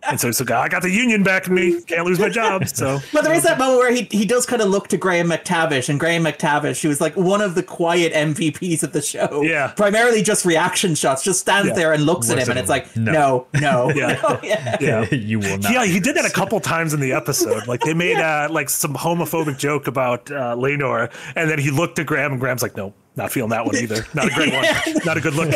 and 0.08 0.20
so 0.20 0.28
it's 0.30 0.39
like 0.39 0.51
I 0.51 0.68
got 0.68 0.82
the 0.82 0.89
union 0.91 1.24
backing 1.24 1.53
me. 1.53 1.82
Can't 1.82 2.06
lose 2.06 2.20
my 2.20 2.30
job. 2.30 2.68
So 2.68 2.99
But 3.14 3.24
there 3.24 3.34
is 3.34 3.43
that 3.43 3.58
moment 3.58 3.80
where 3.80 3.93
he, 3.93 4.08
he 4.12 4.26
does 4.26 4.45
kind 4.45 4.62
of 4.62 4.70
look 4.70 4.88
to 4.89 4.97
Graham 4.97 5.30
McTavish, 5.30 5.89
and 5.89 5.99
Graham 5.99 6.24
McTavish, 6.24 6.82
who 6.82 6.89
was 6.89 7.01
like 7.01 7.16
one 7.16 7.41
of 7.41 7.56
the 7.56 7.64
quiet 7.64 8.14
MVPs 8.14 8.84
of 8.84 8.91
the 8.93 9.01
show, 9.01 9.41
Yeah. 9.43 9.68
primarily 9.76 10.22
just 10.22 10.45
reaction 10.45 10.95
shots, 10.95 11.24
just 11.24 11.39
stands 11.39 11.70
Yeah. 11.70 11.74
there 11.76 11.93
and 11.93 12.03
looks, 12.06 12.30
at 12.30 12.38
him, 12.39 12.49
and 12.49 12.60
it's 12.60 12.70
like, 12.70 12.95
No. 12.95 13.47
no, 13.53 13.62
no, 13.62 13.91
Yeah. 13.95 14.20
no, 14.24 14.39
yeah. 14.43 14.78
yeah. 14.80 15.06
you 15.14 15.39
will 15.39 15.58
not 15.58 15.72
Yeah, 15.72 15.86
he 15.86 15.99
did 15.99 16.16
that 16.16 16.26
a 16.26 16.30
couple 16.32 16.60
times 16.60 16.93
in 16.93 16.99
the 16.99 17.12
episode. 17.14 17.68
Like 17.68 17.82
they 17.82 17.93
made 17.93 18.18
uh, 18.18 18.47
like 18.51 18.70
some 18.70 18.93
homophobic 18.93 19.58
joke 19.58 19.88
about 19.88 20.30
uh, 20.32 20.56
Laenor, 20.56 21.12
and 21.36 21.49
then 21.49 21.60
he 21.60 21.72
looked 21.72 21.99
at 21.99 22.06
Graham, 22.06 22.32
and 22.34 22.39
Graham's 22.41 22.62
like, 22.62 22.76
"No, 22.76 22.93
not 23.16 23.32
feeling 23.32 23.49
that 23.51 23.66
one 23.66 23.76
either. 23.76 24.05
Not 24.13 24.28
a 24.28 24.36
great 24.36 24.53
one. 24.53 24.66
Not 25.05 25.18
a 25.18 25.22
good 25.22 25.34
look." 25.36 25.49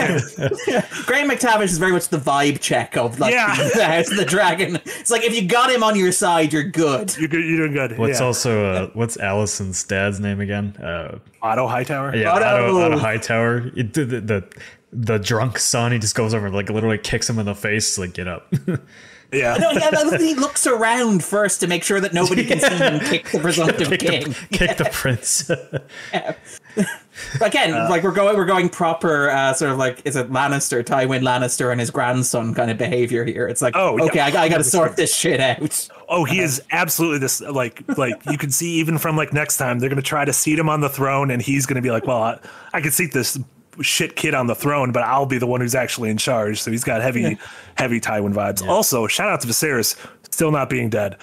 Graham 1.06 1.30
McTavish 1.30 1.64
is 1.64 1.78
very 1.78 1.92
much 1.92 2.08
the 2.10 2.18
vibe 2.18 2.60
check 2.62 2.96
of 2.96 3.20
like 3.20 3.34
Yeah. 3.34 3.56
the 3.76 3.86
House 3.86 4.10
of 4.12 4.18
the 4.18 4.26
Dragon. 4.26 4.78
It's 4.86 5.12
like 5.12 5.24
if 5.24 5.36
you 5.36 5.48
got 5.48 5.72
him 5.72 5.84
on 5.84 5.98
your 5.98 6.12
side, 6.12 6.54
you're 6.54 6.64
good. 6.64 7.16
You're 7.18 7.28
good. 7.28 7.44
You're 7.44 7.58
doing 7.58 7.74
good. 7.74 7.98
what's 7.98 8.20
yeah. 8.20 8.26
also 8.26 8.66
uh, 8.66 8.90
what's 8.94 9.18
Alicent's 9.18 9.84
dad's 9.84 10.20
name 10.20 10.40
again 10.40 10.76
uh 10.78 11.20
Otto 11.42 11.68
Hightower? 11.68 12.16
yeah 12.16 12.32
Otto. 12.32 12.46
Otto, 12.46 12.82
Otto 12.82 12.98
hightower 12.98 13.72
it, 13.76 13.94
the, 13.94 14.06
the, 14.06 14.22
the 14.22 14.50
the 14.92 15.18
drunk 15.20 15.60
son 15.60 15.92
he 15.92 16.00
just 16.00 16.16
goes 16.16 16.34
over 16.34 16.48
and 16.48 16.56
like 16.56 16.70
literally 16.70 16.98
kicks 16.98 17.30
him 17.30 17.38
in 17.40 17.46
the 17.46 17.54
face 17.56 17.98
like 17.98 18.14
get 18.14 18.28
up 18.28 18.52
yeah. 19.32 19.58
No, 19.58 19.72
yeah, 19.72 20.18
he 20.18 20.34
looks 20.36 20.66
around 20.66 21.24
first 21.24 21.60
to 21.60 21.68
make 21.68 21.84
sure 21.84 22.00
that 22.00 22.14
nobody 22.14 22.46
can 22.46 22.60
see 22.60 22.76
him 22.76 23.00
kick 23.00 23.30
the 23.32 23.40
presumptive 23.42 23.90
kick, 23.90 24.00
king. 24.00 24.24
the, 24.30 24.48
kick 24.52 24.78
the 24.78 24.86
prince 24.92 25.50
Again, 27.42 27.72
like 27.90 28.04
we're 28.04 28.12
going, 28.14 28.38
we're 28.38 28.46
going 28.46 28.70
proper 28.70 29.30
uh, 29.30 29.54
sort 29.54 29.72
of 29.72 29.78
like 29.78 30.02
is 30.06 30.16
it 30.16 30.32
Lannister, 30.32 30.84
Tywin 30.84 31.22
Lannister, 31.22 31.70
and 31.72 31.80
his 31.80 31.92
grandson 31.92 32.54
kind 32.54 32.72
of 32.72 32.78
behavior 32.78 33.26
here. 33.26 33.48
It's 33.48 33.62
like, 33.62 33.76
Oh, 33.76 33.98
yeah. 33.98 34.04
okay, 34.06 34.20
I, 34.22 34.28
I 34.28 34.50
got 34.50 34.60
to 34.60 34.64
sort 34.64 34.96
this 34.96 35.14
shit 35.14 35.42
out. 35.42 35.90
Oh, 36.08 36.24
he 36.24 36.40
is 36.40 36.62
absolutely 36.72 37.20
this. 37.20 37.42
Like, 37.42 37.84
like 37.98 38.16
you 38.32 38.38
can 38.38 38.52
see 38.52 38.76
even 38.76 38.98
from 38.98 39.18
like 39.18 39.34
next 39.34 39.58
time 39.58 39.80
they're 39.80 39.90
gonna 39.90 40.02
try 40.02 40.24
to 40.24 40.32
seat 40.34 40.58
him 40.58 40.70
on 40.70 40.80
the 40.82 40.90
throne, 40.90 41.30
and 41.30 41.42
he's 41.42 41.66
gonna 41.66 41.82
be 41.82 41.92
like, 41.92 42.08
"Well, 42.08 42.24
I, 42.24 42.40
I 42.74 42.80
can 42.82 42.92
seat 42.92 43.12
this 43.12 43.38
shit 43.82 44.16
kid 44.16 44.34
on 44.34 44.48
the 44.48 44.56
throne, 44.56 44.92
but 44.92 45.04
I'll 45.04 45.26
be 45.26 45.38
the 45.38 45.48
one 45.48 45.62
who's 45.62 45.76
actually 45.76 46.10
in 46.10 46.18
charge." 46.18 46.62
So 46.62 46.72
he's 46.72 46.84
got 46.84 47.02
heavy, 47.02 47.38
heavy 47.76 48.00
Tywin 48.00 48.34
vibes. 48.34 48.66
Also, 48.68 49.08
shout 49.08 49.30
out 49.30 49.42
to 49.42 49.48
Viserys, 49.48 49.96
still 50.32 50.52
not 50.52 50.70
being 50.70 50.90
dead. 50.90 51.18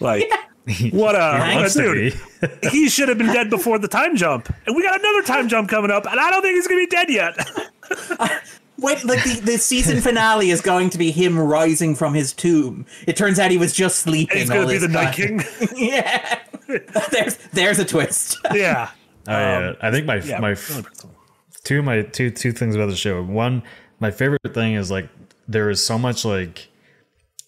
Like, 0.00 0.24
what 0.92 1.14
a, 1.14 1.54
what 1.56 1.70
a 1.70 1.78
dude! 1.78 2.14
he 2.72 2.88
should 2.88 3.08
have 3.08 3.18
been 3.18 3.32
dead 3.32 3.50
before 3.50 3.78
the 3.78 3.88
time 3.88 4.16
jump, 4.16 4.52
and 4.66 4.74
we 4.76 4.82
got 4.82 4.98
another 5.00 5.22
time 5.22 5.48
jump 5.48 5.68
coming 5.68 5.90
up, 5.90 6.06
and 6.10 6.18
I 6.20 6.30
don't 6.30 6.42
think 6.42 6.54
he's 6.56 6.66
gonna 6.68 6.80
be 6.80 6.86
dead 6.86 7.10
yet. 7.10 7.36
Wait, 8.78 9.02
like 9.06 9.24
the, 9.24 9.40
the 9.42 9.56
season 9.56 10.02
finale 10.02 10.50
is 10.50 10.60
going 10.60 10.90
to 10.90 10.98
be 10.98 11.10
him 11.10 11.38
rising 11.38 11.94
from 11.94 12.12
his 12.12 12.34
tomb. 12.34 12.84
It 13.06 13.16
turns 13.16 13.38
out 13.38 13.50
he 13.50 13.56
was 13.56 13.72
just 13.72 14.00
sleeping. 14.00 14.36
he's 14.36 14.50
gonna 14.50 14.66
be 14.66 14.74
this 14.74 14.82
the 14.82 14.88
Night. 14.88 15.14
King. 15.14 15.42
yeah, 15.74 16.40
there's 17.10 17.36
there's 17.54 17.78
a 17.78 17.86
twist. 17.86 18.36
yeah. 18.52 18.90
I, 19.26 19.42
uh, 19.42 19.74
I 19.80 19.90
think 19.90 20.04
my 20.06 20.16
Yeah. 20.16 20.40
my 20.40 20.48
really 20.50 20.60
f- 20.60 20.84
personal. 20.84 21.15
Two 21.66 21.80
of 21.80 21.84
my 21.84 22.02
two 22.02 22.30
two 22.30 22.52
things 22.52 22.76
about 22.76 22.90
the 22.90 22.94
show. 22.94 23.20
One, 23.24 23.60
my 23.98 24.12
favorite 24.12 24.54
thing 24.54 24.74
is 24.74 24.88
like 24.88 25.08
there 25.48 25.68
is 25.68 25.84
so 25.84 25.98
much 25.98 26.24
like 26.24 26.68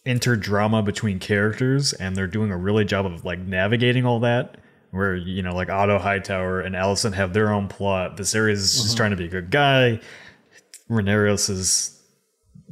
interdrama 0.05 0.85
between 0.85 1.21
characters, 1.21 1.93
and 1.93 2.17
they're 2.17 2.27
doing 2.27 2.51
a 2.51 2.57
really 2.57 2.85
job 2.85 3.07
of 3.07 3.25
like 3.25 3.39
navigating 3.39 4.05
all 4.05 4.19
that. 4.19 4.57
Where 4.91 5.15
you 5.15 5.41
know, 5.45 5.55
like 5.55 5.71
Otto 5.71 6.01
Hightower 6.01 6.63
and 6.63 6.75
Alicent 6.75 7.15
have 7.15 7.33
their 7.33 7.53
own 7.53 7.69
plot. 7.69 8.17
Viserys 8.17 8.55
is 8.55 8.83
just 8.83 8.97
trying 8.97 9.13
to 9.13 9.17
be 9.17 9.27
a 9.27 9.29
good 9.29 9.53
guy. 9.53 10.01
Rhaenyra 10.91 11.35
is, 11.35 12.03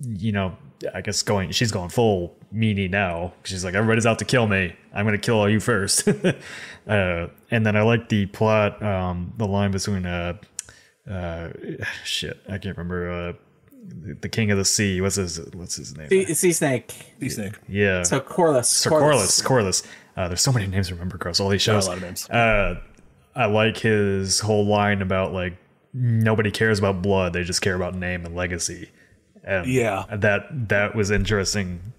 you 0.03 0.32
know, 0.32 0.57
I 0.92 1.01
guess 1.01 1.22
going. 1.22 1.53
She's 1.53 1.70
going 1.70 1.90
full 1.90 2.34
meanie 2.53 2.90
now. 2.90 3.34
She's 3.44 3.64
like, 3.64 3.74
everybody's 3.74 4.07
out 4.07 4.18
to 4.18 4.24
kill 4.24 4.49
me. 4.49 4.74
I'm 4.92 5.05
gonna 5.05 5.16
kill 5.16 5.36
all 5.36 5.49
you 5.49 5.61
first. 5.61 6.09
uh, 6.88 7.28
and 7.53 7.64
then 7.64 7.76
I 7.76 7.82
like 7.82 8.09
the 8.09 8.26
plot, 8.26 8.82
um, 8.82 9.32
the 9.36 9.47
line 9.47 9.70
between 9.70 10.07
uh, 10.07 10.38
uh, 11.11 11.48
shit, 12.04 12.38
I 12.48 12.59
can't 12.59 12.76
remember. 12.76 13.11
Uh, 13.11 13.32
the 14.20 14.28
King 14.28 14.50
of 14.50 14.59
the 14.59 14.64
Sea. 14.64 15.00
What's 15.00 15.14
his 15.16 15.38
What's 15.52 15.76
his 15.76 15.96
name? 15.96 16.09
Sea, 16.09 16.34
sea 16.34 16.52
snake. 16.52 16.92
Sea 17.20 17.28
snake. 17.28 17.54
yeah. 17.68 18.02
So 18.02 18.20
Corlys. 18.20 18.64
Sir 18.66 18.90
Corlys. 18.90 19.42
Corlys. 19.44 19.86
Uh, 20.16 20.26
there's 20.28 20.40
so 20.40 20.50
many 20.52 20.66
names 20.66 20.88
to 20.88 20.94
remember 20.94 21.16
across 21.16 21.38
all 21.40 21.48
these 21.48 21.62
shows. 21.62 21.86
are 21.86 21.92
a 21.92 21.94
lot 21.94 21.98
of 21.98 22.02
names. 22.02 22.28
Uh, 22.28 22.80
I 23.36 23.46
like 23.46 23.76
his 23.76 24.40
whole 24.40 24.66
line 24.66 25.02
about 25.02 25.32
like 25.32 25.57
nobody 25.92 26.50
cares 26.50 26.78
about 26.80 27.00
blood; 27.02 27.32
they 27.32 27.44
just 27.44 27.62
care 27.62 27.74
about 27.76 27.94
name 27.94 28.24
and 28.24 28.34
legacy. 28.34 28.90
And 29.44 29.66
Yeah. 29.66 30.04
that 30.11 30.68
that 30.68 30.96
was 30.96 31.12
interesting, 31.12 31.92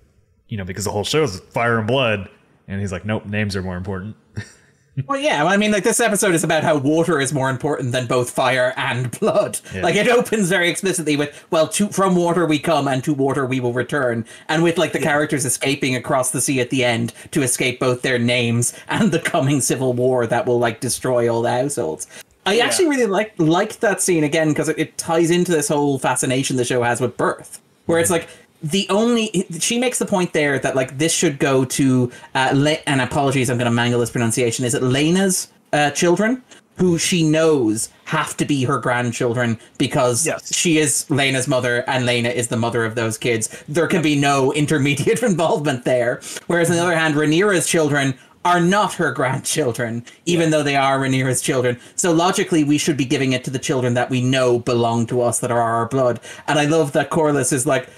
you 0.49 0.57
know, 0.57 0.65
because 0.65 0.83
the 0.83 0.91
whole 0.91 1.05
show 1.05 1.23
is 1.23 1.39
fire 1.51 1.77
and 1.77 1.87
blood, 1.87 2.27
and 2.67 2.81
he's 2.81 2.91
like, 2.91 3.05
nope, 3.05 3.25
names 3.25 3.55
are 3.55 3.61
more 3.61 3.77
important. 3.77 4.17
Well, 5.05 5.19
yeah. 5.19 5.45
I 5.45 5.57
mean, 5.57 5.71
like 5.71 5.83
this 5.83 5.99
episode 5.99 6.33
is 6.33 6.43
about 6.43 6.63
how 6.63 6.77
water 6.77 7.21
is 7.21 7.31
more 7.31 7.49
important 7.49 7.91
than 7.91 8.07
both 8.07 8.31
fire 8.31 8.73
and 8.75 9.11
blood. 9.19 9.59
Like 9.75 9.95
it 9.95 10.07
opens 10.07 10.49
very 10.49 10.69
explicitly 10.69 11.15
with, 11.15 11.45
"Well, 11.51 11.67
to, 11.69 11.89
from 11.89 12.15
water 12.15 12.45
we 12.45 12.57
come, 12.57 12.87
and 12.87 13.03
to 13.03 13.13
water 13.13 13.45
we 13.45 13.59
will 13.59 13.73
return," 13.73 14.25
and 14.47 14.63
with 14.63 14.77
like 14.77 14.93
the 14.93 14.99
characters 14.99 15.45
escaping 15.45 15.95
across 15.95 16.31
the 16.31 16.41
sea 16.41 16.59
at 16.59 16.71
the 16.71 16.83
end 16.83 17.13
to 17.31 17.43
escape 17.43 17.79
both 17.79 18.01
their 18.01 18.17
names 18.17 18.73
and 18.87 19.11
the 19.11 19.19
coming 19.19 19.61
civil 19.61 19.93
war 19.93 20.25
that 20.25 20.45
will 20.45 20.59
like 20.59 20.79
destroy 20.79 21.31
all 21.31 21.41
the 21.43 21.51
households. 21.51 22.07
I 22.47 22.59
actually 22.59 22.87
really 22.87 23.07
like 23.07 23.33
liked 23.37 23.81
that 23.81 24.01
scene 24.01 24.23
again 24.23 24.49
because 24.49 24.69
it, 24.69 24.79
it 24.79 24.97
ties 24.97 25.29
into 25.29 25.51
this 25.51 25.67
whole 25.67 25.99
fascination 25.99 26.55
the 26.55 26.65
show 26.65 26.81
has 26.81 27.01
with 27.01 27.17
birth, 27.17 27.61
where 27.85 27.99
it's 27.99 28.09
mm. 28.09 28.13
like 28.13 28.29
the 28.63 28.87
only 28.89 29.45
she 29.59 29.77
makes 29.79 29.99
the 29.99 30.05
point 30.05 30.33
there 30.33 30.57
that 30.59 30.75
like 30.75 30.97
this 30.97 31.13
should 31.13 31.37
go 31.39 31.63
to 31.65 32.11
uh, 32.35 32.51
Le- 32.55 32.81
and 32.87 33.01
apologies 33.01 33.49
I'm 33.49 33.57
going 33.57 33.65
to 33.65 33.71
mangle 33.71 33.99
this 33.99 34.09
pronunciation 34.09 34.65
is 34.65 34.73
it 34.73 34.81
Lena's 34.83 35.49
uh, 35.73 35.91
children? 35.91 36.43
Who 36.77 36.99
she 36.99 37.27
knows 37.27 37.89
have 38.05 38.37
to 38.37 38.45
be 38.45 38.63
her 38.65 38.77
grandchildren 38.77 39.59
because 39.79 40.25
Yes. 40.27 40.55
she 40.55 40.77
is 40.77 41.09
Lena's 41.09 41.47
mother 41.47 41.83
and 41.89 42.05
Lena 42.05 42.29
is 42.29 42.49
the 42.49 42.55
mother 42.57 42.85
of 42.85 42.93
those 42.93 43.17
kids. 43.17 43.63
There 43.67 43.87
can 43.87 44.01
be 44.03 44.15
no 44.15 44.53
intermediate 44.53 45.23
involvement 45.31 45.85
there. 45.85 46.21
Whereas 46.45 46.69
on 46.69 46.75
the 46.75 46.83
other 46.83 46.95
hand 46.95 47.15
Rhaenyra's 47.15 47.67
children 47.67 48.17
are 48.47 48.59
not 48.61 48.93
her 48.95 49.11
grandchildren, 49.11 50.03
even 50.25 50.49
though 50.49 50.63
they 50.63 50.75
are 50.75 50.99
Rhaenyra's 50.99 51.41
children. 51.41 51.79
So 51.95 52.11
logically, 52.11 52.63
we 52.63 52.77
should 52.77 52.97
be 52.97 53.05
giving 53.05 53.33
it 53.33 53.43
to 53.43 53.51
the 53.51 53.59
children 53.59 53.93
that 53.95 54.09
we 54.09 54.21
know 54.21 54.59
belong 54.59 55.05
to 55.07 55.21
us, 55.21 55.39
that 55.39 55.51
are 55.51 55.61
our 55.61 55.87
blood. 55.87 56.19
And 56.47 56.57
I 56.57 56.65
love 56.65 56.93
that 56.93 57.09
Corlys 57.11 57.51
is 57.53 57.65
like, 57.65 57.89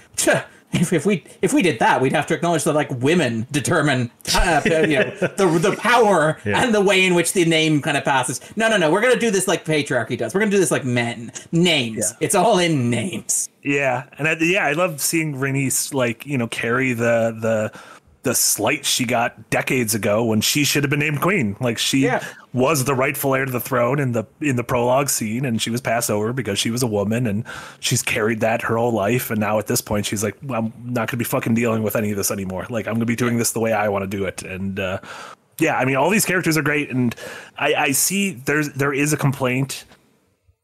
if, 0.71 0.93
if 0.93 1.03
we 1.05 1.23
if 1.41 1.51
we 1.51 1.63
did 1.63 1.79
that, 1.79 1.99
we'd 1.99 2.11
have 2.13 2.27
to 2.27 2.35
acknowledge 2.35 2.63
that 2.65 2.73
like 2.75 2.91
women 2.91 3.47
determine 3.51 4.11
uh, 4.35 4.61
you 4.65 4.99
know 4.99 5.09
the 5.19 5.59
the 5.59 5.75
power 5.79 6.37
Yeah. 6.45 6.61
and 6.61 6.75
the 6.75 6.81
way 6.81 7.03
in 7.05 7.15
which 7.15 7.33
the 7.33 7.43
name 7.45 7.81
kind 7.81 7.97
of 7.97 8.03
passes. 8.05 8.39
No, 8.55 8.69
no, 8.69 8.77
no. 8.77 8.91
We're 8.91 9.01
gonna 9.01 9.19
do 9.19 9.31
this 9.31 9.47
like 9.47 9.65
patriarchy 9.65 10.15
does. 10.17 10.33
We're 10.35 10.41
gonna 10.41 10.51
do 10.51 10.59
this 10.59 10.69
like 10.71 10.85
men. 10.85 11.31
Names. 11.51 11.97
Yeah. 12.11 12.17
It's 12.25 12.35
all 12.35 12.59
in 12.59 12.89
names. 12.91 13.49
Yeah, 13.63 14.05
and 14.17 14.27
I, 14.27 14.37
yeah, 14.39 14.65
I 14.65 14.73
love 14.73 15.01
seeing 15.01 15.35
Rhaenys 15.35 15.91
like 15.93 16.25
you 16.27 16.37
know 16.37 16.47
carry 16.47 16.93
the 16.93 17.35
the 17.41 17.79
the 18.23 18.35
slight 18.35 18.85
she 18.85 19.05
got 19.05 19.49
decades 19.49 19.95
ago 19.95 20.25
when 20.25 20.41
she 20.41 20.63
should 20.65 20.83
have 20.83 20.89
been 20.89 20.99
named 20.99 21.21
queen. 21.21 21.55
Like 21.61 21.77
she 21.77 21.99
Yeah. 21.99 22.23
was 22.53 22.83
the 22.83 22.93
rightful 22.93 23.33
heir 23.33 23.45
to 23.45 23.51
the 23.51 23.59
throne 23.61 23.99
in 23.99 24.11
the 24.11 24.25
in 24.41 24.55
the 24.57 24.63
prologue 24.63 25.09
scene, 25.09 25.45
and 25.45 25.61
she 25.61 25.69
was 25.69 25.79
passed 25.81 26.09
over 26.11 26.33
because 26.33 26.59
she 26.59 26.69
was 26.69 26.83
a 26.83 26.87
woman, 26.87 27.25
and 27.27 27.45
she's 27.79 28.01
carried 28.01 28.41
that 28.41 28.61
her 28.63 28.77
whole 28.77 28.91
life. 28.91 29.31
And 29.31 29.39
now 29.39 29.57
at 29.59 29.67
this 29.67 29.81
point, 29.81 30.05
she's 30.05 30.23
like, 30.23 30.35
well, 30.43 30.59
I'm 30.65 30.73
not 30.83 31.07
going 31.07 31.07
to 31.07 31.17
be 31.17 31.23
fucking 31.23 31.53
dealing 31.55 31.81
with 31.83 31.95
any 31.95 32.11
of 32.11 32.17
this 32.17 32.31
anymore. 32.31 32.65
Like 32.69 32.87
I'm 32.87 32.93
going 32.95 32.99
to 33.01 33.05
be 33.05 33.15
doing 33.15 33.37
this 33.37 33.51
the 33.53 33.59
way 33.61 33.71
I 33.73 33.89
want 33.89 34.03
to 34.09 34.17
do 34.17 34.25
it, 34.25 34.43
and. 34.43 34.79
uh 34.79 34.99
yeah, 35.61 35.77
I 35.77 35.83
mean, 35.83 35.97
all 35.97 36.09
these 36.09 36.23
characters 36.23 36.55
are 36.55 36.61
great, 36.61 36.89
and 36.89 37.13
I, 37.57 37.73
I 37.73 37.91
see 37.91 38.31
there's 38.31 38.69
there 38.69 38.93
is 38.93 39.11
a 39.11 39.17
complaint 39.17 39.83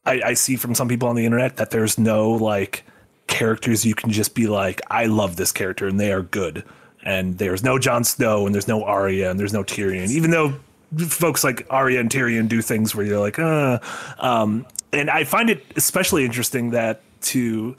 I, 0.05 0.21
I 0.23 0.33
see 0.35 0.55
from 0.55 0.75
some 0.75 0.87
people 0.87 1.09
on 1.09 1.15
the 1.15 1.25
internet 1.25 1.57
that 1.57 1.71
there's 1.71 1.97
no 1.97 2.29
like 2.31 2.83
characters 3.27 3.85
you 3.85 3.95
can 3.95 4.11
just 4.11 4.35
be 4.35 4.47
like, 4.47 4.81
I 4.89 5.05
love 5.07 5.35
this 5.35 5.51
character 5.51 5.87
and 5.87 5.99
they 5.99 6.11
are 6.11 6.21
good. 6.21 6.63
And 7.05 7.37
there's 7.37 7.63
no 7.63 7.77
Jon 7.79 8.03
Snow 8.03 8.45
and 8.45 8.53
there's 8.55 8.67
no 8.67 8.83
Arya 8.83 9.29
and 9.29 9.39
there's 9.39 9.53
no 9.53 9.63
Tyrion, 9.63 10.09
even 10.09 10.31
though 10.31 10.55
folks 11.07 11.43
like 11.43 11.65
Arya 11.69 11.99
and 11.99 12.09
Tyrion 12.09 12.47
do 12.49 12.61
things 12.61 12.95
where 12.95 13.05
you're 13.05 13.19
like, 13.19 13.37
uh, 13.39 13.79
um, 14.17 14.65
and 14.91 15.09
I 15.09 15.23
find 15.23 15.49
it 15.49 15.63
especially 15.75 16.25
interesting 16.25 16.71
that 16.71 17.01
to 17.21 17.75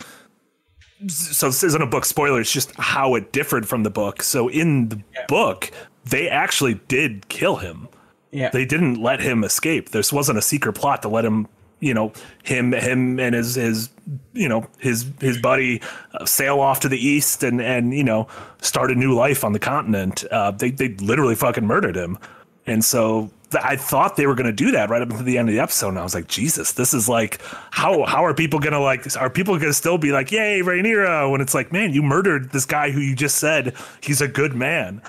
so 1.09 1.49
this 1.49 1.63
isn't 1.63 1.83
a 1.83 1.87
book 1.87 2.05
spoiler 2.07 2.41
it's 2.41 2.51
just 2.53 2.73
how 2.77 3.15
it 3.17 3.31
differed 3.31 3.69
from 3.69 3.83
the 3.83 3.91
book 3.91 4.23
so 4.23 4.49
in 4.49 4.89
the 4.89 5.03
book 5.29 5.71
they 6.07 6.27
actually 6.29 6.75
did 6.89 7.29
kill 7.29 7.57
him 7.57 7.87
Yeah. 8.33 8.49
they 8.51 8.65
didn't 8.65 9.01
let 9.03 9.21
him 9.21 9.45
escape. 9.45 9.91
This 9.91 10.13
wasn't 10.13 10.39
a 10.39 10.43
secret 10.43 10.73
plot 10.75 11.03
to 11.03 11.09
let 11.09 11.25
him, 11.25 11.49
you 11.81 11.93
know, 11.93 12.13
him 12.43 12.73
him 12.73 13.21
and 13.21 13.35
his 13.35 13.55
his 13.55 13.91
you 14.33 14.49
know 14.49 14.67
his 14.79 15.07
his 15.21 15.39
buddy 15.39 15.83
uh, 16.15 16.25
sail 16.25 16.61
off 16.61 16.81
to 16.81 16.89
the 16.89 16.99
east 16.99 17.43
and 17.43 17.61
and 17.61 17.93
you 17.93 18.05
know 18.05 18.29
start 18.63 18.91
a 18.91 18.95
new 18.95 19.15
life 19.15 19.45
on 19.45 19.53
the 19.53 19.59
continent. 19.59 20.25
Uh, 20.31 20.51
they 20.51 20.71
they 20.71 20.89
literally 20.95 21.35
fucking 21.35 21.67
murdered 21.67 21.97
him, 21.97 22.19
and 22.67 22.85
so. 22.85 23.31
I 23.63 23.77
thought 23.77 24.17
they 24.17 24.27
were 24.27 24.35
going 24.35 24.49
to 24.49 24.53
do 24.53 24.73
that 24.73 24.91
right 24.91 25.01
up 25.01 25.09
until 25.09 25.25
the 25.25 25.39
end 25.39 25.49
of 25.49 25.55
the 25.55 25.61
episode, 25.61 25.91
and 25.91 26.01
I 26.01 26.03
was 26.03 26.17
like, 26.17 26.27
"Jesus, 26.27 26.73
this 26.73 26.93
is 26.93 27.09
like 27.09 27.41
how 27.71 28.05
how 28.05 28.25
are 28.25 28.35
people 28.35 28.59
going 28.59 28.73
to 28.73 28.81
like? 28.81 29.07
Are 29.17 29.31
people 29.31 29.55
going 29.55 29.69
to 29.69 29.73
still 29.73 29.99
be 29.99 30.11
like, 30.11 30.33
yay, 30.33 30.63
Rhaenyra?" 30.63 31.31
When 31.31 31.41
it's 31.41 31.55
like, 31.55 31.71
man, 31.71 31.93
you 31.93 32.03
murdered 32.03 32.51
this 32.51 32.67
guy 32.67 32.91
who 32.91 32.99
you 32.99 33.15
just 33.15 33.37
said 33.37 33.73
he's 34.01 34.21
a 34.21 34.27
good 34.27 34.57
man 34.57 35.01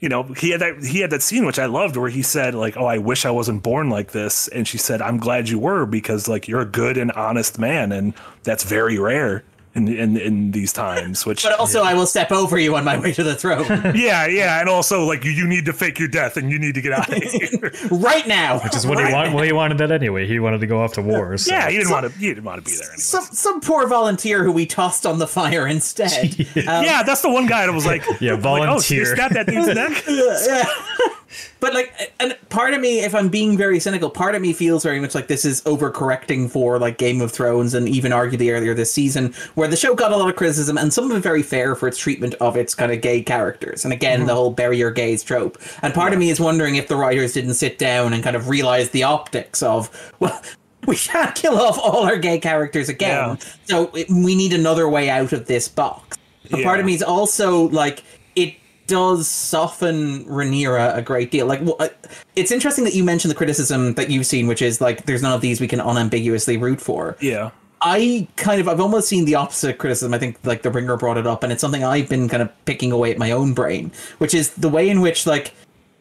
you 0.00 0.08
know, 0.08 0.22
he 0.22 0.50
had 0.50 0.60
that 0.60 0.82
he 0.82 1.00
had 1.00 1.10
that 1.10 1.22
scene 1.22 1.44
which 1.44 1.58
I 1.58 1.66
loved 1.66 1.96
where 1.96 2.08
he 2.08 2.22
said 2.22 2.54
like, 2.54 2.76
"Oh, 2.76 2.86
I 2.86 2.98
wish 2.98 3.26
I 3.26 3.30
wasn't 3.30 3.62
born 3.62 3.90
like 3.90 4.12
this," 4.12 4.48
and 4.48 4.66
she 4.66 4.78
said, 4.78 5.02
"I'm 5.02 5.18
glad 5.18 5.48
you 5.48 5.58
were 5.58 5.84
because 5.86 6.26
like 6.26 6.48
you're 6.48 6.62
a 6.62 6.66
good 6.66 6.96
and 6.96 7.12
honest 7.12 7.58
man, 7.58 7.92
and 7.92 8.14
that's 8.42 8.64
very 8.64 8.98
rare 8.98 9.44
in 9.74 9.88
in 9.88 10.16
in 10.16 10.50
these 10.50 10.72
times." 10.72 11.24
Which 11.26 11.42
But 11.42 11.58
also, 11.58 11.82
I 11.82 11.94
will 11.94 12.06
step 12.06 12.32
over 12.32 12.58
you 12.58 12.76
on 12.76 12.84
my 12.84 12.98
way 12.98 13.12
to 13.12 13.22
the 13.22 13.34
throne 13.34 13.66
yeah, 13.94 14.26
yeah, 14.26 14.60
and 14.60 14.68
also 14.68 15.04
like 15.04 15.24
you, 15.24 15.30
you 15.30 15.46
need 15.46 15.64
to 15.66 15.72
fake 15.72 15.98
your 15.98 16.08
death 16.08 16.36
and 16.36 16.50
you 16.50 16.58
need 16.58 16.74
to 16.74 16.80
get 16.80 16.92
out 16.92 17.08
of 17.08 17.22
here. 17.22 17.72
right 17.90 18.26
now. 18.26 18.58
Which 18.60 18.74
is 18.76 18.86
what 18.86 18.98
he 19.04 19.12
wanted. 19.12 19.34
Well, 19.34 19.44
he 19.44 19.52
wanted 19.52 19.78
that 19.78 19.90
anyway. 19.92 20.26
He 20.26 20.38
wanted 20.38 20.60
to 20.60 20.66
go 20.66 20.82
off 20.82 20.92
to 20.94 21.02
war. 21.02 21.36
So. 21.36 21.52
yeah, 21.52 21.68
he 21.70 21.76
didn't 21.76 21.92
want 21.92 22.12
to. 22.12 22.18
He 22.18 22.28
didn't 22.28 22.44
want 22.44 22.64
to 22.64 22.70
be 22.70 22.76
there 22.76 22.86
anyway. 22.88 22.98
some 22.98 23.24
some 23.24 23.60
poor 23.60 23.86
volunteer 23.86 24.44
who 24.44 24.52
we 24.52 24.66
tossed 24.66 25.06
on 25.06 25.18
the 25.18 25.26
fire 25.26 25.66
instead. 25.66 26.10
Um, 26.60 26.84
yeah, 26.84 27.02
that's 27.02 27.22
the 27.22 27.30
one 27.30 27.46
guy 27.46 27.66
that 27.66 27.72
was 27.72 27.86
like, 27.86 28.04
Yeah, 28.20 28.32
like, 28.34 28.44
oh, 28.68 28.78
so 28.78 28.94
you 28.94 29.04
volunteer. 29.04 29.06
stabbed 29.06 29.34
that 29.34 29.46
dude's 29.46 29.68
neck. 29.68 31.16
But 31.60 31.74
like, 31.74 32.12
and 32.18 32.36
part 32.48 32.74
of 32.74 32.80
me, 32.80 33.00
if 33.00 33.14
I'm 33.14 33.28
being 33.28 33.56
very 33.56 33.78
cynical, 33.80 34.10
part 34.10 34.34
of 34.34 34.42
me 34.42 34.52
feels 34.52 34.82
very 34.82 35.00
much 35.00 35.14
like 35.14 35.28
this 35.28 35.44
is 35.44 35.62
overcorrecting 35.62 36.50
for 36.50 36.78
like 36.78 36.98
Game 36.98 37.20
of 37.20 37.30
Thrones 37.32 37.74
and 37.74 37.88
even 37.88 38.12
arguably 38.12 38.52
earlier 38.52 38.74
this 38.74 38.92
season, 38.92 39.32
where 39.54 39.68
the 39.68 39.76
show 39.76 39.94
got 39.94 40.12
a 40.12 40.16
lot 40.16 40.28
of 40.28 40.36
criticism 40.36 40.76
and 40.76 40.92
some 40.92 41.10
of 41.10 41.16
it 41.16 41.20
very 41.20 41.42
fair 41.42 41.74
for 41.74 41.88
its 41.88 41.98
treatment 41.98 42.34
of 42.34 42.56
its 42.56 42.74
kind 42.74 42.92
of 42.92 43.00
gay 43.00 43.22
characters. 43.22 43.84
And 43.84 43.92
again, 43.92 44.20
the 44.20 44.26
mm-hmm. 44.26 44.34
whole 44.34 44.50
bury 44.50 44.78
your 44.78 44.90
gays 44.90 45.22
trope. 45.22 45.58
And 45.82 45.94
part 45.94 46.12
of 46.12 46.18
me 46.18 46.30
is 46.30 46.40
wondering 46.40 46.76
if 46.76 46.88
the 46.88 46.96
writers 46.96 47.32
didn't 47.32 47.54
sit 47.54 47.78
down 47.78 48.12
and 48.12 48.22
kind 48.24 48.36
of 48.36 48.48
realize 48.48 48.90
the 48.90 49.04
optics 49.04 49.62
of 49.62 50.12
well. 50.20 50.40
We 50.86 50.96
can't 50.96 51.34
kill 51.34 51.60
off 51.60 51.78
all 51.78 52.04
our 52.04 52.16
gay 52.16 52.38
characters 52.38 52.88
again, 52.88 53.10
Yeah. 53.10 53.36
so 53.64 53.90
it, 53.94 54.08
we 54.08 54.34
need 54.34 54.54
another 54.54 54.88
way 54.88 55.10
out 55.10 55.34
of 55.34 55.44
this 55.44 55.68
box. 55.68 56.16
But 56.50 56.62
part 56.62 56.80
of 56.80 56.86
me 56.86 56.94
is 56.94 57.02
also 57.02 57.68
like 57.68 58.02
it 58.34 58.54
does 58.90 59.28
soften 59.28 60.24
Rhaenyra 60.24 60.96
a 60.96 61.00
great 61.00 61.30
deal. 61.30 61.46
Like, 61.46 61.62
uh, 61.78 61.88
it's 62.34 62.50
interesting 62.50 62.84
that 62.84 62.94
you 62.94 63.04
mentioned 63.04 63.30
the 63.30 63.36
criticism 63.36 63.94
that 63.94 64.10
you've 64.10 64.26
seen, 64.26 64.48
which 64.48 64.60
is 64.60 64.80
like, 64.80 65.06
there's 65.06 65.22
none 65.22 65.32
of 65.32 65.40
these 65.40 65.60
we 65.60 65.68
can 65.68 65.80
unambiguously 65.80 66.56
root 66.56 66.80
for. 66.80 67.16
Yeah, 67.20 67.52
I 67.80 68.26
kind 68.36 68.60
of, 68.60 68.68
I've 68.68 68.80
almost 68.80 69.08
seen 69.08 69.24
the 69.24 69.36
opposite 69.36 69.78
criticism. 69.78 70.12
I 70.12 70.18
think 70.18 70.38
like 70.44 70.62
the 70.62 70.70
Ringer 70.70 70.96
brought 70.96 71.16
it 71.16 71.26
up, 71.26 71.42
and 71.44 71.52
it's 71.52 71.60
something 71.60 71.84
I've 71.84 72.08
been 72.08 72.28
kind 72.28 72.42
of 72.42 72.64
picking 72.64 72.92
away 72.92 73.12
at 73.12 73.18
my 73.18 73.30
own 73.30 73.54
brain, 73.54 73.92
which 74.18 74.34
is 74.34 74.50
the 74.54 74.68
way 74.68 74.90
in 74.90 75.00
which 75.00 75.26
like 75.26 75.54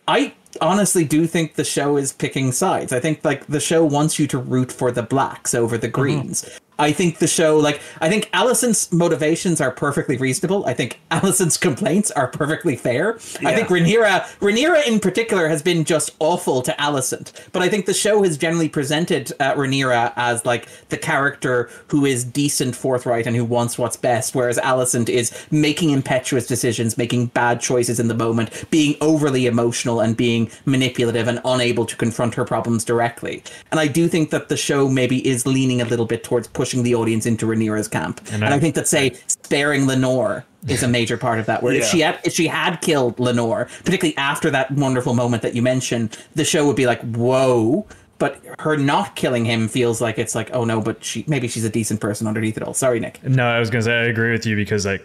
I 0.07 0.33
honestly 0.59 1.05
do 1.05 1.27
think 1.27 1.53
the 1.55 1.63
show 1.63 1.95
is 1.95 2.11
picking 2.11 2.51
sides. 2.51 2.91
I 2.91 2.99
think 2.99 3.23
like 3.23 3.45
the 3.45 3.59
show 3.59 3.85
wants 3.85 4.17
you 4.17 4.25
to 4.27 4.39
root 4.39 4.71
for 4.71 4.91
the 4.91 5.03
blacks 5.03 5.53
over 5.53 5.77
the 5.77 5.87
greens. 5.87 6.59
I 6.79 6.93
think 6.93 7.19
the 7.19 7.27
show 7.27 7.57
like 7.57 7.81
I 8.01 8.09
think 8.09 8.29
Alicent's 8.31 8.91
motivations 8.91 9.61
are 9.61 9.71
perfectly 9.71 10.17
reasonable. 10.17 10.65
I 10.65 10.73
think 10.73 10.99
Alicent's 11.11 11.57
complaints 11.57 12.09
are 12.11 12.27
perfectly 12.27 12.75
fair. 12.75 13.15
I 13.45 13.53
think 13.53 13.67
Rhaenyra 13.67 14.21
Rhaenyra 14.39 14.87
in 14.87 14.99
particular 14.99 15.49
has 15.49 15.61
been 15.61 15.83
just 15.83 16.15
awful 16.19 16.61
to 16.61 16.71
Alicent. 16.79 17.31
But 17.51 17.61
I 17.61 17.69
think 17.69 17.85
the 17.85 17.93
show 17.93 18.23
has 18.23 18.37
generally 18.37 18.69
presented 18.69 19.31
uh, 19.39 19.53
Rhaenyra 19.55 20.13
as 20.15 20.45
like 20.45 20.67
the 20.87 20.97
character 20.97 21.69
who 21.87 22.05
is 22.05 22.23
decent, 22.23 22.75
forthright, 22.75 23.27
and 23.27 23.35
who 23.35 23.43
wants 23.43 23.77
what's 23.77 23.97
best, 23.97 24.33
whereas 24.33 24.57
Alicent 24.59 25.09
is 25.09 25.31
making 25.51 25.89
impetuous 25.89 26.47
decisions, 26.47 26.97
making 26.97 27.27
bad 27.27 27.59
choices 27.59 27.99
in 27.99 28.07
the 28.07 28.13
moment, 28.13 28.65
being 28.69 28.95
overly 29.01 29.45
emotional 29.45 29.99
and 29.99 30.15
being 30.15 30.49
manipulative 30.65 31.27
and 31.27 31.41
unable 31.43 31.85
to 31.85 31.95
confront 31.97 32.35
her 32.35 32.45
problems 32.45 32.85
directly. 32.85 33.43
And 33.71 33.79
I 33.79 33.87
do 33.87 34.07
think 34.07 34.29
that 34.29 34.47
the 34.49 34.57
show 34.57 34.87
maybe 34.87 35.27
is 35.27 35.45
leaning 35.45 35.81
a 35.81 35.85
little 35.85 36.05
bit 36.05 36.23
towards 36.23 36.47
pushing 36.47 36.68
the 36.83 36.95
audience 36.95 37.25
into 37.25 37.45
Rhaenyra's 37.45 37.87
camp. 37.87 38.21
And, 38.31 38.43
I- 38.45 38.55
I, 38.55 38.59
think 38.59 38.75
that 38.75 38.87
say 38.87 39.13
sparing 39.27 39.85
Laenor 39.85 40.43
is 40.67 40.83
a 40.83 40.87
major 40.87 41.17
part 41.17 41.39
of 41.39 41.45
that. 41.47 41.63
Where 41.63 41.73
if 41.73 41.85
she 41.85 42.01
had 42.01 42.19
if 42.23 42.33
she 42.33 42.47
had 42.47 42.77
killed 42.77 43.17
Laenor, 43.17 43.67
particularly 43.83 44.17
after 44.17 44.49
that 44.51 44.71
wonderful 44.71 45.13
moment 45.13 45.41
that 45.43 45.55
you 45.55 45.61
mentioned, 45.61 46.17
the 46.35 46.45
show 46.45 46.65
would 46.67 46.75
be 46.75 46.85
like, 46.85 47.01
whoa. 47.01 47.85
But 48.17 48.41
her 48.59 48.75
not 48.75 49.15
killing 49.15 49.45
him 49.45 49.69
feels 49.69 50.01
like 50.01 50.19
it's 50.19 50.35
like, 50.35 50.49
oh 50.51 50.65
no, 50.65 50.81
but 50.81 51.01
she 51.03 51.23
maybe 51.27 51.47
she's 51.47 51.63
a 51.63 51.69
decent 51.69 52.01
person 52.01 52.27
underneath 52.27 52.57
it 52.57 52.63
all. 52.63 52.73
Sorry, 52.73 52.99
Nick. 52.99 53.23
No, 53.23 53.47
I 53.47 53.59
was 53.59 53.69
gonna 53.69 53.83
say 53.83 53.93
I 53.93 54.03
agree 54.07 54.31
with 54.33 54.45
you 54.45 54.57
because 54.57 54.85
like, 54.85 55.01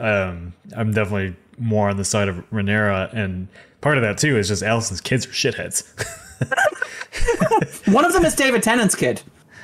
um, 0.00 0.52
I'm 0.76 0.92
definitely 0.92 1.36
more 1.58 1.88
on 1.88 1.96
the 1.96 2.04
side 2.04 2.28
of 2.28 2.36
Rhaenyra, 2.50 3.12
and 3.12 3.46
part 3.82 3.98
of 3.98 4.02
that 4.02 4.18
too 4.18 4.36
is 4.36 4.48
just 4.48 4.64
Alicent's 4.64 5.00
kids 5.00 5.26
are 5.26 5.30
shitheads. 5.30 5.84
One 7.92 8.04
of 8.04 8.12
them 8.12 8.24
is 8.24 8.34
David 8.34 8.62
Tennant's 8.64 8.96
kid. 8.96 9.22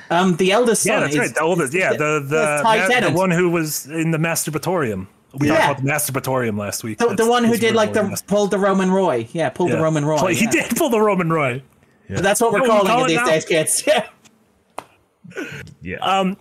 Um, 0.09 0.35
the 0.37 0.51
eldest 0.51 0.83
son. 0.83 0.93
yeah, 0.93 0.99
that's 1.01 1.13
is, 1.13 1.19
right. 1.19 1.35
The 1.35 1.41
oldest, 1.41 1.73
yeah, 1.73 1.91
the 1.91 2.19
the, 2.25 2.37
That's 2.37 2.63
Ty 2.63 2.87
ma- 3.01 3.07
the 3.09 3.13
one 3.13 3.31
who 3.31 3.49
was 3.49 3.87
in 3.87 4.11
the 4.11 4.17
masturbatorium. 4.17 5.07
We 5.33 5.47
Yeah. 5.47 5.67
talked 5.67 5.81
about 5.81 6.03
the 6.03 6.11
masturbatorium 6.11 6.57
last 6.57 6.83
week. 6.83 6.97
the, 6.99 7.13
the 7.13 7.27
one 7.27 7.43
who 7.43 7.57
did 7.57 7.75
like 7.75 7.93
the 7.93 8.21
pulled 8.27 8.51
the 8.51 8.59
Roman 8.59 8.89
Roy. 8.91 9.27
Yeah, 9.33 9.49
pulled 9.49 9.71
the 9.71 9.77
Roman 9.81 10.05
Roy. 10.05 10.33
He 10.33 10.45
yeah. 10.45 10.51
did 10.51 10.75
pull 10.77 10.89
the 10.89 11.01
Roman 11.01 11.31
Roy. 11.31 11.61
That's 12.09 12.39
what 12.39 12.53
we're 12.53 12.61
we 12.61 12.67
calling 12.67 12.87
call 12.87 13.01
it 13.01 13.05
it 13.05 13.07
these 13.09 13.17
now? 13.17 13.25
days, 13.25 13.45
kids. 13.45 13.83
Yeah. 13.87 14.07
yeah. 15.81 16.33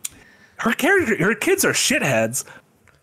Her 0.58 0.72
character, 0.72 1.16
her 1.22 1.34
kids 1.34 1.64
are 1.64 1.72
shitheads, 1.72 2.44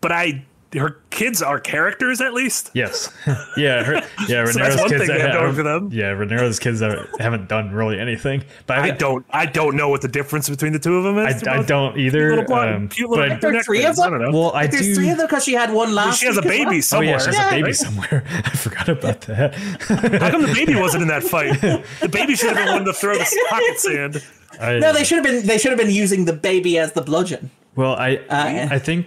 but 0.00 0.10
I, 0.10 0.44
her 0.74 0.98
kids 1.10 1.40
are 1.42 1.58
characters 1.60 2.20
at 2.20 2.34
least. 2.34 2.70
Yes. 2.74 3.12
Yeah. 3.56 3.84
Her, 3.84 3.94
yeah. 4.28 4.44
So 4.46 4.58
that's 4.58 4.76
Rhaenyra's 4.76 4.76
one 4.80 4.88
kids 4.90 5.00
thing 5.06 5.08
they 5.08 5.20
have 5.20 5.32
that- 5.32 5.40
going 5.40 5.54
for 5.54 5.62
them. 5.62 5.88
Yeah. 5.92 6.12
Rhaenyra's 6.12 6.58
kids 6.58 6.80
that 6.80 7.08
haven't 7.20 7.48
done 7.48 7.70
really 7.72 7.98
anything. 8.00 8.44
But 8.66 8.78
I 8.78 8.82
I, 8.88 8.90
don't, 8.90 9.24
I 9.30 9.46
don't 9.46 9.76
know 9.76 9.88
what 9.88 10.00
the 10.02 10.08
difference 10.08 10.48
between 10.48 10.72
the 10.72 10.78
two 10.78 10.96
of 10.96 11.04
them 11.04 11.18
is. 11.18 11.42
I, 11.44 11.58
I 11.58 11.62
don't 11.62 11.96
either. 11.98 12.30
Little 12.30 12.44
blonde, 12.44 12.74
um, 12.74 12.88
cute 12.88 13.08
little 13.10 13.28
but- 13.28 13.40
There 13.40 13.54
are 13.56 13.62
three 13.62 13.82
things, 13.82 13.98
of 13.98 14.04
I 14.06 14.10
don't 14.10 14.20
know. 14.22 14.30
well, 14.38 14.52
I 14.52 14.66
There's 14.66 14.82
do. 14.86 14.94
three 14.96 15.10
of 15.10 15.18
them 15.18 15.26
because 15.26 15.44
she 15.44 15.52
had 15.52 15.72
one 15.72 15.94
last. 15.94 16.18
she 16.20 16.26
has 16.26 16.36
a 16.36 16.40
week 16.40 16.50
as 16.50 16.50
baby 16.58 16.64
well. 16.66 16.76
Oh 16.76 16.80
somewhere. 16.80 17.08
yeah, 17.10 17.18
she 17.18 17.26
has 17.26 17.36
Yeah. 17.36 17.46
a 17.48 17.50
baby 17.50 17.62
right? 17.64 17.76
somewhere. 17.76 18.24
I 18.44 18.50
forgot 18.50 18.88
about 18.88 19.20
that. 19.22 19.54
How 19.54 20.30
come 20.30 20.42
the 20.42 20.52
baby 20.54 20.74
wasn't 20.74 21.02
in 21.02 21.08
that 21.08 21.22
fight? 21.22 21.60
The 21.60 22.08
baby 22.08 22.34
should 22.36 22.48
have 22.56 22.64
been 22.66 22.74
one 22.74 22.84
to 22.84 22.92
throw 22.92 23.14
the 23.14 23.44
pocket 23.48 23.78
sand. 23.80 24.22
I, 24.60 24.78
No, 24.78 24.92
they 24.92 25.04
should 25.04 25.16
have 25.16 25.24
been. 25.24 25.46
They 25.46 25.58
should 25.58 25.70
have 25.72 25.78
been 25.78 25.90
using 25.90 26.24
the 26.24 26.32
baby 26.32 26.78
as 26.78 26.92
the 26.92 27.02
bludgeon. 27.02 27.50
Well, 27.76 27.94
I 27.96 28.08
yeah. 28.28 28.68
I 28.70 28.78
think 28.78 29.06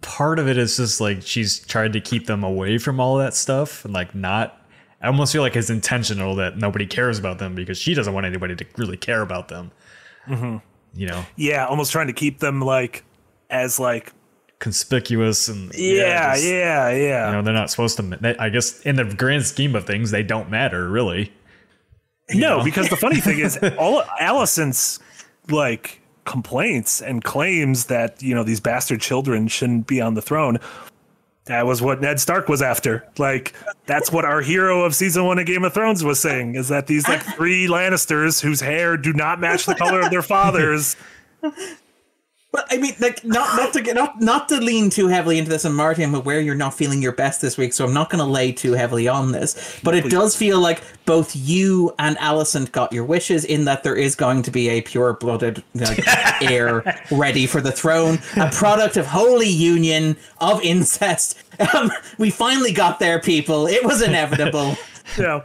part 0.00 0.38
of 0.38 0.48
it 0.48 0.58
is 0.58 0.76
just 0.76 1.00
like 1.00 1.22
she's 1.22 1.60
tried 1.60 1.92
to 1.94 2.00
keep 2.00 2.26
them 2.26 2.44
away 2.44 2.78
from 2.78 3.00
all 3.00 3.16
that 3.18 3.34
stuff 3.34 3.84
and 3.84 3.94
like 3.94 4.14
not 4.14 4.56
I 5.02 5.06
almost 5.06 5.32
feel 5.32 5.40
like 5.42 5.56
it's 5.56 5.70
intentional 5.70 6.34
that 6.36 6.58
nobody 6.58 6.86
cares 6.86 7.18
about 7.18 7.38
them 7.38 7.54
because 7.54 7.78
she 7.78 7.94
doesn't 7.94 8.12
want 8.12 8.26
anybody 8.26 8.54
to 8.56 8.66
really 8.76 8.98
care 8.98 9.22
about 9.22 9.48
them. 9.48 9.72
Mm-hmm. 10.26 10.58
You 10.92 11.06
know, 11.06 11.24
Yeah, 11.36 11.66
almost 11.66 11.90
trying 11.92 12.08
to 12.08 12.12
keep 12.12 12.40
them 12.40 12.60
like 12.60 13.04
as 13.48 13.80
like 13.80 14.12
conspicuous 14.58 15.48
and 15.48 15.72
yeah, 15.74 16.34
just- 16.34 16.46
yeah, 16.46 16.90
yeah. 16.90 17.26
You 17.28 17.32
know, 17.36 17.42
they're 17.42 17.54
not 17.54 17.70
supposed 17.70 17.96
to. 17.96 18.02
They, 18.02 18.36
I 18.36 18.50
guess 18.50 18.80
in 18.82 18.96
the 18.96 19.04
grand 19.04 19.46
scheme 19.46 19.74
of 19.74 19.86
things, 19.86 20.10
they 20.10 20.22
don't 20.22 20.50
matter 20.50 20.88
really. 20.88 21.32
no, 22.34 22.62
because 22.62 22.88
the 22.90 22.96
funny 22.96 23.20
thing 23.20 23.38
is, 23.38 23.56
all 23.78 24.02
Alicent's 24.20 24.98
like 25.48 25.99
complaints 26.24 27.00
and 27.00 27.24
claims 27.24 27.86
that 27.86 28.22
you 28.22 28.34
know 28.34 28.44
these 28.44 28.60
bastard 28.60 29.00
children 29.00 29.48
shouldn't 29.48 29.86
be 29.86 30.00
on 30.00 30.14
the 30.14 30.22
throne. 30.22 30.58
That 31.46 31.66
was 31.66 31.82
what 31.82 32.00
Ned 32.00 32.20
Stark 32.20 32.48
was 32.48 32.62
after. 32.62 33.06
Like 33.18 33.54
that's 33.86 34.12
what 34.12 34.24
our 34.24 34.40
hero 34.40 34.84
of 34.84 34.94
season 34.94 35.24
one 35.24 35.38
of 35.38 35.46
Game 35.46 35.64
of 35.64 35.74
Thrones 35.74 36.04
was 36.04 36.20
saying: 36.20 36.54
is 36.54 36.68
that 36.68 36.86
these 36.86 37.08
like 37.08 37.22
three 37.22 37.66
Lannisters 37.66 38.40
whose 38.40 38.60
hair 38.60 38.96
do 38.96 39.12
not 39.12 39.40
match 39.40 39.66
the 39.66 39.74
color 39.74 40.00
of 40.00 40.10
their 40.10 40.22
fathers. 40.36 40.96
But 42.52 42.66
I 42.68 42.78
mean, 42.78 42.94
like, 42.98 43.24
not 43.24 43.56
not 43.56 43.72
to 43.74 43.80
get 43.80 43.94
not 43.94 44.20
not 44.20 44.48
to 44.48 44.60
lean 44.60 44.90
too 44.90 45.06
heavily 45.06 45.38
into 45.38 45.50
this, 45.50 45.64
and 45.64 45.74
Marty, 45.74 46.02
I'm 46.02 46.16
aware 46.16 46.40
you're 46.40 46.56
not 46.56 46.74
feeling 46.74 47.00
your 47.00 47.12
best 47.12 47.40
this 47.40 47.56
week, 47.56 47.72
so 47.72 47.84
I'm 47.84 47.94
not 47.94 48.10
going 48.10 48.18
to 48.18 48.30
lay 48.30 48.50
too 48.50 48.72
heavily 48.72 49.06
on 49.06 49.30
this. 49.30 49.78
But 49.84 49.94
it 49.94 50.10
does 50.10 50.34
feel 50.34 50.58
like 50.58 50.82
both 51.04 51.36
you 51.36 51.94
and 52.00 52.16
Alicent 52.16 52.72
got 52.72 52.92
your 52.92 53.04
wishes 53.04 53.44
in 53.44 53.66
that 53.66 53.84
there 53.84 53.94
is 53.94 54.16
going 54.16 54.42
to 54.42 54.50
be 54.50 54.68
a 54.68 54.80
pure-blooded 54.80 55.62
like, 55.74 56.00
heir 56.42 57.00
ready 57.12 57.46
for 57.46 57.60
the 57.60 57.70
throne, 57.70 58.18
a 58.36 58.50
product 58.50 58.96
of 58.96 59.06
holy 59.06 59.48
union 59.48 60.16
of 60.40 60.60
incest. 60.62 61.38
Um, 61.74 61.92
we 62.18 62.30
finally 62.30 62.72
got 62.72 62.98
there, 62.98 63.20
people. 63.20 63.68
It 63.68 63.84
was 63.84 64.02
inevitable. 64.02 64.76
know, 65.18 65.42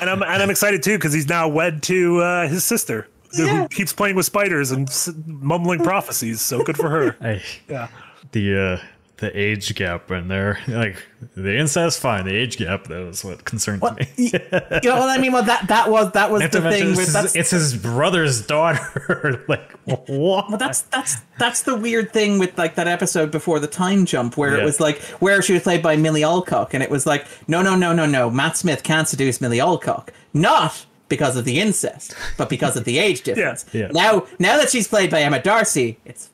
and 0.00 0.10
I'm 0.10 0.22
and 0.22 0.42
I'm 0.42 0.50
excited 0.50 0.82
too 0.82 0.96
because 0.96 1.12
he's 1.12 1.28
now 1.28 1.48
wed 1.48 1.82
to 1.84 2.20
uh, 2.20 2.48
his 2.48 2.64
sister, 2.64 3.08
who 3.36 3.68
keeps 3.68 3.92
playing 3.92 4.16
with 4.16 4.26
spiders 4.26 4.70
and 4.70 4.88
s- 4.88 5.10
mumbling 5.26 5.80
prophecies. 5.84 6.40
So 6.40 6.62
good 6.62 6.76
for 6.76 6.88
her. 6.90 7.16
Hey, 7.20 7.42
Yeah. 7.68 7.88
the 8.32 8.58
uh, 8.80 8.84
the 9.18 9.38
age 9.40 9.76
gap 9.76 10.10
in 10.10 10.26
there, 10.26 10.58
like 10.66 10.96
the 11.36 11.56
incest, 11.56 12.00
fine. 12.00 12.24
The 12.24 12.34
age 12.34 12.56
gap, 12.56 12.88
though, 12.88 13.06
is 13.06 13.24
what 13.24 13.44
concerns 13.44 13.80
me. 13.80 14.08
you 14.16 14.30
know 14.50 14.98
what 14.98 15.08
I 15.10 15.18
mean? 15.18 15.30
Well, 15.32 15.44
that 15.44 15.68
that 15.68 15.88
was 15.92 16.10
that 16.12 16.28
was 16.32 16.42
the 16.50 16.60
thing 16.60 16.88
it's 16.88 16.96
with 16.96 17.06
his- 17.06 17.12
that's 17.12 17.36
it's 17.36 17.50
his 17.50 17.76
brother's 17.76 18.44
daughter. 18.44 19.44
like 19.48 19.70
what? 19.84 20.04
Well, 20.08 20.56
that's 20.58 20.80
that's 20.82 21.18
that's 21.38 21.62
the 21.62 21.76
weird 21.76 22.12
thing 22.12 22.40
with 22.40 22.58
like 22.58 22.74
that 22.74 22.88
episode 22.88 23.30
before 23.30 23.60
the 23.60 23.68
time 23.68 24.06
jump, 24.06 24.36
where 24.36 24.58
it 24.58 24.64
was 24.64 24.80
like 24.80 25.00
where 25.20 25.40
she 25.40 25.52
was 25.52 25.62
played 25.62 25.84
by 25.84 25.94
Milly 25.94 26.24
Alcock, 26.24 26.74
and 26.74 26.82
it 26.82 26.90
was 26.90 27.06
like, 27.06 27.24
no, 27.46 27.62
no, 27.62 27.76
no, 27.76 27.92
no, 27.92 28.06
no, 28.06 28.28
Matt 28.28 28.56
Smith 28.56 28.82
can't 28.82 29.06
seduce 29.06 29.40
Milly 29.40 29.60
Alcock, 29.60 30.12
not 30.34 30.84
because 31.16 31.36
of 31.36 31.44
the 31.44 31.60
incest, 31.60 32.14
but 32.38 32.48
because 32.48 32.74
of 32.76 32.84
the 32.84 32.96
age 32.98 33.20
difference. 33.28 33.66
Yeah. 33.72 33.88
Now, 33.92 34.26
now 34.38 34.56
that 34.56 34.70
she's 34.70 34.88
played 34.88 35.10
by 35.10 35.20
Emma 35.20 35.40
D'Arcy, 35.42 35.98
it's 36.06 36.30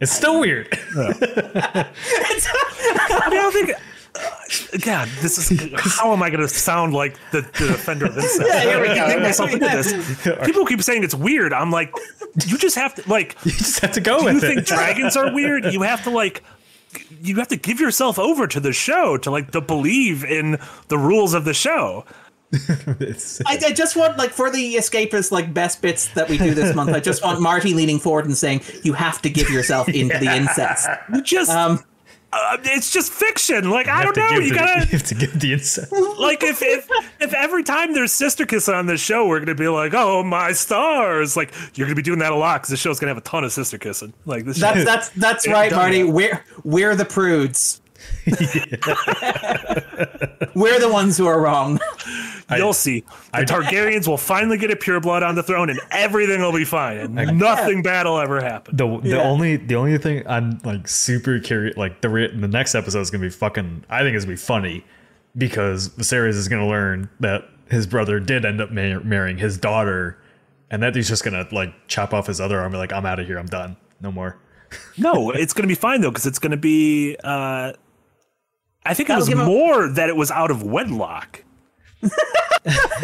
It's 0.00 0.12
still 0.12 0.38
weird. 0.40 0.66
I 0.96 1.90
mean, 3.30 3.38
I 3.38 3.42
don't 3.42 3.52
think. 3.52 3.70
uh, 3.72 4.78
God, 4.82 5.08
this 5.20 5.38
is 5.38 5.48
how 5.98 6.12
am 6.12 6.22
I 6.22 6.30
going 6.30 6.40
to 6.40 6.48
sound 6.48 6.92
like 6.94 7.16
the, 7.32 7.40
the 7.42 7.66
defender 7.68 8.06
of 8.06 8.16
incest? 8.16 8.42
Yeah, 8.46 8.60
here 8.62 8.80
we 8.80 8.88
go. 8.88 9.06
think 9.08 9.22
myself 9.22 9.52
into 9.52 9.66
this. 9.68 10.22
People 10.46 10.64
keep 10.66 10.82
saying 10.82 11.04
it's 11.04 11.14
weird. 11.14 11.52
I'm 11.52 11.70
like, 11.70 11.92
you 12.46 12.56
just 12.58 12.76
have 12.76 12.94
to 12.96 13.08
like. 13.08 13.36
you 13.44 13.52
just 13.52 13.80
have 13.80 13.92
to 13.92 14.00
go 14.00 14.28
You 14.28 14.40
think 14.40 14.58
it. 14.60 14.66
dragons 14.66 15.16
are 15.16 15.32
weird? 15.34 15.64
You 15.66 15.82
have 15.82 16.02
to 16.04 16.10
like. 16.10 16.42
You 17.22 17.36
have 17.36 17.48
to 17.48 17.56
give 17.56 17.78
yourself 17.78 18.18
over 18.18 18.46
to 18.48 18.58
the 18.58 18.72
show 18.72 19.16
to 19.18 19.30
like 19.30 19.52
to 19.52 19.60
believe 19.60 20.24
in 20.24 20.58
the 20.88 20.98
rules 20.98 21.34
of 21.34 21.44
the 21.44 21.54
show. 21.54 22.04
I, 23.46 23.58
I 23.66 23.72
just 23.72 23.96
want 23.96 24.18
like 24.18 24.30
for 24.30 24.50
the 24.50 24.74
escapist 24.74 25.30
like 25.30 25.54
best 25.54 25.80
bits 25.82 26.08
that 26.14 26.28
we 26.28 26.36
do 26.36 26.52
this 26.52 26.74
month. 26.74 26.90
I 26.90 27.00
just 27.00 27.22
want 27.22 27.40
Marty 27.40 27.74
leaning 27.74 27.98
forward 28.00 28.24
and 28.26 28.36
saying, 28.36 28.62
"You 28.82 28.92
have 28.94 29.22
to 29.22 29.30
give 29.30 29.50
yourself 29.50 29.88
into 29.94 30.18
the 30.18 30.34
incest." 30.34 30.88
You 31.12 31.22
just. 31.22 31.50
Um, 31.50 31.84
uh, 32.32 32.56
it's 32.62 32.92
just 32.92 33.12
fiction. 33.12 33.70
Like 33.70 33.88
I 33.88 34.04
don't 34.04 34.16
know. 34.16 34.30
You 34.30 34.50
the- 34.50 34.54
gotta 34.54 34.80
you 34.86 34.92
have 34.92 35.02
to 35.04 35.14
give 35.16 35.38
the 35.40 35.52
incest. 35.52 35.92
like 35.92 36.42
if 36.44 36.62
if 36.62 36.88
if 37.20 37.34
every 37.34 37.64
time 37.64 37.92
there's 37.92 38.12
sister 38.12 38.46
kiss 38.46 38.68
on 38.68 38.86
this 38.86 39.00
show, 39.00 39.26
we're 39.26 39.40
gonna 39.40 39.54
be 39.54 39.66
like, 39.68 39.94
oh 39.94 40.22
my 40.22 40.52
stars. 40.52 41.36
Like 41.36 41.52
you're 41.74 41.86
gonna 41.88 41.96
be 41.96 42.02
doing 42.02 42.20
that 42.20 42.32
a 42.32 42.36
lot 42.36 42.62
because 42.62 42.70
the 42.70 42.76
show's 42.76 43.00
gonna 43.00 43.10
have 43.10 43.18
a 43.18 43.22
ton 43.22 43.42
of 43.42 43.52
sister 43.52 43.78
kissing. 43.78 44.12
Like 44.26 44.44
this. 44.44 44.60
that's 44.60 44.84
that's 44.84 45.08
that's 45.10 45.48
right, 45.48 45.72
Marty. 45.72 46.02
that. 46.02 46.12
We're 46.12 46.44
we're 46.62 46.94
the 46.94 47.04
prudes. 47.04 47.79
we're 50.54 50.78
the 50.80 50.88
ones 50.92 51.16
who 51.16 51.26
are 51.26 51.40
wrong. 51.40 51.78
You'll 52.56 52.72
see. 52.72 53.04
The 53.32 53.42
Targaryens 53.44 54.08
will 54.08 54.16
finally 54.16 54.58
get 54.58 54.70
a 54.70 54.76
pure 54.76 55.00
blood 55.00 55.22
on 55.22 55.34
the 55.36 55.42
throne, 55.42 55.70
and 55.70 55.80
everything 55.92 56.40
will 56.40 56.52
be 56.52 56.64
fine, 56.64 57.16
and 57.18 57.38
nothing 57.38 57.82
bad 57.82 58.06
will 58.06 58.18
ever 58.18 58.40
happen. 58.40 58.76
The 58.76 58.98
the 59.00 59.08
Yeah. 59.10 59.22
only 59.22 59.56
the 59.56 59.76
only 59.76 59.96
thing 59.98 60.22
I'm 60.26 60.58
like 60.64 60.88
super 60.88 61.38
curious 61.38 61.76
like 61.76 62.00
the 62.00 62.08
re- 62.08 62.34
the 62.34 62.48
next 62.48 62.74
episode 62.74 63.00
is 63.00 63.10
gonna 63.10 63.22
be 63.22 63.30
fucking 63.30 63.84
I 63.88 64.00
think 64.02 64.16
it's 64.16 64.24
gonna 64.24 64.32
be 64.34 64.40
funny 64.40 64.84
because 65.36 65.90
Viserys 65.90 66.30
is 66.30 66.48
gonna 66.48 66.66
learn 66.68 67.08
that 67.20 67.44
his 67.70 67.86
brother 67.86 68.18
did 68.18 68.44
end 68.44 68.60
up 68.60 68.72
mar- 68.72 69.00
marrying 69.04 69.38
his 69.38 69.56
daughter, 69.56 70.18
and 70.70 70.82
that 70.82 70.96
he's 70.96 71.08
just 71.08 71.22
gonna 71.22 71.46
like 71.52 71.72
chop 71.86 72.12
off 72.12 72.26
his 72.26 72.40
other 72.40 72.56
arm 72.56 72.66
and 72.66 72.72
be 72.72 72.78
like 72.78 72.92
I'm 72.92 73.06
out 73.06 73.20
of 73.20 73.26
here 73.26 73.38
I'm 73.38 73.46
done 73.46 73.76
no 74.00 74.10
more. 74.10 74.36
No, 74.98 75.30
it's 75.30 75.52
gonna 75.52 75.68
be 75.68 75.74
fine 75.76 76.00
though, 76.00 76.10
because 76.10 76.26
it's 76.26 76.38
gonna 76.40 76.56
be. 76.56 77.16
Uh, 77.22 77.72
I 78.84 78.94
think 78.94 79.08
it 79.08 79.12
That'll 79.12 79.20
was 79.20 79.28
give 79.28 79.38
him- 79.38 79.46
more 79.46 79.88
that 79.88 80.08
it 80.08 80.16
was 80.16 80.30
out 80.30 80.50
of 80.50 80.62
wedlock. 80.62 81.44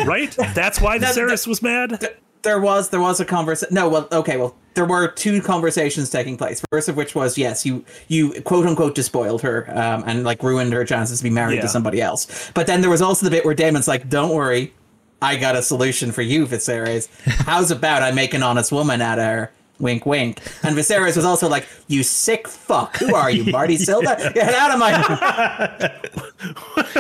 right? 0.07 0.35
That's 0.55 0.81
why 0.81 0.99
that- 0.99 1.15
Viserys 1.15 1.47
was 1.47 1.63
mad. 1.63 2.17
There 2.43 2.61
was 2.61 2.91
there 2.91 3.01
was 3.01 3.19
a 3.19 3.25
conversation. 3.25 3.75
No, 3.75 3.89
well, 3.89 4.07
okay, 4.13 4.37
well, 4.37 4.57
there 4.75 4.85
were 4.85 5.09
two 5.09 5.43
conversations 5.43 6.11
taking 6.11 6.37
place. 6.37 6.63
First 6.71 6.89
of 6.89 6.97
which 6.97 7.13
was 7.15 7.37
yes, 7.37 7.67
you 7.67 7.85
you 8.07 8.41
quote 8.43 8.67
unquote 8.67 8.95
despoiled 8.95 9.43
her 9.43 9.69
um, 9.77 10.05
and 10.07 10.23
like 10.23 10.43
ruined 10.45 10.73
her 10.73 10.85
chances 10.85 11.19
to 11.19 11.25
be 11.25 11.31
married 11.31 11.57
Yeah. 11.57 11.63
to 11.63 11.69
somebody 11.69 12.01
else. 12.01 12.53
But 12.55 12.69
then 12.69 12.83
there 12.83 12.91
was 12.91 13.03
also 13.03 13.25
the 13.25 13.31
bit 13.31 13.45
where 13.45 13.55
Daemon's 13.55 13.89
like, 13.89 14.09
"Don't 14.09 14.31
worry, 14.31 14.73
I 15.21 15.35
got 15.37 15.57
a 15.57 15.63
solution 15.63 16.13
for 16.13 16.23
you, 16.23 16.47
Viserys. 16.47 17.09
How's 17.25 17.73
about 17.73 18.03
I 18.03 18.13
make 18.13 18.33
an 18.33 18.45
honest 18.45 18.71
woman 18.71 19.01
out 19.03 19.19
of 19.19 19.25
her?" 19.25 19.53
Wink, 19.79 20.07
wink. 20.07 20.41
And 20.63 20.77
Viserys 20.77 21.17
was 21.17 21.25
also 21.25 21.49
like, 21.49 21.67
"You 21.87 22.03
sick 22.03 22.49
fuck. 22.49 22.97
Who 22.97 23.15
are 23.15 23.31
you, 23.31 23.51
Marty 23.53 23.77
Silva? 23.77 24.31
Get 24.35 24.55
out 24.55 24.73
of 24.73 24.79
my." 24.79 25.93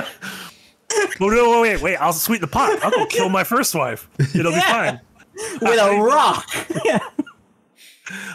Oh, 1.21 1.29
no, 1.29 1.37
no, 1.53 1.61
wait, 1.63 1.83
wait! 1.83 1.97
I'll 1.97 2.13
sweeten 2.13 2.43
the 2.43 2.47
pot. 2.47 2.83
I'll 2.83 2.91
go 2.91 3.05
kill 3.07 3.29
my 3.29 3.45
first 3.45 3.75
wife. 3.75 4.09
It'll 4.35 4.53
be 4.53 4.61
fine. 4.61 5.01
with 5.61 5.79
a 5.79 6.01
rock. 6.01 6.47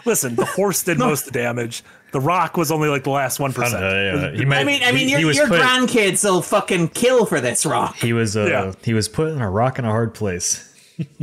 Listen, 0.05 0.35
the 0.35 0.45
horse 0.45 0.83
did 0.83 0.99
most 0.99 1.27
of 1.27 1.33
the 1.33 1.39
damage. 1.39 1.83
The 2.11 2.19
rock 2.19 2.57
was 2.57 2.71
only 2.71 2.89
like 2.89 3.03
the 3.03 3.09
last 3.09 3.39
one 3.39 3.51
Uh, 3.57 3.61
yeah, 3.63 4.27
I 4.55 4.63
mean, 4.63 4.83
I 4.83 4.91
mean, 4.91 5.07
he, 5.07 5.11
your, 5.11 5.31
he 5.31 5.37
your 5.37 5.47
put, 5.47 5.61
grandkids 5.61 6.23
will 6.23 6.41
fucking 6.41 6.89
kill 6.89 7.25
for 7.25 7.39
this 7.39 7.65
rock. 7.65 7.95
he 7.95 8.11
was 8.13 8.35
uh, 8.35 8.45
Yeah. 8.45 8.73
he 8.83 8.93
was 8.93 9.07
put 9.07 9.29
in 9.29 9.41
a 9.41 9.49
rock 9.49 9.79
in 9.79 9.85
a 9.85 9.89
hard 9.89 10.13
place 10.13 10.70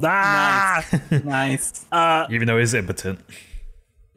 Ah, 0.03 0.85
Nice. 1.25 1.85
even 2.31 2.47
though 2.47 2.59
he's 2.59 2.75
impotent. 2.75 3.21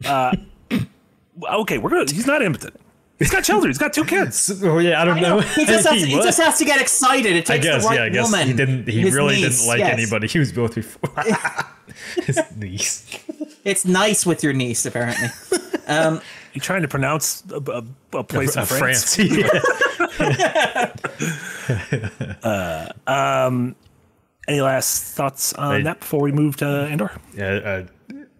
okay, 0.04 1.78
we're 1.78 1.90
gonna. 1.90 2.10
He's 2.10 2.26
not 2.26 2.42
impotent. 2.42 2.78
He's 3.18 3.30
got 3.30 3.44
children. 3.44 3.70
He's 3.70 3.78
got 3.78 3.92
two 3.92 4.04
kids. 4.04 4.62
Oh 4.64 4.78
yeah, 4.78 5.00
I 5.00 5.04
don't 5.04 5.20
know. 5.20 5.38
He 5.40 5.64
just 5.64 5.86
has 5.88 6.00
to, 6.00 6.06
he 6.06 6.14
just 6.16 6.40
has 6.40 6.58
to 6.58 6.64
get 6.64 6.80
excited. 6.80 7.36
It 7.36 7.48
I 7.50 7.54
takes 7.54 7.64
guess 7.66 7.82
the 7.82 7.88
right 7.88 7.98
yeah. 7.98 8.04
I 8.04 8.08
guess 8.08 8.30
woman. 8.32 8.46
he 8.48 8.52
didn't. 8.54 8.88
He 8.88 9.00
His 9.02 9.14
really 9.14 9.36
niece, 9.36 9.58
didn't 9.58 9.68
like 9.68 9.78
yes. 9.78 9.92
anybody. 9.92 10.26
He 10.28 10.38
was 10.40 10.52
both 10.52 10.74
before. 10.74 11.10
His 12.24 12.40
niece. 12.56 13.06
It's 13.64 13.84
nice 13.84 14.26
with 14.26 14.42
your 14.42 14.52
niece, 14.52 14.84
apparently. 14.86 15.28
You're 15.88 16.60
trying 16.60 16.82
to 16.82 16.88
pronounce 16.88 17.44
a, 17.50 17.60
a, 17.70 18.18
a 18.18 18.24
place 18.24 18.56
in 18.56 18.62
Uh, 18.62 18.64
France? 18.66 19.18
Yeah. 19.18 20.92
Any 24.52 24.60
last 24.60 25.14
thoughts 25.14 25.52
on 25.54 25.76
Hey. 25.78 25.82
that 25.84 26.00
before 26.00 26.20
we 26.20 26.30
move 26.32 26.56
to 26.58 26.66
Andor? 26.66 27.10
yeah 27.34 27.46
uh, 27.54 27.84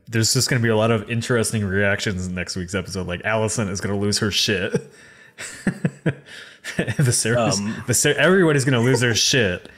there's 0.09 0.35
just 0.35 0.51
going 0.51 0.61
to 0.61 0.63
be 0.63 0.69
a 0.69 0.77
lot 0.77 0.91
of 0.91 1.09
interesting 1.11 1.65
reactions 1.65 2.27
in 2.27 2.35
next 2.35 2.55
week's 2.55 2.75
episode. 2.75 3.07
Like 3.07 3.23
Alicent 3.23 3.71
is 3.71 3.81
going 3.81 3.95
to 3.95 3.99
lose 4.01 4.19
her 4.19 4.31
shit. 4.31 4.73
Viserys, 6.99 7.59
Um, 7.59 7.75
Viser- 7.87 8.15
everybody's 8.15 8.65
going 8.67 8.75
to 8.79 8.85
lose 8.85 9.01
their 9.01 9.15
shit. 9.15 9.69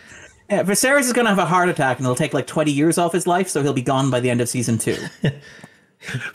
Yeah, 0.51 0.62
Viserys 0.64 1.01
is 1.03 1.12
going 1.12 1.24
to 1.24 1.30
have 1.30 1.39
a 1.39 1.47
heart 1.47 1.68
attack, 1.68 1.99
and 1.99 2.05
it'll 2.07 2.16
take 2.16 2.35
like 2.35 2.47
twenty 2.47 2.70
years 2.72 2.99
off 2.99 3.12
his 3.12 3.26
life, 3.26 3.49
so 3.49 3.62
he'll 3.62 3.72
be 3.72 3.80
gone 3.82 4.11
by 4.11 4.20
the 4.20 4.28
end 4.28 4.41
of 4.41 4.49
season 4.49 4.76
two. 4.78 4.97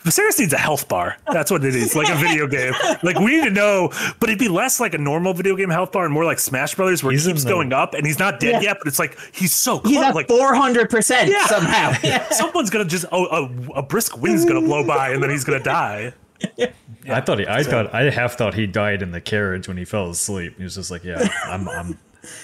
Viserys 0.04 0.38
needs 0.38 0.52
a 0.52 0.58
health 0.58 0.88
bar. 0.88 1.16
That's 1.32 1.50
what 1.50 1.64
it 1.64 1.74
is, 1.74 1.94
like 1.94 2.08
a 2.08 2.16
video 2.16 2.46
game. 2.46 2.72
Like 3.02 3.18
we 3.18 3.36
need 3.36 3.44
to 3.44 3.50
know, 3.50 3.90
but 4.18 4.28
it'd 4.28 4.38
be 4.38 4.48
less 4.48 4.80
like 4.80 4.94
a 4.94 4.98
normal 4.98 5.32
video 5.32 5.54
game 5.56 5.70
health 5.70 5.92
bar 5.92 6.04
and 6.04 6.12
more 6.12 6.24
like 6.24 6.38
Smash 6.38 6.74
Brothers, 6.74 7.02
where 7.02 7.12
He's 7.12 7.24
he 7.24 7.32
keeps 7.32 7.44
the- 7.44 7.50
going 7.50 7.72
up 7.72 7.94
and 7.94 8.06
he's 8.06 8.18
not 8.18 8.40
dead 8.40 8.62
Yeah. 8.62 8.70
yet, 8.70 8.76
but 8.80 8.88
it's 8.88 8.98
like 8.98 9.16
he's 9.32 9.52
so 9.54 9.78
He's 9.80 9.96
close. 9.96 10.06
at 10.06 10.14
Like 10.14 10.28
four 10.28 10.54
hundred 10.54 10.90
percent 10.90 11.30
Yeah. 11.30 11.46
somehow. 11.46 11.92
Yeah. 12.02 12.28
someone's 12.30 12.70
gonna 12.70 12.84
just 12.84 13.04
oh, 13.12 13.26
a, 13.26 13.78
a 13.78 13.82
brisk 13.82 14.16
wind's 14.18 14.44
gonna 14.44 14.60
blow 14.60 14.86
by 14.86 15.10
and 15.10 15.22
then 15.22 15.30
he's 15.30 15.44
gonna 15.44 15.62
die. 15.62 16.12
I 17.08 17.20
thought 17.20 17.38
he, 17.38 17.46
I 17.46 17.62
thought, 17.62 17.92
I 17.94 18.10
half 18.10 18.34
thought 18.38 18.54
he 18.54 18.66
died 18.66 19.02
in 19.02 19.10
the 19.12 19.20
carriage 19.20 19.68
when 19.68 19.76
he 19.76 19.84
fell 19.84 20.10
asleep. 20.10 20.54
He 20.56 20.64
was 20.64 20.74
just 20.74 20.90
like, 20.90 21.04
yeah, 21.04 21.26
I'm, 21.44 21.68
I'm, 21.68 21.98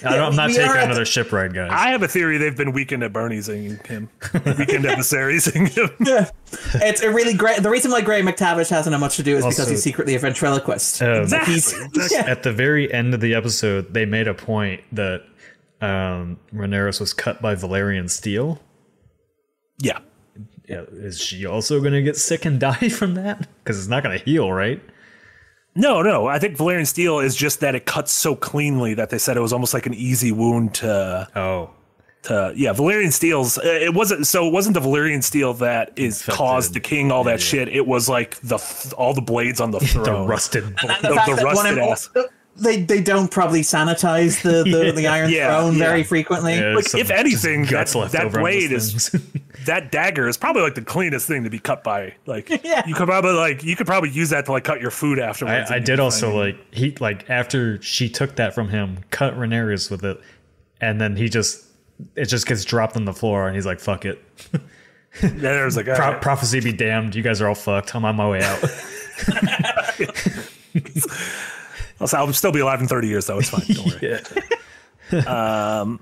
I 0.05 0.17
don't, 0.17 0.31
I'm 0.31 0.37
not 0.37 0.49
taking 0.51 0.65
are 0.69 0.77
at 0.77 0.85
another 0.85 1.05
ship 1.05 1.33
ride, 1.33 1.53
guys. 1.55 1.71
I 1.73 1.89
have 1.91 2.03
a 2.03 2.09
theory 2.09 2.39
they've 2.39 2.57
been 2.57 2.73
weekend 2.73 3.03
at 3.03 3.13
Bernie'sing 3.13 3.87
him, 3.87 4.09
weekend 4.33 4.85
adversarying 4.85 5.69
him. 5.69 5.91
Yeah. 6.07 6.31
it's 6.75 7.03
a 7.03 7.11
really 7.13 7.35
great. 7.35 7.63
The 7.63 7.71
reason 7.71 7.91
why 7.91 8.01
Graham 8.01 8.27
McTavish 8.27 8.71
hasn't 8.71 8.93
had 8.95 9.01
much 9.01 9.17
to 9.17 9.23
do 9.23 9.37
is 9.37 9.45
because 9.45 9.69
he's 9.69 9.83
secretly 9.83 10.15
a 10.15 10.19
ventriloquist. 10.19 11.03
Um, 11.03 11.23
Exactly. 11.23 11.55
He's- 11.55 12.13
yeah. 12.13 12.21
At 12.27 12.43
the 12.43 12.53
very 12.53 12.93
end 12.93 13.13
of 13.15 13.21
the 13.21 13.35
episode, 13.35 13.93
they 13.93 14.07
made 14.07 14.29
a 14.29 14.35
point 14.35 14.83
that 14.93 15.23
um, 15.81 16.39
Rhaenyra 16.55 16.99
was 16.99 17.13
cut 17.13 17.43
by 17.43 17.55
Valyrian 17.55 18.09
steel. 18.09 18.61
Yeah. 19.79 19.99
Yeah, 20.69 20.83
is 20.91 21.21
she 21.21 21.47
also 21.47 21.81
going 21.81 21.93
to 21.93 22.03
get 22.03 22.17
sick 22.17 22.45
and 22.45 22.59
die 22.61 22.89
from 22.89 23.15
that? 23.15 23.47
Because 23.63 23.79
it's 23.79 23.89
not 23.89 24.03
going 24.03 24.19
to 24.19 24.25
heal, 24.25 24.53
right? 24.53 24.83
No, 25.77 26.01
no. 26.03 26.27
I 26.27 26.39
think 26.39 26.57
Valyrian 26.57 26.87
steel 26.87 27.19
is 27.21 27.37
just 27.37 27.61
that 27.61 27.75
it 27.75 27.85
cuts 27.87 28.11
so 28.11 28.35
cleanly 28.35 28.95
that 28.95 29.11
they 29.11 29.19
said 29.19 29.37
it 29.37 29.41
was 29.41 29.53
almost 29.53 29.75
like 29.75 29.87
an 29.87 29.95
easy 29.95 30.33
wound 30.33 30.75
to. 30.77 31.29
Oh, 31.37 31.71
to 32.23 32.53
yeah, 32.57 32.73
Valyrian 32.73 33.13
steel's. 33.13 33.57
uh, 33.59 33.63
It 33.65 33.95
wasn't 33.95 34.27
so. 34.27 34.47
It 34.49 34.53
wasn't 34.53 34.75
the 34.75 34.81
Valyrian 34.81 35.23
steel 35.23 35.53
that 35.55 35.93
is 35.97 36.21
Infected. 36.23 36.35
caused 36.35 36.75
the 36.75 36.81
king 36.81 37.13
all 37.13 37.23
that 37.25 37.39
Yeah. 37.41 37.47
shit. 37.47 37.69
It 37.69 37.87
was 37.87 38.09
like 38.09 38.41
the 38.41 38.59
all 38.97 39.15
the 39.15 39.21
blades 39.21 39.61
on 39.61 39.71
the 39.71 39.79
the 39.87 39.87
throne. 39.87 40.27
rusted. 40.27 40.65
The- 40.65 40.99
the, 41.03 41.09
the 41.09 41.35
that 41.37 41.45
one 41.45 41.45
rusted 41.45 41.79
of- 41.79 41.89
ass. 41.91 42.09
They 42.59 42.83
they 42.83 43.03
don't 43.03 43.31
probably 43.31 43.61
sanitize 43.61 44.41
the 44.43 44.63
the, 44.65 44.93
the 44.97 45.07
Iron 45.07 45.31
Yeah, 45.31 45.49
Throne 45.59 45.75
yeah. 45.77 45.79
very 45.87 46.03
frequently. 46.03 46.55
Yeah, 46.57 46.75
Like, 46.75 46.95
if 46.95 47.11
anything, 47.11 47.63
just 47.65 47.71
guts 47.73 47.93
that- 47.93 47.99
left 47.99 48.13
that 48.13 48.25
over 48.25 48.39
on 48.39 48.45
those 48.45 48.53
blade 48.69 48.73
is- 48.73 49.11
that 49.67 49.91
dagger 49.93 50.27
is 50.29 50.37
probably 50.37 50.63
like 50.63 50.75
the 50.75 50.83
cleanest 50.83 51.27
thing 51.29 51.45
to 51.45 51.51
be 51.51 51.59
cut 51.59 51.83
by. 51.85 52.15
Like 52.25 52.49
Yeah. 52.65 52.87
you 52.87 52.95
could 52.95 53.09
probably 53.09 53.33
like 53.33 53.63
you 53.65 53.77
could 53.77 53.87
probably 53.87 54.11
use 54.11 54.31
that 54.31 54.47
to 54.47 54.53
like 54.53 54.65
cut 54.65 54.81
your 54.81 54.91
food 54.91 55.19
afterwards. 55.19 55.71
I, 55.71 55.77
I 55.77 55.79
did 55.81 56.01
also 56.01 56.29
fine. 56.31 56.39
like 56.39 56.75
he 56.75 56.93
like 57.01 57.29
after 57.29 57.81
she 57.83 58.09
took 58.09 58.37
that 58.37 58.55
from 58.55 58.69
him, 58.69 58.99
cut 59.11 59.35
Rhaenyra's 59.37 59.91
with 59.91 60.05
it, 60.05 60.19
and 60.81 61.01
then 61.01 61.17
he 61.17 61.29
just 61.29 61.65
it 62.15 62.27
just 62.27 62.47
gets 62.47 62.65
dropped 62.65 62.97
on 62.97 63.05
the 63.07 63.13
floor, 63.13 63.47
and 63.47 63.55
he's 63.57 63.65
like, 63.67 63.81
"Fuck 63.81 64.05
it." 64.05 64.23
Yeah, 65.23 65.31
there's 65.31 65.77
like 65.77 65.87
Pro- 65.87 65.97
right. 65.99 66.21
prophecy 66.23 66.61
be 66.61 66.73
damned. 66.73 67.15
You 67.15 67.23
guys 67.23 67.41
are 67.41 67.49
all 67.49 67.55
fucked. 67.55 67.95
I'm 67.95 68.05
on 68.05 68.17
my 68.17 68.29
way 68.29 68.43
out. 68.43 68.63
I'll, 72.01 72.09
I'll 72.13 72.33
still 72.33 72.53
be 72.53 72.61
alive 72.61 72.81
in 72.81 72.89
30 72.89 73.09
years 73.09 73.27
though. 73.27 73.39
It's 73.39 73.51
fine. 73.51 73.65
Don't 73.69 73.87
worry. 73.87 74.21
yeah. 75.13 75.97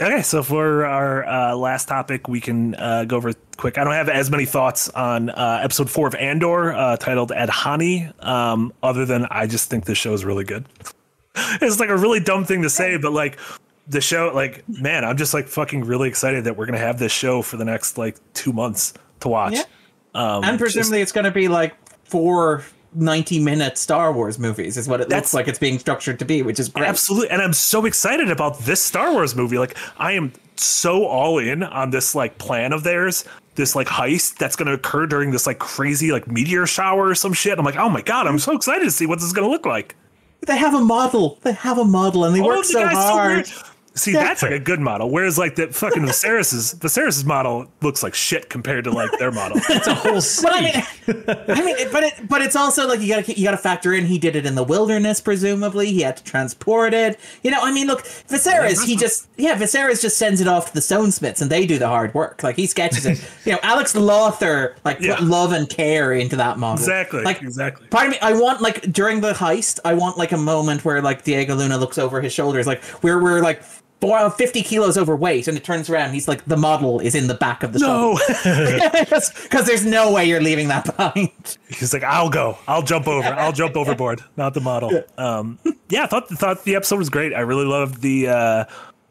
Okay, 0.00 0.22
so 0.22 0.44
for 0.44 0.86
our 0.86 1.26
uh, 1.26 1.56
last 1.56 1.88
topic, 1.88 2.28
we 2.28 2.40
can 2.40 2.76
uh, 2.76 3.04
go 3.04 3.16
over 3.16 3.30
it 3.30 3.36
quick. 3.56 3.78
I 3.78 3.84
don't 3.84 3.94
have 3.94 4.08
as 4.08 4.30
many 4.30 4.44
thoughts 4.44 4.88
on 4.90 5.28
uh, 5.30 5.60
episode 5.64 5.90
four 5.90 6.06
of 6.06 6.14
Andor, 6.14 6.72
uh, 6.72 6.96
titled 6.98 7.30
Aldhani, 7.30 8.24
um, 8.24 8.72
other 8.80 9.04
than 9.04 9.26
I 9.28 9.48
just 9.48 9.70
think 9.70 9.86
this 9.86 9.98
show 9.98 10.12
is 10.12 10.24
really 10.24 10.44
good. 10.44 10.66
it's 11.34 11.80
like 11.80 11.88
a 11.88 11.96
really 11.96 12.20
dumb 12.20 12.44
thing 12.44 12.62
to 12.62 12.70
say, 12.70 12.96
but 12.96 13.12
like 13.12 13.40
the 13.88 14.00
show, 14.00 14.30
like 14.32 14.68
man, 14.68 15.04
I'm 15.04 15.16
just 15.16 15.34
like 15.34 15.48
fucking 15.48 15.82
really 15.82 16.08
excited 16.08 16.44
that 16.44 16.56
we're 16.56 16.66
gonna 16.66 16.78
have 16.78 17.00
this 17.00 17.10
show 17.10 17.42
for 17.42 17.56
the 17.56 17.64
next 17.64 17.98
like 17.98 18.18
two 18.34 18.52
months 18.52 18.94
to 19.20 19.28
watch. 19.28 19.54
Yeah. 19.54 19.64
Um, 20.14 20.44
and 20.44 20.58
presumably 20.58 21.00
it's 21.00 21.12
going 21.12 21.24
to 21.24 21.30
be 21.30 21.48
like 21.48 21.74
four 22.04 22.64
90 22.94 23.40
minute 23.40 23.76
Star 23.78 24.12
Wars 24.12 24.38
movies 24.38 24.76
is 24.76 24.88
what 24.88 25.00
it 25.00 25.08
That's- 25.08 25.26
looks 25.26 25.34
like 25.34 25.48
it's 25.48 25.58
being 25.58 25.78
structured 25.78 26.18
to 26.18 26.24
be, 26.24 26.42
which 26.42 26.58
is 26.58 26.68
great. 26.68 26.86
Absolutely. 26.88 27.30
And 27.30 27.42
I'm 27.42 27.52
so 27.52 27.84
excited 27.84 28.30
about 28.30 28.60
this 28.60 28.82
Star 28.82 29.12
Wars 29.12 29.34
movie. 29.36 29.58
Like, 29.58 29.76
I 29.98 30.12
am 30.12 30.32
so 30.56 31.04
all 31.04 31.38
in 31.38 31.62
on 31.62 31.90
this, 31.90 32.14
like, 32.14 32.38
plan 32.38 32.72
of 32.72 32.82
theirs, 32.84 33.24
this, 33.54 33.76
like, 33.76 33.86
heist 33.88 34.36
that's 34.38 34.56
going 34.56 34.66
to 34.66 34.72
occur 34.72 35.06
during 35.06 35.30
this, 35.30 35.46
like, 35.46 35.58
crazy, 35.58 36.12
like, 36.12 36.26
meteor 36.28 36.66
shower 36.66 37.08
or 37.08 37.14
some 37.14 37.32
shit. 37.32 37.58
I'm 37.58 37.64
like, 37.64 37.76
oh 37.76 37.88
my 37.88 38.00
God, 38.02 38.26
I'm 38.26 38.38
so 38.38 38.56
excited 38.56 38.84
to 38.84 38.90
see 38.90 39.06
what 39.06 39.16
this 39.18 39.26
is 39.26 39.32
going 39.32 39.46
to 39.46 39.50
look 39.52 39.66
like. 39.66 39.94
They 40.46 40.56
have 40.56 40.74
a 40.74 40.80
model. 40.80 41.38
They 41.42 41.52
have 41.52 41.78
a 41.78 41.84
model 41.84 42.24
and 42.24 42.34
they 42.34 42.40
work 42.40 42.64
so 42.64 42.86
hard. 42.88 43.46
weird. 43.46 43.52
See, 43.98 44.12
that's 44.12 44.42
like 44.42 44.52
a 44.52 44.58
good 44.58 44.80
model. 44.80 45.10
Whereas, 45.10 45.36
like, 45.38 45.56
the 45.56 45.68
fucking 45.68 46.06
Viserys's, 46.06 46.72
Viserys's 46.80 47.24
model 47.24 47.66
looks 47.82 48.02
like 48.02 48.14
shit 48.14 48.48
compared 48.48 48.84
to, 48.84 48.90
like, 48.90 49.10
their 49.18 49.30
model. 49.32 49.58
It's 49.68 49.86
a 49.86 49.94
whole 49.94 50.20
But 50.42 50.52
I 50.54 50.60
mean, 50.60 51.24
I 51.48 51.64
mean, 51.64 51.76
it- 51.76 51.92
but 51.92 52.04
it, 52.04 52.14
but 52.28 52.42
it's 52.42 52.54
also 52.56 52.86
like 52.86 53.00
you 53.00 53.08
got 53.08 53.24
to 53.24 53.38
you 53.38 53.44
got 53.44 53.50
to 53.52 53.56
factor 53.56 53.92
in. 53.94 54.04
He 54.06 54.18
did 54.18 54.36
it 54.36 54.46
in 54.46 54.54
the 54.54 54.62
wilderness, 54.62 55.20
presumably. 55.20 55.90
He 55.92 56.00
had 56.02 56.16
to 56.18 56.24
transport 56.24 56.92
it. 56.94 57.18
You 57.42 57.50
know, 57.50 57.60
I 57.62 57.72
mean, 57.72 57.86
look, 57.86 58.02
Viserys. 58.02 58.84
He 58.84 58.94
just 58.96 59.26
yeah, 59.36 59.56
Viserys 59.58 60.00
just 60.02 60.16
sends 60.18 60.40
it 60.40 60.46
off 60.48 60.66
to 60.68 60.74
the 60.74 60.80
stonesmiths, 60.80 61.40
and 61.40 61.50
they 61.50 61.66
do 61.66 61.78
the 61.78 61.88
hard 61.88 62.14
work. 62.14 62.42
Like 62.42 62.56
he 62.56 62.66
sketches 62.66 63.06
it. 63.06 63.18
you 63.44 63.52
know, 63.52 63.58
Alex 63.62 63.94
Lothar 63.96 64.76
like 64.84 65.00
Yeah. 65.00 65.16
put 65.16 65.24
love 65.24 65.52
and 65.52 65.68
care 65.68 66.12
into 66.12 66.36
that 66.36 66.58
model. 66.58 66.78
Exactly, 66.78 67.22
Like 67.22 67.42
exactly. 67.42 67.86
Pardon 67.88 68.10
me. 68.12 68.18
I 68.20 68.34
want 68.34 68.60
like 68.60 68.82
during 68.92 69.20
the 69.20 69.32
heist, 69.32 69.80
I 69.84 69.94
want 69.94 70.18
like 70.18 70.32
a 70.32 70.36
moment 70.38 70.84
where 70.84 71.00
like 71.02 71.24
Diego 71.24 71.54
Luna 71.54 71.78
looks 71.78 71.98
over 71.98 72.20
his 72.20 72.32
shoulders, 72.32 72.66
like 72.66 72.82
we're 73.02 73.22
we're 73.22 73.40
like. 73.40 73.62
Four- 74.00 74.30
50 74.30 74.62
kilos 74.62 74.96
overweight 74.96 75.48
and 75.48 75.56
it 75.56 75.64
turns 75.64 75.90
around 75.90 76.06
and 76.06 76.14
he's 76.14 76.28
like 76.28 76.44
the 76.44 76.56
model 76.56 77.00
is 77.00 77.14
in 77.14 77.26
the 77.26 77.34
back 77.34 77.62
of 77.62 77.72
the 77.72 77.78
No. 77.80 78.16
because 79.00 79.66
there's 79.66 79.84
no 79.84 80.12
way 80.12 80.24
you're 80.26 80.40
leaving 80.40 80.68
that 80.68 80.84
behind 80.84 81.30
He's 81.68 81.92
like, 81.92 82.02
I'll 82.04 82.30
go. 82.30 82.58
I'll 82.66 82.82
jump 82.82 83.06
over. 83.08 83.28
I'll 83.28 83.52
jump 83.52 83.76
overboard. 83.76 84.22
Not 84.36 84.54
the 84.54 84.60
model. 84.60 85.02
Um, 85.16 85.58
yeah, 85.88 86.04
I 86.04 86.06
thought 86.06 86.28
thought 86.28 86.64
the 86.64 86.76
episode 86.76 86.98
was 86.98 87.10
great. 87.10 87.34
I 87.34 87.40
really 87.40 87.64
loved 87.66 88.00
the 88.02 88.28
uh, 88.28 88.64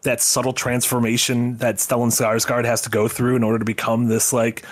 that 0.04 0.22
subtle 0.22 0.54
transformation 0.54 1.58
that 1.58 1.76
Stellan 1.76 2.08
Skarsgård 2.12 2.66
has 2.66 2.82
to 2.84 2.90
go 2.90 3.08
through 3.08 3.36
in 3.36 3.44
order 3.44 3.60
to 3.60 3.66
become 3.66 4.08
this 4.08 4.32
like 4.34 4.64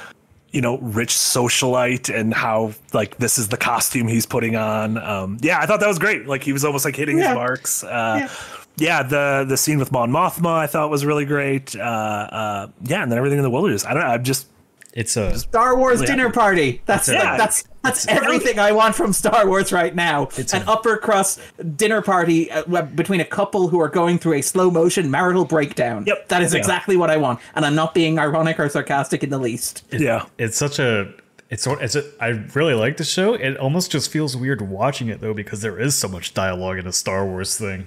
you 0.52 0.62
know 0.62 0.78
rich 0.80 1.10
socialite 1.14 2.14
and 2.14 2.34
how 2.34 2.74
like 2.94 3.18
this 3.18 3.38
is 3.38 3.50
the 3.50 3.58
costume 3.58 4.08
he's 4.08 4.26
putting 4.26 4.56
on. 4.56 4.98
Um, 4.98 5.38
yeah, 5.42 5.60
I 5.60 5.66
thought 5.66 5.80
that 5.82 5.88
was 5.88 6.00
great. 6.00 6.28
Like 6.28 6.44
he 6.44 6.54
was 6.54 6.64
almost 6.66 6.86
like 6.86 6.96
hitting 6.96 7.18
Yeah. 7.18 7.30
his 7.30 7.36
marks. 7.36 7.84
Uh, 7.84 8.18
yeah. 8.22 8.30
The 8.78 9.46
the 9.48 9.58
scene 9.58 9.80
with 9.80 9.92
Mon 9.92 10.12
Mothma 10.12 10.54
I 10.58 10.68
thought 10.68 10.90
was 10.90 11.06
really 11.06 11.26
great. 11.26 11.76
Uh, 11.76 11.80
uh, 11.82 12.68
yeah, 12.84 13.04
and 13.04 13.12
then 13.12 13.18
everything 13.18 13.40
in 13.40 13.44
the 13.44 13.50
wilderness. 13.50 13.86
I 13.86 13.94
don't 13.94 14.04
know. 14.04 14.10
I'm 14.10 14.24
just 14.24 14.48
It's 14.94 15.16
a 15.18 15.38
Star 15.38 15.76
Wars 15.78 15.96
Really 16.00 16.08
dinner 16.08 16.24
happy. 16.26 16.34
party. 16.36 16.82
That's 16.86 17.08
Yeah. 17.10 17.30
like, 17.32 17.38
that's 17.38 17.64
that's 17.84 18.08
everything 18.08 18.58
I 18.60 18.72
want 18.72 18.96
from 18.96 19.14
Star 19.14 19.46
Wars 19.48 19.72
right 19.72 19.94
now. 19.94 20.30
It's 20.38 20.54
An 20.54 20.64
a- 20.64 20.72
upper 20.72 20.98
crust 20.98 21.40
dinner 21.78 22.02
party 22.02 22.50
uh, 22.52 22.82
between 22.82 23.20
a 23.22 23.26
couple 23.26 23.68
who 23.68 23.80
are 23.80 23.90
going 23.90 24.18
through 24.18 24.34
a 24.34 24.42
slow 24.42 24.72
motion 24.72 25.12
marital 25.12 25.46
breakdown. 25.46 26.04
Yep. 26.08 26.30
that 26.30 26.42
is 26.42 26.54
Yeah. 26.54 26.60
exactly 26.60 26.98
what 26.98 27.10
I 27.12 27.18
want, 27.18 27.40
and 27.56 27.64
I'm 27.66 27.76
not 27.76 27.94
being 27.94 28.18
ironic 28.20 28.60
or 28.60 28.68
sarcastic 28.70 29.24
in 29.24 29.30
the 29.30 29.38
least. 29.40 29.84
yeah. 29.92 30.26
it's 30.38 30.58
such 30.58 30.80
a 30.80 31.14
it's 31.52 31.62
sort 31.64 31.80
it's 31.84 31.96
a, 31.96 32.04
I 32.20 32.30
really 32.56 32.74
like 32.74 32.98
the 32.98 33.04
show. 33.04 33.36
It 33.36 33.56
almost 33.58 33.92
just 33.92 34.10
feels 34.12 34.36
weird 34.36 34.62
watching 34.62 35.10
it 35.10 35.22
though 35.22 35.34
because 35.36 35.62
there 35.62 35.80
is 35.80 35.94
so 35.96 36.08
much 36.08 36.34
dialogue 36.34 36.80
in 36.80 36.88
a 36.88 36.94
Star 36.94 37.24
Wars 37.26 37.56
thing. 37.58 37.86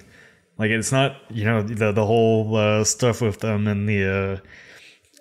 Like 0.58 0.70
it's 0.70 0.92
not 0.92 1.16
you 1.30 1.44
know 1.44 1.62
the 1.62 1.92
the 1.92 2.04
whole 2.04 2.56
uh, 2.56 2.84
stuff 2.84 3.20
with 3.20 3.40
them 3.40 3.66
and 3.68 3.88
the 3.88 4.40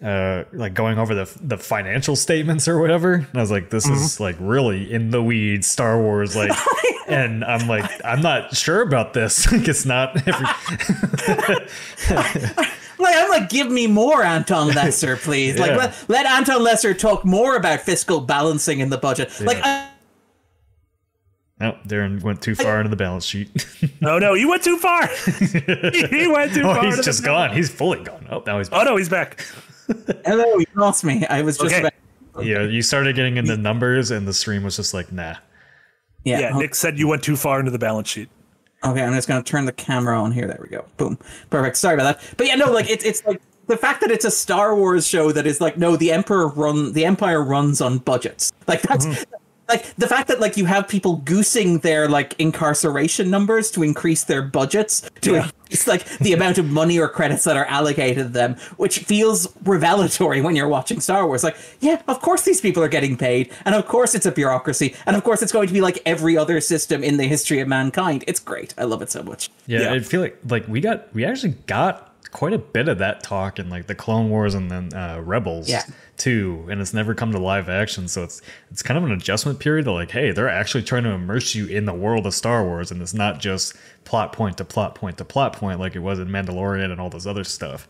uh, 0.02 0.06
uh 0.06 0.44
like 0.52 0.74
going 0.74 0.98
over 0.98 1.14
the 1.14 1.32
the 1.42 1.58
financial 1.58 2.16
statements 2.16 2.68
or 2.68 2.80
whatever. 2.80 3.14
And 3.14 3.36
I 3.36 3.42
was 3.42 3.52
like, 3.52 3.70
this 3.70 3.88
is 3.88 4.20
like 4.20 4.36
really 4.40 4.92
in 4.92 5.12
the 5.12 5.22
weeds 5.22 5.68
Star 5.68 6.02
Wars 6.02 6.36
like. 6.36 6.52
And 7.10 7.46
I'm 7.46 7.70
like, 7.70 7.90
I'm 8.04 8.22
not 8.22 8.54
sure 8.54 8.82
about 8.82 9.14
this. 9.14 9.50
like, 9.52 9.66
it's 9.70 9.86
not 9.86 10.18
every. 10.28 10.46
Like 13.00 13.16
I'm 13.16 13.30
like, 13.30 13.50
give 13.50 13.70
me 13.70 13.88
more 13.88 14.24
Anton 14.24 14.70
Lesser, 14.70 15.18
please. 15.18 15.60
Like 15.60 15.70
Yeah. 15.70 15.78
let, 15.78 16.06
let 16.10 16.26
Anton 16.26 16.64
Lesser 16.64 16.94
talk 16.94 17.24
more 17.24 17.56
about 17.56 17.82
fiscal 17.82 18.22
balancing 18.22 18.80
in 18.80 18.90
the 18.90 18.98
budget. 18.98 19.40
Like 19.40 19.60
I, 19.64 19.88
No, 21.60 21.76
Darren 21.88 22.22
went 22.22 22.42
too 22.42 22.54
far 22.54 22.78
into 22.78 22.90
the 22.90 22.96
balance 22.96 23.26
sheet. 23.26 23.50
Oh 24.04 24.20
no, 24.20 24.36
he 24.36 24.46
went 24.46 24.64
too 24.64 24.78
far. 24.78 25.08
he 25.26 26.28
went 26.28 26.54
too 26.54 26.62
oh, 26.64 26.76
far. 26.76 26.86
he's 26.86 27.04
just 27.04 27.24
gone. 27.24 27.54
He's 27.54 27.70
fully 27.70 28.04
gone. 28.04 28.28
Oh, 28.30 28.44
now 28.46 28.60
he's 28.60 28.70
Back. 28.70 28.80
Oh 28.80 28.84
no, 28.84 28.96
he's 28.96 29.10
back. 29.10 29.44
hello, 30.24 30.46
you 30.58 30.66
lost 30.76 31.04
me. 31.04 31.26
I 31.28 31.42
was 31.42 31.58
just 31.58 31.74
Okay. 31.74 31.88
about, 32.34 32.46
Yeah, 32.46 32.64
you 32.64 32.82
started 32.84 33.16
getting 33.16 33.38
into 33.38 33.58
numbers, 33.58 34.12
and 34.12 34.28
the 34.28 34.34
stream 34.34 34.64
was 34.64 34.76
just 34.76 34.94
like, 34.94 35.12
nah. 35.12 35.36
yeah. 36.24 36.40
Yeah, 36.40 36.58
Nick 36.58 36.76
said 36.76 37.00
you 37.00 37.08
went 37.08 37.24
too 37.24 37.36
far 37.36 37.60
into 37.60 37.72
the 37.72 37.80
balance 37.80 38.10
sheet. 38.10 38.30
Okay, 38.84 39.02
I'm 39.02 39.14
just 39.14 39.28
gonna 39.28 39.42
turn 39.44 39.66
the 39.66 39.74
camera 39.74 40.22
on 40.22 40.32
here. 40.32 40.48
There 40.48 40.60
we 40.62 40.70
go. 40.70 40.86
Boom. 40.98 41.18
Perfect. 41.50 41.78
Sorry 41.78 41.96
about 41.96 42.20
that. 42.20 42.34
But 42.38 42.48
yeah, 42.48 42.56
no, 42.56 42.72
like 42.72 42.90
it's 42.90 43.04
it's 43.04 43.26
like 43.26 43.42
the 43.66 43.78
fact 43.78 44.02
that 44.02 44.12
it's 44.12 44.26
a 44.26 44.32
Star 44.32 44.76
Wars 44.76 45.08
show 45.08 45.32
that 45.32 45.48
is 45.48 45.60
like 45.60 45.78
no, 45.78 45.96
the 45.96 46.12
Emperor 46.12 46.48
run 46.50 46.94
the 46.94 47.04
Empire 47.04 47.44
runs 47.44 47.82
on 47.82 47.98
budgets. 47.98 48.52
Like 48.68 48.84
that's 48.84 49.08
mm-hmm. 49.08 49.34
Like 49.70 49.94
the 49.96 50.08
fact 50.08 50.28
that 50.30 50.40
like 50.40 50.58
you 50.58 50.66
have 50.66 50.88
people 50.88 51.18
goosing 51.18 51.80
their 51.80 52.08
like 52.08 52.34
incarceration 52.40 53.30
numbers 53.30 53.70
to 53.72 53.84
increase 53.84 54.24
their 54.24 54.42
budgets 54.42 55.10
to 55.22 55.34
Yeah. 55.34 55.44
increase 55.44 55.88
like 55.88 56.06
the 56.20 56.34
amount 56.34 56.58
of 56.58 56.66
money 56.70 56.98
or 57.00 57.10
credits 57.10 57.44
that 57.44 57.58
are 57.58 57.66
allocated 57.66 58.18
to 58.28 58.30
them, 58.30 58.56
which 58.78 59.00
feels 59.00 59.48
revelatory 59.64 60.42
when 60.42 60.56
you're 60.56 60.68
watching 60.68 61.00
Star 61.02 61.28
Wars. 61.28 61.44
Like, 61.44 61.58
yeah, 61.82 62.02
of 62.08 62.22
course 62.22 62.44
these 62.44 62.62
people 62.62 62.82
are 62.84 62.88
getting 62.88 63.18
paid, 63.18 63.52
and 63.66 63.76
of 63.76 63.86
course 63.88 64.16
it's 64.16 64.26
a 64.26 64.32
bureaucracy, 64.32 64.96
and 65.06 65.16
of 65.16 65.24
course 65.24 65.42
it's 65.42 65.52
going 65.52 65.68
to 65.68 65.74
be 65.74 65.82
like 65.82 66.02
every 66.06 66.38
other 66.38 66.62
system 66.62 67.04
in 67.04 67.18
the 67.18 67.26
history 67.26 67.60
of 67.60 67.68
mankind. 67.68 68.24
It's 68.28 68.40
great. 68.40 68.74
I 68.78 68.84
love 68.86 69.02
it 69.02 69.12
so 69.12 69.24
much. 69.24 69.50
Yeah, 69.66 69.82
Yeah. 69.82 69.94
I 69.94 70.00
feel 70.00 70.22
like 70.22 70.38
like 70.50 70.68
we 70.68 70.80
got 70.82 71.14
we 71.14 71.26
actually 71.26 71.56
got 71.68 72.04
quite 72.32 72.54
a 72.54 72.58
bit 72.58 72.88
of 72.90 72.98
that 73.00 73.24
talk 73.24 73.58
in 73.58 73.70
like 73.70 73.88
the 73.88 73.96
Clone 73.96 74.30
Wars 74.30 74.54
and 74.54 74.70
then 74.70 74.94
uh, 74.94 75.20
Rebels 75.24 75.70
Yeah. 75.70 75.84
Too, 76.18 76.66
and 76.70 76.82
it's 76.82 76.94
never 76.94 77.14
come 77.14 77.32
to 77.32 77.40
live 77.40 77.70
action. 77.70 78.08
So 78.08 78.24
it's 78.24 78.42
it's 78.72 78.84
kind 78.84 78.98
of 78.98 79.04
an 79.04 79.12
adjustment 79.12 79.60
period. 79.60 79.86
To 79.86 79.92
like, 79.92 80.12
hey, 80.12 80.32
they're 80.32 80.50
actually 80.50 80.84
trying 80.84 81.04
to 81.04 81.12
immerse 81.12 81.56
you 81.56 81.68
in 81.68 81.86
the 81.86 81.94
world 81.94 82.26
of 82.26 82.34
Star 82.34 82.64
Wars, 82.64 82.92
and 82.92 83.02
it's 83.02 83.14
not 83.14 83.40
just 83.40 83.76
plot 84.04 84.34
point 84.34 84.58
to 84.58 84.66
plot 84.66 84.96
point 84.96 85.18
to 85.18 85.26
plot 85.26 85.54
point 85.54 85.80
like 85.80 85.96
it 85.96 86.00
was 86.00 86.20
in 86.20 86.28
Mandalorian 86.28 86.92
and 86.92 87.00
all 87.00 87.10
this 87.10 87.26
other 87.26 87.44
stuff. 87.44 87.88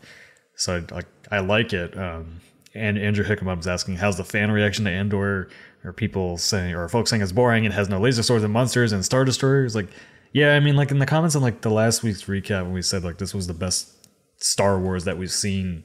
So 0.54 0.84
like 0.90 1.06
I 1.30 1.40
like 1.40 1.72
it. 1.72 1.96
Um, 1.96 2.40
and 2.74 2.98
Andrew 2.98 3.24
Hickenbottom's 3.24 3.66
asking, 3.66 3.96
how's 3.96 4.16
the 4.16 4.24
fan 4.24 4.50
reaction 4.50 4.84
to 4.84 4.90
Andor? 4.90 5.48
Or 5.84 5.92
people 5.92 6.36
saying, 6.38 6.74
or 6.74 6.88
folks 6.88 7.10
saying 7.10 7.22
it's 7.22 7.32
boring? 7.32 7.64
It 7.64 7.72
has 7.72 7.88
no 7.88 8.00
laser 8.00 8.22
swords 8.22 8.42
and 8.42 8.52
monsters 8.52 8.92
and 8.92 9.04
star 9.04 9.24
destroyers. 9.24 9.76
Like, 9.76 9.86
yeah, 10.32 10.54
I 10.54 10.60
mean, 10.60 10.76
like 10.76 10.90
in 10.90 10.98
the 10.98 11.06
comments 11.06 11.36
on 11.36 11.42
like 11.42 11.60
the 11.60 11.70
last 11.70 12.02
week's 12.02 12.24
recap, 12.24 12.64
when 12.64 12.72
we 12.72 12.82
said 12.82 13.04
like 13.04 13.18
this 13.18 13.32
was 13.32 13.46
the 13.46 13.54
best 13.54 13.94
Star 14.38 14.78
Wars 14.78 15.04
that 15.04 15.18
we've 15.18 15.30
seen 15.30 15.84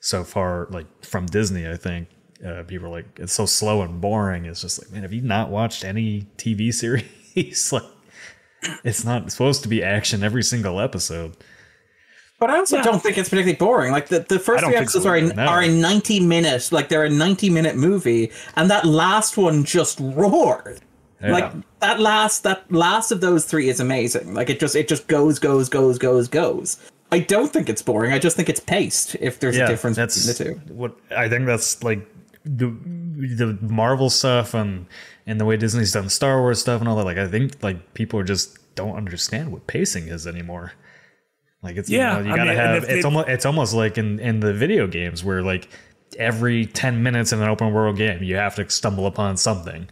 so 0.00 0.24
far, 0.24 0.66
like 0.70 0.86
from 1.04 1.26
Disney, 1.26 1.68
I 1.68 1.76
think 1.76 2.08
uh, 2.44 2.64
people 2.64 2.88
are 2.88 2.90
like, 2.90 3.18
it's 3.18 3.32
so 3.32 3.46
slow 3.46 3.82
and 3.82 4.00
boring. 4.00 4.46
It's 4.46 4.62
just 4.62 4.82
like, 4.82 4.90
man, 4.90 5.02
have 5.02 5.12
you 5.12 5.22
not 5.22 5.50
watched 5.50 5.84
any 5.84 6.26
TV 6.36 6.72
series? 6.74 7.72
like, 7.72 7.84
it's 8.84 9.04
not 9.04 9.30
supposed 9.30 9.62
to 9.62 9.68
be 9.68 9.82
action 9.82 10.22
every 10.22 10.42
single 10.42 10.80
episode. 10.80 11.36
But 12.38 12.48
I 12.48 12.56
also 12.56 12.80
don't 12.82 13.02
think 13.02 13.18
it's 13.18 13.28
particularly 13.28 13.58
boring. 13.58 13.92
Like 13.92 14.08
the, 14.08 14.20
the 14.20 14.38
first 14.38 14.64
three 14.64 14.74
episodes 14.74 15.04
so 15.04 15.10
are, 15.10 15.20
no. 15.20 15.44
are 15.44 15.62
a 15.62 15.68
90 15.68 16.20
minutes, 16.20 16.72
like 16.72 16.88
they're 16.88 17.04
a 17.04 17.10
90 17.10 17.50
minute 17.50 17.76
movie, 17.76 18.32
and 18.56 18.70
that 18.70 18.86
last 18.86 19.36
one 19.36 19.62
just 19.62 20.00
roared. 20.00 20.80
Yeah. 21.20 21.32
Like 21.32 21.52
that 21.80 22.00
last 22.00 22.44
that 22.44 22.70
last 22.72 23.12
of 23.12 23.20
those 23.20 23.44
three 23.44 23.68
is 23.68 23.78
amazing. 23.78 24.32
Like 24.32 24.48
it 24.48 24.58
just 24.58 24.74
it 24.74 24.88
just 24.88 25.06
goes, 25.06 25.38
goes, 25.38 25.68
goes, 25.68 25.98
goes, 25.98 26.28
goes. 26.28 26.78
I 27.12 27.18
don't 27.20 27.52
think 27.52 27.68
it's 27.68 27.82
boring. 27.82 28.12
I 28.12 28.18
just 28.18 28.36
think 28.36 28.48
it's 28.48 28.60
paced. 28.60 29.16
If 29.20 29.40
there's 29.40 29.56
a 29.56 29.66
difference 29.66 29.96
that's 29.96 30.26
between 30.26 30.58
the 30.58 30.64
two. 30.66 30.74
What 30.74 30.96
I 31.16 31.28
think 31.28 31.46
that's 31.46 31.82
like 31.82 32.06
the 32.44 32.66
the 32.70 33.58
Marvel 33.62 34.10
stuff 34.10 34.54
and 34.54 34.86
and 35.26 35.40
the 35.40 35.44
way 35.44 35.56
Disney's 35.56 35.92
done 35.92 36.08
Star 36.08 36.40
Wars 36.40 36.60
stuff 36.60 36.80
and 36.80 36.88
all 36.88 36.96
that. 36.96 37.04
Like 37.04 37.18
I 37.18 37.26
think 37.28 37.62
like 37.62 37.94
people 37.94 38.22
just 38.22 38.58
don't 38.74 38.96
understand 38.96 39.52
what 39.52 39.66
pacing 39.66 40.08
is 40.08 40.26
anymore. 40.26 40.72
Like 41.62 41.76
it's 41.76 41.90
Yeah, 41.90 42.18
you, 42.18 42.24
know, 42.24 42.30
you 42.30 42.36
gotta 42.36 42.50
mean, 42.50 42.58
have 42.58 42.76
if 42.76 42.84
it's 42.84 42.92
they- 42.92 43.02
almost 43.02 43.28
it's 43.28 43.44
almost 43.46 43.74
like 43.74 43.98
in 43.98 44.18
in 44.20 44.40
the 44.40 44.54
video 44.54 44.86
games 44.86 45.22
where 45.24 45.42
like 45.42 45.68
every 46.18 46.66
ten 46.66 47.02
minutes 47.02 47.32
in 47.32 47.40
an 47.42 47.48
open 47.48 47.72
world 47.72 47.96
game 47.96 48.22
you 48.22 48.36
have 48.36 48.54
to 48.54 48.68
stumble 48.70 49.06
upon 49.06 49.36
something, 49.36 49.88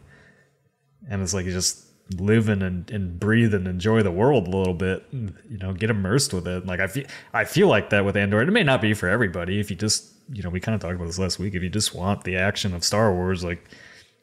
and 1.10 1.22
it's 1.22 1.34
like 1.34 1.44
you 1.46 1.52
just 1.52 1.84
live 2.16 2.48
in 2.48 2.62
and, 2.62 2.90
and 2.90 3.20
breathe 3.20 3.52
and 3.52 3.68
enjoy 3.68 4.02
the 4.02 4.10
world 4.10 4.48
a 4.48 4.51
little 4.51 4.74
bit 4.74 5.05
you 5.12 5.59
know 5.59 5.72
get 5.72 5.90
immersed 5.90 6.32
with 6.32 6.47
it. 6.47 6.66
Like 6.66 6.80
i 6.80 6.86
feel 6.86 7.05
i 7.32 7.44
feel 7.44 7.68
like 7.68 7.90
that 7.90 8.05
with 8.05 8.16
Andor 8.16 8.40
it 8.40 8.51
may 8.51 8.62
not 8.62 8.80
be 8.80 8.94
for 8.94 9.09
everybody. 9.09 9.60
If 9.60 9.70
you 9.70 9.76
just 9.76 10.12
you 10.32 10.43
know 10.43 10.51
we 10.51 10.60
kind 10.60 10.74
of 10.74 10.80
talked 10.80 10.94
about 10.94 11.06
this 11.06 11.18
last 11.18 11.39
week. 11.39 11.55
If 11.55 11.62
you 11.62 11.68
just 11.68 11.94
want 11.94 12.24
the 12.24 12.36
action 12.36 12.74
of 12.74 12.85
star 12.85 13.12
wars 13.12 13.44
like 13.44 13.68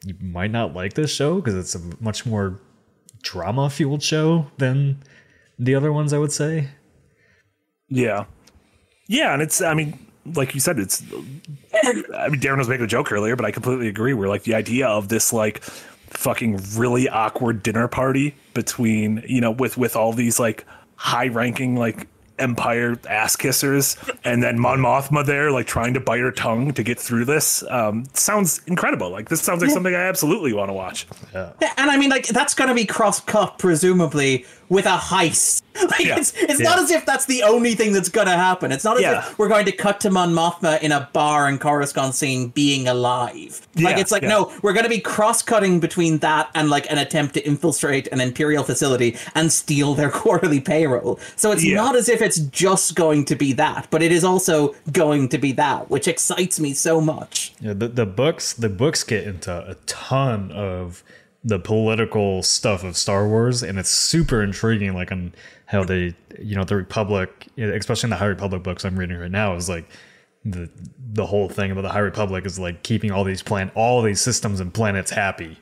you 0.04 0.14
might 0.20 0.50
not 0.50 0.74
like 0.74 0.94
this 0.94 1.12
show 1.14 1.36
because 1.36 1.54
it's 1.54 1.74
a 1.74 1.80
much 2.00 2.26
more 2.26 2.60
drama 3.22 3.70
fueled 3.70 4.02
show 4.02 4.46
than 4.58 5.02
the 5.58 5.74
other 5.74 5.92
ones 5.92 6.12
i 6.12 6.18
would 6.18 6.32
say. 6.32 6.68
Yeah. 7.88 8.24
Yeah, 9.08 9.32
and 9.32 9.42
it's 9.42 9.62
I 9.62 9.74
mean, 9.74 9.98
like 10.34 10.54
you 10.54 10.60
said, 10.60 10.78
it's 10.78 11.02
I 11.82 12.28
mean 12.28 12.40
Darren 12.40 12.58
was 12.58 12.68
making 12.68 12.84
a 12.84 12.88
joke 12.88 13.12
earlier, 13.12 13.36
but 13.36 13.44
I 13.44 13.50
completely 13.50 13.88
agree. 13.88 14.14
Where 14.14 14.28
like 14.28 14.42
the 14.42 14.54
idea 14.54 14.88
of 14.88 15.08
this 15.08 15.32
like 15.32 15.62
fucking 16.16 16.60
really 16.74 17.08
awkward 17.08 17.62
dinner 17.62 17.88
party 17.88 18.34
between, 18.54 19.22
you 19.26 19.40
know, 19.40 19.50
with 19.50 19.76
with 19.76 19.96
all 19.96 20.12
these 20.12 20.38
like 20.40 20.64
high 20.96 21.28
ranking 21.28 21.76
like 21.76 22.08
Empire 22.38 22.98
ass 23.08 23.34
kissers 23.34 23.96
and 24.22 24.42
then 24.42 24.58
Mon 24.58 24.78
Mothma 24.78 25.24
there 25.24 25.50
like 25.50 25.66
trying 25.66 25.94
to 25.94 26.00
bite 26.00 26.20
her 26.20 26.30
tongue 26.30 26.70
to 26.74 26.82
get 26.82 27.00
through 27.00 27.24
this. 27.24 27.64
Um 27.70 28.04
sounds 28.12 28.60
incredible. 28.66 29.08
Like 29.10 29.30
this 29.30 29.40
sounds 29.40 29.62
like 29.62 29.70
something 29.70 29.94
I 29.94 30.02
absolutely 30.02 30.52
want 30.52 30.68
to 30.68 30.74
watch. 30.74 31.06
Yeah, 31.32 31.52
and 31.78 31.90
I 31.90 31.96
mean, 31.96 32.10
like 32.10 32.26
that's 32.26 32.52
gonna 32.52 32.74
be 32.74 32.84
cross 32.84 33.20
cut 33.20 33.58
presumably 33.58 34.44
with 34.68 34.86
a 34.86 34.96
heist. 34.96 35.62
Like 35.76 36.06
Yeah. 36.06 36.16
it's 36.16 36.32
it's 36.34 36.58
not 36.58 36.78
as 36.78 36.90
if 36.90 37.04
that's 37.04 37.26
the 37.26 37.42
only 37.42 37.74
thing 37.74 37.92
that's 37.92 38.08
gonna 38.08 38.34
happen. 38.34 38.72
It's 38.72 38.82
not 38.82 38.96
as 38.96 39.02
Yeah. 39.02 39.18
if 39.18 39.38
we're 39.38 39.48
going 39.50 39.66
to 39.66 39.72
cut 39.72 40.00
to 40.00 40.10
Mon 40.10 40.32
Mothma 40.32 40.80
in 40.80 40.90
a 40.90 41.10
bar 41.12 41.50
in 41.50 41.58
Coruscant 41.58 42.14
scene 42.14 42.48
being 42.48 42.88
alive. 42.88 43.60
like 43.76 43.98
it's 43.98 44.10
like 44.10 44.22
yeah. 44.22 44.30
no, 44.30 44.52
we're 44.62 44.72
gonna 44.72 44.88
be 44.88 45.00
cross 45.00 45.42
cutting 45.42 45.78
between 45.78 46.16
that 46.20 46.48
and 46.54 46.70
like 46.70 46.90
an 46.90 46.96
attempt 46.96 47.34
to 47.34 47.46
infiltrate 47.46 48.06
an 48.08 48.22
Imperial 48.22 48.64
facility 48.64 49.18
and 49.34 49.52
steal 49.52 49.94
their 49.94 50.08
quarterly 50.22 50.60
payroll. 50.60 51.20
So 51.36 51.52
it's 51.52 51.62
Yeah. 51.62 51.74
not 51.76 51.94
as 51.94 52.08
if 52.08 52.22
it's 52.22 52.38
just 52.38 52.94
going 52.94 53.26
to 53.26 53.36
be 53.36 53.52
that, 53.52 53.86
but 53.90 54.02
it 54.02 54.12
is 54.12 54.24
also 54.24 54.74
going 54.92 55.28
to 55.28 55.36
be 55.36 55.52
that, 55.52 55.90
which 55.90 56.08
excites 56.08 56.58
me 56.58 56.72
so 56.72 57.02
much. 57.02 57.52
Yeah, 57.60 57.74
the, 57.74 57.88
the 57.88 58.06
books 58.06 58.54
the 58.54 58.70
books 58.70 59.04
get 59.04 59.24
into 59.24 59.52
a 59.52 59.74
ton 59.84 60.50
of 60.52 61.04
the 61.46 61.60
political 61.60 62.42
stuff 62.42 62.82
of 62.82 62.96
Star 62.96 63.28
Wars, 63.28 63.62
and 63.62 63.78
it's 63.78 63.88
super 63.88 64.42
intriguing. 64.42 64.94
Like 64.94 65.12
on 65.12 65.32
how 65.66 65.84
they, 65.84 66.12
you 66.40 66.56
know, 66.56 66.64
the 66.64 66.74
Republic, 66.74 67.46
especially 67.56 68.08
in 68.08 68.10
the 68.10 68.16
High 68.16 68.26
Republic 68.26 68.64
books 68.64 68.84
I'm 68.84 68.98
reading 68.98 69.16
right 69.16 69.30
now, 69.30 69.54
is 69.54 69.68
like 69.68 69.88
the 70.44 70.68
the 71.12 71.26
whole 71.26 71.48
thing 71.48 71.70
about 71.70 71.82
the 71.82 71.90
High 71.90 72.00
Republic 72.00 72.44
is 72.46 72.58
like 72.58 72.82
keeping 72.82 73.12
all 73.12 73.22
these 73.22 73.42
plan 73.42 73.70
all 73.76 74.02
these 74.02 74.20
systems 74.20 74.58
and 74.58 74.74
planets 74.74 75.12
happy, 75.12 75.56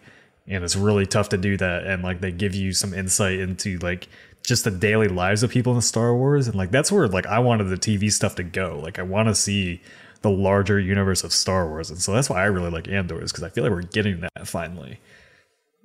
and 0.49 0.65
it's 0.65 0.75
really 0.75 1.05
tough 1.05 1.29
to 1.29 1.37
do 1.37 1.59
that. 1.59 1.87
And 1.87 2.03
like 2.03 2.23
they 2.23 2.33
give 2.33 2.55
you 2.55 2.73
some 2.73 2.95
insight 2.95 3.39
into 3.39 3.77
like 3.79 4.09
just 4.43 4.65
the 4.65 4.71
daily 4.71 5.09
lives 5.09 5.43
of 5.43 5.51
people 5.51 5.75
in 5.75 5.83
Star 5.83 6.17
Wars, 6.17 6.47
and 6.47 6.57
like 6.57 6.71
that's 6.71 6.91
where 6.91 7.07
like 7.09 7.27
I 7.27 7.41
wanted 7.41 7.65
the 7.65 7.77
TV 7.77 8.11
stuff 8.11 8.37
to 8.37 8.43
go. 8.43 8.81
Like 8.83 8.99
I 8.99 9.03
want 9.03 9.29
to 9.29 9.35
see 9.35 9.83
the 10.23 10.31
larger 10.31 10.81
universe 10.81 11.25
of 11.25 11.35
Star 11.35 11.69
Wars, 11.69 11.91
and 11.91 12.01
so 12.01 12.15
that's 12.15 12.31
why 12.31 12.41
I 12.41 12.47
really 12.47 12.71
like 12.71 12.89
Andor 12.89 13.23
is 13.23 13.33
because 13.33 13.45
I 13.45 13.51
feel 13.51 13.65
like 13.65 13.73
we're 13.73 13.83
getting 13.83 14.21
that 14.21 14.49
finally, 14.49 14.99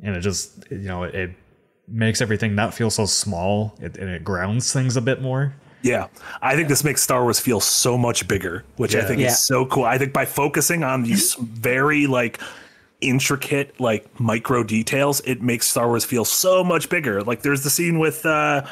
and 0.04 0.16
it 0.16 0.22
just 0.22 0.66
you 0.72 0.78
know 0.88 1.04
it, 1.04 1.16
it 1.16 1.32
makes 1.88 2.22
everything 2.22 2.54
not 2.56 2.74
feel 2.74 2.90
so 2.90 3.06
small, 3.06 3.76
it, 3.82 3.98
and 3.98 4.10
it 4.10 4.24
grounds 4.24 4.72
things 4.74 4.96
a 4.98 5.02
bit 5.02 5.22
more. 5.22 5.54
Yeah, 5.82 6.08
I 6.42 6.56
think 6.56 6.68
this 6.68 6.84
makes 6.84 7.02
Star 7.02 7.24
Wars 7.24 7.40
feel 7.40 7.60
so 7.62 7.98
much 7.98 8.28
bigger, 8.28 8.66
which 8.76 8.96
I 8.96 9.04
think 9.06 9.22
Yeah. 9.22 9.28
is 9.28 9.40
so 9.40 9.66
cool. 9.66 9.86
I 9.86 9.98
think 9.98 10.12
by 10.12 10.26
focusing 10.26 10.84
on 10.84 11.04
these 11.04 11.34
very 11.40 12.06
like 12.06 12.40
intricate 13.02 13.80
like 13.80 14.20
micro 14.20 14.62
details, 14.64 15.22
it 15.22 15.42
makes 15.42 15.68
Star 15.68 15.88
Wars 15.88 16.04
feel 16.04 16.26
so 16.26 16.64
much 16.66 16.90
bigger. 16.90 17.24
Like 17.24 17.42
there's 17.44 17.64
the 17.64 17.70
scene 17.70 17.98
with 17.98 18.26
uh 18.26 18.66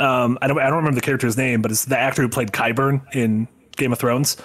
um 0.00 0.38
I 0.40 0.46
don't 0.48 0.58
I 0.58 0.64
don't 0.64 0.76
remember 0.76 0.94
the 0.96 1.04
character's 1.04 1.36
name, 1.36 1.60
but 1.62 1.70
it's 1.70 1.84
the 1.84 1.98
actor 1.98 2.22
who 2.22 2.28
played 2.28 2.52
Qyburn 2.52 3.02
in 3.14 3.46
Game 3.76 3.92
of 3.92 3.98
Thrones. 3.98 4.36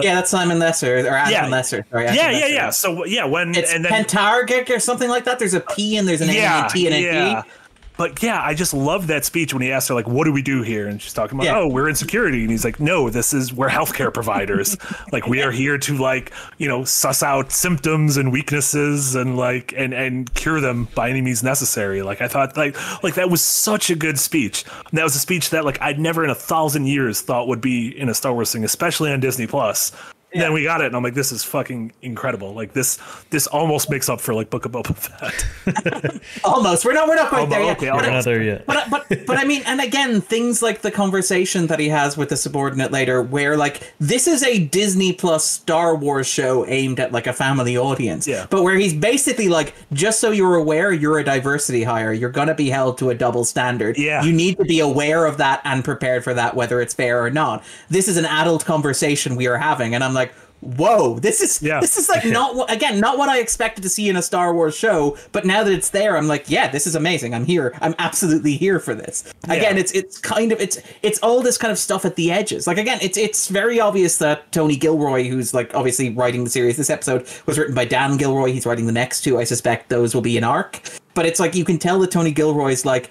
Yeah, 0.00 0.14
that's 0.14 0.30
Simon 0.30 0.58
Lesser 0.58 0.98
or 1.06 1.08
Adam 1.14 1.32
Yeah. 1.32 1.46
Lesser. 1.48 1.84
Sorry, 1.90 2.06
Adam 2.06 2.16
Yeah, 2.16 2.30
yeah, 2.30 2.38
Lesser. 2.38 2.52
yeah. 2.54 2.70
So 2.70 3.04
yeah, 3.04 3.24
when 3.26 3.54
It's 3.54 3.72
and 3.72 3.84
then 3.84 3.92
Pentargic 4.04 4.70
or 4.70 4.78
something 4.80 5.10
like 5.10 5.24
that. 5.24 5.38
There's 5.38 5.54
a 5.54 5.60
P 5.60 5.96
and 5.96 6.08
there's 6.08 6.20
an 6.22 6.30
N 6.30 6.36
and 6.36 6.66
a 6.66 6.68
T 6.70 6.86
and 6.86 6.94
a 6.94 7.42
G. 7.42 7.48
But 7.96 8.22
yeah, 8.22 8.40
I 8.42 8.54
just 8.54 8.72
love 8.72 9.06
that 9.08 9.24
speech 9.24 9.52
when 9.52 9.62
he 9.62 9.70
asked 9.70 9.88
her 9.88 9.94
like, 9.94 10.08
"What 10.08 10.24
do 10.24 10.32
we 10.32 10.42
do 10.42 10.62
here?" 10.62 10.88
And 10.88 11.00
she's 11.00 11.12
talking 11.12 11.38
about, 11.38 11.44
Yeah. 11.46 11.58
"Oh, 11.58 11.68
we're 11.68 11.88
in 11.88 11.94
security," 11.94 12.40
and 12.42 12.50
he's 12.50 12.64
like, 12.64 12.80
"No, 12.80 13.10
this 13.10 13.32
is 13.34 13.52
we're 13.52 13.68
healthcare 13.68 14.12
providers. 14.20 14.76
like 15.12 15.26
we 15.26 15.42
are 15.42 15.50
here 15.50 15.76
to 15.78 15.98
like 15.98 16.32
you 16.58 16.68
know 16.68 16.84
suss 16.84 17.22
out 17.22 17.52
symptoms 17.52 18.16
and 18.16 18.32
weaknesses 18.32 19.14
and 19.14 19.36
like 19.36 19.74
and 19.76 19.92
and 19.92 20.32
cure 20.34 20.60
them 20.60 20.88
by 20.94 21.10
any 21.10 21.20
means 21.20 21.42
necessary." 21.42 22.02
Like 22.02 22.20
I 22.22 22.28
thought 22.28 22.56
like 22.56 22.76
like 23.02 23.14
that 23.14 23.30
was 23.30 23.42
such 23.42 23.90
a 23.90 23.94
good 23.94 24.18
speech. 24.18 24.64
And 24.90 24.98
that 24.98 25.04
was 25.04 25.14
a 25.14 25.18
speech 25.20 25.50
that 25.50 25.64
like 25.64 25.80
I'd 25.80 25.98
never 25.98 26.24
in 26.24 26.30
a 26.30 26.34
thousand 26.34 26.86
years 26.86 27.20
thought 27.20 27.46
would 27.48 27.60
be 27.60 27.88
in 27.98 28.08
a 28.08 28.14
Star 28.14 28.32
Wars 28.32 28.52
thing, 28.52 28.64
especially 28.64 29.12
on 29.12 29.20
Disney 29.20 29.46
Plus. 29.46 29.92
Then 30.34 30.52
we 30.52 30.62
got 30.64 30.80
it, 30.80 30.86
and 30.86 30.96
I'm 30.96 31.02
like, 31.02 31.14
"This 31.14 31.30
is 31.32 31.44
fucking 31.44 31.92
incredible!" 32.02 32.54
Like 32.54 32.72
this, 32.72 32.98
this 33.30 33.46
almost 33.46 33.90
makes 33.90 34.08
up 34.08 34.20
for 34.20 34.32
like 34.34 34.48
Book 34.50 34.64
of 34.64 34.72
Boba 34.72 34.96
Fett. 34.96 36.20
Almost. 36.44 36.84
We're 36.84 36.92
not. 36.94 37.08
We're 37.08 37.16
not 37.16 37.28
quite 37.28 37.42
Oh, 37.42 37.46
there 37.46 37.62
yet. 37.62 37.76
okay, 37.76 37.90
But 37.90 37.96
okay. 37.98 38.06
We're 38.08 38.14
not 38.14 38.24
there 38.24 38.42
yet. 38.42 38.66
but 38.66 38.88
but 38.90 39.26
but 39.26 39.36
I 39.36 39.44
mean, 39.44 39.62
and 39.66 39.80
again, 39.80 40.20
things 40.20 40.62
like 40.62 40.80
the 40.82 40.90
conversation 40.90 41.66
that 41.66 41.78
he 41.78 41.88
has 41.90 42.16
with 42.16 42.30
the 42.30 42.36
subordinate 42.36 42.90
later, 42.92 43.22
where 43.22 43.56
like 43.56 43.92
this 44.00 44.26
is 44.26 44.42
a 44.42 44.58
Disney 44.58 45.12
Plus 45.12 45.44
Star 45.44 45.94
Wars 45.96 46.26
show 46.26 46.66
aimed 46.66 46.98
at 47.00 47.12
like 47.12 47.26
a 47.26 47.32
family 47.32 47.76
audience, 47.76 48.26
Yeah. 48.26 48.46
But 48.48 48.62
where 48.62 48.76
he's 48.76 48.94
basically 48.94 49.48
like, 49.48 49.74
just 49.92 50.18
so 50.20 50.30
you're 50.30 50.54
aware, 50.56 50.92
you're 50.92 51.18
a 51.18 51.24
diversity 51.24 51.82
hire. 51.82 52.12
You're 52.12 52.30
gonna 52.30 52.54
be 52.54 52.70
held 52.70 52.96
to 52.98 53.10
a 53.10 53.14
double 53.14 53.44
standard. 53.44 53.98
Yeah. 53.98 54.22
you 54.22 54.32
need 54.32 54.56
to 54.58 54.64
be 54.64 54.80
aware 54.80 55.26
of 55.26 55.36
that 55.38 55.60
and 55.64 55.84
prepared 55.84 56.24
for 56.24 56.32
that, 56.34 56.56
whether 56.56 56.80
it's 56.80 56.94
fair 56.94 57.22
or 57.22 57.30
not. 57.30 57.62
This 57.90 58.08
is 58.08 58.16
an 58.16 58.24
adult 58.24 58.64
conversation 58.64 59.36
we 59.36 59.46
are 59.46 59.58
having, 59.58 59.94
and 59.94 60.02
I'm 60.02 60.14
like. 60.14 60.21
Whoa, 60.62 61.18
this 61.18 61.40
is 61.40 61.60
Yeah. 61.60 61.80
this 61.80 61.98
is 61.98 62.08
like 62.08 62.24
not 62.24 62.70
again, 62.70 63.00
not 63.00 63.18
what 63.18 63.28
I 63.28 63.40
expected 63.40 63.82
to 63.82 63.88
see 63.88 64.08
in 64.08 64.14
a 64.16 64.22
Star 64.22 64.54
Wars 64.54 64.76
show, 64.76 65.16
but 65.32 65.44
now 65.44 65.64
that 65.64 65.72
it's 65.72 65.90
there, 65.90 66.16
I'm 66.16 66.28
like, 66.28 66.48
yeah, 66.48 66.68
this 66.68 66.86
is 66.86 66.94
amazing. 66.94 67.34
I'm 67.34 67.44
here. 67.44 67.76
I'm 67.80 67.96
absolutely 67.98 68.56
here 68.56 68.78
for 68.78 68.94
this. 68.94 69.24
Again, 69.48 69.76
it's 69.76 69.90
it's 69.90 70.18
kind 70.18 70.52
of 70.52 70.60
it's 70.60 70.78
it's 71.02 71.18
all 71.18 71.42
this 71.42 71.58
kind 71.58 71.72
of 71.72 71.78
stuff 71.78 72.04
at 72.04 72.14
the 72.14 72.30
edges. 72.30 72.68
Like 72.68 72.78
again, 72.78 72.98
it's 73.02 73.18
it's 73.18 73.48
very 73.48 73.80
obvious 73.80 74.18
that 74.18 74.52
Tony 74.52 74.76
Gilroy, 74.76 75.28
who's 75.28 75.52
like 75.52 75.74
obviously 75.74 76.10
writing 76.10 76.44
the 76.44 76.50
series, 76.50 76.76
this 76.76 76.90
episode 76.90 77.26
was 77.46 77.58
written 77.58 77.74
by 77.74 77.84
Dan 77.84 78.16
Gilroy. 78.16 78.52
He's 78.52 78.64
writing 78.64 78.86
the 78.86 78.92
next 78.92 79.22
two. 79.22 79.40
I 79.40 79.44
suspect 79.44 79.88
those 79.88 80.14
will 80.14 80.22
be 80.22 80.38
an 80.38 80.44
arc. 80.44 80.80
But 81.14 81.26
it's 81.26 81.40
like 81.40 81.56
you 81.56 81.64
can 81.64 81.78
tell 81.78 81.98
that 81.98 82.12
Tony 82.12 82.30
Gilroy's 82.30 82.86
like 82.86 83.10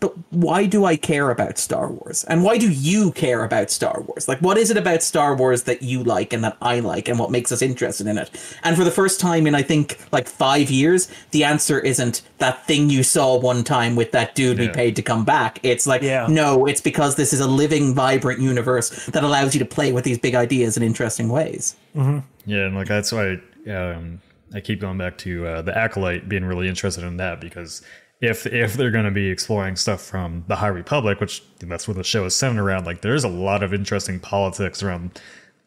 but 0.00 0.14
why 0.30 0.66
do 0.66 0.84
I 0.86 0.96
care 0.96 1.30
about 1.30 1.58
Star 1.58 1.88
Wars? 1.88 2.24
And 2.24 2.42
why 2.42 2.56
do 2.58 2.70
you 2.70 3.12
care 3.12 3.44
about 3.44 3.70
Star 3.70 4.00
Wars? 4.00 4.28
Like, 4.28 4.40
what 4.40 4.56
is 4.56 4.70
it 4.70 4.76
about 4.76 5.02
Star 5.02 5.36
Wars 5.36 5.64
that 5.64 5.82
you 5.82 6.02
like 6.02 6.32
and 6.32 6.42
that 6.42 6.56
I 6.62 6.80
like 6.80 7.08
and 7.08 7.18
what 7.18 7.30
makes 7.30 7.52
us 7.52 7.60
interested 7.60 8.06
in 8.06 8.16
it? 8.16 8.30
And 8.62 8.76
for 8.76 8.84
the 8.84 8.90
first 8.90 9.20
time 9.20 9.46
in, 9.46 9.54
I 9.54 9.62
think, 9.62 9.98
like 10.10 10.26
five 10.26 10.70
years, 10.70 11.08
the 11.32 11.44
answer 11.44 11.78
isn't 11.78 12.22
that 12.38 12.66
thing 12.66 12.88
you 12.88 13.02
saw 13.02 13.38
one 13.38 13.62
time 13.62 13.94
with 13.94 14.10
that 14.12 14.34
dude 14.34 14.58
we 14.58 14.68
paid 14.68 14.96
to 14.96 15.02
come 15.02 15.24
back. 15.24 15.60
It's 15.62 15.86
like, 15.86 16.00
Yeah. 16.02 16.26
no, 16.28 16.66
it's 16.66 16.80
because 16.80 17.16
this 17.16 17.32
is 17.32 17.40
a 17.40 17.46
living, 17.48 17.94
vibrant 17.94 18.40
universe 18.40 19.06
that 19.06 19.22
allows 19.22 19.54
you 19.54 19.58
to 19.58 19.66
play 19.66 19.92
with 19.92 20.04
these 20.04 20.18
big 20.18 20.34
ideas 20.34 20.76
in 20.76 20.82
interesting 20.82 21.28
ways. 21.28 21.76
Yeah, 21.94 22.22
and 22.46 22.74
like 22.74 22.88
that's 22.88 23.12
why 23.12 23.38
um, 23.68 24.20
I 24.54 24.60
keep 24.60 24.80
going 24.80 24.98
back 24.98 25.18
to 25.18 25.46
uh, 25.46 25.62
the 25.62 25.76
acolyte 25.76 26.28
being 26.28 26.44
really 26.44 26.68
interested 26.68 27.04
in 27.04 27.18
that 27.18 27.40
because 27.40 27.82
if 28.20 28.46
if 28.46 28.74
they're 28.74 28.90
going 28.90 29.06
to 29.06 29.10
be 29.10 29.28
exploring 29.30 29.76
stuff 29.76 30.02
from 30.02 30.44
the 30.46 30.56
High 30.56 30.68
Republic, 30.68 31.20
which 31.20 31.42
that's 31.58 31.88
what 31.88 31.96
the 31.96 32.04
show 32.04 32.24
is 32.26 32.36
centered 32.36 32.62
around, 32.62 32.84
like 32.84 33.00
there's 33.00 33.24
a 33.24 33.28
lot 33.28 33.62
of 33.62 33.72
interesting 33.72 34.20
politics 34.20 34.82
around 34.82 35.20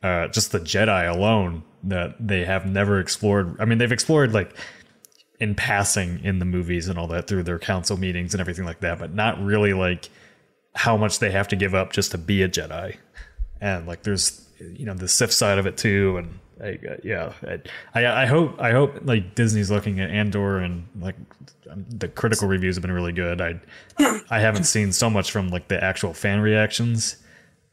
uh, 0.04 0.28
just 0.28 0.52
the 0.52 0.60
Jedi 0.60 1.10
alone 1.10 1.64
that 1.84 2.16
they 2.20 2.46
have 2.46 2.66
never 2.66 3.00
explored. 3.00 3.56
I 3.60 3.66
mean, 3.66 3.80
they've 3.80 3.92
explored 3.92 4.34
like 4.34 4.56
in 5.40 5.56
passing 5.56 6.24
in 6.24 6.40
the 6.40 6.46
movies 6.46 6.88
and 6.88 7.00
all 7.00 7.08
that 7.08 7.28
through 7.28 7.44
their 7.44 7.60
council 7.60 7.98
meetings 7.98 8.34
and 8.34 8.42
everything 8.42 8.66
like 8.66 8.82
that, 8.82 9.00
but 9.00 9.14
not 9.14 9.44
really 9.44 9.74
like 9.74 10.10
how 10.76 10.96
much 10.96 11.20
they 11.20 11.32
have 11.32 11.48
to 11.48 11.56
give 11.56 11.74
up 11.74 11.92
just 11.92 12.12
to 12.12 12.18
be 12.18 12.44
a 12.44 12.50
Jedi. 12.50 12.98
And 13.60 13.88
like 13.88 14.04
there's 14.04 14.48
you 14.60 14.86
know 14.86 14.94
the 14.94 15.08
Sith 15.08 15.32
side 15.32 15.58
of 15.58 15.66
it 15.66 15.78
too, 15.78 16.18
and 16.18 16.40
I, 16.64 16.80
yeah, 17.04 17.34
I, 17.44 17.60
I 17.94 18.24
I 18.24 18.26
hope 18.26 18.60
I 18.60 18.72
hope 18.72 19.00
like 19.04 19.36
Disney's 19.36 19.70
looking 19.70 20.00
at 20.00 20.10
Andor 20.10 20.60
and 20.60 20.88
like 21.00 21.16
um, 21.70 21.86
the 21.90 22.08
critical 22.08 22.48
reviews 22.48 22.76
have 22.76 22.82
been 22.82 22.92
really 22.92 23.12
good. 23.12 23.42
I 23.42 23.60
I 24.30 24.40
haven't 24.40 24.64
seen 24.64 24.94
so 24.94 25.10
much 25.10 25.32
from 25.32 25.50
like 25.50 25.68
the 25.68 25.84
actual 25.84 26.14
fan 26.14 26.40
reactions, 26.40 27.18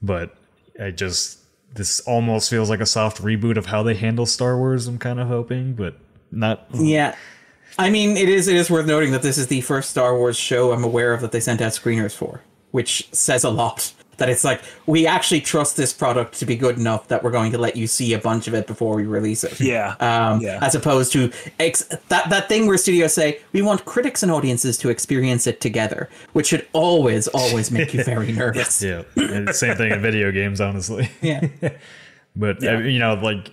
but 0.03 0.37
I 0.81 0.91
just 0.91 1.39
this 1.75 2.01
almost 2.01 2.51
feels 2.51 2.69
like 2.69 2.81
a 2.81 2.87
soft 2.87 3.23
reboot 3.23 3.57
of 3.57 3.67
how 3.67 3.83
they 3.83 3.95
handle 3.95 4.27
Star 4.27 4.57
Wars. 4.57 4.87
I'm 4.87 4.99
kind 4.99 5.21
of 5.21 5.29
hoping, 5.29 5.75
but 5.75 5.97
not 6.31 6.67
Yeah. 6.75 7.15
I 7.79 7.91
mean, 7.91 8.17
it 8.17 8.29
is 8.29 8.49
it 8.49 8.57
is 8.57 8.71
worth 8.71 8.87
noting 8.87 9.12
that 9.12 9.23
this 9.23 9.39
is 9.39 9.47
the 9.47 9.61
first 9.61 9.91
Star 9.91 10.17
Wars 10.17 10.37
show 10.37 10.73
I'm 10.73 10.85
aware 10.85 11.12
of 11.12 11.21
that 11.21 11.33
they 11.33 11.41
sent 11.41 11.61
out 11.61 11.73
screeners 11.73 12.15
for, 12.15 12.43
which 12.73 13.09
says 13.12 13.45
a 13.45 13.51
lot. 13.51 13.93
That 14.21 14.29
it's 14.29 14.45
like 14.45 14.63
we 14.87 15.07
actually 15.07 15.41
trust 15.41 15.77
this 15.77 15.93
product 15.93 16.39
to 16.39 16.47
be 16.47 16.55
good 16.55 16.79
enough 16.79 17.09
that 17.09 17.25
we're 17.25 17.33
going 17.33 17.51
to 17.53 17.59
let 17.59 17.75
you 17.75 17.89
see 17.89 18.13
a 18.15 18.19
bunch 18.19 18.47
of 18.47 18.55
it 18.55 18.69
before 18.69 18.95
we 18.95 19.03
release 19.03 19.43
it. 19.43 19.59
Yeah. 19.61 19.97
Um, 19.99 20.41
Yeah. 20.41 20.61
As 20.63 20.75
opposed 20.77 21.11
to 21.15 21.33
ex- 21.59 21.83
that 22.09 22.31
that 22.31 22.49
thing 22.49 22.69
where 22.69 22.79
studios 22.79 23.15
say 23.15 23.41
we 23.53 23.63
want 23.63 23.85
critics 23.85 24.23
and 24.23 24.31
audiences 24.31 24.79
to 24.79 24.89
experience 24.91 25.47
it 25.49 25.61
together, 25.61 26.09
which 26.35 26.47
should 26.47 26.67
always 26.73 27.27
always 27.29 27.71
make 27.73 27.93
you 27.93 28.05
very 28.05 28.31
nervous. 28.43 28.81
yeah. 28.81 29.03
And 29.17 29.53
same 29.55 29.77
thing 29.77 29.91
in 29.91 30.01
video 30.01 30.31
games, 30.31 30.61
honestly. 30.61 31.11
yeah. 31.21 31.49
But 32.37 32.63
uh, 32.63 32.79
you 32.79 33.01
know, 33.01 33.15
like 33.15 33.51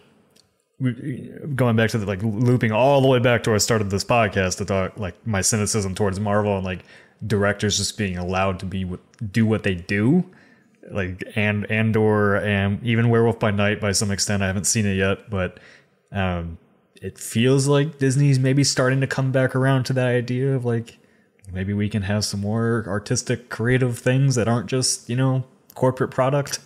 going 1.55 1.75
back 1.75 1.89
to 1.89 1.97
the 1.97 2.05
like 2.05 2.21
looping 2.21 2.71
all 2.71 3.01
the 3.01 3.07
way 3.07 3.17
back 3.19 3.43
to 3.43 3.49
where 3.49 3.55
I 3.55 3.57
started 3.57 3.89
this 3.89 4.03
podcast 4.03 4.57
to 4.57 4.65
talk 4.65 4.97
like 4.99 5.15
my 5.25 5.41
cynicism 5.41 5.95
towards 5.95 6.19
Marvel 6.19 6.55
and 6.55 6.63
like 6.63 6.81
directors 7.25 7.77
just 7.77 7.97
being 7.97 8.17
allowed 8.17 8.59
to 8.59 8.65
be 8.67 8.85
what- 8.85 8.99
do 9.31 9.45
what 9.47 9.63
they 9.63 9.73
do, 9.73 10.23
like 10.91 11.23
and 11.35 11.69
Andor 11.71 12.35
and 12.35 12.83
even 12.83 13.09
Werewolf 13.09 13.39
by 13.39 13.51
Night 13.51 13.79
by 13.79 13.91
some 13.91 14.11
extent. 14.11 14.43
I 14.43 14.47
haven't 14.47 14.65
seen 14.65 14.85
it 14.85 14.95
yet, 14.95 15.29
but 15.29 15.59
um, 16.11 16.57
it 17.01 17.17
feels 17.17 17.67
like 17.67 17.99
Disney's 17.99 18.39
maybe 18.39 18.63
starting 18.63 19.01
to 19.01 19.07
come 19.07 19.31
back 19.31 19.55
around 19.55 19.83
to 19.85 19.93
that 19.93 20.07
idea 20.07 20.55
of 20.55 20.65
like 20.65 20.97
maybe 21.51 21.73
we 21.73 21.89
can 21.89 22.03
have 22.03 22.25
some 22.25 22.41
more 22.41 22.85
artistic, 22.87 23.49
creative 23.49 23.97
things 23.99 24.35
that 24.35 24.47
aren't 24.47 24.67
just 24.67 25.09
you 25.09 25.15
know 25.15 25.45
corporate 25.75 26.11
product. 26.11 26.59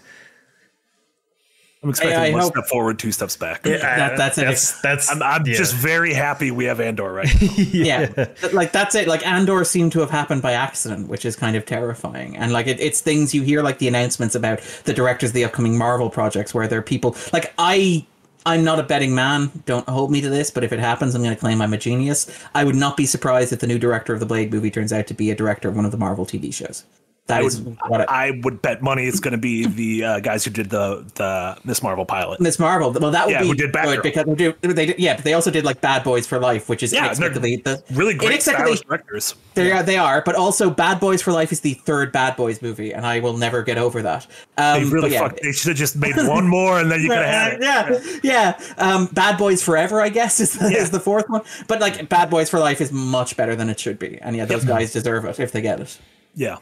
I'm 1.84 1.90
expecting 1.90 2.18
I 2.20 2.30
one 2.32 2.42
hope- 2.42 2.54
step 2.54 2.68
forward, 2.68 3.00
two 3.00 3.12
steps 3.12 3.36
back. 3.36 3.64
That- 3.64 4.16
that's 4.18 4.38
it. 4.38 4.42
That's 4.46 4.80
that's 4.82 5.12
I'm, 5.12 5.24
I'm 5.24 5.46
yeah. 5.48 5.56
just 5.56 5.74
very 5.74 6.14
happy 6.14 6.52
we 6.52 6.66
have 6.66 6.80
Andor 6.80 7.12
right 7.12 7.42
now. 7.42 7.50
yeah. 7.58 8.06
Th- 8.06 8.54
like 8.54 8.72
that's 8.72 8.94
it 8.94 9.08
like 9.08 9.26
andor 9.26 9.64
seemed 9.64 9.92
to 9.94 10.00
have 10.02 10.10
happened 10.12 10.42
by 10.44 10.52
accident 10.54 11.08
which 11.08 11.26
is 11.26 11.36
kind 11.36 11.56
of 11.56 11.66
terrifying 11.66 12.38
and 12.38 12.52
like 12.54 12.68
it, 12.68 12.80
it's 12.80 13.02
things 13.02 13.34
you 13.34 13.42
hear 13.42 13.64
like 13.64 13.80
the 13.80 13.88
announcements 13.88 14.36
about 14.36 14.60
the 14.84 14.94
directors 14.94 15.32
of 15.32 15.34
the 15.34 15.44
upcoming 15.44 15.78
marvel 15.78 16.10
projects 16.10 16.54
where 16.54 16.68
there 16.68 16.80
are 16.80 16.84
people 16.84 17.16
like 17.34 17.54
i 17.58 18.06
i'm 18.46 18.64
not 18.64 18.80
a 18.80 18.84
betting 18.84 19.16
man 19.16 19.50
don't 19.66 19.88
hold 19.90 20.12
me 20.12 20.22
to 20.22 20.30
this 20.30 20.52
but 20.52 20.64
if 20.64 20.72
it 20.72 20.80
happens 20.80 21.16
i'm 21.16 21.22
going 21.24 21.34
to 21.34 21.40
claim 21.40 21.62
i'm 21.62 21.74
a 21.74 21.78
genius 21.78 22.30
i 22.54 22.64
would 22.64 22.76
not 22.76 22.96
be 22.98 23.06
surprised 23.06 23.52
if 23.54 23.60
the 23.60 23.68
new 23.68 23.80
director 23.80 24.14
of 24.14 24.20
the 24.20 24.26
blade 24.26 24.52
movie 24.52 24.70
turns 24.72 24.92
out 24.94 25.08
to 25.08 25.14
be 25.14 25.32
a 25.32 25.36
director 25.36 25.70
of 25.70 25.76
one 25.76 25.86
of 25.86 25.92
the 25.92 25.98
marvel 25.98 26.26
tv 26.26 26.54
shows 26.54 26.84
That 26.84 27.01
I 27.32 27.42
would, 27.42 27.78
I, 28.08 28.40
would 28.44 28.62
bet 28.62 28.82
money 28.82 29.06
it's 29.08 29.20
going 29.20 29.32
to 29.32 29.38
be 29.38 29.66
the 29.66 30.04
uh, 30.04 30.20
guys 30.20 30.44
who 30.46 30.52
did 30.52 30.70
the 30.70 31.06
the 31.16 31.58
Miss 31.64 31.82
Marvel 31.82 32.06
pilot. 32.06 32.40
Miss 32.40 32.60
Marvel. 32.60 32.92
Well, 32.92 33.12
that 33.12 33.26
would 33.26 33.32
Yeah, 33.34 33.42
be 33.42 33.48
who 33.48 33.56
did 33.56 33.72
Batgirl. 33.72 33.96
good 33.96 34.04
because 34.04 34.26
they, 34.26 34.36
do, 34.36 34.54
they 34.74 34.86
did, 34.88 35.00
yeah, 35.00 35.16
but 35.16 35.24
they 35.24 35.34
also 35.34 35.52
did 35.52 35.64
like 35.66 35.82
Bad 35.82 36.04
Boys 36.04 36.28
for 36.28 36.40
Life, 36.40 36.70
which 36.70 36.84
is 36.84 36.94
Yeah, 36.94 37.06
inexplicably 37.06 37.58
the 37.58 37.84
Really 37.92 38.14
great 38.14 38.32
inexplicably 38.32 38.78
directors. 38.78 39.36
They 39.54 39.72
are, 39.72 39.84
they 39.84 39.98
are, 39.98 40.22
but 40.26 40.36
also 40.36 40.70
Bad 40.70 41.00
Boys 41.00 41.22
for 41.22 41.32
Life 41.32 41.52
is 41.52 41.62
the 41.62 41.74
third 41.74 42.12
Bad 42.12 42.36
Boys 42.36 42.62
movie, 42.62 42.94
and 42.94 43.06
I 43.06 43.20
will 43.20 43.38
never 43.38 43.64
get 43.64 43.78
over 43.78 44.02
that. 44.02 44.28
Um, 44.58 44.84
They 44.84 44.90
really 44.90 45.12
yeah. 45.12 45.22
fucked. 45.22 45.42
They 45.42 45.52
should 45.52 45.70
have 45.70 45.78
just 45.78 45.96
made 45.96 46.16
one 46.28 46.48
more, 46.48 46.80
and 46.80 46.92
then 46.92 47.02
you 47.02 47.10
could 47.10 47.18
have 47.18 47.26
had 47.28 47.54
it. 47.54 48.24
yeah, 48.24 48.58
yeah. 48.58 48.74
Um, 48.78 49.08
Bad 49.08 49.38
Boys 49.38 49.62
Forever, 49.64 50.02
I 50.02 50.10
guess, 50.10 50.40
is 50.40 50.54
the, 50.58 50.72
Yeah. 50.72 50.78
is 50.80 50.92
the 50.92 51.00
fourth 51.00 51.30
one. 51.30 51.42
But 51.68 51.80
like, 51.82 52.08
Bad 52.10 52.30
Boys 52.30 52.50
for 52.50 52.60
Life 52.60 52.82
is 52.82 52.92
much 52.92 53.36
better 53.38 53.56
than 53.56 53.70
it 53.70 53.80
should 53.80 54.00
be, 54.00 54.18
and 54.22 54.36
yeah, 54.36 54.46
those 54.46 54.66
guys 54.66 54.92
deserve 54.94 55.26
it 55.26 55.40
if 55.40 55.52
they 55.52 55.62
get 55.62 55.80
it. 55.80 55.98
Yeah. 56.36 56.58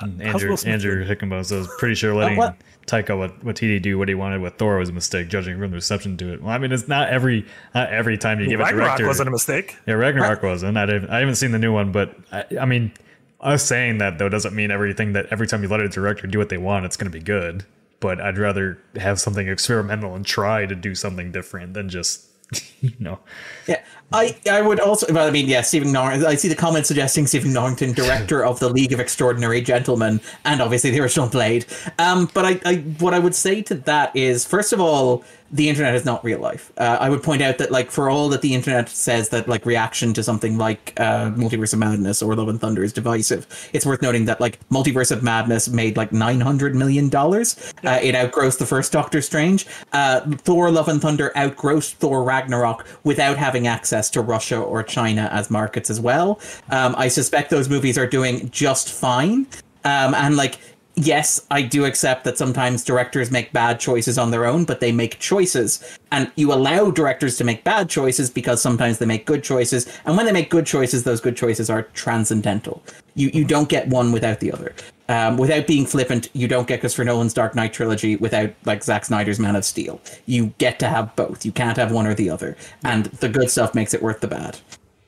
Uh, 0.00 0.06
hmm. 0.06 0.22
Andrew 0.22 0.50
Will 0.50 0.56
Smith 0.56 0.74
Andrew 0.74 1.06
Hickenbotham 1.06 1.46
says 1.46 1.68
pretty 1.78 1.94
sure 1.94 2.14
letting 2.14 2.36
what? 2.36 2.56
Taika 2.86 3.18
what 3.18 3.44
Waititi 3.44 3.82
do 3.82 3.98
what 3.98 4.08
he 4.08 4.14
wanted 4.14 4.40
with 4.40 4.54
Thor 4.54 4.78
was 4.78 4.88
a 4.88 4.92
mistake, 4.92 5.28
judging 5.28 5.58
from 5.58 5.70
the 5.70 5.74
reception 5.76 6.16
to 6.18 6.32
it. 6.32 6.42
Well, 6.42 6.52
I 6.52 6.58
mean, 6.58 6.72
it's 6.72 6.86
not 6.86 7.08
every 7.08 7.44
not 7.74 7.92
every 7.92 8.16
time 8.16 8.40
you 8.40 8.48
give 8.48 8.60
a 8.60 8.64
Ragnarok 8.64 8.86
director. 8.86 9.06
wasn't 9.06 9.28
a 9.28 9.32
mistake. 9.32 9.76
yeah, 9.86 9.94
Ragnarok 9.94 10.42
wasn't. 10.42 10.76
I 10.76 10.86
didn't, 10.86 11.10
I 11.10 11.18
haven't 11.18 11.34
seen 11.34 11.50
the 11.50 11.58
new 11.58 11.72
one, 11.72 11.92
but 11.92 12.16
I, 12.30 12.44
I 12.60 12.64
mean, 12.64 12.92
us 13.40 13.64
saying 13.64 13.98
that 13.98 14.18
though 14.18 14.28
doesn't 14.28 14.54
mean 14.54 14.70
everything 14.70 15.14
that 15.14 15.26
every 15.30 15.46
time 15.46 15.62
you 15.62 15.68
let 15.68 15.80
a 15.80 15.88
director 15.88 16.26
do 16.26 16.38
what 16.38 16.48
they 16.48 16.58
want, 16.58 16.84
it's 16.84 16.96
going 16.96 17.10
to 17.10 17.18
be 17.18 17.24
good. 17.24 17.64
But 17.98 18.20
I'd 18.20 18.38
rather 18.38 18.78
have 18.96 19.18
something 19.18 19.48
experimental 19.48 20.14
and 20.14 20.24
try 20.24 20.66
to 20.66 20.74
do 20.74 20.94
something 20.94 21.32
different 21.32 21.74
than 21.74 21.88
just 21.88 22.26
you 22.80 22.92
know. 22.98 23.18
Yeah, 23.66 23.82
I 24.12 24.36
I 24.50 24.62
would 24.62 24.78
also. 24.78 25.12
Well, 25.12 25.26
I 25.26 25.30
mean, 25.30 25.48
yeah, 25.48 25.62
Stephen 25.62 25.90
Norrington. 25.90 26.26
I 26.26 26.36
see 26.36 26.48
the 26.48 26.54
comment 26.54 26.86
suggesting 26.86 27.26
Stephen 27.26 27.52
Norrington, 27.52 27.92
director 27.92 28.44
of 28.44 28.60
the 28.60 28.68
League 28.68 28.92
of 28.92 29.00
Extraordinary 29.00 29.60
Gentlemen, 29.60 30.20
and 30.44 30.60
obviously 30.62 30.90
the 30.90 31.00
original 31.00 31.28
Blade. 31.28 31.66
Um, 31.98 32.30
but 32.32 32.44
I, 32.44 32.60
I 32.64 32.76
what 33.00 33.14
I 33.14 33.18
would 33.18 33.34
say 33.34 33.62
to 33.62 33.74
that 33.74 34.14
is, 34.14 34.44
first 34.44 34.72
of 34.72 34.80
all, 34.80 35.24
the 35.50 35.68
internet 35.68 35.94
is 35.94 36.04
not 36.04 36.24
real 36.24 36.40
life. 36.40 36.72
Uh, 36.76 36.98
I 37.00 37.08
would 37.10 37.22
point 37.22 37.42
out 37.42 37.58
that, 37.58 37.70
like, 37.70 37.90
for 37.90 38.10
all 38.10 38.28
that 38.30 38.42
the 38.42 38.54
internet 38.54 38.88
says 38.88 39.28
that, 39.30 39.48
like, 39.48 39.64
reaction 39.66 40.12
to 40.14 40.22
something 40.22 40.58
like 40.58 40.92
uh, 40.98 41.30
Multiverse 41.30 41.72
of 41.72 41.78
Madness 41.78 42.22
or 42.22 42.34
Love 42.34 42.48
and 42.48 42.60
Thunder 42.60 42.82
is 42.82 42.92
divisive, 42.92 43.46
it's 43.72 43.86
worth 43.86 44.02
noting 44.02 44.24
that, 44.26 44.40
like, 44.40 44.58
Multiverse 44.70 45.10
of 45.10 45.22
Madness 45.22 45.68
made 45.68 45.96
like 45.96 46.12
nine 46.12 46.40
hundred 46.40 46.74
million 46.74 47.08
dollars. 47.08 47.72
Uh, 47.84 47.98
it 48.02 48.14
outgrossed 48.14 48.58
the 48.58 48.66
first 48.66 48.92
Doctor 48.92 49.20
Strange. 49.20 49.66
Uh, 49.92 50.20
Thor: 50.38 50.70
Love 50.70 50.88
and 50.88 51.00
Thunder 51.00 51.36
outgrossed 51.36 51.96
Thor: 51.96 52.24
Ragnarok 52.24 52.86
without 53.04 53.36
having 53.36 53.66
access 53.66 54.10
to 54.10 54.20
Russia 54.20 54.58
or 54.58 54.82
China 54.82 55.28
as 55.32 55.50
markets 55.50 55.90
as 55.90 56.00
well. 56.00 56.40
Um, 56.70 56.94
I 56.96 57.08
suspect 57.08 57.50
those 57.50 57.68
movies 57.68 57.98
are 57.98 58.06
doing 58.06 58.50
just 58.50 58.92
fine. 58.92 59.46
Um, 59.84 60.14
and 60.14 60.36
like 60.36 60.58
yes, 60.96 61.46
I 61.50 61.62
do 61.62 61.84
accept 61.84 62.24
that 62.24 62.38
sometimes 62.38 62.82
directors 62.82 63.30
make 63.30 63.52
bad 63.52 63.78
choices 63.78 64.18
on 64.18 64.30
their 64.30 64.46
own, 64.46 64.64
but 64.64 64.80
they 64.80 64.92
make 64.92 65.18
choices. 65.18 65.98
And 66.10 66.30
you 66.36 66.52
allow 66.52 66.90
directors 66.90 67.36
to 67.36 67.44
make 67.44 67.64
bad 67.64 67.88
choices 67.88 68.30
because 68.30 68.60
sometimes 68.60 68.98
they 68.98 69.06
make 69.06 69.26
good 69.26 69.44
choices. 69.44 69.86
And 70.04 70.16
when 70.16 70.26
they 70.26 70.32
make 70.32 70.50
good 70.50 70.66
choices, 70.66 71.04
those 71.04 71.20
good 71.20 71.36
choices 71.36 71.70
are 71.70 71.82
transcendental. 71.94 72.82
You, 73.14 73.30
you 73.32 73.44
don't 73.44 73.68
get 73.68 73.88
one 73.88 74.12
without 74.12 74.40
the 74.40 74.52
other. 74.52 74.74
Um, 75.08 75.36
without 75.36 75.68
being 75.68 75.86
flippant, 75.86 76.28
you 76.32 76.48
don't 76.48 76.66
get 76.66 76.80
Christopher 76.80 77.04
Nolan's 77.04 77.34
Dark 77.34 77.54
Knight 77.54 77.72
trilogy 77.72 78.16
without 78.16 78.50
like 78.64 78.82
Zack 78.82 79.04
Snyder's 79.04 79.38
Man 79.38 79.54
of 79.54 79.64
Steel. 79.64 80.00
You 80.26 80.46
get 80.58 80.78
to 80.80 80.88
have 80.88 81.14
both. 81.14 81.46
You 81.46 81.52
can't 81.52 81.76
have 81.76 81.92
one 81.92 82.06
or 82.06 82.14
the 82.14 82.30
other. 82.30 82.56
And 82.84 83.06
the 83.06 83.28
good 83.28 83.50
stuff 83.50 83.74
makes 83.74 83.94
it 83.94 84.02
worth 84.02 84.20
the 84.20 84.26
bad. 84.26 84.58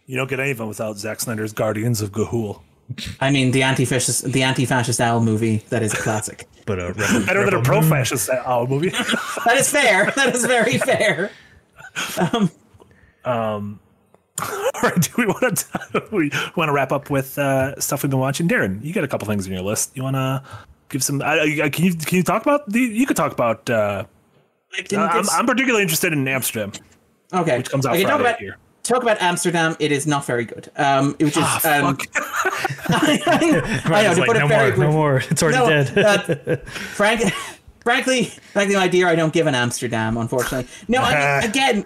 You 0.06 0.16
don't 0.16 0.30
get 0.30 0.40
any 0.40 0.52
of 0.52 0.58
them 0.58 0.68
without 0.68 0.98
Zack 0.98 1.20
Snyder's 1.20 1.52
Guardians 1.52 2.00
of 2.00 2.12
Ga'Hoole. 2.12 2.62
I 3.20 3.30
mean, 3.30 3.50
the 3.50 3.62
anti-fascist, 3.62 4.32
the 4.32 4.42
anti-fascist 4.42 5.00
owl 5.00 5.20
movie 5.20 5.58
that 5.68 5.82
is 5.82 5.92
a 5.92 5.96
classic. 5.96 6.46
But 6.66 6.78
uh, 6.78 6.86
Rebel, 6.94 7.26
Better 7.26 7.44
than 7.44 7.54
a 7.54 7.58
Rebel 7.58 7.62
pro-fascist 7.62 8.30
owl 8.30 8.66
movie. 8.66 8.90
That 9.44 9.56
is 9.56 9.70
fair. 9.70 10.10
That 10.16 10.34
is 10.34 10.44
very 10.44 10.78
fair. 10.78 11.30
All 13.24 14.82
right, 14.82 15.00
do 15.00 15.10
we 15.16 15.26
want 15.26 15.58
to 15.58 16.04
we 16.12 16.30
want 16.56 16.68
to 16.68 16.72
wrap 16.72 16.92
up 16.92 17.10
with 17.10 17.38
uh, 17.38 17.78
stuff 17.80 18.02
we've 18.02 18.10
been 18.10 18.20
watching? 18.20 18.46
Darren, 18.48 18.82
you 18.84 18.92
got 18.92 19.02
a 19.04 19.08
couple 19.08 19.26
things 19.26 19.46
on 19.46 19.52
your 19.52 19.62
list. 19.62 19.96
You 19.96 20.04
want 20.04 20.14
to 20.16 20.42
give 20.90 21.02
some? 21.02 21.20
I 21.22 21.62
I- 21.64 21.68
can 21.70 21.84
you 21.86 21.94
can 21.94 22.16
you 22.18 22.22
talk 22.22 22.42
about 22.42 22.68
the? 22.70 22.80
You 22.80 23.04
could 23.06 23.16
talk 23.16 23.32
about. 23.32 23.68
Uh, 23.68 24.04
I 24.76 24.82
didn't 24.82 24.98
I'm, 25.08 25.28
I'm 25.30 25.46
particularly 25.46 25.82
interested 25.82 26.12
in 26.12 26.28
Amsterdam. 26.28 26.72
okay, 27.32 27.58
which 27.58 27.70
comes 27.70 27.84
out 27.86 27.94
I 27.94 27.98
can 28.00 28.06
talk 28.08 28.20
about 28.20 28.38
here. 28.38 28.58
Talk 28.88 29.02
about 29.02 29.20
Amsterdam. 29.20 29.76
It 29.78 29.92
is 29.92 30.06
not 30.06 30.24
very 30.24 30.44
good. 30.44 30.70
Um, 30.76 31.14
which 31.20 31.36
is 31.36 31.44
Ah, 31.44 31.78
um. 31.78 31.98
I, 32.14 33.22
I, 33.26 33.82
I 33.84 34.02
know, 34.02 34.14
to 34.14 34.20
like, 34.20 34.26
put 34.26 34.36
it 34.36 34.40
no 34.40 34.48
very 34.48 34.76
more, 34.76 34.86
no 34.86 34.92
more. 34.92 35.22
It's 35.30 35.42
already 35.42 35.58
no, 35.58 35.68
dead. 35.68 36.48
uh, 36.48 36.56
frank, 36.70 37.22
frankly, 37.80 38.24
frankly, 38.24 38.76
my 38.76 38.88
dear, 38.88 39.08
I 39.08 39.14
don't 39.14 39.32
give 39.32 39.46
an 39.46 39.54
Amsterdam, 39.54 40.16
unfortunately. 40.16 40.68
No, 40.88 41.00
I 41.00 41.40
mean, 41.40 41.50
again, 41.50 41.84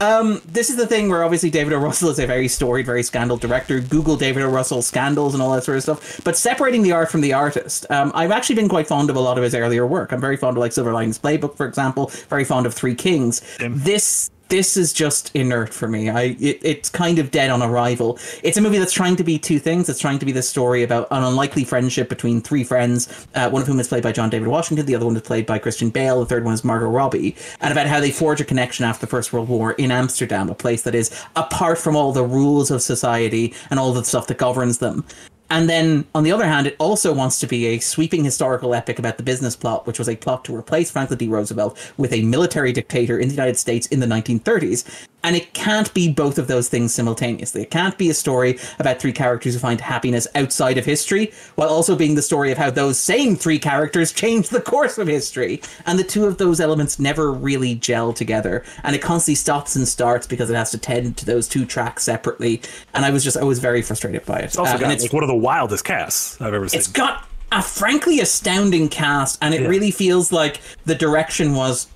um, 0.00 0.42
this 0.44 0.70
is 0.70 0.76
the 0.76 0.86
thing 0.86 1.08
where 1.08 1.24
obviously 1.24 1.50
David 1.50 1.72
O. 1.72 1.78
Russell 1.78 2.10
is 2.10 2.18
a 2.18 2.26
very 2.26 2.48
storied, 2.48 2.84
very 2.84 3.02
scandal 3.02 3.36
director. 3.36 3.80
Google 3.80 4.16
David 4.16 4.42
O. 4.42 4.48
Russell 4.48 4.82
scandals 4.82 5.34
and 5.34 5.42
all 5.42 5.52
that 5.54 5.64
sort 5.64 5.76
of 5.76 5.82
stuff. 5.84 6.20
But 6.24 6.36
separating 6.36 6.82
the 6.82 6.92
art 6.92 7.10
from 7.10 7.20
the 7.20 7.32
artist, 7.32 7.86
um, 7.90 8.10
I've 8.14 8.32
actually 8.32 8.56
been 8.56 8.68
quite 8.68 8.86
fond 8.86 9.08
of 9.08 9.16
a 9.16 9.20
lot 9.20 9.38
of 9.38 9.44
his 9.44 9.54
earlier 9.54 9.86
work. 9.86 10.12
I'm 10.12 10.20
very 10.20 10.36
fond 10.36 10.56
of 10.56 10.60
like 10.60 10.72
Silver 10.72 10.92
Linings 10.92 11.18
Playbook, 11.18 11.56
for 11.56 11.66
example. 11.66 12.08
Very 12.28 12.44
fond 12.44 12.66
of 12.66 12.74
Three 12.74 12.94
Kings. 12.94 13.40
This 13.60 14.30
this 14.48 14.76
is 14.76 14.92
just 14.92 15.34
inert 15.34 15.72
for 15.72 15.88
me. 15.88 16.08
I 16.08 16.36
it, 16.40 16.60
it's 16.62 16.90
kind 16.90 17.18
of 17.18 17.30
dead 17.30 17.50
on 17.50 17.62
arrival. 17.62 18.18
It's 18.42 18.56
a 18.56 18.60
movie 18.60 18.78
that's 18.78 18.92
trying 18.92 19.16
to 19.16 19.24
be 19.24 19.38
two 19.38 19.58
things. 19.58 19.88
It's 19.88 19.98
trying 19.98 20.18
to 20.18 20.26
be 20.26 20.32
this 20.32 20.48
story 20.48 20.82
about 20.82 21.08
an 21.10 21.22
unlikely 21.22 21.64
friendship 21.64 22.08
between 22.08 22.40
three 22.40 22.64
friends, 22.64 23.26
uh, 23.34 23.50
one 23.50 23.62
of 23.62 23.68
whom 23.68 23.80
is 23.80 23.88
played 23.88 24.02
by 24.02 24.12
John 24.12 24.30
David 24.30 24.48
Washington, 24.48 24.86
the 24.86 24.94
other 24.94 25.06
one 25.06 25.16
is 25.16 25.22
played 25.22 25.46
by 25.46 25.58
Christian 25.58 25.90
Bale, 25.90 26.20
the 26.20 26.26
third 26.26 26.44
one 26.44 26.54
is 26.54 26.64
Margot 26.64 26.88
Robbie, 26.88 27.36
and 27.60 27.72
about 27.72 27.86
how 27.86 28.00
they 28.00 28.10
forge 28.10 28.40
a 28.40 28.44
connection 28.44 28.84
after 28.84 29.06
the 29.06 29.10
First 29.10 29.32
World 29.32 29.48
War 29.48 29.72
in 29.72 29.90
Amsterdam, 29.90 30.48
a 30.48 30.54
place 30.54 30.82
that 30.82 30.94
is 30.94 31.10
apart 31.36 31.78
from 31.78 31.96
all 31.96 32.12
the 32.12 32.24
rules 32.24 32.70
of 32.70 32.82
society 32.82 33.54
and 33.70 33.78
all 33.78 33.92
the 33.92 34.04
stuff 34.04 34.26
that 34.28 34.38
governs 34.38 34.78
them. 34.78 35.04
And 35.50 35.68
then, 35.68 36.06
on 36.14 36.24
the 36.24 36.32
other 36.32 36.46
hand, 36.46 36.66
it 36.66 36.76
also 36.78 37.12
wants 37.12 37.38
to 37.40 37.46
be 37.46 37.66
a 37.66 37.78
sweeping 37.78 38.24
historical 38.24 38.74
epic 38.74 38.98
about 38.98 39.18
the 39.18 39.22
business 39.22 39.54
plot, 39.54 39.86
which 39.86 39.98
was 39.98 40.08
a 40.08 40.16
plot 40.16 40.44
to 40.46 40.56
replace 40.56 40.90
Franklin 40.90 41.18
D. 41.18 41.28
Roosevelt 41.28 41.78
with 41.96 42.12
a 42.12 42.22
military 42.22 42.72
dictator 42.72 43.18
in 43.18 43.28
the 43.28 43.34
United 43.34 43.58
States 43.58 43.86
in 43.88 44.00
the 44.00 44.06
1930s. 44.06 45.06
And 45.24 45.34
it 45.34 45.52
can't 45.54 45.92
be 45.94 46.12
both 46.12 46.38
of 46.38 46.46
those 46.46 46.68
things 46.68 46.94
simultaneously. 46.94 47.62
It 47.62 47.70
can't 47.70 47.98
be 47.98 48.10
a 48.10 48.14
story 48.14 48.58
about 48.78 49.00
three 49.00 49.12
characters 49.12 49.54
who 49.54 49.58
find 49.60 49.80
happiness 49.80 50.28
outside 50.34 50.78
of 50.78 50.84
history, 50.84 51.32
while 51.56 51.68
also 51.70 51.96
being 51.96 52.14
the 52.14 52.22
story 52.22 52.52
of 52.52 52.58
how 52.58 52.70
those 52.70 52.98
same 52.98 53.34
three 53.34 53.58
characters 53.58 54.12
change 54.12 54.50
the 54.50 54.60
course 54.60 54.98
of 54.98 55.08
history. 55.08 55.60
And 55.86 55.98
the 55.98 56.04
two 56.04 56.26
of 56.26 56.38
those 56.38 56.60
elements 56.60 56.98
never 56.98 57.32
really 57.32 57.74
gel 57.74 58.12
together. 58.12 58.62
And 58.84 58.94
it 58.94 59.00
constantly 59.02 59.34
stops 59.36 59.74
and 59.74 59.88
starts 59.88 60.26
because 60.26 60.50
it 60.50 60.54
has 60.56 60.70
to 60.72 60.78
tend 60.78 61.16
to 61.16 61.24
those 61.26 61.48
two 61.48 61.64
tracks 61.66 62.04
separately. 62.04 62.60
And 62.94 63.04
I 63.04 63.10
was 63.10 63.24
just, 63.24 63.36
I 63.38 63.44
was 63.44 63.58
very 63.58 63.82
frustrated 63.82 64.24
by 64.26 64.40
it. 64.40 64.44
It's 64.44 64.58
also 64.58 64.74
Uh, 64.74 64.78
got 64.78 64.92
it's 64.92 65.04
like 65.04 65.12
one 65.14 65.22
of 65.24 65.28
the 65.28 65.34
wildest 65.34 65.84
casts 65.84 66.38
I've 66.40 66.52
ever 66.52 66.68
seen. 66.68 66.78
it's 66.78 66.88
got 66.88 67.26
a 67.50 67.62
frankly 67.62 68.20
astounding 68.20 68.88
cast, 68.88 69.38
and 69.40 69.54
it 69.54 69.62
Yeah. 69.62 69.68
really 69.68 69.90
feels 69.92 70.32
like 70.32 70.60
the 70.86 70.94
direction 70.94 71.54
was 71.54 71.86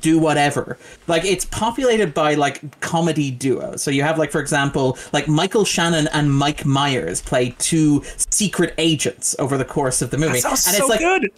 do 0.00 0.18
whatever. 0.18 0.78
Like 1.06 1.24
it's 1.24 1.44
populated 1.44 2.14
by 2.14 2.34
like 2.34 2.80
comedy 2.80 3.30
duos. 3.30 3.82
So 3.82 3.90
you 3.90 4.02
have 4.02 4.18
like 4.18 4.30
for 4.30 4.40
example, 4.40 4.98
like 5.12 5.28
Michael 5.28 5.64
Shannon 5.64 6.08
and 6.12 6.32
Mike 6.32 6.64
Myers 6.64 7.20
play 7.20 7.54
two 7.58 8.02
secret 8.30 8.74
agents 8.78 9.36
over 9.38 9.58
the 9.58 9.64
course 9.64 10.02
of 10.02 10.10
the 10.10 10.18
movie. 10.18 10.40
that 10.40 10.42
sounds 10.42 10.66
and 10.66 10.76
so 10.76 10.82
it's 10.84 10.90
like 10.90 11.00
good. 11.00 11.30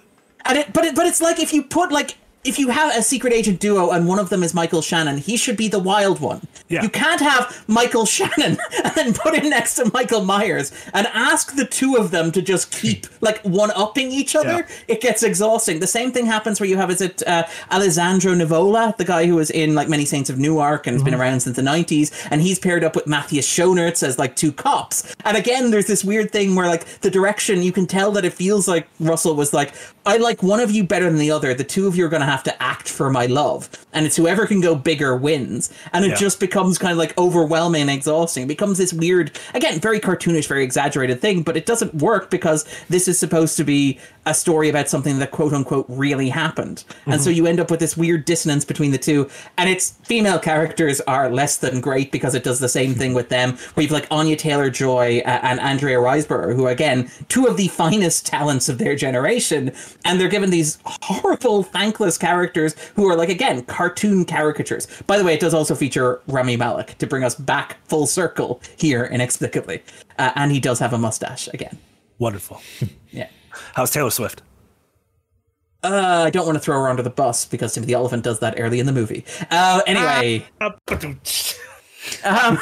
and 0.45 0.59
it, 0.59 0.73
but 0.73 0.85
it, 0.85 0.95
but 0.95 1.07
it's 1.07 1.21
like 1.21 1.41
if 1.41 1.53
you 1.53 1.63
put 1.63 1.91
like 1.91 2.17
if 2.47 2.59
you 2.59 2.69
have 2.69 2.97
a 2.97 3.03
secret 3.03 3.33
agent 3.33 3.61
duo 3.61 3.91
and 3.91 4.07
one 4.07 4.19
of 4.19 4.29
them 4.29 4.43
is 4.43 4.55
Michael 4.55 4.81
Shannon, 4.81 5.19
he 5.19 5.37
should 5.37 5.57
be 5.57 5.69
the 5.69 5.79
wild 5.79 6.21
one. 6.21 6.47
Yeah. 6.69 6.83
You 6.83 6.89
can't 6.89 7.21
have 7.21 7.65
Michael 7.67 8.07
Shannon 8.17 8.59
and 8.97 9.15
put 9.15 9.35
him 9.35 9.51
next 9.51 9.75
to 9.75 9.91
Michael 9.93 10.25
Myers 10.25 10.73
and 10.95 11.07
ask 11.09 11.57
the 11.57 11.65
two 11.67 11.97
of 11.97 12.11
them 12.11 12.33
to 12.33 12.43
just 12.43 12.71
keep 12.73 13.07
like 13.21 13.41
one 13.43 13.71
upping 13.73 14.13
each 14.13 14.37
other. 14.37 14.49
Yeah. 14.69 14.69
It 14.89 15.01
gets 15.01 15.23
exhausting. 15.23 15.81
The 15.81 15.87
same 15.87 16.13
thing 16.13 16.27
happens 16.27 16.61
where 16.61 16.69
you 16.69 16.77
have 16.77 16.91
is 16.91 17.01
it 17.01 17.27
uh, 17.27 17.47
Alessandro 17.71 18.33
Nivola, 18.35 18.97
the 18.97 19.05
guy 19.05 19.27
who 19.27 19.35
was 19.37 19.51
in 19.51 19.75
like 19.75 19.89
Many 19.89 20.05
Saints 20.05 20.31
of 20.31 20.39
Newark 20.39 20.87
and 20.87 20.95
has 20.95 21.03
been 21.03 21.15
around 21.15 21.41
since 21.41 21.57
the 21.57 21.63
nineties, 21.63 22.13
and 22.31 22.41
he's 22.41 22.59
paired 22.59 22.85
up 22.85 22.95
with 22.95 23.07
Matthias 23.07 23.47
Schoenaerts 23.49 24.03
as 24.03 24.19
like 24.19 24.37
two 24.37 24.53
cops. 24.53 25.15
And 25.25 25.37
again, 25.37 25.71
there's 25.71 25.87
this 25.87 26.05
weird 26.05 26.31
thing 26.31 26.55
where 26.55 26.67
like 26.67 26.87
the 27.01 27.11
direction 27.11 27.63
you 27.63 27.73
can 27.73 27.87
tell 27.87 28.13
that 28.13 28.25
it 28.25 28.33
feels 28.33 28.69
like 28.69 28.89
Russell 29.01 29.35
was 29.35 29.53
like, 29.53 29.75
I 30.05 30.19
like 30.19 30.43
one 30.43 30.61
of 30.61 30.71
you 30.71 30.85
better 30.85 31.07
than 31.07 31.19
the 31.19 31.31
other. 31.33 31.53
The 31.53 31.65
two 31.65 31.89
of 31.89 31.97
you 31.97 32.07
are 32.07 32.09
going 32.09 32.21
to 32.21 32.27
have 32.27 32.36
to 32.45 32.63
act 32.63 32.89
for 32.89 33.11
my 33.11 33.27
love, 33.27 33.69
and 33.93 34.07
it's 34.07 34.17
whoever 34.17 34.47
can 34.47 34.61
go 34.61 34.75
bigger 34.75 35.17
wins. 35.17 35.71
And 35.93 36.05
it 36.05 36.11
Yeah. 36.11 36.17
just 36.17 36.41
becomes 36.41 36.79
kind 36.79 36.93
of 36.93 36.99
like 36.99 37.17
overwhelming 37.19 37.83
and 37.83 37.91
exhausting. 37.91 38.45
It 38.45 38.49
becomes 38.49 38.79
this 38.79 38.93
weird, 38.93 39.33
again, 39.55 39.81
very 39.81 40.01
cartoonish, 40.01 40.47
very 40.47 40.65
exaggerated 40.65 41.21
thing, 41.21 41.43
but 41.43 41.57
it 41.57 41.67
doesn't 41.67 41.95
work 41.95 42.31
because 42.31 42.65
this 42.89 43.09
is 43.09 43.19
supposed 43.19 43.57
to 43.57 43.65
be 43.65 43.99
a 44.27 44.35
story 44.35 44.69
about 44.69 44.89
something 44.89 45.19
that 45.21 45.31
quote 45.31 45.53
unquote 45.53 45.87
really 45.89 46.29
happened. 46.29 46.85
And 47.07 47.21
so 47.23 47.31
mm-hmm. 47.31 47.37
you 47.37 47.47
end 47.47 47.61
up 47.61 47.71
with 47.71 47.81
this 47.81 47.97
weird 47.97 48.25
dissonance 48.25 48.65
between 48.65 48.91
the 48.91 48.99
two. 48.99 49.31
And 49.57 49.71
its 49.71 49.93
female 50.03 50.39
characters 50.41 51.01
are 51.03 51.31
less 51.31 51.59
than 51.59 51.81
great 51.81 52.11
because 52.11 52.35
it 52.35 52.43
does 52.43 52.59
the 52.59 52.69
same 52.69 52.95
thing 52.95 53.15
with 53.15 53.29
them, 53.29 53.57
where 53.75 53.83
you've 53.83 53.93
like 53.93 54.09
Anya 54.11 54.37
Taylor 54.37 54.69
Joy 54.69 55.23
uh, 55.25 55.41
and 55.43 55.61
Andrea 55.61 55.99
Riseborough, 55.99 56.57
who 56.57 56.67
again, 56.67 57.09
two 57.29 57.47
of 57.47 57.57
the 57.57 57.69
finest 57.77 58.27
talents 58.27 58.69
of 58.69 58.79
their 58.79 58.97
generation. 58.97 59.73
And 60.05 60.21
they're 60.21 60.29
given 60.29 60.51
these 60.51 60.79
horrible, 60.85 61.63
thankless 61.63 62.16
characters 62.19 62.75
who 62.95 63.09
are 63.09 63.17
like, 63.17 63.29
again, 63.29 63.63
cartoon 63.65 64.25
caricatures. 64.25 64.87
By 65.07 65.19
the 65.19 65.25
way, 65.25 65.35
it 65.35 65.41
does 65.41 65.55
also 65.55 65.75
feature 65.75 66.21
Rami 66.27 66.57
Malek 66.57 66.99
to 66.99 67.07
bring 67.07 67.25
us 67.25 67.35
back 67.35 67.79
full 67.87 68.07
circle 68.07 68.61
here 68.77 69.05
inexplicably. 69.05 69.83
Uh, 70.19 70.33
and 70.35 70.53
he 70.53 70.61
does 70.61 70.79
have 70.79 70.93
a 70.93 70.99
mustache 70.99 71.49
again. 71.49 71.79
Wonderful. 72.19 72.61
Yeah. 73.11 73.29
How's 73.73 73.91
Taylor 73.91 74.11
Swift? 74.11 74.43
Uh, 75.83 76.25
I 76.27 76.31
don't 76.31 76.45
want 76.45 76.57
to 76.57 76.61
throw 76.61 76.79
her 76.81 76.89
under 76.89 77.03
the 77.03 77.11
bus 77.11 77.47
because 77.47 77.73
Timothy 77.73 77.95
Olyphant 77.95 78.25
does 78.25 78.41
that 78.41 78.57
early 78.59 78.81
in 78.81 78.87
the 78.87 78.93
movie. 78.93 79.25
Uh, 79.51 79.81
anyway, 79.87 80.45
um, 82.25 82.59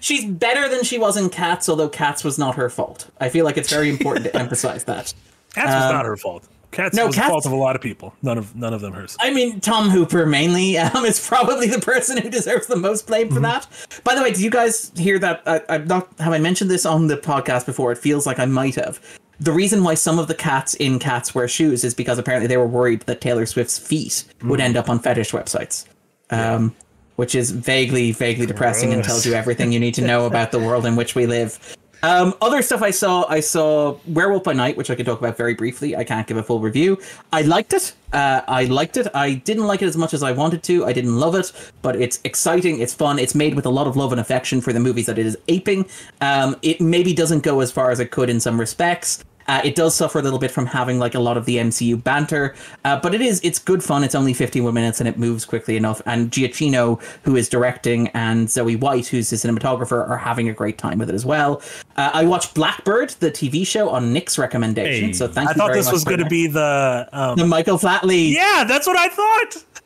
she's 0.00 0.24
better 0.24 0.68
than 0.68 0.84
she 0.84 0.98
was 0.98 1.16
in 1.16 1.28
Cats, 1.28 1.68
although 1.68 1.88
Cats 1.88 2.24
was 2.24 2.38
not 2.38 2.54
her 2.54 2.70
fault. 2.70 3.10
I 3.20 3.28
feel 3.28 3.44
like 3.44 3.56
it's 3.56 3.70
very 3.70 3.90
important 3.90 4.26
to 4.26 4.36
emphasize 4.38 4.84
that. 4.84 5.12
Cats 5.54 5.66
was 5.66 5.92
not 5.92 6.04
her 6.04 6.16
fault. 6.16 6.46
Cats 6.76 6.94
no, 6.94 7.06
was 7.06 7.14
Cats- 7.14 7.28
the 7.28 7.30
fault 7.30 7.46
of 7.46 7.52
a 7.52 7.56
lot 7.56 7.74
of 7.74 7.80
people. 7.80 8.14
None 8.20 8.36
of 8.36 8.54
none 8.54 8.74
of 8.74 8.82
them 8.82 8.92
hers. 8.92 9.16
I 9.18 9.32
mean, 9.32 9.60
Tom 9.60 9.88
Hooper 9.88 10.26
mainly 10.26 10.76
um, 10.78 11.06
is 11.06 11.26
probably 11.26 11.68
the 11.68 11.80
person 11.80 12.18
who 12.18 12.28
deserves 12.28 12.66
the 12.66 12.76
most 12.76 13.06
blame 13.06 13.32
for 13.32 13.40
that. 13.40 13.66
By 14.04 14.14
the 14.14 14.20
way, 14.20 14.30
did 14.30 14.40
you 14.40 14.50
guys 14.50 14.92
hear 14.94 15.18
that? 15.20 15.42
I, 15.46 15.62
I'm 15.70 15.86
not. 15.86 16.08
Have 16.18 16.34
I 16.34 16.38
mentioned 16.38 16.70
this 16.70 16.84
on 16.84 17.06
the 17.06 17.16
podcast 17.16 17.64
before? 17.64 17.92
It 17.92 17.98
feels 17.98 18.26
like 18.26 18.38
I 18.38 18.44
might 18.44 18.74
have. 18.74 19.00
The 19.40 19.52
reason 19.52 19.84
why 19.84 19.94
some 19.94 20.18
of 20.18 20.28
the 20.28 20.34
cats 20.34 20.74
in 20.74 20.98
Cats 20.98 21.34
wear 21.34 21.48
shoes 21.48 21.82
is 21.82 21.94
because 21.94 22.18
apparently 22.18 22.46
they 22.46 22.58
were 22.58 22.66
worried 22.66 23.02
that 23.02 23.22
Taylor 23.22 23.46
Swift's 23.46 23.78
feet 23.78 24.24
would 24.42 24.60
end 24.60 24.76
up 24.76 24.90
on 24.90 24.98
fetish 24.98 25.32
websites. 25.32 25.86
Um, 26.28 26.74
which 27.16 27.34
is 27.34 27.50
vaguely, 27.50 28.12
vaguely 28.12 28.44
depressing 28.44 28.92
and 28.92 29.02
tells 29.02 29.24
you 29.24 29.32
everything 29.32 29.72
you 29.72 29.80
need 29.80 29.94
to 29.94 30.02
know 30.02 30.26
about 30.30 30.52
the 30.52 30.58
world 30.58 30.84
in 30.84 30.96
which 30.96 31.14
we 31.14 31.26
live. 31.26 31.76
Um, 32.02 32.34
other 32.40 32.62
stuff 32.62 32.82
I 32.82 32.90
saw, 32.90 33.26
I 33.28 33.40
saw 33.40 33.98
Werewolf 34.06 34.44
by 34.44 34.52
Night, 34.52 34.76
which 34.76 34.90
I 34.90 34.94
can 34.94 35.06
talk 35.06 35.18
about 35.18 35.36
very 35.36 35.54
briefly. 35.54 35.96
I 35.96 36.04
can't 36.04 36.26
give 36.26 36.36
a 36.36 36.42
full 36.42 36.60
review. 36.60 37.00
I 37.32 37.42
liked 37.42 37.72
it. 37.72 37.94
Uh, 38.12 38.42
I 38.46 38.64
liked 38.64 38.96
it. 38.96 39.08
I 39.14 39.34
didn't 39.34 39.66
like 39.66 39.82
it 39.82 39.86
as 39.86 39.96
much 39.96 40.14
as 40.14 40.22
I 40.22 40.32
wanted 40.32 40.62
to. 40.64 40.84
I 40.84 40.92
didn't 40.92 41.18
love 41.18 41.34
it, 41.34 41.52
but 41.82 41.96
it's 41.96 42.20
exciting. 42.24 42.80
It's 42.80 42.94
fun. 42.94 43.18
It's 43.18 43.34
made 43.34 43.54
with 43.54 43.66
a 43.66 43.70
lot 43.70 43.86
of 43.86 43.96
love 43.96 44.12
and 44.12 44.20
affection 44.20 44.60
for 44.60 44.72
the 44.72 44.80
movies 44.80 45.06
that 45.06 45.18
it 45.18 45.26
is 45.26 45.36
aping. 45.48 45.86
Um, 46.20 46.56
it 46.62 46.80
maybe 46.80 47.14
doesn't 47.14 47.42
go 47.42 47.60
as 47.60 47.72
far 47.72 47.90
as 47.90 47.98
it 47.98 48.10
could 48.10 48.30
in 48.30 48.40
some 48.40 48.60
respects. 48.60 49.24
Uh, 49.48 49.60
it 49.64 49.74
does 49.74 49.94
suffer 49.94 50.18
a 50.18 50.22
little 50.22 50.38
bit 50.38 50.50
from 50.50 50.66
having 50.66 50.98
like 50.98 51.14
a 51.14 51.18
lot 51.18 51.36
of 51.36 51.44
the 51.44 51.56
MCU 51.56 52.02
banter, 52.02 52.54
uh, 52.84 52.98
but 53.00 53.14
it 53.14 53.20
is 53.20 53.40
it's 53.42 53.58
good 53.58 53.82
fun. 53.82 54.04
It's 54.04 54.14
only 54.14 54.32
51 54.32 54.72
minutes 54.74 55.00
and 55.00 55.08
it 55.08 55.18
moves 55.18 55.44
quickly 55.44 55.76
enough. 55.76 56.02
And 56.06 56.30
Giacchino, 56.30 57.02
who 57.22 57.36
is 57.36 57.48
directing, 57.48 58.08
and 58.08 58.50
Zoe 58.50 58.76
White, 58.76 59.06
who's 59.06 59.30
the 59.30 59.36
cinematographer, 59.36 60.08
are 60.08 60.16
having 60.16 60.48
a 60.48 60.52
great 60.52 60.78
time 60.78 60.98
with 60.98 61.08
it 61.08 61.14
as 61.14 61.24
well. 61.24 61.62
Uh, 61.96 62.10
I 62.12 62.24
watched 62.24 62.54
Blackbird, 62.54 63.10
the 63.20 63.30
TV 63.30 63.66
show, 63.66 63.88
on 63.88 64.12
Nick's 64.12 64.38
recommendation. 64.38 65.08
Hey. 65.08 65.12
So 65.12 65.28
thank 65.28 65.48
I 65.48 65.52
you 65.52 65.54
I 65.54 65.66
thought 65.66 65.72
this 65.72 65.90
was 65.90 66.04
going 66.04 66.20
to 66.20 66.26
be 66.26 66.46
the. 66.46 67.08
Um, 67.12 67.36
the 67.36 67.46
Michael 67.46 67.78
Flatley. 67.78 68.32
yeah, 68.32 68.64
that's 68.64 68.86
what 68.86 68.96
I 68.96 69.08
thought. 69.08 69.82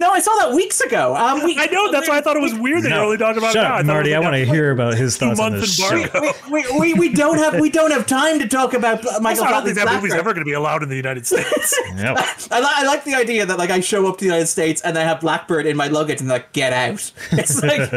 No, 0.00 0.10
I 0.10 0.18
saw 0.18 0.34
that 0.38 0.52
weeks 0.52 0.80
ago. 0.80 1.14
Um, 1.14 1.44
we, 1.44 1.56
I 1.60 1.66
know. 1.66 1.92
That's 1.92 2.08
why 2.08 2.18
I 2.18 2.20
thought 2.20 2.36
it 2.36 2.42
was 2.42 2.54
weird 2.54 2.82
that 2.82 2.88
you're 2.90 2.98
only 3.04 3.16
talking 3.18 3.38
about 3.38 3.52
Shut 3.52 3.62
God. 3.62 3.72
up, 3.72 3.78
I 3.78 3.82
Marty. 3.82 4.14
I 4.16 4.18
want 4.18 4.34
to 4.34 4.44
hear 4.44 4.72
about 4.72 4.94
his 4.94 5.16
thoughts 5.16 5.38
on 5.38 5.52
month 5.52 5.62
this 5.62 5.80
embargo. 5.80 6.32
show. 6.32 6.50
we, 6.50 6.64
we, 6.80 6.94
we 6.94 7.14
don't 7.14 7.38
have 7.38 7.60
we 7.60 7.70
don't 7.70 7.92
have 7.92 8.04
time 8.06 8.40
to 8.40 8.48
talk 8.48 8.74
about 8.74 9.04
Michael 9.22 9.28
Also, 9.28 9.44
I 9.44 9.50
don't 9.52 9.64
think 9.64 9.76
that 9.76 9.86
movie's 9.86 10.10
Blackbird. 10.10 10.18
ever 10.18 10.32
going 10.34 10.44
to 10.44 10.48
be 10.50 10.54
allowed 10.54 10.82
in 10.82 10.88
the 10.88 10.96
United 10.96 11.26
States. 11.26 11.78
Yep. 11.96 12.16
I, 12.50 12.74
I 12.80 12.84
like 12.84 13.04
the 13.04 13.14
idea 13.14 13.46
that 13.46 13.58
like 13.58 13.70
I 13.70 13.80
show 13.80 14.06
up 14.08 14.18
to 14.18 14.24
the 14.24 14.26
United 14.26 14.48
States 14.48 14.82
and 14.82 14.98
I 14.98 15.02
have 15.02 15.20
Blackbird 15.20 15.66
in 15.66 15.76
my 15.76 15.86
luggage 15.86 16.20
and 16.20 16.28
like 16.28 16.52
get 16.52 16.72
out. 16.72 17.10
It's 17.30 17.62
like, 17.62 17.90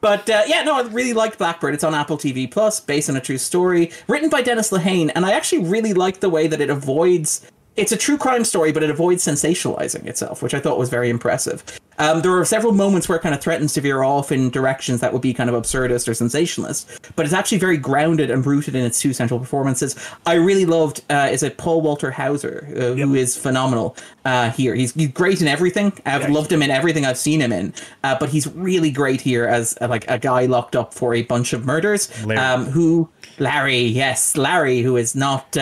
but 0.00 0.28
uh, 0.30 0.42
yeah, 0.46 0.62
no, 0.62 0.76
I 0.76 0.82
really 0.88 1.14
liked 1.14 1.38
Blackbird. 1.38 1.74
It's 1.74 1.82
on 1.84 1.94
Apple 1.94 2.16
TV 2.18 2.48
Plus, 2.50 2.78
based 2.80 3.10
on 3.10 3.16
a 3.16 3.20
true 3.20 3.38
story, 3.38 3.90
written 4.06 4.28
by 4.30 4.42
Dennis 4.42 4.70
Lehane, 4.70 5.10
and 5.14 5.24
I 5.26 5.32
actually 5.32 5.64
really 5.64 5.92
like 5.94 6.20
the 6.20 6.28
way 6.28 6.46
that 6.46 6.60
it 6.60 6.70
avoids. 6.70 7.50
It's 7.78 7.92
a 7.92 7.96
true 7.96 8.18
crime 8.18 8.44
story, 8.44 8.72
but 8.72 8.82
it 8.82 8.90
avoids 8.90 9.24
sensationalizing 9.24 10.04
itself, 10.06 10.42
which 10.42 10.52
I 10.52 10.58
thought 10.58 10.78
was 10.80 10.88
very 10.88 11.10
impressive. 11.10 11.62
Um, 12.00 12.22
there 12.22 12.36
are 12.36 12.44
several 12.44 12.72
moments 12.72 13.08
where 13.08 13.18
it 13.18 13.22
kind 13.22 13.34
of 13.36 13.40
threatens 13.40 13.72
to 13.74 13.80
veer 13.80 14.02
off 14.02 14.32
in 14.32 14.50
directions 14.50 15.00
that 15.00 15.12
would 15.12 15.22
be 15.22 15.32
kind 15.32 15.48
of 15.48 15.60
absurdist 15.60 16.08
or 16.08 16.14
sensationalist, 16.14 16.88
but 17.14 17.24
it's 17.24 17.34
actually 17.34 17.58
very 17.58 17.76
grounded 17.76 18.30
and 18.32 18.44
rooted 18.44 18.74
in 18.74 18.84
its 18.84 19.00
two 19.00 19.12
central 19.12 19.38
performances. 19.38 19.94
I 20.26 20.34
really 20.34 20.64
loved, 20.64 21.04
uh, 21.08 21.28
is 21.30 21.44
it 21.44 21.56
Paul 21.56 21.80
Walter 21.80 22.10
Hauser, 22.10 22.68
uh, 22.76 22.94
who 22.94 23.14
is 23.14 23.36
phenomenal 23.36 23.96
uh, 24.24 24.50
here. 24.50 24.74
He's, 24.74 24.92
he's 24.94 25.12
great 25.12 25.40
in 25.40 25.46
everything. 25.46 25.92
I've 26.04 26.22
Yeah, 26.22 26.30
loved 26.30 26.50
him 26.50 26.62
in 26.62 26.70
everything 26.70 27.06
I've 27.06 27.18
seen 27.18 27.40
him 27.40 27.52
in, 27.52 27.72
uh, 28.02 28.16
but 28.18 28.28
he's 28.28 28.48
really 28.48 28.90
great 28.90 29.20
here 29.20 29.46
as 29.46 29.78
uh, 29.80 29.86
like 29.86 30.08
a 30.10 30.18
guy 30.18 30.46
locked 30.46 30.74
up 30.74 30.92
for 30.94 31.14
a 31.14 31.22
bunch 31.22 31.52
of 31.52 31.64
murders. 31.64 32.10
Um, 32.28 32.64
who 32.66 33.08
Larry, 33.38 33.82
yes, 33.82 34.36
Larry, 34.36 34.82
who 34.82 34.96
is 34.96 35.14
not. 35.14 35.56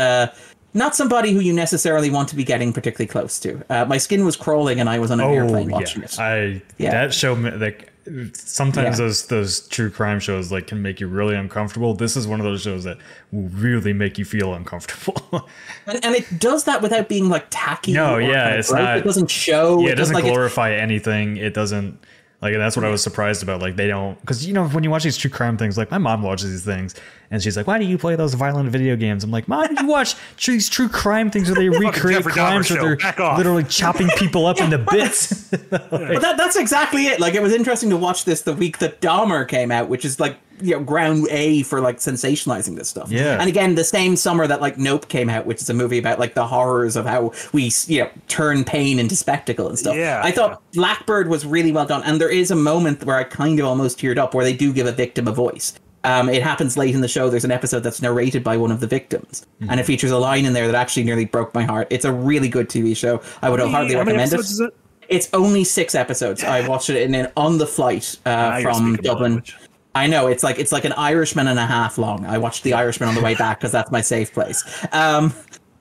Not 0.76 0.94
somebody 0.94 1.32
who 1.32 1.40
you 1.40 1.54
necessarily 1.54 2.10
want 2.10 2.28
to 2.28 2.36
be 2.36 2.44
getting 2.44 2.70
particularly 2.70 3.08
close 3.08 3.40
to. 3.40 3.64
Uh, 3.70 3.86
my 3.86 3.96
skin 3.96 4.26
was 4.26 4.36
crawling, 4.36 4.78
and 4.78 4.90
I 4.90 4.98
was 4.98 5.10
on 5.10 5.20
an 5.20 5.30
airplane 5.30 5.70
watching 5.70 6.02
yeah. 6.02 6.06
it. 6.06 6.20
I 6.20 6.62
Yeah. 6.76 6.90
that 6.90 7.14
show 7.14 7.32
like 7.32 7.90
sometimes 8.34 8.98
Yeah. 8.98 9.06
those 9.06 9.26
those 9.26 9.60
true 9.68 9.90
crime 9.90 10.20
shows 10.20 10.52
like 10.52 10.66
can 10.66 10.82
make 10.82 11.00
you 11.00 11.08
really 11.08 11.34
uncomfortable. 11.34 11.94
This 11.94 12.14
is 12.14 12.26
one 12.26 12.40
of 12.40 12.44
those 12.44 12.60
shows 12.60 12.84
that 12.84 12.98
will 13.32 13.48
really 13.48 13.94
make 13.94 14.18
you 14.18 14.26
feel 14.26 14.52
uncomfortable. 14.52 15.48
and, 15.86 16.04
and 16.04 16.14
it 16.14 16.38
does 16.38 16.64
that 16.64 16.82
without 16.82 17.08
being 17.08 17.30
like 17.30 17.46
tacky. 17.48 17.94
No, 17.94 18.16
or 18.16 18.20
yeah, 18.20 18.50
it's 18.50 18.70
not- 18.70 18.98
It 18.98 19.04
doesn't 19.04 19.30
show. 19.30 19.80
yeah, 19.80 19.92
it 19.92 19.94
doesn't 19.96 20.14
like 20.14 20.24
glorify 20.24 20.74
anything. 20.74 21.38
It 21.38 21.54
doesn't 21.54 21.98
like 22.42 22.52
and 22.52 22.60
that's 22.60 22.76
what 22.76 22.84
I 22.84 22.90
was 22.90 23.02
surprised 23.02 23.42
about. 23.42 23.62
Like 23.62 23.76
they 23.76 23.86
don't 23.88 24.20
because 24.20 24.46
you 24.46 24.52
know 24.52 24.68
when 24.68 24.84
you 24.84 24.90
watch 24.90 25.04
these 25.04 25.16
true 25.16 25.30
crime 25.30 25.56
things, 25.56 25.78
like 25.78 25.90
my 25.90 25.98
mom 25.98 26.22
watches 26.22 26.50
these 26.50 26.64
things 26.64 26.94
and 27.30 27.42
she's 27.42 27.56
like, 27.56 27.66
"Why 27.66 27.78
do 27.78 27.84
you 27.84 27.98
play 27.98 28.16
those 28.16 28.34
violent 28.34 28.70
video 28.70 28.96
games?" 28.96 29.24
I'm 29.24 29.30
like, 29.30 29.48
"Mom, 29.48 29.68
you 29.78 29.86
watch 29.86 30.14
these 30.44 30.68
true 30.68 30.88
crime 30.88 31.30
things 31.30 31.50
where 31.50 31.56
they 31.60 31.68
recreate 31.78 32.24
crimes 32.24 32.70
where 32.70 32.96
they're 32.96 33.36
literally 33.36 33.64
chopping 33.64 34.08
people 34.16 34.46
up 34.46 34.60
into 34.60 34.78
bits." 34.90 35.52
But 35.70 36.22
that, 36.22 36.36
that's 36.36 36.56
exactly 36.56 37.06
it. 37.06 37.20
Like 37.20 37.34
it 37.34 37.42
was 37.42 37.52
interesting 37.52 37.90
to 37.90 37.96
watch 37.96 38.24
this 38.24 38.42
the 38.42 38.52
week 38.52 38.78
that 38.78 39.00
Dahmer 39.00 39.46
came 39.46 39.70
out, 39.70 39.88
which 39.88 40.04
is 40.04 40.20
like 40.20 40.38
you 40.60 40.72
know 40.72 40.82
ground 40.82 41.26
A 41.30 41.62
for 41.62 41.80
like 41.80 41.98
sensationalizing 41.98 42.76
this 42.76 42.88
stuff. 42.88 43.10
Yeah. 43.10 43.38
And 43.38 43.48
again, 43.48 43.74
the 43.74 43.84
same 43.84 44.16
summer 44.16 44.46
that 44.46 44.60
like 44.60 44.78
Nope 44.78 45.08
came 45.08 45.28
out, 45.28 45.46
which 45.46 45.60
is 45.60 45.70
a 45.70 45.74
movie 45.74 45.98
about 45.98 46.18
like 46.18 46.34
the 46.34 46.46
horrors 46.46 46.96
of 46.96 47.06
how 47.06 47.32
we 47.52 47.70
you 47.86 48.04
know 48.04 48.10
turn 48.28 48.64
pain 48.64 48.98
into 48.98 49.16
spectacle 49.16 49.68
and 49.68 49.78
stuff. 49.78 49.96
Yeah, 49.96 50.20
I 50.24 50.30
thought 50.30 50.62
Blackbird 50.72 51.28
was 51.28 51.44
really 51.44 51.72
well 51.72 51.86
done, 51.86 52.02
and 52.04 52.20
there 52.20 52.30
is 52.30 52.50
a 52.50 52.56
moment 52.56 53.04
where 53.04 53.16
I 53.16 53.24
kind 53.24 53.58
of 53.58 53.66
almost 53.66 53.98
teared 53.98 54.18
up 54.18 54.34
where 54.34 54.44
they 54.44 54.54
do 54.54 54.72
give 54.72 54.86
a 54.86 54.92
victim 54.92 55.28
a 55.28 55.32
voice. 55.32 55.78
Um, 56.06 56.28
it 56.30 56.42
happens 56.42 56.76
late 56.78 56.94
in 56.94 57.00
the 57.02 57.08
show. 57.08 57.28
There's 57.28 57.44
an 57.44 57.50
episode 57.50 57.80
that's 57.80 58.00
narrated 58.00 58.42
by 58.44 58.56
one 58.56 58.70
of 58.70 58.80
the 58.80 58.86
victims, 58.86 59.44
Mm-hmm. 59.60 59.70
and 59.70 59.80
it 59.80 59.84
features 59.84 60.10
a 60.12 60.18
line 60.18 60.44
in 60.46 60.52
there 60.54 60.66
that 60.66 60.74
actually 60.74 61.04
nearly 61.04 61.24
broke 61.26 61.52
my 61.54 61.64
heart. 61.64 61.88
It's 61.90 62.04
a 62.04 62.12
really 62.12 62.48
good 62.48 62.68
TV 62.68 62.96
show. 62.96 63.20
I 63.42 63.50
would 63.50 63.60
hardly 63.60 63.72
How 63.72 63.80
many 63.82 63.94
recommend 64.16 64.20
it. 64.32 64.34
episodes 64.34 64.50
is 64.52 64.60
it? 64.60 64.74
It's 65.08 65.28
only 65.32 65.64
six 65.64 65.94
episodes. 65.94 66.42
I 66.44 66.66
watched 66.68 66.90
it 66.90 67.02
in, 67.02 67.14
in 67.14 67.30
on 67.36 67.58
the 67.58 67.66
flight 67.66 68.16
uh, 68.26 68.30
Now 68.30 68.60
from 68.62 68.96
Dublin. 68.96 69.32
language. 69.34 69.56
I 69.94 70.06
know 70.06 70.26
it's 70.26 70.42
like 70.42 70.58
it's 70.58 70.72
like 70.72 70.84
an 70.84 70.92
Irishman 70.92 71.46
and 71.48 71.58
a 71.58 71.66
half 71.66 71.96
long. 71.98 72.24
I 72.26 72.38
watched 72.38 72.62
The 72.64 72.72
Irishman 72.74 73.08
on 73.08 73.14
the 73.14 73.20
way 73.22 73.34
back 73.44 73.58
because 73.60 73.72
that's 73.72 73.90
my 73.90 74.00
safe 74.00 74.32
place. 74.32 74.62
Um, 74.92 75.32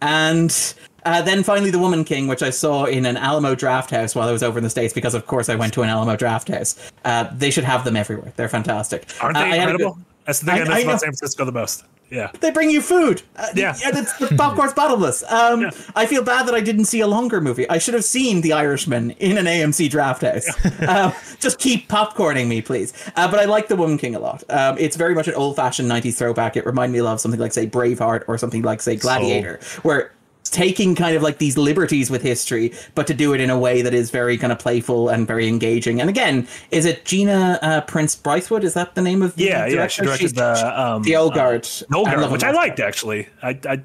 and 0.02 0.74
uh, 1.06 1.22
then 1.22 1.44
finally, 1.44 1.70
The 1.72 1.80
Woman 1.80 2.04
King, 2.04 2.28
which 2.28 2.42
I 2.44 2.50
saw 2.50 2.86
in 2.86 3.06
an 3.06 3.18
Alamo 3.18 3.56
Draft 3.56 3.90
House 3.92 4.16
while 4.16 4.28
I 4.28 4.32
was 4.32 4.42
over 4.44 4.58
in 4.58 4.64
the 4.64 4.70
states 4.70 4.94
because, 4.94 5.14
of 5.14 5.28
course, 5.28 5.50
I 5.50 5.56
went 5.56 5.74
to 5.74 5.82
an 5.84 5.90
Alamo 5.90 6.16
Draft 6.16 6.48
House. 6.50 6.92
Uh, 7.04 7.26
they 7.34 7.52
should 7.52 7.64
have 7.64 7.84
them 7.84 7.96
everywhere. 7.96 8.32
They're 8.36 8.50
fantastic. 8.50 9.08
Aren't 9.22 9.38
Uh, 9.38 9.42
they 9.42 9.46
I 9.52 9.56
had 9.56 9.68
a 9.70 9.72
incredible? 9.74 9.98
That's 10.26 10.40
the 10.40 10.46
thing 10.48 10.56
I, 10.56 10.58
I- 10.58 10.64
miss 10.64 10.70
I 10.70 10.78
know. 10.82 10.84
about 10.90 11.00
San 11.02 11.08
Francisco 11.10 11.46
the 11.46 11.52
most. 11.52 11.84
Yeah. 12.12 12.30
they 12.40 12.52
bring 12.52 12.70
you 12.70 12.82
food. 12.84 13.24
Uh, 13.36 13.48
Yeah. 13.56 13.76
and 13.84 13.98
it's 13.98 14.16
the 14.18 14.28
popcorn's 14.38 14.74
bottomless. 14.74 15.24
Um, 15.28 15.62
Yeah. 15.64 15.72
I 15.96 16.06
feel 16.06 16.24
bad 16.24 16.48
that 16.48 16.54
I 16.54 16.62
didn't 16.62 16.86
see 16.86 17.00
a 17.02 17.08
longer 17.08 17.42
movie. 17.42 17.68
I 17.68 17.80
should 17.80 17.96
have 17.96 18.06
seen 18.06 18.42
The 18.42 18.54
Irishman 18.54 19.12
in 19.12 19.40
an 19.40 19.46
AMC 19.48 19.90
draft 19.90 20.22
house. 20.22 20.48
uh, 20.84 21.12
just 21.40 21.58
keep 21.58 21.90
popcorning 21.90 22.48
me, 22.48 22.62
please. 22.62 22.94
Uh, 23.16 23.30
but 23.30 23.40
I 23.40 23.46
like 23.46 23.70
The 23.70 23.76
Woman 23.76 23.98
King 23.98 24.14
a 24.16 24.20
lot. 24.20 24.44
Um, 24.50 24.78
it's 24.78 24.96
very 24.96 25.16
much 25.16 25.28
an 25.28 25.34
old-fashioned 25.34 25.90
'90s 25.90 26.16
throwback. 26.16 26.56
It 26.56 26.66
reminded 26.68 26.94
me 27.02 27.06
of 27.06 27.20
something 27.20 27.40
like, 27.40 27.52
say, 27.54 27.66
Braveheart 27.68 28.24
or 28.28 28.38
something 28.38 28.62
like, 28.62 28.82
say, 28.82 28.96
Gladiator, 28.98 29.60
where 29.82 30.00
it's 30.00 30.15
taking 30.46 30.96
kind 30.96 31.16
of 31.16 31.22
like 31.24 31.38
these 31.40 31.58
liberties 31.58 32.10
with 32.10 32.22
history, 32.22 32.72
but 32.94 33.08
to 33.08 33.14
do 33.14 33.34
it 33.34 33.42
in 33.42 33.50
a 33.50 33.58
way 33.60 33.82
that 33.82 33.94
is 33.94 34.10
very 34.12 34.38
kind 34.38 34.54
of 34.54 34.60
playful 34.60 35.10
and 35.10 35.28
very 35.28 35.48
engaging. 35.48 36.00
And 36.00 36.10
again, 36.10 36.48
is 36.72 36.86
it 36.86 37.04
Gina 37.06 37.60
uh, 37.62 37.82
Prince 37.82 38.16
Bythewood? 38.16 38.64
Is 38.64 38.74
that 38.76 38.96
the 38.96 39.02
name 39.02 39.22
of 39.22 39.36
the 39.36 39.44
Yeah, 39.46 39.66
yeah. 39.66 39.88
She 39.88 40.02
directed 40.04 40.20
She's- 40.20 40.34
the 40.34 40.82
um, 40.82 41.04
the 41.04 41.16
Old 41.16 41.34
Guard. 41.34 41.68
uh, 41.92 41.96
Old 41.98 42.08
Guard, 42.08 42.32
which. 42.32 42.44
I 42.44 42.52
liked 42.52 42.80
actually. 42.80 43.28
I, 43.44 43.50
I 43.50 43.82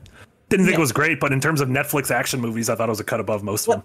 didn't 0.51 0.67
think 0.67 0.71
Yeah. 0.71 0.77
it 0.77 0.81
was 0.81 0.93
great, 0.93 1.19
but 1.21 1.33
in 1.33 1.41
terms 1.41 1.61
of 1.61 1.69
Netflix 1.69 2.11
action 2.11 2.41
movies, 2.41 2.69
I 2.69 2.75
thought 2.77 2.89
it 2.89 2.91
was 2.93 3.01
a 3.01 3.05
cut 3.05 3.21
above 3.21 3.43
most 3.43 3.67
of 3.69 3.75
them. 3.77 3.85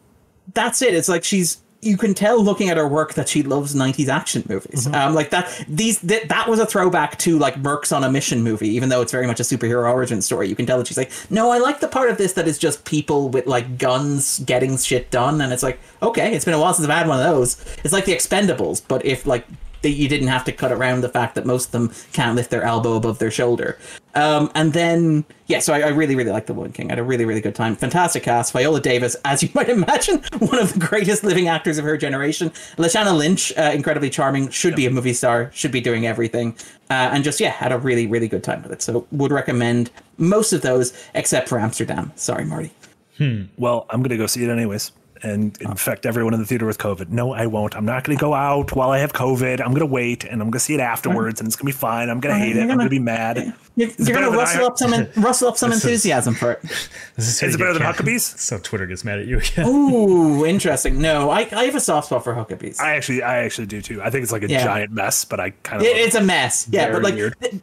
that's 0.53 0.81
it. 0.81 0.93
It's 0.93 1.09
like 1.09 1.23
she's 1.23 1.57
you 1.81 1.97
can 1.97 2.13
tell 2.13 2.43
looking 2.43 2.69
at 2.69 2.77
her 2.77 2.87
work 2.87 3.13
that 3.13 3.29
she 3.29 3.43
loves 3.43 3.75
90s 3.75 4.07
action 4.07 4.43
movies. 4.49 4.85
Mm-hmm. 4.85 4.95
Um, 4.95 5.13
like 5.13 5.29
that 5.29 5.65
these 5.67 5.99
th- 5.99 6.27
that 6.27 6.47
was 6.49 6.59
a 6.59 6.65
throwback 6.65 7.17
to 7.19 7.37
like 7.37 7.61
Mercs 7.61 7.95
on 7.95 8.03
a 8.03 8.11
Mission 8.11 8.43
movie, 8.43 8.69
even 8.69 8.89
though 8.89 9.01
it's 9.01 9.11
very 9.11 9.27
much 9.27 9.39
a 9.39 9.43
superhero 9.43 9.89
origin 9.89 10.21
story. 10.21 10.49
You 10.49 10.55
can 10.55 10.65
tell 10.65 10.77
that 10.77 10.87
she's 10.87 10.97
like, 10.97 11.11
no, 11.29 11.51
I 11.51 11.59
like 11.59 11.79
the 11.79 11.87
part 11.87 12.09
of 12.09 12.17
this 12.17 12.33
that 12.33 12.47
is 12.47 12.57
just 12.57 12.85
people 12.85 13.29
with 13.29 13.45
like 13.45 13.77
guns 13.77 14.39
getting 14.39 14.77
shit 14.77 15.11
done, 15.11 15.41
and 15.41 15.53
it's 15.53 15.63
like, 15.63 15.79
okay, 16.01 16.33
it's 16.33 16.45
been 16.45 16.53
a 16.53 16.59
while 16.59 16.73
since 16.73 16.87
I've 16.87 16.97
had 16.97 17.07
one 17.07 17.19
of 17.19 17.25
those. 17.25 17.63
It's 17.83 17.93
like 17.93 18.05
the 18.05 18.15
Expendables, 18.15 18.81
but 18.87 19.05
if 19.05 19.25
like 19.25 19.45
that 19.85 19.91
you 19.91 20.09
didn't 20.09 20.29
have 20.29 20.43
to 20.43 20.51
cut 20.51 20.71
around 20.71 21.01
the 21.01 21.09
fact 21.09 21.35
that 21.35 21.45
most 21.45 21.67
of 21.67 21.71
them 21.71 21.91
can't 22.11 22.35
lift 22.35 22.49
their 22.49 22.63
elbow 22.63 22.93
above 22.95 23.19
their 23.19 23.29
shoulder. 23.29 23.77
Um, 24.15 24.49
and 24.55 24.73
then, 24.73 25.23
yeah, 25.45 25.59
so 25.59 25.75
I, 25.75 25.81
I 25.81 25.89
really, 25.89 26.15
really 26.15 26.31
like 26.31 26.47
The 26.47 26.55
Woman 26.55 26.71
King. 26.71 26.87
I 26.87 26.93
had 26.93 26.99
a 26.99 27.03
really, 27.03 27.23
really 27.23 27.39
good 27.39 27.53
time. 27.53 27.75
Fantastic 27.75 28.23
cast. 28.23 28.51
Viola 28.51 28.81
Davis, 28.81 29.15
as 29.25 29.43
you 29.43 29.49
might 29.53 29.69
imagine, 29.69 30.23
one 30.39 30.57
of 30.57 30.73
the 30.73 30.79
greatest 30.79 31.23
living 31.23 31.47
actors 31.49 31.77
of 31.77 31.85
her 31.85 31.97
generation. 31.97 32.49
Lashana 32.77 33.15
Lynch, 33.15 33.55
uh, 33.59 33.71
incredibly 33.75 34.09
charming, 34.09 34.49
should 34.49 34.75
be 34.75 34.87
a 34.87 34.89
movie 34.89 35.13
star, 35.13 35.51
should 35.53 35.71
be 35.71 35.81
doing 35.81 36.07
everything. 36.07 36.55
Uh, 36.89 37.11
and 37.13 37.23
just, 37.23 37.39
yeah, 37.39 37.51
had 37.51 37.71
a 37.71 37.77
really, 37.77 38.07
really 38.07 38.27
good 38.27 38.43
time 38.43 38.63
with 38.63 38.71
it. 38.71 38.81
So 38.81 39.05
would 39.11 39.31
recommend 39.31 39.91
most 40.17 40.51
of 40.51 40.63
those, 40.63 40.93
except 41.13 41.47
for 41.47 41.59
Amsterdam. 41.59 42.11
Sorry, 42.15 42.43
Marty. 42.43 42.71
Hmm. 43.19 43.43
Well, 43.55 43.85
I'm 43.91 44.01
gonna 44.01 44.17
go 44.17 44.25
see 44.25 44.43
it 44.43 44.49
anyways 44.49 44.91
and 45.23 45.57
infect 45.61 46.05
oh. 46.05 46.09
everyone 46.09 46.33
in 46.33 46.39
the 46.39 46.45
theater 46.45 46.65
with 46.65 46.77
COVID. 46.77 47.09
No, 47.09 47.33
I 47.33 47.45
won't. 47.47 47.75
I'm 47.75 47.85
not 47.85 48.03
gonna 48.03 48.17
go 48.19 48.33
out 48.33 48.75
while 48.75 48.91
I 48.91 48.99
have 48.99 49.13
COVID. 49.13 49.61
I'm 49.61 49.73
gonna 49.73 49.85
wait 49.85 50.23
and 50.23 50.41
I'm 50.41 50.49
gonna 50.49 50.59
see 50.59 50.73
it 50.73 50.79
afterwards, 50.79 51.39
and 51.39 51.47
it's 51.47 51.55
gonna 51.55 51.67
be 51.67 51.71
fine. 51.71 52.09
I'm 52.09 52.19
gonna 52.19 52.37
hate 52.37 52.51
it. 52.51 52.55
you're 52.55 52.61
I'm 52.63 52.67
gonna- 52.69 52.79
gonna 52.79 52.89
be 52.89 52.99
mad. 52.99 53.53
You're, 53.75 53.89
you're 53.97 54.15
gonna 54.15 54.35
rustle 54.35 54.63
I- 54.63 54.67
up 54.67 54.77
some 54.77 55.07
rustle 55.23 55.47
up 55.49 55.57
some 55.57 55.71
enthusiasm 55.71 56.33
for 56.35 56.53
it. 56.53 56.63
Is, 57.17 57.41
it 57.41 57.57
better 57.57 57.73
than 57.73 57.81
Huckabees? 57.81 58.37
So 58.37 58.57
Twitter 58.57 58.85
gets 58.85 59.03
mad 59.03 59.19
at 59.19 59.27
you 59.27 59.39
again. 59.39 59.67
Ooh, 59.67 60.45
interesting. 60.55 61.01
No, 61.01 61.29
I, 61.29 61.47
I 61.51 61.65
have 61.65 61.75
a 61.75 61.79
soft 61.79 62.07
spot 62.07 62.23
for 62.23 62.33
Huckabees. 62.33 62.79
I 62.79 62.95
actually, 62.95 63.23
I 63.23 63.43
actually 63.43 63.67
do 63.67 63.81
too. 63.81 64.01
I 64.01 64.09
think 64.09 64.23
it's 64.23 64.31
like 64.31 64.43
a 64.43 64.49
Yeah. 64.49 64.63
giant 64.63 64.91
mess, 64.91 65.25
but 65.25 65.39
I 65.39 65.51
kind 65.51 65.81
of. 65.81 65.87
It, 65.87 65.97
it's 65.97 66.15
a 66.15 66.21
mess. 66.21 66.67
Yeah, 66.69 66.91
but 66.91 67.03
like 67.03 67.15
weird. 67.15 67.35
th- 67.41 67.55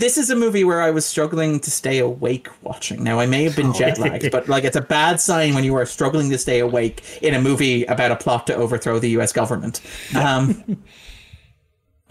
this 0.00 0.18
is 0.18 0.30
a 0.30 0.34
movie 0.36 0.64
where 0.64 0.80
I 0.82 0.90
was 0.90 1.06
struggling 1.06 1.60
to 1.60 1.70
stay 1.70 1.98
awake 2.00 2.48
watching. 2.62 3.04
Now 3.04 3.20
I 3.20 3.26
may 3.26 3.44
have 3.44 3.52
Oh. 3.58 3.62
been 3.62 3.72
jet 3.72 3.98
lagged, 3.98 4.30
but 4.32 4.48
like 4.48 4.64
it's 4.64 4.76
a 4.76 4.80
bad 4.80 5.20
sign 5.20 5.54
when 5.54 5.62
you 5.62 5.74
are 5.76 5.86
struggling 5.86 6.28
to 6.30 6.38
stay 6.38 6.58
awake 6.58 7.02
in 7.22 7.34
a 7.34 7.40
movie 7.40 7.84
about 7.84 8.10
a 8.10 8.16
plot 8.16 8.46
to 8.48 8.54
overthrow 8.56 8.98
the 8.98 9.10
U.S. 9.10 9.32
government. 9.32 9.80
Um, 10.16 10.82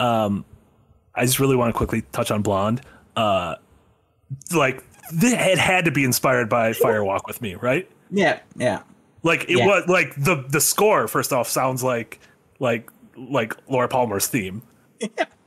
um 0.00 0.44
I 1.14 1.24
just 1.26 1.38
really 1.40 1.56
want 1.56 1.74
to 1.74 1.76
quickly 1.76 2.02
touch 2.12 2.30
on 2.30 2.40
Blonde. 2.42 2.80
Uh, 3.16 3.56
like 4.54 4.82
it 5.12 5.58
had 5.58 5.84
to 5.86 5.90
be 5.90 6.04
inspired 6.04 6.48
by 6.48 6.72
Fire 6.72 7.04
Walk 7.04 7.26
with 7.26 7.42
Me, 7.42 7.56
right? 7.56 7.90
yeah, 8.10 8.38
yeah, 8.56 8.82
Like 9.24 9.44
it 9.50 9.58
Yeah. 9.58 9.66
was 9.66 9.88
like 9.88 10.14
the 10.16 10.44
the 10.48 10.60
score. 10.60 11.08
First 11.08 11.32
off, 11.32 11.48
sounds 11.48 11.82
like 11.82 12.20
like 12.60 12.88
like 13.16 13.54
Laura 13.68 13.88
Palmer's 13.88 14.28
theme. 14.28 14.62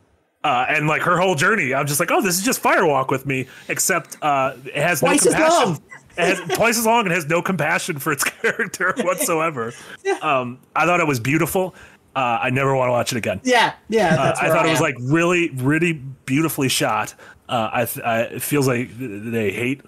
Uh, 0.43 0.65
and 0.67 0.87
like 0.87 1.01
her 1.03 1.17
whole 1.17 1.35
journey, 1.35 1.73
I'm 1.73 1.87
just 1.87 1.99
like, 2.01 2.11
oh, 2.11 2.21
this 2.21 2.37
is 2.37 2.43
just 2.43 2.61
Firewalk 2.61 3.09
with 3.09 3.25
me, 3.25 3.47
except 3.69 4.17
uh, 4.21 4.55
it 4.65 4.75
has 4.75 4.99
Twice 4.99 5.23
no 5.25 5.31
as 5.31 5.35
compassion. 5.35 5.69
long. 5.69 5.81
It 6.15 6.37
has 6.37 6.55
twice 6.57 6.77
as 6.77 6.85
long 6.85 7.05
and 7.05 7.11
has 7.11 7.25
no 7.25 7.41
compassion 7.41 7.97
for 7.97 8.11
its 8.11 8.23
character 8.41 8.93
whatsoever. 8.97 9.73
um, 10.21 10.59
I 10.75 10.85
thought 10.85 10.99
it 10.99 11.07
was 11.07 11.19
beautiful. 11.19 11.73
Uh, 12.15 12.37
I 12.39 12.51
never 12.51 12.75
want 12.75 12.89
to 12.89 12.91
watch 12.91 13.11
it 13.13 13.17
again. 13.17 13.41
yeah, 13.43 13.73
yeah. 13.89 14.13
Uh, 14.21 14.35
I 14.39 14.49
thought 14.49 14.67
it 14.67 14.69
was 14.69 14.79
like 14.79 14.93
really, 15.01 15.49
really 15.55 15.93
beautifully 15.93 16.69
shot. 16.69 17.15
Uh, 17.49 17.69
I, 17.73 17.85
th- 17.85 18.05
I, 18.05 18.21
it 18.25 18.43
feels 18.43 18.67
like 18.67 18.89
they 18.95 19.51
hate 19.53 19.81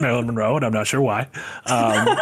Marilyn 0.00 0.26
Monroe, 0.26 0.56
and 0.56 0.64
I'm 0.64 0.72
not 0.72 0.86
sure 0.86 1.00
why. 1.00 1.22
Um, 1.22 1.28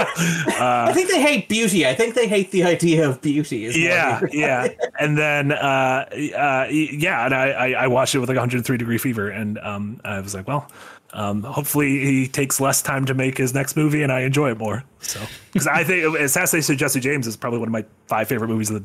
I 0.00 0.90
think 0.94 1.10
they 1.10 1.20
hate 1.20 1.48
beauty. 1.48 1.86
I 1.86 1.94
think 1.94 2.14
they 2.14 2.26
hate 2.26 2.50
the 2.50 2.64
idea 2.64 3.08
of 3.08 3.20
beauty. 3.20 3.66
Is 3.66 3.76
yeah, 3.76 4.20
yeah. 4.32 4.68
And 5.00 5.16
then, 5.16 5.52
uh, 5.52 6.06
uh, 6.36 6.66
yeah, 6.70 7.24
and 7.24 7.34
I, 7.34 7.50
I, 7.50 7.70
I 7.70 7.86
watched 7.86 8.14
it 8.14 8.18
with 8.18 8.28
like 8.28 8.36
103 8.36 8.76
degree 8.76 8.98
fever, 8.98 9.28
and 9.28 9.58
um, 9.58 10.00
I 10.04 10.20
was 10.20 10.34
like, 10.34 10.48
well, 10.48 10.70
um, 11.12 11.42
hopefully 11.42 12.04
he 12.04 12.28
takes 12.28 12.60
less 12.60 12.82
time 12.82 13.04
to 13.06 13.14
make 13.14 13.38
his 13.38 13.54
next 13.54 13.76
movie, 13.76 14.02
and 14.02 14.10
I 14.10 14.20
enjoy 14.20 14.50
it 14.50 14.58
more. 14.58 14.82
So, 15.00 15.20
because 15.52 15.66
I 15.66 15.84
think 15.84 16.18
Assassination 16.18 16.74
of 16.74 16.78
Jesse 16.78 17.00
James 17.00 17.26
is 17.26 17.36
probably 17.36 17.60
one 17.60 17.68
of 17.68 17.72
my 17.72 17.84
five 18.06 18.28
favorite 18.28 18.48
movies 18.48 18.70
of 18.70 18.82
the, 18.82 18.84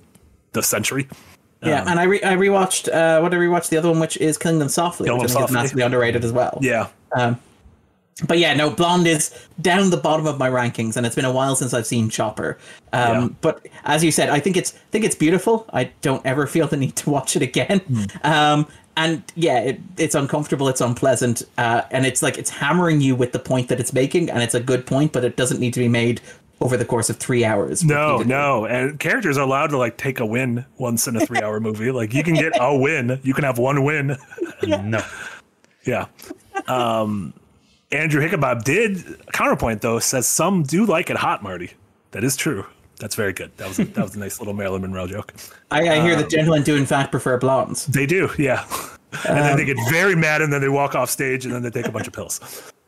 the 0.51 0.63
century. 0.63 1.07
Yeah, 1.61 1.89
and 1.89 1.99
I 1.99 2.03
re- 2.03 2.23
I 2.23 2.35
rewatched 2.35 2.93
uh, 2.93 3.21
what 3.21 3.31
did 3.31 3.37
I 3.37 3.43
rewatch 3.43 3.69
the 3.69 3.77
other 3.77 3.89
one, 3.89 3.99
which 3.99 4.17
is 4.17 4.37
Killing 4.37 4.59
Them 4.59 4.67
Softly, 4.69 5.07
Kill 5.07 5.17
which 5.17 5.31
I 5.31 5.35
think 5.35 5.49
is 5.49 5.53
massively 5.53 5.83
underrated 5.83 6.25
as 6.25 6.33
well. 6.33 6.59
Yeah. 6.61 6.89
Um, 7.15 7.39
but 8.27 8.37
yeah, 8.37 8.53
no, 8.53 8.69
Blonde 8.69 9.07
is 9.07 9.33
down 9.61 9.89
the 9.89 9.97
bottom 9.97 10.27
of 10.27 10.37
my 10.37 10.49
rankings, 10.49 10.95
and 10.95 11.05
it's 11.05 11.15
been 11.15 11.25
a 11.25 11.31
while 11.31 11.55
since 11.55 11.73
I've 11.73 11.87
seen 11.87 12.09
Chopper. 12.09 12.57
Um, 12.91 13.01
Yeah. 13.01 13.27
But 13.41 13.67
as 13.85 14.03
you 14.03 14.11
said, 14.11 14.29
I 14.29 14.39
think 14.39 14.55
it's 14.57 14.73
I 14.73 14.91
think 14.91 15.05
it's 15.05 15.15
beautiful. 15.15 15.65
I 15.73 15.85
don't 16.01 16.25
ever 16.25 16.45
feel 16.53 16.67
the 16.67 16.77
need 16.77 16.95
to 16.97 17.09
watch 17.09 17.35
it 17.35 17.41
again. 17.41 17.81
Um, 18.23 18.67
and 18.95 19.23
yeah, 19.35 19.59
it, 19.59 19.79
it's 19.97 20.13
uncomfortable, 20.13 20.69
it's 20.69 20.81
unpleasant, 20.81 21.41
uh, 21.57 21.81
and 21.89 22.05
it's 22.05 22.21
like 22.21 22.37
it's 22.37 22.51
hammering 22.51 23.01
you 23.01 23.15
with 23.15 23.31
the 23.31 23.39
point 23.39 23.69
that 23.69 23.79
it's 23.79 23.91
making, 23.93 24.29
and 24.29 24.43
it's 24.43 24.53
a 24.53 24.59
good 24.59 24.85
point, 24.85 25.11
but 25.11 25.23
it 25.23 25.35
doesn't 25.35 25.59
need 25.59 25.73
to 25.73 25.79
be 25.79 25.87
made 25.87 26.21
over 26.61 26.77
the 26.77 26.85
course 26.85 27.09
of 27.09 27.17
three 27.17 27.43
hours. 27.43 27.83
No, 27.83 28.19
no, 28.19 28.65
and 28.65 28.99
characters 28.99 29.37
are 29.37 29.41
allowed 29.41 29.71
to 29.71 29.77
like 29.79 29.97
take 29.97 30.19
a 30.19 30.25
win 30.25 30.63
once 30.77 31.07
in 31.07 31.15
a 31.15 31.25
three-hour 31.25 31.59
movie. 31.67 31.89
Like 31.91 32.13
you 32.13 32.23
can 32.23 32.35
get 32.35 32.53
a 32.59 32.77
win, 32.77 33.19
you 33.23 33.33
can 33.33 33.43
have 33.43 33.57
one 33.57 33.83
win. 33.83 34.15
No. 34.61 35.03
Yeah. 35.85 36.05
Um, 36.67 37.33
Andrew 37.93 38.27
Hickabob 38.27 38.63
did 38.63 39.03
counterpoint 39.31 39.81
though 39.81 39.99
says 39.99 40.27
some 40.27 40.63
do 40.63 40.85
like 40.85 41.09
it 41.09 41.17
hot, 41.17 41.43
Marty. 41.43 41.71
That 42.11 42.23
is 42.23 42.35
true. 42.35 42.65
That's 42.99 43.15
very 43.15 43.33
good. 43.33 43.51
That 43.57 43.67
was 43.67 43.79
a, 43.79 43.85
that 43.85 44.03
was 44.03 44.15
a 44.15 44.19
nice 44.19 44.39
little 44.39 44.53
Marilyn 44.53 44.81
Monroe 44.81 45.07
joke. 45.07 45.33
I, 45.71 45.87
I 45.87 45.97
Um, 45.97 46.05
hear 46.05 46.15
that 46.15 46.29
gentlemen 46.29 46.63
do 46.63 46.75
in 46.75 46.85
fact 46.85 47.11
prefer 47.11 47.37
blondes. 47.37 47.85
They 47.87 48.05
do, 48.05 48.29
yeah. 48.37 48.65
And 49.27 49.37
then 49.37 49.57
they 49.57 49.65
get 49.65 49.77
very 49.89 50.15
mad, 50.15 50.41
and 50.41 50.51
then 50.51 50.61
they 50.61 50.69
walk 50.69 50.95
off 50.95 51.09
stage, 51.09 51.45
and 51.45 51.53
then 51.53 51.61
they 51.61 51.69
take 51.69 51.87
a 51.87 51.91
bunch 51.91 52.07
of 52.07 52.13
pills. 52.13 52.39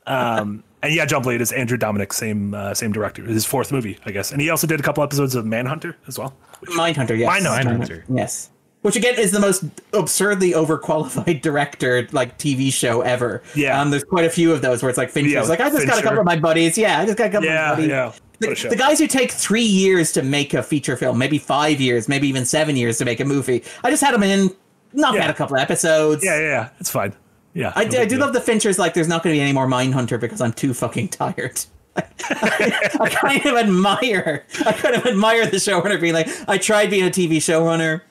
Um, 0.07 0.63
and 0.81 0.93
yeah, 0.93 1.05
Jump 1.05 1.23
Blade 1.23 1.41
is 1.41 1.51
Andrew 1.51 1.77
Dominik, 1.77 2.13
same 2.13 2.53
uh, 2.53 2.73
same 2.73 2.91
director. 2.91 3.23
His 3.23 3.45
fourth 3.45 3.71
movie, 3.71 3.99
I 4.05 4.11
guess. 4.11 4.31
And 4.31 4.39
he 4.41 4.49
also 4.49 4.67
did 4.67 4.79
a 4.79 4.83
couple 4.83 5.03
episodes 5.03 5.35
of 5.35 5.45
Manhunter 5.45 5.97
as 6.07 6.17
well. 6.17 6.35
Mindhunter, 6.63 7.17
yes. 7.17 7.29
Mindhunter. 7.43 7.77
Mindhunter. 7.77 8.03
Yes. 8.09 8.49
Which 8.85 8.95
again 8.95 9.17
is 9.17 9.31
the 9.31 9.39
most 9.39 9.63
absurdly 9.93 10.51
overqualified 10.51 11.41
director 11.41 12.07
like 12.11 12.37
TV 12.37 12.71
show 12.71 13.01
ever. 13.01 13.41
Yeah. 13.55 13.81
Um, 13.81 13.89
there's 13.89 14.03
quite 14.03 14.25
a 14.25 14.29
few 14.29 14.51
of 14.53 14.61
those 14.61 14.83
where 14.83 14.89
it's 14.91 14.97
like 14.97 15.09
Fincher's 15.09 15.33
Yeah, 15.33 15.41
like 15.41 15.59
I 15.59 15.71
just 15.71 15.87
got 15.87 15.97
a 15.97 16.03
couple 16.03 16.19
of 16.19 16.25
my 16.25 16.37
buddies. 16.37 16.77
Yeah, 16.77 16.99
I 16.99 17.05
just 17.05 17.17
got 17.17 17.27
a 17.27 17.31
couple 17.31 17.47
Yeah, 17.47 17.63
of 17.71 17.79
my 17.79 17.87
buddies. 17.87 17.89
yeah. 17.89 18.11
The, 18.39 18.67
the 18.69 18.75
guys 18.75 18.99
who 18.99 19.07
take 19.07 19.31
three 19.31 19.63
years 19.63 20.11
to 20.11 20.21
make 20.21 20.53
a 20.53 20.61
feature 20.61 20.95
film, 20.97 21.17
maybe 21.17 21.39
five 21.39 21.81
years, 21.81 22.07
maybe 22.07 22.27
even 22.27 22.45
seven 22.45 22.75
years 22.75 22.99
to 22.99 23.05
make 23.05 23.19
a 23.19 23.25
movie. 23.25 23.63
I 23.83 23.89
just 23.89 24.03
had 24.03 24.13
them 24.13 24.21
in, 24.21 24.51
knock 24.93 25.15
Yeah. 25.15 25.23
out 25.23 25.29
a 25.31 25.33
couple 25.33 25.55
of 25.55 25.61
episodes. 25.63 26.23
Yeah, 26.23 26.39
yeah, 26.39 26.47
yeah. 26.47 26.69
It's 26.79 26.91
fine. 26.91 27.15
Yeah. 27.55 27.73
I, 27.75 27.85
do- 27.85 27.97
I 27.97 28.05
do 28.05 28.17
love 28.17 28.33
the 28.33 28.41
Fincher's 28.41 28.77
like 28.77 28.93
there's 28.93 29.07
not 29.07 29.23
going 29.23 29.33
to 29.33 29.37
be 29.37 29.41
any 29.41 29.53
more 29.53 29.65
Mindhunter 29.67 30.19
because 30.19 30.41
I'm 30.41 30.53
too 30.53 30.73
fucking 30.75 31.07
tired. 31.07 31.59
I 31.97 33.09
kind 33.11 33.45
of 33.45 33.55
admire, 33.55 34.45
I 34.65 34.73
kind 34.73 34.95
of 34.95 35.05
admire 35.05 35.45
the 35.47 35.57
showrunner 35.57 35.99
being 35.99 36.13
like, 36.13 36.27
I 36.47 36.57
tried 36.57 36.89
being 36.89 37.05
a 37.05 37.09
TV 37.09 37.37
showrunner, 37.37 38.01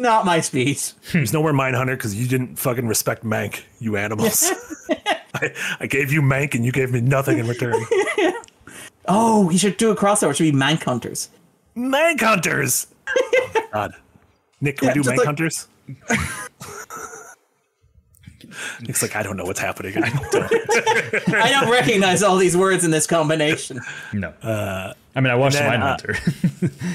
not 0.00 0.24
my 0.26 0.40
speed. 0.40 0.78
Hmm, 1.10 1.18
there's 1.18 1.32
nowhere 1.32 1.52
Mindhunter 1.52 1.96
because 1.96 2.14
you 2.14 2.26
didn't 2.26 2.56
fucking 2.56 2.88
respect 2.88 3.24
Mank, 3.24 3.62
you 3.78 3.96
animals. 3.96 4.50
I, 5.34 5.54
I 5.78 5.86
gave 5.86 6.12
you 6.12 6.22
Mank 6.22 6.54
and 6.54 6.64
you 6.64 6.72
gave 6.72 6.90
me 6.92 7.00
nothing 7.00 7.38
in 7.38 7.46
return. 7.46 7.74
Oh, 9.12 9.48
he 9.48 9.58
should 9.58 9.76
do 9.76 9.90
a 9.90 9.96
crossover. 9.96 10.30
It 10.30 10.36
should 10.36 10.52
be 10.52 10.56
Mank 10.56 10.84
Hunters. 10.84 11.30
Mank 11.76 12.20
Hunters! 12.20 12.86
Oh, 13.08 13.64
God. 13.72 13.92
Nick, 14.60 14.76
can 14.76 14.88
Yeah, 14.88 14.92
we 14.92 14.94
do 14.94 15.02
just 15.02 15.14
Mank 15.14 15.16
like- 15.16 15.26
Hunters? 15.26 15.66
Nick's 18.82 19.02
like, 19.02 19.16
I 19.16 19.22
don't 19.24 19.36
know 19.36 19.44
what's 19.44 19.58
happening. 19.58 19.94
I 19.96 21.48
don't 21.50 21.70
recognize 21.70 22.22
all 22.22 22.36
these 22.36 22.56
words 22.56 22.84
in 22.84 22.92
this 22.92 23.06
combination. 23.06 23.80
No. 24.12 24.28
Uh, 24.42 24.92
I 25.14 25.20
mean, 25.20 25.30
I 25.30 25.34
watched 25.34 25.56
then, 25.56 25.82
uh, 25.82 25.96
Mindhunter. 25.96 26.14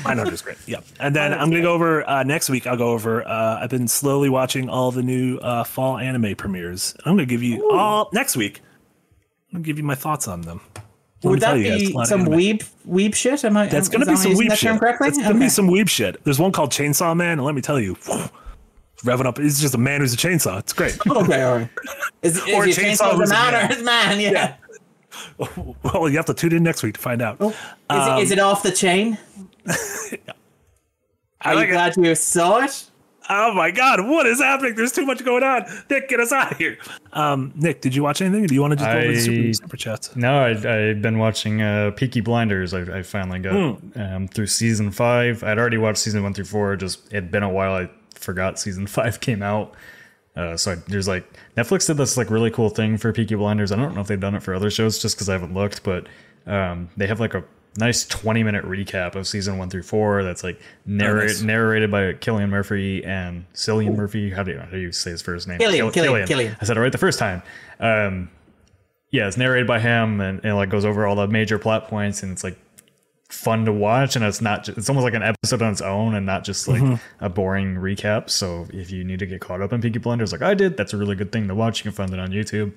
Mindhunter's 0.04 0.42
great. 0.42 0.58
Yeah. 0.68 0.80
And 1.00 1.16
then 1.16 1.34
I'm 1.34 1.50
going 1.50 1.62
to 1.62 1.68
go 1.68 1.74
over 1.74 2.08
uh, 2.10 2.24
next 2.24 2.50
week. 2.50 2.66
I'll 2.66 2.78
go 2.78 2.90
over. 2.92 3.28
Uh, 3.28 3.60
I've 3.62 3.70
been 3.70 3.88
slowly 3.88 4.30
watching 4.30 4.70
all 4.70 4.92
the 4.92 5.04
new 5.04 5.38
uh, 5.40 5.64
fall 5.66 5.98
anime 5.98 6.36
premieres. 6.36 6.96
I'm 7.06 7.16
going 7.18 7.28
to 7.28 7.34
give 7.34 7.44
you 7.44 7.70
all 7.72 8.10
next 8.14 8.38
week. 8.38 8.62
I'm 9.52 9.58
going 9.58 9.64
to 9.64 9.68
give 9.68 9.78
you 9.78 9.84
my 9.84 9.96
thoughts 9.96 10.28
on 10.28 10.42
them. 10.42 10.62
Let 11.24 11.30
Would 11.32 11.40
that 11.42 11.46
tell 11.48 11.58
you 11.58 11.64
guys, 11.70 11.80
be 11.80 11.86
it's 11.86 11.94
a 11.94 11.98
lot 11.98 12.02
of 12.04 12.08
some 12.10 12.22
anime. 12.22 12.34
weeb 12.40 12.70
weeb 12.88 13.16
shit? 13.16 13.44
Am 13.46 13.58
I? 13.58 13.68
That's 13.68 13.90
gonna 13.90 14.06
be 14.06 14.16
some 14.16 14.32
using 14.32 14.48
weeb 14.50 14.56
shit. 14.58 14.80
correctly? 14.80 15.08
That's 15.10 15.18
gonna 15.18 15.30
Okay. 15.32 15.40
be 15.40 15.50
some 15.50 15.68
weeb 15.70 15.90
shit. 15.90 16.24
There's 16.24 16.38
one 16.40 16.52
called 16.52 16.72
Chainsaw 16.72 17.16
Man, 17.18 17.34
and 17.40 17.44
let 17.46 17.56
me 17.56 17.62
tell 17.62 17.80
you, 17.80 17.96
revving 19.04 19.26
up. 19.26 19.38
He's 19.40 19.60
just 19.60 19.74
a 19.74 19.78
man 19.80 20.02
who's 20.02 20.14
a 20.14 20.18
chainsaw. 20.18 20.60
It's 20.60 20.74
great. 20.74 20.96
Okay, 21.08 21.42
all 21.42 21.56
right. 21.58 21.70
Is, 22.22 22.38
is 22.38 22.54
Or 22.54 22.66
he 22.66 22.74
Chainsaw 22.74 23.14
chainsaw 23.14 23.16
who's 23.16 23.30
a 23.32 23.34
man 23.34 23.54
man. 23.54 23.72
or 23.72 23.74
his 23.74 23.84
man? 23.84 24.20
Yeah. 24.20 24.56
well, 25.84 26.10
you 26.10 26.18
have 26.18 26.26
to 26.26 26.34
tune 26.34 26.54
in 26.54 26.64
next 26.64 26.84
week 26.84 26.96
to 26.96 27.00
find 27.02 27.22
out. 27.22 27.42
Is, 27.42 27.54
it, 27.90 28.20
is 28.20 28.32
it 28.32 28.40
off 28.40 28.64
the 28.64 28.72
chain? 28.72 29.18
I 31.42 31.52
Are 31.52 31.56
like 31.56 31.68
you 31.68 31.74
it. 31.74 31.76
glad 31.76 31.98
you 31.98 32.16
saw 32.16 32.60
it? 32.64 32.90
Oh 33.28 33.54
my 33.56 33.72
god, 33.72 34.08
what 34.08 34.28
is 34.28 34.40
happening? 34.40 34.76
There's 34.76 34.92
too 34.92 35.06
much 35.06 35.24
going 35.26 35.42
on. 35.44 35.66
Nick, 35.90 36.10
get 36.10 36.20
us 36.20 36.32
out 36.32 36.52
of 36.52 36.58
here. 36.60 36.78
Um, 37.14 37.52
Nick, 37.56 37.82
did 37.82 37.96
you 37.96 38.04
watch 38.04 38.22
anything? 38.22 38.44
Or 38.44 38.48
do 38.48 38.54
you 38.54 38.62
want 38.62 38.74
to 38.74 38.78
just 38.78 38.92
go 38.92 38.98
over 39.00 39.12
the 39.12 39.20
super, 39.20 39.54
super 39.54 39.78
chats? 39.78 40.16
No, 40.16 40.38
I, 40.44 40.50
I've 40.52 41.02
been 41.02 41.18
watching 41.18 41.60
uh, 41.62 41.90
Peaky 41.96 42.22
Blinders. 42.22 42.74
I, 42.76 43.00
I 43.00 43.02
finally 43.02 43.40
got 43.40 43.54
Hmm. 43.80 44.00
um, 44.00 44.28
through 44.28 44.46
season 44.48 44.92
five. 44.92 45.44
I'd 45.44 45.58
already 45.58 45.78
watched 45.80 46.00
season 46.00 46.22
one 46.22 46.36
through 46.36 46.46
four. 46.46 46.76
Just 46.76 47.12
it'd 47.12 47.32
been 47.32 47.42
a 47.44 47.50
while. 47.50 47.74
I 47.74 47.90
forgot 48.14 48.60
season 48.60 48.86
five 48.88 49.20
came 49.22 49.42
out. 49.42 49.74
Uh, 50.36 50.58
so 50.58 50.74
I, 50.74 50.76
there's 50.88 51.08
like 51.08 51.26
Netflix 51.56 51.88
did 51.88 51.98
this 51.98 52.18
like 52.18 52.30
really 52.30 52.52
cool 52.52 52.70
thing 52.70 52.98
for 52.98 53.14
Peaky 53.14 53.36
Blinders. 53.36 53.72
I 53.72 53.76
don't 53.76 53.96
know 53.96 54.02
if 54.02 54.08
they've 54.08 54.20
done 54.20 54.36
it 54.36 54.44
for 54.44 54.54
other 54.54 54.70
shows, 54.70 55.00
just 55.00 55.16
because 55.16 55.30
I 55.30 55.34
haven't 55.34 55.54
looked. 55.54 55.84
But 55.84 56.08
um, 56.46 56.90
they 56.98 57.08
have 57.08 57.20
like 57.20 57.34
a 57.34 57.44
nice 57.78 58.06
20 58.08 58.44
minute 58.44 58.66
recap 58.66 59.16
of 59.16 59.28
season 59.28 59.58
one 59.58 59.70
through 59.70 59.84
four. 59.84 60.24
That's 60.24 60.44
like 60.44 60.60
narrate, 60.86 61.28
nice. 61.28 61.42
narrated 61.42 61.92
by 61.92 62.14
Killian 62.14 62.50
Murphy 62.50 63.04
and 63.04 63.46
Cillian 63.54 63.96
Murphy. 63.96 64.30
How 64.30 64.44
do 64.44 64.52
you, 64.52 64.60
how 64.60 64.66
do 64.66 64.78
you 64.78 64.92
say 64.92 65.12
his 65.12 65.22
first 65.22 65.48
name? 65.48 65.60
Killian, 65.60 65.92
Kill- 65.92 66.04
Killian, 66.04 66.28
Killian. 66.28 66.58
I 66.60 66.66
said 66.66 66.78
it 66.78 66.80
right 66.80 66.92
the 66.92 66.98
first 66.98 67.20
time. 67.20 67.42
Um, 67.80 68.30
yeah, 69.12 69.28
it's 69.28 69.38
narrated 69.38 69.68
by 69.68 69.80
him 69.80 70.20
and, 70.20 70.44
and 70.44 70.56
like 70.56 70.70
goes 70.70 70.84
over 70.86 71.06
all 71.06 71.16
the 71.16 71.28
major 71.28 71.58
plot 71.58 71.88
points 71.88 72.24
and 72.24 72.32
it's 72.32 72.44
like 72.44 72.58
fun 73.30 73.66
to 73.66 73.72
watch 73.74 74.16
and 74.16 74.24
it's 74.24 74.40
not 74.42 74.64
just, 74.64 74.78
it's 74.78 74.88
almost 74.90 75.04
like 75.04 75.14
an 75.16 75.24
episode 75.24 75.62
on 75.62 75.72
its 75.72 75.82
own 75.82 76.14
and 76.16 76.26
not 76.26 76.44
just 76.44 76.68
like 76.68 76.82
Mm-hmm. 76.82 77.26
a 77.26 77.30
boring 77.30 77.76
recap. 77.76 78.30
So 78.30 78.68
if 78.72 78.92
you 78.92 79.04
need 79.04 79.20
to 79.20 79.26
get 79.26 79.42
caught 79.42 79.62
up 79.62 79.74
in 79.74 79.82
Peaky 79.82 80.00
Blinders 80.00 80.32
like 80.32 80.42
I 80.42 80.54
did, 80.54 80.78
that's 80.78 80.94
a 80.94 80.98
really 80.98 81.16
good 81.16 81.32
thing 81.32 81.48
to 81.48 81.56
watch. 81.56 81.80
You 81.80 81.84
can 81.84 81.92
find 81.94 82.14
it 82.14 82.20
on 82.20 82.30
YouTube. 82.30 82.74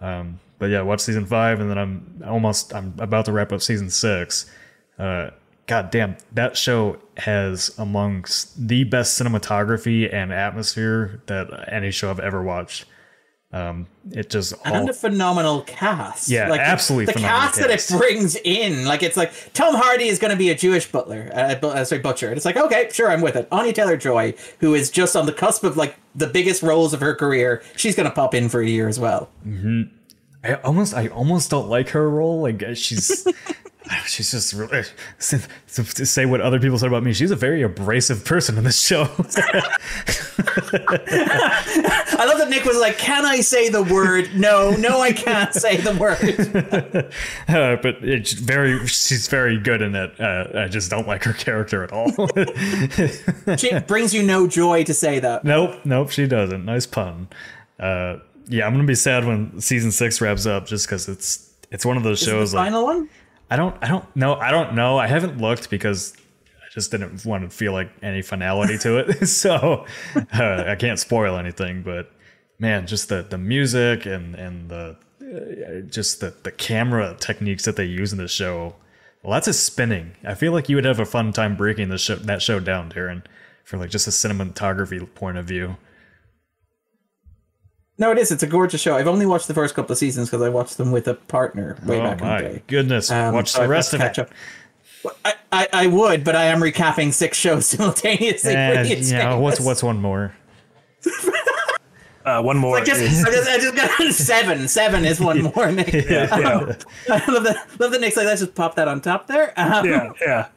Um, 0.00 0.38
but 0.58 0.66
yeah, 0.66 0.82
watch 0.82 1.00
season 1.00 1.26
five 1.26 1.60
and 1.60 1.68
then 1.70 1.78
I'm 1.78 2.22
almost 2.26 2.72
I'm 2.74 2.94
about 2.98 3.24
to 3.26 3.32
wrap 3.32 3.52
up 3.52 3.60
season 3.62 3.90
six. 3.90 4.50
Uh, 4.98 5.30
God 5.66 5.90
damn, 5.90 6.16
that 6.32 6.56
show 6.56 6.98
has 7.18 7.74
amongst 7.78 8.68
the 8.68 8.84
best 8.84 9.20
cinematography 9.20 10.12
and 10.12 10.32
atmosphere 10.32 11.20
that 11.26 11.68
any 11.70 11.90
show 11.90 12.10
I've 12.10 12.20
ever 12.20 12.42
watched. 12.42 12.86
Um, 13.50 13.86
it 14.10 14.28
just 14.28 14.52
And 14.66 14.90
a 14.90 14.92
phenomenal 14.92 15.62
cast. 15.62 16.28
Yeah, 16.28 16.50
like, 16.50 16.60
absolutely 16.60 17.06
The, 17.06 17.12
phenomenal 17.14 17.40
cast 17.40 17.60
that 17.60 17.70
it 17.70 17.98
brings 17.98 18.36
in, 18.44 18.84
like 18.84 19.02
it's 19.02 19.16
like 19.16 19.32
Tom 19.54 19.74
Hardy 19.74 20.08
is 20.08 20.18
going 20.18 20.32
to 20.32 20.36
be 20.36 20.50
a 20.50 20.54
Jewish 20.54 20.90
butler, 20.92 21.30
uh, 21.32 21.54
bu- 21.54 21.68
uh, 21.68 21.84
sorry, 21.86 22.02
butcher. 22.02 22.28
And 22.28 22.36
it's 22.36 22.44
like, 22.44 22.58
okay, 22.58 22.90
sure, 22.92 23.10
I'm 23.10 23.22
with 23.22 23.36
it. 23.36 23.48
Anya 23.50 23.72
Taylor 23.72 23.96
Joy, 23.96 24.34
who 24.60 24.74
is 24.74 24.90
just 24.90 25.16
on 25.16 25.24
the 25.24 25.32
cusp 25.32 25.64
of 25.64 25.78
like 25.78 25.96
the 26.14 26.26
biggest 26.26 26.62
roles 26.62 26.92
of 26.92 27.00
her 27.00 27.14
career, 27.14 27.62
she's 27.74 27.94
going 27.94 28.08
to 28.08 28.14
pop 28.14 28.34
in 28.34 28.50
for 28.50 28.60
a 28.60 28.68
year 28.68 28.86
as 28.86 29.00
well. 29.00 29.30
I 30.44 30.54
almost 30.62 30.92
I 30.92 31.08
almost 31.08 31.50
don't 31.50 31.68
like 31.68 31.88
her 31.90 32.08
role. 32.08 32.42
Like 32.42 32.62
uh, 32.62 32.74
she's 32.74 33.26
she's 34.06 34.30
just 34.30 34.52
really 34.52 34.84
to 35.18 36.06
say 36.06 36.26
what 36.26 36.40
other 36.40 36.60
people 36.60 36.78
said 36.78 36.88
about 36.88 37.02
me. 37.02 37.12
She's 37.12 37.30
a 37.30 37.36
very 37.36 37.62
abrasive 37.62 38.24
person 38.24 38.58
in 38.58 38.64
this 38.64 38.80
show. 38.80 39.02
I 42.10 42.24
love 42.26 42.38
that 42.38 42.48
Nick 42.50 42.64
was 42.64 42.78
like, 42.78 42.98
"Can 42.98 43.24
I 43.24 43.40
say 43.40 43.68
the 43.68 43.82
word? 43.82 44.34
No, 44.34 44.70
no, 44.72 45.00
I 45.00 45.12
can't 45.12 45.54
say 45.54 45.76
the 45.76 45.94
word." 45.94 46.18
uh, 47.48 47.76
but 47.82 47.96
it's 48.02 48.32
very 48.32 48.86
she's 48.86 49.28
very 49.28 49.58
good 49.58 49.82
in 49.82 49.94
it. 49.94 50.20
Uh, 50.20 50.46
I 50.54 50.68
just 50.68 50.90
don't 50.90 51.06
like 51.06 51.24
her 51.24 51.32
character 51.32 51.84
at 51.84 51.92
all. 51.92 52.10
She 53.56 53.78
brings 53.80 54.12
you 54.12 54.22
no 54.22 54.46
joy 54.46 54.84
to 54.84 54.94
say 54.94 55.18
that. 55.20 55.44
nope, 55.44 55.84
nope, 55.84 56.10
she 56.10 56.26
doesn't. 56.26 56.64
Nice 56.64 56.86
pun. 56.86 57.28
Uh, 57.78 58.18
yeah, 58.48 58.66
I'm 58.66 58.72
gonna 58.72 58.84
be 58.84 58.94
sad 58.94 59.24
when 59.24 59.60
season 59.60 59.92
six 59.92 60.20
wraps 60.20 60.46
up, 60.46 60.66
just 60.66 60.86
because 60.86 61.08
it's 61.08 61.50
it's 61.70 61.84
one 61.84 61.96
of 61.96 62.02
those 62.02 62.22
Is 62.22 62.28
it 62.28 62.30
shows 62.30 62.50
the 62.52 62.58
like 62.58 62.66
final 62.66 62.84
one? 62.84 63.08
I 63.50 63.56
don't 63.56 63.76
I 63.82 63.88
don't 63.88 64.16
know 64.16 64.34
I 64.34 64.50
don't 64.50 64.74
know. 64.74 64.98
I 64.98 65.06
haven't 65.06 65.38
looked 65.38 65.70
because 65.70 66.14
I 66.46 66.72
just 66.72 66.90
didn't 66.90 67.24
want 67.24 67.44
to 67.44 67.56
feel 67.56 67.72
like 67.72 67.90
any 68.02 68.22
finality 68.22 68.78
to 68.78 68.98
it. 68.98 69.26
So 69.28 69.86
uh, 70.16 70.64
I 70.66 70.76
can't 70.76 70.98
spoil 70.98 71.36
anything 71.36 71.82
but 71.82 72.10
man 72.58 72.86
just 72.86 73.08
the 73.08 73.22
the 73.22 73.38
music 73.38 74.06
and 74.06 74.34
and 74.34 74.68
the 74.68 74.96
uh, 75.22 75.80
just 75.88 76.20
the 76.20 76.34
the 76.42 76.52
camera 76.52 77.16
techniques 77.18 77.64
that 77.64 77.76
they 77.76 77.84
use 77.84 78.12
in 78.12 78.18
the 78.18 78.28
show. 78.28 78.74
Lots 79.24 79.48
of 79.48 79.56
spinning. 79.56 80.12
I 80.24 80.34
feel 80.34 80.52
like 80.52 80.68
you 80.68 80.76
would 80.76 80.84
have 80.84 81.00
a 81.00 81.04
fun 81.04 81.32
time 81.32 81.56
breaking 81.56 81.88
the 81.88 81.98
show 81.98 82.16
that 82.16 82.40
show 82.40 82.60
down 82.60 82.90
Darren 82.90 83.24
for 83.64 83.76
like 83.76 83.90
just 83.90 84.06
a 84.06 84.10
cinematography 84.10 85.12
point 85.14 85.36
of 85.38 85.46
view 85.46 85.76
No, 87.98 88.12
it 88.12 88.18
is. 88.18 88.30
It's 88.30 88.42
a 88.44 88.46
gorgeous 88.46 88.80
show. 88.80 88.96
I've 88.96 89.08
only 89.08 89.26
watched 89.26 89.48
the 89.48 89.54
first 89.54 89.74
couple 89.74 89.92
of 89.92 89.98
seasons 89.98 90.28
because 90.30 90.40
I 90.42 90.48
watched 90.48 90.76
them 90.78 90.92
with 90.92 91.08
a 91.08 91.14
partner 91.14 91.76
way 91.84 91.98
oh 91.98 92.02
back 92.02 92.20
in 92.20 92.26
the 92.28 92.38
day. 92.54 92.62
goodness 92.68 93.10
Um, 93.10 93.34
watch 93.34 93.50
so 93.50 93.58
the 93.58 93.64
I've 93.64 93.70
rest 93.70 93.92
of 93.92 93.98
to 94.00 94.06
it 94.06 94.08
catch 94.08 94.18
up. 94.20 94.30
Well, 95.04 95.16
I, 95.24 95.34
I, 95.52 95.68
I 95.72 95.86
would, 95.88 96.22
but 96.24 96.36
I 96.36 96.44
am 96.44 96.60
recapping 96.60 97.12
six 97.12 97.36
shows 97.44 97.66
simultaneously. 97.66 98.54
and 98.54 98.88
you 98.88 99.12
know 99.18 99.40
what's 99.40 99.60
what's 99.60 99.82
one 99.82 100.00
more 100.00 100.34
Uh, 102.24 102.42
one 102.42 102.58
more. 102.58 102.76
I 102.76 102.84
just, 102.84 103.00
is- 103.00 103.24
I 103.24 103.30
just, 103.30 103.48
I 103.48 103.56
just 103.58 103.74
got 103.74 104.12
seven. 104.12 104.68
Seven 104.68 105.04
is 105.06 105.18
one 105.18 105.42
more, 105.56 105.72
Nick. 105.72 105.92
yeah, 105.94 106.28
I 106.30 106.40
love 106.40 107.44
that. 107.44 107.66
Love 107.78 107.90
that 107.92 108.00
Nick's 108.02 108.18
like, 108.18 108.26
let's 108.26 108.42
just 108.42 108.54
pop 108.54 108.74
that 108.74 108.86
on 108.86 109.00
top 109.00 109.28
there. 109.28 109.54
Um, 109.58 109.86
yeah, 109.88 110.12
yeah. 110.20 110.48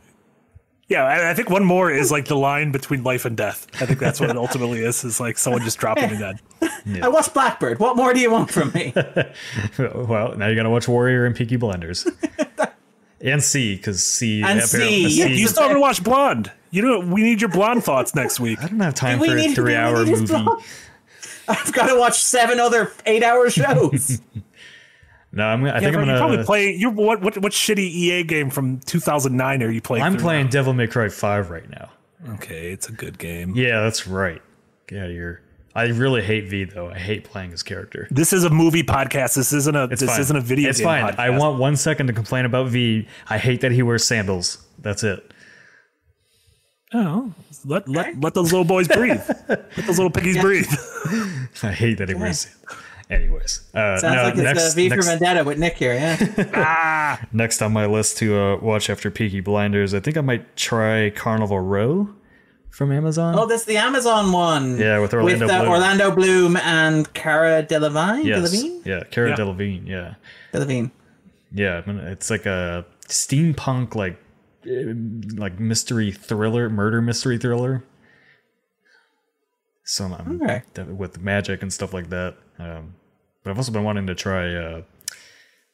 Yeah, 0.92 1.06
I, 1.06 1.30
I 1.30 1.34
think 1.34 1.50
one 1.50 1.64
more 1.64 1.90
is 1.90 2.12
like 2.12 2.26
the 2.26 2.36
line 2.36 2.72
between 2.74 3.02
life 3.02 3.24
and 3.24 3.38
death. 3.38 3.66
I 3.82 3.86
think 3.86 3.98
that's 4.00 4.20
what 4.20 4.30
it 4.30 4.36
ultimately 4.36 4.80
is. 4.84 5.06
Is 5.06 5.22
like 5.22 5.38
someone 5.38 5.62
just 5.64 5.78
dropping 5.78 6.12
me 6.12 6.18
dead. 6.18 6.40
I 7.02 7.08
watched 7.08 7.34
Blackbird. 7.34 7.80
What 7.80 7.96
more 7.96 8.14
do 8.14 8.20
you 8.20 8.30
want 8.30 8.52
from 8.52 8.74
me? 8.74 8.92
well, 9.78 10.36
now 10.36 10.48
you 10.48 10.56
got 10.56 10.64
to 10.64 10.70
watch 10.70 10.90
Warrior 10.90 11.26
and 11.26 11.34
Peaky 11.34 11.56
Blinders. 11.56 12.06
and 13.22 13.42
See, 13.42 13.78
because 13.78 14.04
See. 14.04 14.42
And 14.44 14.60
apparently- 14.60 15.10
See, 15.10 15.34
You 15.36 15.48
still 15.48 15.64
haven't 15.64 15.80
watched 15.80 16.04
Blonde. 16.04 16.52
You 16.72 16.82
know, 16.82 17.00
we 17.00 17.22
need 17.24 17.40
your 17.40 17.50
blonde 17.50 17.84
thoughts 17.86 18.14
next 18.14 18.40
week. 18.42 18.62
I 18.62 18.68
don't 18.68 18.80
have 18.82 18.94
time 18.94 19.20
We 19.20 19.28
for 19.28 19.34
a 19.34 19.38
need- 19.38 19.48
we 19.50 19.56
three-hour 19.56 20.06
movie. 20.06 20.26
blog. 20.26 20.62
I've 21.48 21.72
got 21.74 21.88
to 21.88 21.98
watch 21.98 22.20
seven 22.22 22.60
other 22.60 22.92
eight-hour 23.06 23.50
shows. 23.50 24.22
No, 25.34 25.46
I'm. 25.46 25.62
Going 25.62 25.72
I 25.72 25.76
Yeah, 25.76 25.80
think 25.82 25.98
I'm 25.98 26.08
you're 26.08 26.18
probably 26.18 26.38
gonna. 26.38 26.46
playing. 26.46 26.80
You're 26.80 26.92
what? 26.92 27.22
What? 27.22 27.38
What 27.38 27.52
shitty 27.54 27.80
EA 27.80 28.24
game 28.24 28.50
from 28.50 28.80
2009 28.82 29.64
are 29.64 29.72
you 29.72 29.82
playing? 29.82 30.04
I'm 30.04 30.18
playing 30.18 30.48
Devil 30.50 30.74
May 30.74 30.88
Cry 30.88 31.08
Five 31.10 31.50
right 31.50 31.70
now. 31.70 31.90
now? 32.26 32.34
Okay, 32.34 32.72
it's 32.72 32.90
a 32.90 32.92
good 32.92 33.18
game. 33.18 33.54
Yeah, 33.56 33.82
that's 33.82 34.08
right. 34.08 34.42
Get 34.88 35.00
out 35.00 35.06
of 35.06 35.12
here. 35.12 35.42
I 35.74 35.84
really 35.86 36.22
hate 36.22 36.50
V 36.50 36.66
though. 36.66 36.90
I 36.90 36.98
hate 37.00 37.24
playing 37.24 37.52
his 37.52 37.64
character. 37.64 38.08
This 38.12 38.34
is 38.34 38.44
a 38.44 38.50
movie 38.50 38.84
podcast. 38.84 39.36
This 39.36 39.54
isn't 39.54 39.74
a. 39.76 39.86
It's 39.86 40.02
this 40.02 40.10
fine. 40.12 40.20
isn't 40.20 40.36
a 40.36 40.42
video 40.42 40.70
It's 40.70 40.82
fine. 40.82 41.06
podcast. 41.06 41.20
I 41.20 41.30
want 41.30 41.60
one 41.60 41.78
second 41.78 42.08
to 42.08 42.14
complain 42.14 42.44
about 42.44 42.68
V. 42.68 43.08
I 43.30 43.38
hate 43.38 43.62
that 43.62 43.72
he 43.72 43.82
wears 43.82 44.04
sandals. 44.06 44.58
That's 44.80 45.04
it. 45.06 45.32
Oh, 46.94 47.34
let 47.64 47.88
let 47.88 48.20
let 48.20 48.34
those 48.34 48.52
little 48.52 48.66
boys 48.66 48.90
breathe. 48.90 49.22
let 49.48 49.72
those 49.78 49.98
little 49.98 50.10
piggies 50.12 50.38
breathe. 50.40 50.68
I 51.64 51.72
hate 51.72 52.00
that 52.00 52.10
he 52.10 52.16
wears 52.16 52.40
sandals. 52.42 52.76
Anyways, 53.12 53.70
uh, 53.74 53.98
Sounds 53.98 54.16
no, 54.16 54.24
like 54.24 54.34
it's 54.36 54.42
next, 54.44 54.72
uh, 54.72 54.76
V 54.76 54.88
for 54.90 54.96
next, 54.96 55.08
Vendetta 55.08 55.44
with 55.44 55.58
Nick 55.60 55.76
here, 55.78 55.94
yeah. 55.94 57.18
next 57.34 57.62
on 57.62 57.74
my 57.74 57.86
list 57.86 58.18
to 58.20 58.38
uh, 58.40 58.58
watch 58.58 58.90
after 58.90 59.12
Peaky 59.12 59.42
Blinders, 59.42 59.94
I 59.94 60.00
think 60.00 60.16
I 60.16 60.22
might 60.22 60.56
try 60.56 61.10
Carnival 61.10 61.60
Row 61.60 62.10
from 62.70 62.90
Amazon. 62.94 63.36
oh, 63.38 63.46
that's 63.48 63.66
the 63.66 63.76
Amazon 63.76 64.32
one. 64.32 64.78
Yeah, 64.78 65.00
with 65.00 65.14
Orlando 65.14 65.46
with, 65.46 65.52
uh, 65.54 65.60
Bloom. 65.60 65.72
Orlando 65.72 66.12
Bloom 66.16 66.56
and 66.58 67.14
Cara 67.14 67.64
Delevingne. 67.64 68.24
yes. 68.24 68.40
Delevingne. 68.50 68.86
Yeah, 68.86 69.04
Cara 69.12 69.30
Yeah. 69.32 69.36
Delevingne. 69.36 69.88
Yeah. 69.88 70.14
Delevingne. 70.54 70.92
Yeah, 71.54 71.82
I 71.86 71.92
mean, 71.92 71.98
it's 72.00 72.30
like 72.30 72.46
a 72.46 72.86
steampunk, 73.10 73.94
like, 73.94 74.18
eh, 74.66 74.94
like 75.36 75.60
mystery 75.60 76.14
thriller, 76.14 76.70
murder 76.70 77.02
mystery 77.02 77.38
thriller. 77.38 77.84
So 79.84 80.06
I'm 80.06 80.42
Okay. 80.42 80.62
with 80.88 81.20
magic 81.20 81.62
and 81.62 81.74
stuff 81.74 81.94
like 81.94 82.10
that. 82.12 82.36
Um, 82.58 82.94
but 83.44 83.52
I've 83.52 83.58
also 83.58 83.72
been 83.72 83.84
wanting 83.84 84.08
to 84.08 84.16
try 84.16 84.54
uh, 84.56 84.82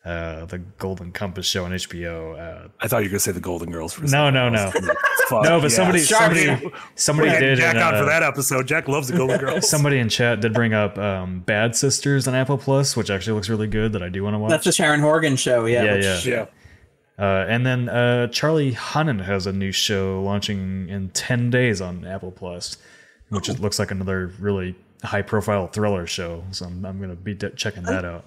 uh, 0.06 0.46
the 0.46 0.60
Golden 0.78 1.12
Compass 1.12 1.46
show 1.46 1.66
on 1.66 1.72
HBO. 1.72 2.38
Uh, 2.40 2.68
I 2.80 2.88
thought 2.88 3.00
you 3.00 3.06
were 3.06 3.10
gonna 3.12 3.20
say 3.20 3.32
the 3.34 3.40
Golden 3.42 3.72
Girls 3.72 3.94
for 3.94 4.02
a 4.02 4.04
no, 4.06 4.10
second. 4.10 4.34
no, 4.36 4.50
no, 4.50 4.72
Fuck, 5.28 5.44
no. 5.44 5.60
But 5.60 5.64
yeah. 5.64 5.68
somebody, 5.68 6.00
Shark 6.04 6.36
somebody, 6.36 6.72
somebody 6.96 7.28
We 7.28 7.34
had 7.34 7.40
did. 7.42 7.58
Jack 7.58 7.76
in, 7.76 7.82
on 7.82 7.94
for 7.94 8.04
uh, 8.04 8.06
that 8.06 8.24
episode. 8.24 8.68
Jack 8.68 8.88
loves 8.88 9.10
the 9.10 9.18
Golden 9.18 9.38
Girls. 9.46 9.70
Somebody 9.70 10.00
in 10.00 10.08
chat 10.08 10.40
did 10.40 10.54
bring 10.54 10.74
up 10.74 10.98
um, 10.98 11.42
Bad 11.42 11.76
Sisters 11.76 12.28
on 12.28 12.36
Apple 12.36 12.58
Plus, 12.58 12.96
which 12.96 13.10
actually 13.10 13.34
looks 13.34 13.50
really 13.50 13.68
good. 13.68 13.92
That 13.94 14.02
I 14.04 14.08
do 14.10 14.24
want 14.24 14.36
to 14.36 14.40
watch. 14.40 14.50
That's 14.52 14.64
the 14.66 14.72
Sharon 14.72 15.02
Horgan 15.02 15.36
show, 15.36 15.66
yeah. 15.66 15.84
Yeah, 15.84 15.94
which- 15.96 16.26
yeah. 16.26 16.34
yeah. 16.34 16.46
Uh, 17.20 17.46
and 17.50 17.66
then 17.66 17.90
uh, 17.90 18.28
Charlie 18.28 18.74
Hunnam 18.74 19.24
has 19.26 19.48
a 19.48 19.52
new 19.52 19.72
show 19.72 20.22
launching 20.22 20.88
in 20.88 21.10
10 21.10 21.50
days 21.50 21.82
on 21.82 22.06
Apple 22.06 22.32
Plus, 22.32 22.78
which 23.30 23.50
it 23.50 23.60
looks 23.60 23.80
like 23.80 23.90
another 23.90 24.28
really 24.40 24.76
high 25.04 25.22
profile 25.22 25.68
thriller 25.68 26.08
show. 26.08 26.44
So 26.52 26.66
I'm, 26.66 26.86
I'm 26.86 26.98
going 26.98 27.10
to 27.10 27.16
be 27.16 27.34
de- 27.34 27.52
checking 27.52 27.84
that 27.84 28.06
out. 28.06 28.26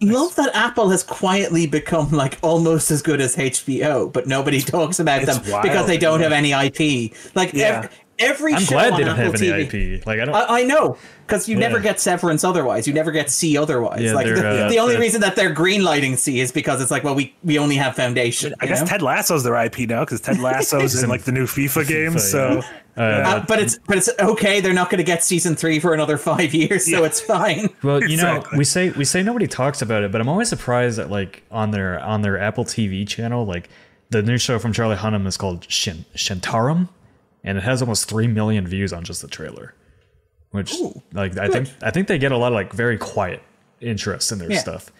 Love 0.00 0.34
that 0.34 0.50
Apple 0.54 0.90
has 0.90 1.04
quietly 1.04 1.66
become 1.66 2.10
like 2.10 2.36
almost 2.42 2.90
as 2.90 3.02
good 3.02 3.20
as 3.20 3.36
HBO, 3.36 4.12
but 4.12 4.26
nobody 4.26 4.60
talks 4.60 4.98
about 4.98 5.22
It's 5.22 5.38
them 5.38 5.50
wild, 5.52 5.62
because 5.62 5.86
they 5.86 5.98
don't 5.98 6.18
yeah. 6.20 6.24
have 6.28 6.32
any 6.32 6.50
IP. 6.52 7.12
Like 7.36 7.52
Yeah. 7.52 7.82
ev- 7.84 8.00
every 8.18 8.52
I'm 8.54 8.60
show 8.62 8.74
glad 8.74 8.92
on 8.94 8.98
they 8.98 9.04
don't 9.04 9.18
Apple 9.18 9.32
have 9.32 9.42
any 9.42 9.64
TV, 9.66 9.94
IP. 9.98 10.06
Like, 10.06 10.18
I 10.20 10.24
don't. 10.24 10.34
I, 10.34 10.60
I 10.60 10.64
know, 10.64 10.96
because 11.26 11.48
you 11.48 11.56
never 11.56 11.78
get 11.78 12.00
Severance 12.00 12.42
otherwise. 12.42 12.88
You 12.88 12.94
never 12.94 13.12
get 13.12 13.30
See 13.30 13.56
otherwise. 13.56 14.02
Yeah, 14.02 14.14
like 14.14 14.26
the, 14.26 14.64
uh, 14.64 14.68
the 14.68 14.78
only 14.80 14.96
reason 14.96 15.20
that 15.20 15.36
they're 15.36 15.54
greenlighting 15.54 16.18
See 16.18 16.40
is 16.40 16.50
because 16.50 16.82
it's 16.82 16.90
like, 16.90 17.04
well, 17.04 17.14
we 17.14 17.34
we 17.44 17.58
only 17.58 17.76
have 17.76 17.94
Foundation. 17.94 18.54
I 18.60 18.66
guess 18.66 18.80
know? 18.80 18.86
Ted 18.86 19.02
Lasso's 19.02 19.44
their 19.44 19.54
IP 19.54 19.80
now 19.88 20.00
because 20.04 20.20
Ted 20.20 20.40
Lasso's 20.40 21.00
in 21.00 21.08
like 21.08 21.22
the 21.22 21.32
new 21.32 21.46
FIFA 21.46 21.86
games. 21.88 22.28
So 22.28 22.54
yeah. 22.54 22.58
Uh, 22.58 22.62
Uh, 22.96 23.44
but 23.48 23.58
it's 23.58 23.78
but 23.86 23.96
it's 23.96 24.10
okay. 24.18 24.60
They're 24.60 24.74
not 24.74 24.90
going 24.90 24.98
to 24.98 25.04
get 25.04 25.24
season 25.24 25.56
three 25.56 25.80
for 25.80 25.94
another 25.94 26.18
five 26.18 26.52
years, 26.52 26.84
so 26.84 27.00
Yeah. 27.00 27.06
it's 27.06 27.20
fine. 27.20 27.70
well, 27.82 28.02
you 28.04 28.16
know, 28.18 28.44
we 28.56 28.64
say 28.64 28.90
we 28.90 29.04
say 29.06 29.22
nobody 29.22 29.46
talks 29.46 29.80
about 29.80 30.02
it, 30.02 30.12
but 30.12 30.20
I'm 30.20 30.28
always 30.28 30.48
surprised 30.50 30.98
that 30.98 31.10
like 31.10 31.42
on 31.50 31.70
their 31.70 31.98
on 32.00 32.20
their 32.22 32.38
Apple 32.38 32.64
TV 32.64 33.08
channel, 33.08 33.46
like 33.46 33.70
the 34.10 34.22
new 34.22 34.36
show 34.36 34.58
from 34.58 34.72
Charlie 34.74 34.96
Hunnam 34.96 35.26
is 35.26 35.38
called 35.38 35.64
Shin, 35.70 36.04
Shantaram, 36.14 36.90
and 37.42 37.56
it 37.56 37.64
has 37.64 37.80
almost 37.80 38.08
three 38.10 38.26
million 38.26 38.66
views 38.66 38.92
on 38.92 39.04
just 39.04 39.22
the 39.22 39.28
trailer. 39.28 39.74
Which, 40.50 40.74
like, 41.14 41.38
I 41.38 41.48
think 41.48 41.70
I 41.80 41.90
think 41.90 42.08
they 42.08 42.18
get 42.18 42.30
a 42.30 42.36
lot 42.36 42.48
of 42.48 42.54
like 42.54 42.74
very 42.74 42.98
quiet 42.98 43.42
interest 43.80 44.30
in 44.32 44.38
their 44.38 44.52
Yeah. 44.52 44.58
stuff. 44.58 44.92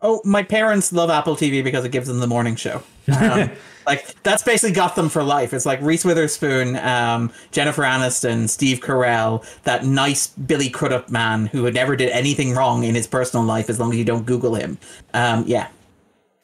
Oh, 0.00 0.20
my 0.24 0.42
parents 0.44 0.92
love 0.92 1.10
Apple 1.10 1.34
TV 1.34 1.62
because 1.64 1.84
it 1.84 1.90
gives 1.90 2.06
them 2.06 2.20
the 2.20 2.26
morning 2.28 2.54
show. 2.54 2.82
Um, 3.08 3.50
like 3.86 4.22
that's 4.22 4.44
basically 4.44 4.74
got 4.74 4.94
them 4.94 5.08
for 5.08 5.24
life. 5.24 5.52
It's 5.52 5.66
like 5.66 5.80
Reese 5.82 6.04
Witherspoon, 6.04 6.76
um, 6.76 7.32
Jennifer 7.50 7.82
Aniston, 7.82 8.48
Steve 8.48 8.78
Carell, 8.78 9.44
that 9.64 9.84
nice 9.84 10.28
Billy 10.28 10.70
Crudup 10.70 11.10
man 11.10 11.46
who 11.46 11.64
had 11.64 11.74
never 11.74 11.96
did 11.96 12.10
anything 12.10 12.52
wrong 12.54 12.84
in 12.84 12.94
his 12.94 13.08
personal 13.08 13.44
life 13.44 13.68
as 13.68 13.80
long 13.80 13.90
as 13.90 13.98
you 13.98 14.04
don't 14.04 14.24
Google 14.24 14.54
him. 14.54 14.78
Um, 15.14 15.42
yeah, 15.48 15.68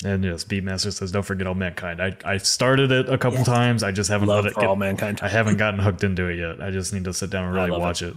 And 0.05 0.25
yes, 0.25 0.43
Beatmaster 0.45 0.93
says, 0.93 1.13
"Don't 1.13 1.23
forget 1.23 1.47
all 1.47 1.55
mankind." 1.55 2.03
I 2.03 2.17
I 2.25 2.39
started 2.39 2.91
it 2.91 3.09
a 3.09 3.17
couple 3.19 3.45
times. 3.45 3.85
I 3.85 3.93
just 3.93 4.11
haven't 4.11 4.29
love 4.29 4.45
let 4.45 4.51
it 4.51 4.55
for 4.55 4.61
get. 4.63 4.69
all 4.69 4.77
mankind. 4.77 5.21
I 5.23 5.29
haven't 5.29 5.57
gotten 5.65 5.79
hooked 5.79 6.03
into 6.03 6.27
it 6.27 6.39
yet. 6.39 6.61
I 6.61 6.71
just 6.73 6.93
need 6.93 7.05
to 7.05 7.13
sit 7.15 7.31
down 7.31 7.45
and 7.45 7.55
really 7.55 7.71
love 7.71 7.81
watch 7.81 8.03
it. 8.03 8.17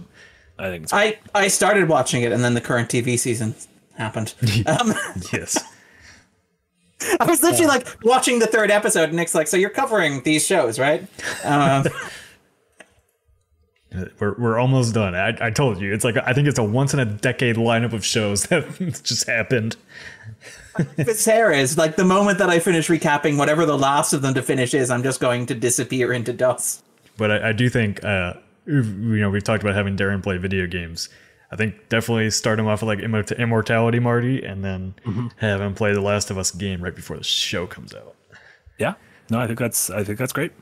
I 0.58 0.68
think 0.70 0.84
it's 0.84 0.92
I 0.92 1.18
I 1.34 1.46
started 1.48 1.88
watching 1.88 2.22
it 2.22 2.32
and 2.32 2.42
then 2.42 2.54
the 2.54 2.60
current 2.60 2.88
TV 2.88 3.16
season 3.18 3.54
happened. 3.98 4.34
Um, 4.66 4.94
Yes. 5.32 5.62
I 7.20 7.26
was 7.26 7.42
literally 7.42 7.66
like 7.66 7.86
watching 8.02 8.40
the 8.40 8.46
third 8.46 8.70
episode, 8.72 9.10
and 9.10 9.16
Nick's 9.16 9.34
like, 9.34 9.46
"So 9.46 9.56
you're 9.56 9.70
covering 9.70 10.22
these 10.24 10.44
shows, 10.44 10.80
right?" 10.80 11.06
Um, 11.44 11.84
We're, 14.20 14.34
we're 14.38 14.58
almost 14.58 14.92
done. 14.92 15.14
I, 15.14 15.34
I 15.40 15.50
told 15.50 15.80
you. 15.80 15.94
It's 15.94 16.04
like 16.04 16.16
I 16.18 16.34
think 16.34 16.46
it's 16.46 16.58
a 16.58 16.62
once 16.62 16.92
in 16.92 17.00
a 17.00 17.06
decade 17.06 17.56
lineup 17.56 17.94
of 17.94 18.04
shows 18.04 18.44
that 18.44 18.66
just 19.02 19.26
happened. 19.26 19.76
Is 21.52 21.78
like 21.78 21.96
the 21.96 22.04
moment 22.04 22.38
that 22.38 22.50
I 22.50 22.58
finish 22.58 22.88
recapping 22.88 23.38
whatever 23.38 23.64
the 23.64 23.78
last 23.78 24.12
of 24.12 24.20
them 24.20 24.34
to 24.34 24.42
finish 24.42 24.74
is, 24.74 24.90
I'm 24.90 25.02
just 25.02 25.20
going 25.20 25.46
to 25.46 25.54
disappear 25.54 26.12
into 26.12 26.34
dust. 26.34 26.84
But 27.16 27.30
I, 27.30 27.48
I 27.48 27.52
do 27.52 27.70
think 27.70 28.04
uh, 28.04 28.34
you 28.66 28.82
know 28.82 29.30
we've 29.30 29.42
talked 29.42 29.62
about 29.62 29.74
having 29.74 29.96
Darren 29.96 30.22
play 30.22 30.36
video 30.36 30.66
games. 30.66 31.08
I 31.50 31.56
think 31.56 31.88
definitely 31.88 32.30
start 32.30 32.58
him 32.58 32.66
off 32.66 32.82
with 32.82 32.88
like 32.88 33.30
Immortality 33.38 33.98
Marty, 33.98 34.42
and 34.44 34.62
then 34.64 34.94
have 35.38 35.60
him 35.60 35.74
play 35.74 35.92
the 35.94 36.00
Last 36.00 36.30
of 36.30 36.36
Us 36.38 36.50
game 36.50 36.82
right 36.82 36.94
before 36.94 37.16
the 37.16 37.24
show 37.24 37.66
comes 37.66 37.94
out. 37.94 38.14
yeah. 38.78 38.94
No, 39.30 39.38
I 39.40 39.46
think 39.46 39.58
that's 39.58 39.90
I 39.90 40.04
think 40.04 40.18
that's 40.18 40.32
great. 40.32 40.52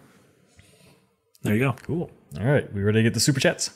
There 1.43 1.55
you 1.55 1.61
go. 1.61 1.73
Cool. 1.83 2.11
All 2.39 2.47
right, 2.47 2.73
we 2.73 2.83
ready 2.83 2.99
to 2.99 3.03
get 3.05 3.15
the 3.15 3.21
super 3.21 3.41
chats? 3.41 3.71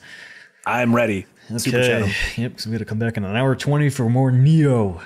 I'm 0.65 0.93
ready. 0.95 1.25
Super 1.57 1.81
chat. 1.83 2.37
Yep, 2.37 2.59
so 2.59 2.69
we 2.69 2.73
got 2.75 2.79
to 2.79 2.85
come 2.85 2.99
back 2.99 3.17
in 3.17 3.23
an 3.25 3.35
hour 3.35 3.55
20 3.55 3.89
for 3.89 4.09
more 4.09 4.31
Neo. 4.31 5.01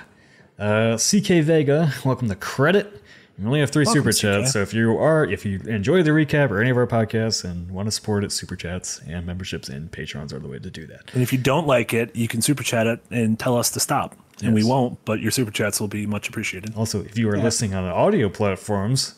Uh, 0.58 0.96
CK 0.96 1.42
Vega, 1.44 1.92
welcome 2.04 2.28
to 2.28 2.34
credit. 2.34 3.02
We 3.38 3.44
only 3.44 3.60
have 3.60 3.70
three 3.70 3.84
Welcome, 3.84 4.12
super 4.12 4.12
CK. 4.12 4.42
chats, 4.42 4.52
so 4.52 4.62
if 4.62 4.72
you 4.72 4.96
are, 4.96 5.24
if 5.24 5.44
you 5.44 5.60
enjoy 5.66 6.02
the 6.02 6.12
recap 6.12 6.50
or 6.50 6.60
any 6.60 6.70
of 6.70 6.76
our 6.78 6.86
podcasts 6.86 7.44
and 7.44 7.70
want 7.70 7.86
to 7.86 7.92
support 7.92 8.24
it, 8.24 8.32
super 8.32 8.56
chats 8.56 9.00
and 9.06 9.26
memberships 9.26 9.68
and 9.68 9.92
patrons 9.92 10.32
are 10.32 10.38
the 10.38 10.48
way 10.48 10.58
to 10.58 10.70
do 10.70 10.86
that. 10.86 11.10
And 11.12 11.22
if 11.22 11.32
you 11.32 11.38
don't 11.38 11.66
like 11.66 11.92
it, 11.92 12.16
you 12.16 12.28
can 12.28 12.40
super 12.40 12.62
chat 12.62 12.86
it 12.86 13.00
and 13.10 13.38
tell 13.38 13.56
us 13.56 13.70
to 13.72 13.80
stop. 13.80 14.16
And 14.42 14.54
we 14.54 14.64
won't, 14.64 15.02
but 15.04 15.20
your 15.20 15.30
super 15.30 15.50
chats 15.50 15.80
will 15.80 15.88
be 15.88 16.06
much 16.06 16.28
appreciated. 16.28 16.74
Also, 16.76 17.02
if 17.02 17.18
you 17.18 17.28
are 17.30 17.38
listening 17.38 17.74
on 17.74 17.84
audio 17.84 18.28
platforms, 18.28 19.14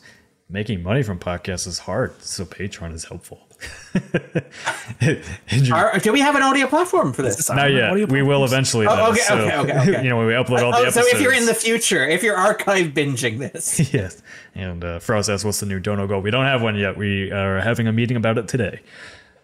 making 0.49 0.81
money 0.81 1.03
from 1.03 1.19
podcasts 1.19 1.67
is 1.67 1.79
hard, 1.79 2.21
so 2.21 2.43
Patreon 2.45 2.93
is 2.93 3.05
helpful. 3.05 3.47
Are, 5.73 5.99
do 5.99 6.13
we 6.13 6.21
have 6.21 6.35
an 6.35 6.41
audio 6.41 6.65
platform 6.67 7.11
for 7.11 7.21
this? 7.21 7.49
not 7.49 7.71
yet. 7.71 7.91
Audio 7.91 8.05
We 8.07 8.21
will 8.23 8.45
eventually. 8.45 8.87
Oh, 8.87 8.95
though, 8.95 9.07
okay, 9.11 9.19
so, 9.19 9.37
okay, 9.37 9.57
okay, 9.57 9.79
okay. 9.79 10.03
you 10.03 10.09
know, 10.09 10.17
when 10.17 10.27
we 10.27 10.33
upload 10.33 10.61
all 10.61 10.71
the 10.71 10.87
Oh, 10.87 10.89
so 10.89 11.01
if 11.03 11.21
you're 11.21 11.33
in 11.33 11.45
the 11.45 11.53
future, 11.53 12.07
if 12.07 12.23
you're 12.23 12.37
archive 12.37 12.87
binging 12.87 13.39
this, 13.39 13.79
yes. 13.93 14.21
And 14.55 14.83
uh, 14.83 14.99
Frost 14.99 15.29
asks, 15.29 15.43
what's 15.43 15.59
the 15.59 15.65
new 15.65 15.79
Dono 15.79 16.07
goal? 16.07 16.21
We 16.21 16.31
don't 16.31 16.45
have 16.45 16.61
one 16.61 16.75
yet. 16.75 16.97
We 16.97 17.31
are 17.31 17.59
having 17.59 17.87
a 17.87 17.91
meeting 17.91 18.17
about 18.17 18.37
it 18.37 18.47
today. 18.47 18.81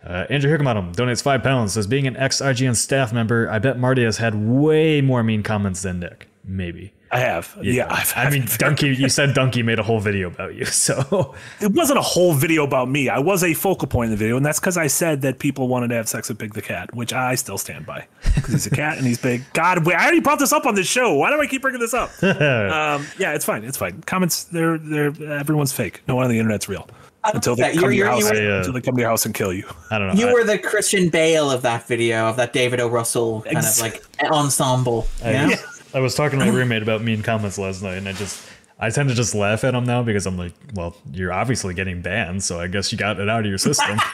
Uh, 0.03 0.25
Andrew 0.29 0.55
Hickenbottom 0.55 0.95
donates 0.95 1.21
five 1.21 1.43
pounds. 1.43 1.73
Says, 1.73 1.87
being 1.87 2.07
an 2.07 2.15
ex 2.15 2.39
IGN 2.39 2.75
staff 2.75 3.11
member, 3.11 3.49
I 3.49 3.59
bet 3.59 3.77
Marty 3.77 4.03
has 4.03 4.17
had 4.17 4.35
way 4.35 5.01
more 5.01 5.23
mean 5.23 5.43
comments 5.43 5.81
than 5.81 5.99
Nick. 5.99 6.27
Maybe. 6.43 6.93
I 7.15 7.19
have. 7.19 7.57
Yeah, 7.61 7.87
I've, 7.89 8.11
I 8.15 8.29
mean, 8.29 8.43
Dunkey. 8.43 8.97
You 8.97 9.07
said 9.07 9.29
Dunkey 9.35 9.63
made 9.63 9.79
a 9.79 9.83
whole 9.83 10.01
video 10.01 10.27
about 10.27 10.53
you, 10.53 10.65
so 10.65 11.33
it 11.61 11.71
wasn't 11.71 11.97
a 11.97 12.01
whole 12.01 12.33
video 12.33 12.65
about 12.65 12.89
me. 12.89 13.07
I 13.07 13.19
was 13.19 13.41
a 13.41 13.53
focal 13.53 13.87
point 13.87 14.07
in 14.07 14.11
the 14.11 14.17
video, 14.17 14.35
and 14.35 14.45
that's 14.45 14.59
because 14.59 14.75
I 14.75 14.87
said 14.87 15.21
that 15.21 15.39
people 15.39 15.69
wanted 15.69 15.87
to 15.89 15.95
have 15.95 16.09
sex 16.09 16.27
with 16.27 16.37
Big 16.37 16.53
the 16.53 16.61
cat, 16.61 16.93
which 16.93 17.13
I 17.13 17.35
still 17.35 17.57
stand 17.57 17.85
by 17.85 18.05
because 18.35 18.51
he's 18.51 18.67
a 18.67 18.71
cat 18.71 18.97
and 18.97 19.07
he's 19.07 19.17
big. 19.17 19.43
God, 19.53 19.87
I 19.87 19.93
already 19.93 20.19
brought 20.19 20.39
this 20.39 20.51
up 20.51 20.65
on 20.65 20.75
this 20.75 20.87
show. 20.87 21.13
Why 21.13 21.29
do 21.31 21.39
I 21.39 21.47
keep 21.47 21.61
bringing 21.61 21.79
this 21.79 21.93
up? 21.93 22.09
um, 22.23 23.07
yeah, 23.17 23.33
it's 23.33 23.45
fine. 23.45 23.63
It's 23.63 23.77
fine. 23.77 24.01
Comments, 24.01 24.43
they're 24.45 24.77
they're 24.77 25.13
everyone's 25.31 25.71
fake. 25.71 26.01
No 26.09 26.15
one 26.15 26.25
on 26.25 26.31
the 26.31 26.37
internet's 26.39 26.67
real 26.67 26.85
until 27.33 27.55
they 27.55 27.63
come 27.71 27.75
to 27.75 27.81
You're- 27.81 27.95
your 27.97 28.07
house. 28.07 28.29
you're- 28.29 28.45
were- 28.45 28.57
until 28.57 28.73
they 28.73 28.81
come 28.81 28.95
to 28.95 29.01
your 29.01 29.09
house 29.09 29.25
and 29.25 29.33
kill 29.33 29.53
you. 29.53 29.67
I 29.89 29.97
don't 29.97 30.09
know. 30.09 30.13
You 30.15 30.27
I- 30.27 30.33
were 30.33 30.43
the 30.43 30.59
Christian 30.59 31.07
Bale 31.09 31.49
of 31.49 31.61
that 31.61 31.87
video 31.87 32.25
of 32.27 32.35
that 32.35 32.51
David 32.51 32.79
O. 32.81 32.87
Russell 32.89 33.41
kind 33.43 33.57
Ex- 33.57 33.77
of 33.77 33.81
like 33.83 34.03
ensemble. 34.31 35.07
You 35.25 35.31
know? 35.31 35.49
I, 35.51 35.57
I 35.95 35.99
was 35.99 36.13
talking 36.13 36.39
to 36.39 36.45
my 36.45 36.51
roommate 36.51 36.81
about 36.81 37.01
mean 37.01 37.23
comments 37.23 37.57
last 37.57 37.81
night, 37.81 37.97
and 37.97 38.09
I 38.09 38.11
just 38.11 38.45
I 38.77 38.89
tend 38.89 39.07
to 39.07 39.15
just 39.15 39.33
laugh 39.33 39.63
at 39.63 39.71
them 39.71 39.85
now 39.85 40.03
because 40.03 40.25
I'm 40.25 40.37
like, 40.37 40.51
well, 40.73 40.97
you're 41.13 41.31
obviously 41.31 41.73
getting 41.73 42.01
banned, 42.01 42.43
so 42.43 42.59
I 42.59 42.67
guess 42.67 42.91
you 42.91 42.97
got 42.97 43.17
it 43.17 43.29
out 43.29 43.39
of 43.39 43.45
your 43.45 43.57
system. 43.57 43.97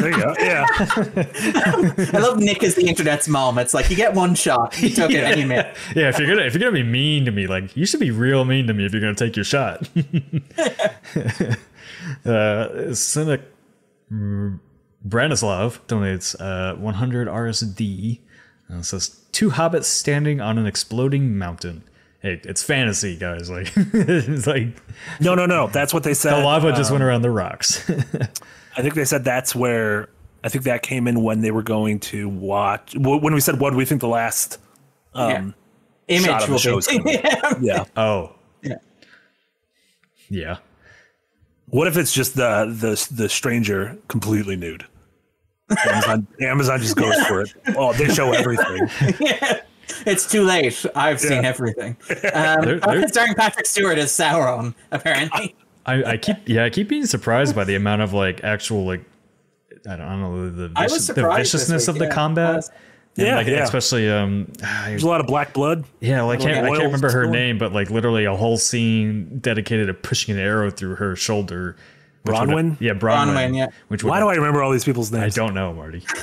There 0.00 0.10
you 0.10 0.22
go. 0.22 0.34
Yeah. 0.38 0.64
I 2.14 2.18
love 2.18 2.38
Nick 2.38 2.62
as 2.62 2.76
the 2.76 2.86
internet's 2.86 3.28
mom. 3.28 3.58
It's 3.58 3.74
like 3.74 3.90
you 3.90 3.96
get 3.96 4.14
one 4.14 4.34
shot, 4.34 4.80
you 4.80 4.88
took 4.90 5.10
it, 5.10 5.22
and 5.22 5.40
you 5.40 5.46
missed. 5.46 5.78
yeah, 5.94 6.08
if 6.08 6.18
you're 6.18 6.28
gonna 6.28 6.46
if 6.46 6.54
you're 6.54 6.60
gonna 6.60 6.72
be 6.72 6.82
mean 6.82 7.26
to 7.26 7.30
me, 7.30 7.46
like 7.46 7.76
you 7.76 7.84
should 7.84 8.00
be 8.00 8.10
real 8.10 8.46
mean 8.46 8.66
to 8.66 8.72
me 8.72 8.86
if 8.86 8.92
you're 8.92 9.02
gonna 9.02 9.14
take 9.14 9.36
your 9.36 9.44
shot. 9.44 9.82
uh, 12.24 12.94
Cynic 12.94 13.42
mm, 14.10 14.58
Branislav 15.06 15.80
donates 15.86 16.34
uh, 16.40 16.74
100 16.76 17.28
RSD. 17.28 18.20
And 18.68 18.80
it 18.80 18.84
says 18.84 19.20
two 19.38 19.50
hobbits 19.50 19.84
standing 19.84 20.40
on 20.40 20.58
an 20.58 20.66
exploding 20.66 21.38
mountain. 21.38 21.84
Hey, 22.20 22.40
it's 22.42 22.60
fantasy, 22.60 23.16
guys. 23.16 23.48
Like, 23.50 23.70
it's 23.76 24.48
like 24.48 24.66
No, 25.20 25.36
no, 25.36 25.46
no. 25.46 25.68
That's 25.68 25.94
what 25.94 26.02
they 26.02 26.12
said. 26.12 26.32
the 26.34 26.44
lava 26.44 26.72
just 26.72 26.90
um, 26.90 26.94
went 26.94 27.04
around 27.04 27.22
the 27.22 27.30
rocks. 27.30 27.88
I 28.76 28.82
think 28.82 28.94
they 28.94 29.04
said 29.04 29.22
that's 29.22 29.54
where. 29.54 30.08
I 30.42 30.48
think 30.48 30.64
that 30.64 30.82
came 30.82 31.06
in 31.06 31.22
when 31.22 31.40
they 31.40 31.52
were 31.52 31.62
going 31.62 32.00
to 32.00 32.28
watch. 32.28 32.96
When 32.96 33.32
we 33.32 33.38
said, 33.40 33.60
"What 33.60 33.70
do 33.70 33.76
we 33.76 33.84
think 33.84 34.00
the 34.00 34.08
last?" 34.08 34.58
Um, 35.14 35.54
Image 36.08 36.26
shot 36.26 36.40
of 36.42 36.46
the 36.48 36.52
will 36.52 36.58
show 36.58 36.78
is 36.78 36.88
be. 36.88 36.98
coming. 37.18 37.64
Yeah. 37.64 37.84
oh, 37.96 38.32
Yeah. 38.62 38.74
yeah. 40.28 40.56
What 41.66 41.86
if 41.86 41.96
it's 41.96 42.12
just 42.12 42.34
the 42.34 42.64
the 42.66 43.14
the 43.14 43.28
stranger 43.28 43.98
completely 44.08 44.56
nude? 44.56 44.84
Amazon, 45.86 46.26
Amazon 46.40 46.80
just 46.80 46.96
goes 46.96 47.16
for 47.26 47.42
it. 47.42 47.54
Oh, 47.76 47.92
they 47.92 48.08
show 48.08 48.32
everything. 48.32 48.88
It's 50.06 50.30
too 50.30 50.42
late. 50.44 50.84
I've 50.94 51.18
seen 51.18 51.44
everything. 51.46 51.96
Um, 52.34 52.60
There- 52.62 52.78
there- 52.80 53.08
starring 53.08 53.34
Patrick 53.34 53.66
Stewart 53.66 53.96
as 53.98 54.10
Sauron, 54.12 54.74
apparently. 54.92 55.56
I, 55.86 56.04
I 56.04 56.16
keep 56.18 56.36
yeah 56.46 56.64
I 56.64 56.70
keep 56.70 56.88
being 56.88 57.06
surprised 57.06 57.56
by 57.56 57.64
the 57.64 57.74
amount 57.74 58.02
of 58.02 58.12
like 58.12 58.44
actual 58.44 58.84
like 58.84 59.02
I 59.88 59.96
don't, 59.96 60.00
I 60.02 60.10
don't 60.10 60.20
know 60.20 60.50
the 60.50 60.72
I 60.76 60.84
was 60.84 61.06
the 61.06 61.14
viciousness 61.14 61.86
week, 61.86 61.94
of 61.94 61.98
the 61.98 62.04
yeah. 62.04 62.10
Combat. 62.14 62.64
And, 63.16 63.26
Yeah, 63.26 63.36
like, 63.36 63.46
yeah. 63.46 63.62
especially 63.64 64.10
um 64.10 64.52
There's 64.84 65.02
a 65.02 65.08
lot 65.08 65.20
of 65.22 65.26
black 65.26 65.54
blood. 65.54 65.84
yeah 66.00 66.20
like 66.22 66.40
I 66.40 66.44
can't, 66.44 66.66
I 66.66 66.68
can't 66.68 66.82
remember 66.84 67.06
her 67.10 67.22
spilling. 67.24 67.32
name 67.32 67.58
but 67.58 67.72
like 67.72 67.90
literally 67.90 68.26
a 68.26 68.36
whole 68.36 68.58
scene 68.58 69.38
dedicated 69.38 69.86
to 69.86 69.94
pushing 69.94 70.34
an 70.34 70.40
arrow 70.40 70.70
through 70.70 70.96
her 70.96 71.16
shoulder. 71.16 71.76
Which 72.28 72.38
would- 72.40 72.48
Bronwyn? 72.48 72.76
yeah, 72.80 72.92
Bronwyn. 72.92 73.34
Bronwyn, 73.34 73.56
yeah. 73.56 73.66
Which 73.88 74.04
Why 74.04 74.20
do 74.20 74.28
I 74.28 74.34
remember 74.34 74.62
all 74.62 74.70
these 74.70 74.84
people's 74.84 75.10
names? 75.10 75.36
I 75.38 75.44
don't 75.44 75.54
know, 75.54 75.72
Marty. 75.74 76.02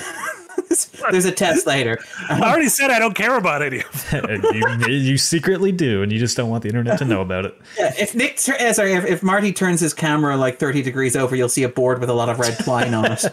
There's 1.11 1.25
a 1.25 1.31
test 1.31 1.67
later. 1.67 1.99
I 2.27 2.41
already 2.41 2.69
said 2.69 2.89
I 2.89 2.97
don't 2.97 3.13
care 3.13 3.37
about 3.37 3.61
any 3.61 3.81
of 3.81 4.09
them. 4.09 4.25
you, 4.87 4.87
you 4.95 5.17
secretly 5.17 5.71
do, 5.71 6.01
and 6.01 6.11
you 6.11 6.17
just 6.17 6.35
don't 6.35 6.49
want 6.49 6.63
the 6.63 6.69
internet 6.69 6.97
to 6.99 7.05
know 7.05 7.21
about 7.21 7.45
it. 7.45 7.55
Yeah, 7.77 7.93
if 7.99 8.15
Nick, 8.15 8.39
uh, 8.49 8.73
sorry, 8.73 8.93
if, 8.93 9.05
if 9.05 9.23
Marty 9.23 9.53
turns 9.53 9.79
his 9.79 9.93
camera 9.93 10.35
like 10.37 10.57
30 10.59 10.81
degrees 10.81 11.15
over, 11.15 11.35
you'll 11.35 11.49
see 11.49 11.63
a 11.63 11.69
board 11.69 11.99
with 11.99 12.09
a 12.09 12.13
lot 12.13 12.29
of 12.29 12.39
red 12.39 12.57
twine 12.63 12.93
on 12.93 13.05
it. 13.11 13.23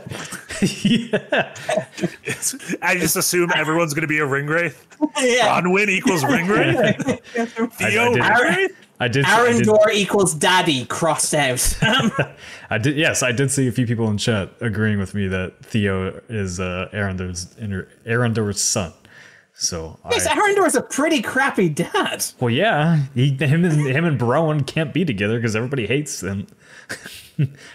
yeah. 0.85 1.55
I 2.83 2.97
just 2.97 3.17
assume 3.17 3.51
everyone's 3.55 3.95
going 3.95 4.03
to 4.03 4.09
be 4.09 4.19
a 4.19 4.27
ring 4.27 4.47
wraith. 4.47 4.87
yeah. 5.21 5.61
Bronwyn 5.61 5.89
equals 5.89 6.25
ring 6.25 6.47
wraith. 6.49 6.77
Theo 7.75 8.15
did- 8.15 8.23
ring 8.23 8.33
wraith. 8.43 8.77
I 9.03 9.09
did. 9.09 9.25
I 9.25 9.53
did, 9.53 9.67
Arondir 9.67 9.93
equals 9.95 10.35
daddy 10.35 10.85
crossed 10.87 11.35
out. 11.35 11.77
I 12.71 12.79
did. 12.79 12.97
Yes, 12.97 13.23
I 13.23 13.33
did 13.33 13.51
see 13.51 13.67
a 13.67 13.73
few 13.73 13.87
people 13.87 14.09
in 14.09 14.17
chat 14.19 14.51
agreeing 14.61 14.99
with 15.01 15.13
me 15.15 15.27
that 15.29 15.59
Theo 15.65 16.21
is 16.29 16.61
uh, 16.61 16.89
Arondir's 16.93 17.47
Arondir's 18.07 18.61
son. 18.61 18.93
So 19.55 19.99
yes, 20.11 20.27
I, 20.27 20.35
Arondir's 20.37 20.75
a 20.77 20.83
pretty 20.83 21.21
crappy 21.21 21.69
dad. 21.69 22.25
well, 22.41 22.51
yeah, 22.51 23.03
he, 23.15 23.31
him 23.37 23.65
and 23.65 23.87
him 23.87 24.05
and 24.05 24.19
Bronwyn 24.21 24.67
can't 24.67 24.95
be 24.95 25.05
together 25.05 25.37
because 25.37 25.57
everybody 25.57 25.87
hates 25.87 26.21
them. 26.21 26.47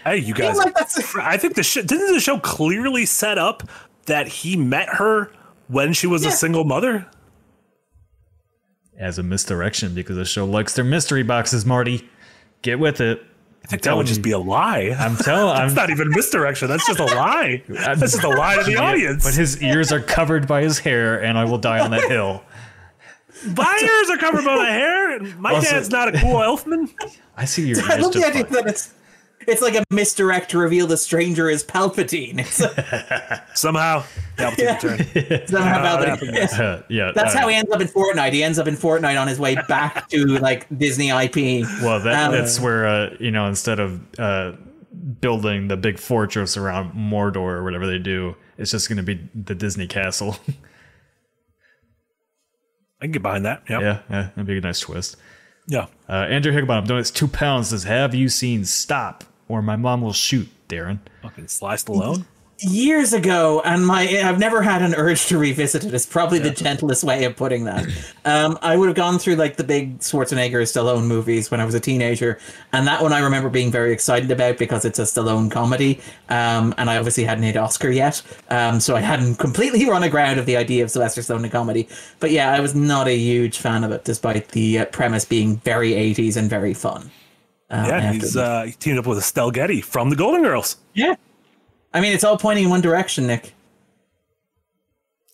Hey, 0.04 0.18
you 0.18 0.34
I 0.34 0.38
guys. 0.38 0.56
like 0.56 0.74
I 1.18 1.36
think 1.36 1.56
the 1.56 1.64
show 1.64 1.82
didn't 1.82 2.14
the 2.14 2.20
show 2.20 2.38
clearly 2.38 3.04
set 3.04 3.38
up 3.38 3.68
that 4.06 4.28
he 4.28 4.56
met 4.56 4.88
her 4.94 5.32
when 5.66 5.92
she 5.92 6.06
was 6.06 6.22
Yeah. 6.22 6.28
a 6.28 6.32
single 6.32 6.62
mother. 6.64 7.06
As 8.98 9.18
a 9.18 9.22
misdirection 9.22 9.94
because 9.94 10.16
the 10.16 10.24
show 10.24 10.44
likes 10.44 10.74
their 10.74 10.84
mystery 10.84 11.22
boxes. 11.22 11.64
Marty, 11.64 12.08
get 12.62 12.78
with 12.80 13.00
it. 13.00 13.22
I 13.64 13.68
think 13.68 13.82
that 13.82 13.96
would 13.96 14.06
just 14.06 14.22
be 14.22 14.32
a 14.32 14.38
lie. 14.38 14.94
I'm 14.98 15.16
telling. 15.16 15.50
I'm 15.56 15.68
That's 15.68 15.74
not 15.76 15.90
even 15.90 16.10
misdirection. 16.10 16.66
That's 16.68 16.86
just 16.86 16.98
a 16.98 17.04
lie. 17.04 17.62
That's 17.68 18.00
just 18.00 18.22
a 18.24 18.28
lie 18.28 18.56
to 18.56 18.64
the 18.64 18.76
audience. 18.82 19.24
But 19.24 19.34
his 19.34 19.62
ears 19.62 19.92
are 19.92 20.00
covered 20.00 20.48
by 20.48 20.62
his 20.62 20.78
hair, 20.80 21.22
and 21.22 21.38
I 21.38 21.44
will 21.44 21.58
die 21.58 21.78
on 21.80 21.90
that 21.92 22.08
hill. 22.08 22.42
My 23.56 23.78
ears 23.80 24.10
are 24.10 24.16
covered 24.16 24.44
by 24.44 24.56
my 24.56 24.70
hair. 24.70 25.16
and 25.16 25.38
My 25.38 25.54
Also- 25.54 25.70
dad's 25.70 25.90
not 25.90 26.08
a 26.12 26.18
cool 26.18 26.34
elfman. 26.36 26.90
I 27.36 27.44
see 27.44 27.68
your 27.68 27.78
ears. 27.78 27.88
I 27.88 27.96
love 27.98 28.12
the 28.12 28.24
idea 28.26 28.44
fine. 28.44 28.52
that 28.54 28.66
it's 28.66 28.92
it's 29.46 29.62
like 29.62 29.74
a 29.74 29.84
misdirect 29.90 30.50
to 30.50 30.58
reveal 30.58 30.86
the 30.86 30.96
stranger 30.96 31.48
is 31.48 31.64
Palpatine. 31.64 32.44
Somehow, 33.56 34.04
Palpatine 34.36 34.74
returned. 35.14 35.48
somehow 35.48 36.00
that 36.00 36.18
Palpatine. 36.20 36.34
happened. 36.34 36.60
Uh, 36.60 36.82
yeah, 36.88 37.12
That's 37.14 37.34
uh, 37.34 37.40
how 37.40 37.48
he 37.48 37.56
ends 37.56 37.70
up 37.70 37.80
in 37.80 37.88
Fortnite. 37.88 38.32
He 38.32 38.42
ends 38.42 38.58
up 38.58 38.66
in 38.66 38.74
Fortnite 38.74 39.20
on 39.20 39.28
his 39.28 39.38
way 39.38 39.56
back 39.68 40.08
to 40.10 40.24
like 40.26 40.66
Disney 40.76 41.08
IP. 41.10 41.64
Well, 41.82 42.00
that, 42.00 42.26
Um, 42.26 42.32
that's 42.32 42.60
where 42.60 42.86
uh, 42.86 43.16
you 43.20 43.30
know 43.30 43.46
instead 43.46 43.80
of 43.80 44.00
uh, 44.18 44.52
building 45.20 45.68
the 45.68 45.76
big 45.76 45.98
fortress 45.98 46.56
around 46.56 46.92
Mordor 46.92 47.36
or 47.36 47.64
whatever 47.64 47.86
they 47.86 47.98
do, 47.98 48.36
it's 48.56 48.70
just 48.72 48.88
going 48.88 48.96
to 48.96 49.02
be 49.02 49.28
the 49.34 49.54
Disney 49.54 49.86
castle. 49.86 50.36
I 53.00 53.04
can 53.04 53.12
get 53.12 53.22
behind 53.22 53.44
that. 53.44 53.62
Yep. 53.68 53.80
yeah, 53.80 54.00
yeah, 54.10 54.22
that'd 54.34 54.46
be 54.46 54.58
a 54.58 54.60
nice 54.60 54.80
twist. 54.80 55.16
Yeah. 55.68 55.86
Uh, 56.08 56.12
Andrew 56.14 56.50
Higginbottom 56.50 56.86
donates 56.86 57.12
two 57.14 57.28
pounds. 57.28 57.68
Says, 57.68 57.84
"Have 57.84 58.14
you 58.14 58.28
seen 58.28 58.64
Stop 58.64 59.24
or 59.48 59.62
My 59.62 59.76
Mom 59.76 60.00
Will 60.00 60.12
Shoot?" 60.12 60.48
Darren. 60.68 60.98
Fucking 61.22 61.48
Sly 61.48 61.74
Stallone. 61.76 62.24
Years 62.60 63.12
ago, 63.12 63.60
and 63.64 63.86
my 63.86 64.02
I've 64.02 64.38
never 64.38 64.62
had 64.62 64.82
an 64.82 64.94
urge 64.94 65.26
to 65.26 65.38
revisit 65.38 65.84
it. 65.84 65.94
It's 65.94 66.06
probably 66.06 66.38
the 66.38 66.50
gentlest 66.50 67.04
way 67.04 67.24
of 67.24 67.36
putting 67.36 67.64
that. 67.64 67.86
Um, 68.24 68.58
I 68.62 68.76
would 68.76 68.88
have 68.88 68.96
gone 68.96 69.18
through 69.18 69.36
like 69.36 69.56
the 69.56 69.64
big 69.64 69.98
Schwarzenegger 70.00 70.62
Stallone 70.62 71.06
movies 71.06 71.50
when 71.50 71.60
I 71.60 71.64
was 71.64 71.74
a 71.74 71.80
teenager, 71.80 72.38
and 72.72 72.86
that 72.86 73.02
one 73.02 73.12
I 73.12 73.20
remember 73.20 73.48
being 73.48 73.70
very 73.70 73.92
excited 73.92 74.30
about 74.30 74.58
because 74.58 74.84
it's 74.84 74.98
a 74.98 75.02
Stallone 75.02 75.50
comedy, 75.50 76.00
um, 76.28 76.74
and 76.78 76.90
I 76.90 76.96
obviously 76.96 77.24
hadn't 77.24 77.44
hit 77.44 77.56
Oscar 77.56 77.90
yet, 77.90 78.22
um, 78.50 78.80
so 78.80 78.96
I 78.96 79.00
hadn't 79.00 79.36
completely 79.36 79.86
run 79.88 80.02
aground 80.02 80.38
of 80.38 80.46
the 80.46 80.56
idea 80.56 80.82
of 80.84 80.90
Sylvester 80.90 81.20
Stallone 81.20 81.44
in 81.44 81.50
comedy. 81.50 81.88
But 82.20 82.30
yeah, 82.30 82.52
I 82.52 82.60
was 82.60 82.74
not 82.74 83.08
a 83.08 83.16
huge 83.16 83.58
fan 83.58 83.84
of 83.84 83.92
it, 83.92 84.04
despite 84.04 84.48
the 84.48 84.80
uh, 84.80 84.84
premise 84.86 85.24
being 85.24 85.58
very 85.58 85.92
'80s 85.92 86.36
and 86.36 86.50
very 86.50 86.74
fun. 86.74 87.10
Uh, 87.70 87.84
Yeah, 87.88 88.12
he's 88.12 88.36
uh, 88.36 88.62
he 88.62 88.72
teamed 88.72 88.98
up 88.98 89.06
with 89.06 89.18
Estelle 89.18 89.50
Getty 89.50 89.80
from 89.80 90.10
the 90.10 90.16
Golden 90.16 90.42
Girls. 90.42 90.76
yeah. 90.94 91.14
I 91.92 92.00
mean, 92.00 92.12
it's 92.12 92.24
all 92.24 92.36
pointing 92.38 92.64
in 92.64 92.70
one 92.70 92.80
direction, 92.80 93.26
Nick. 93.26 93.54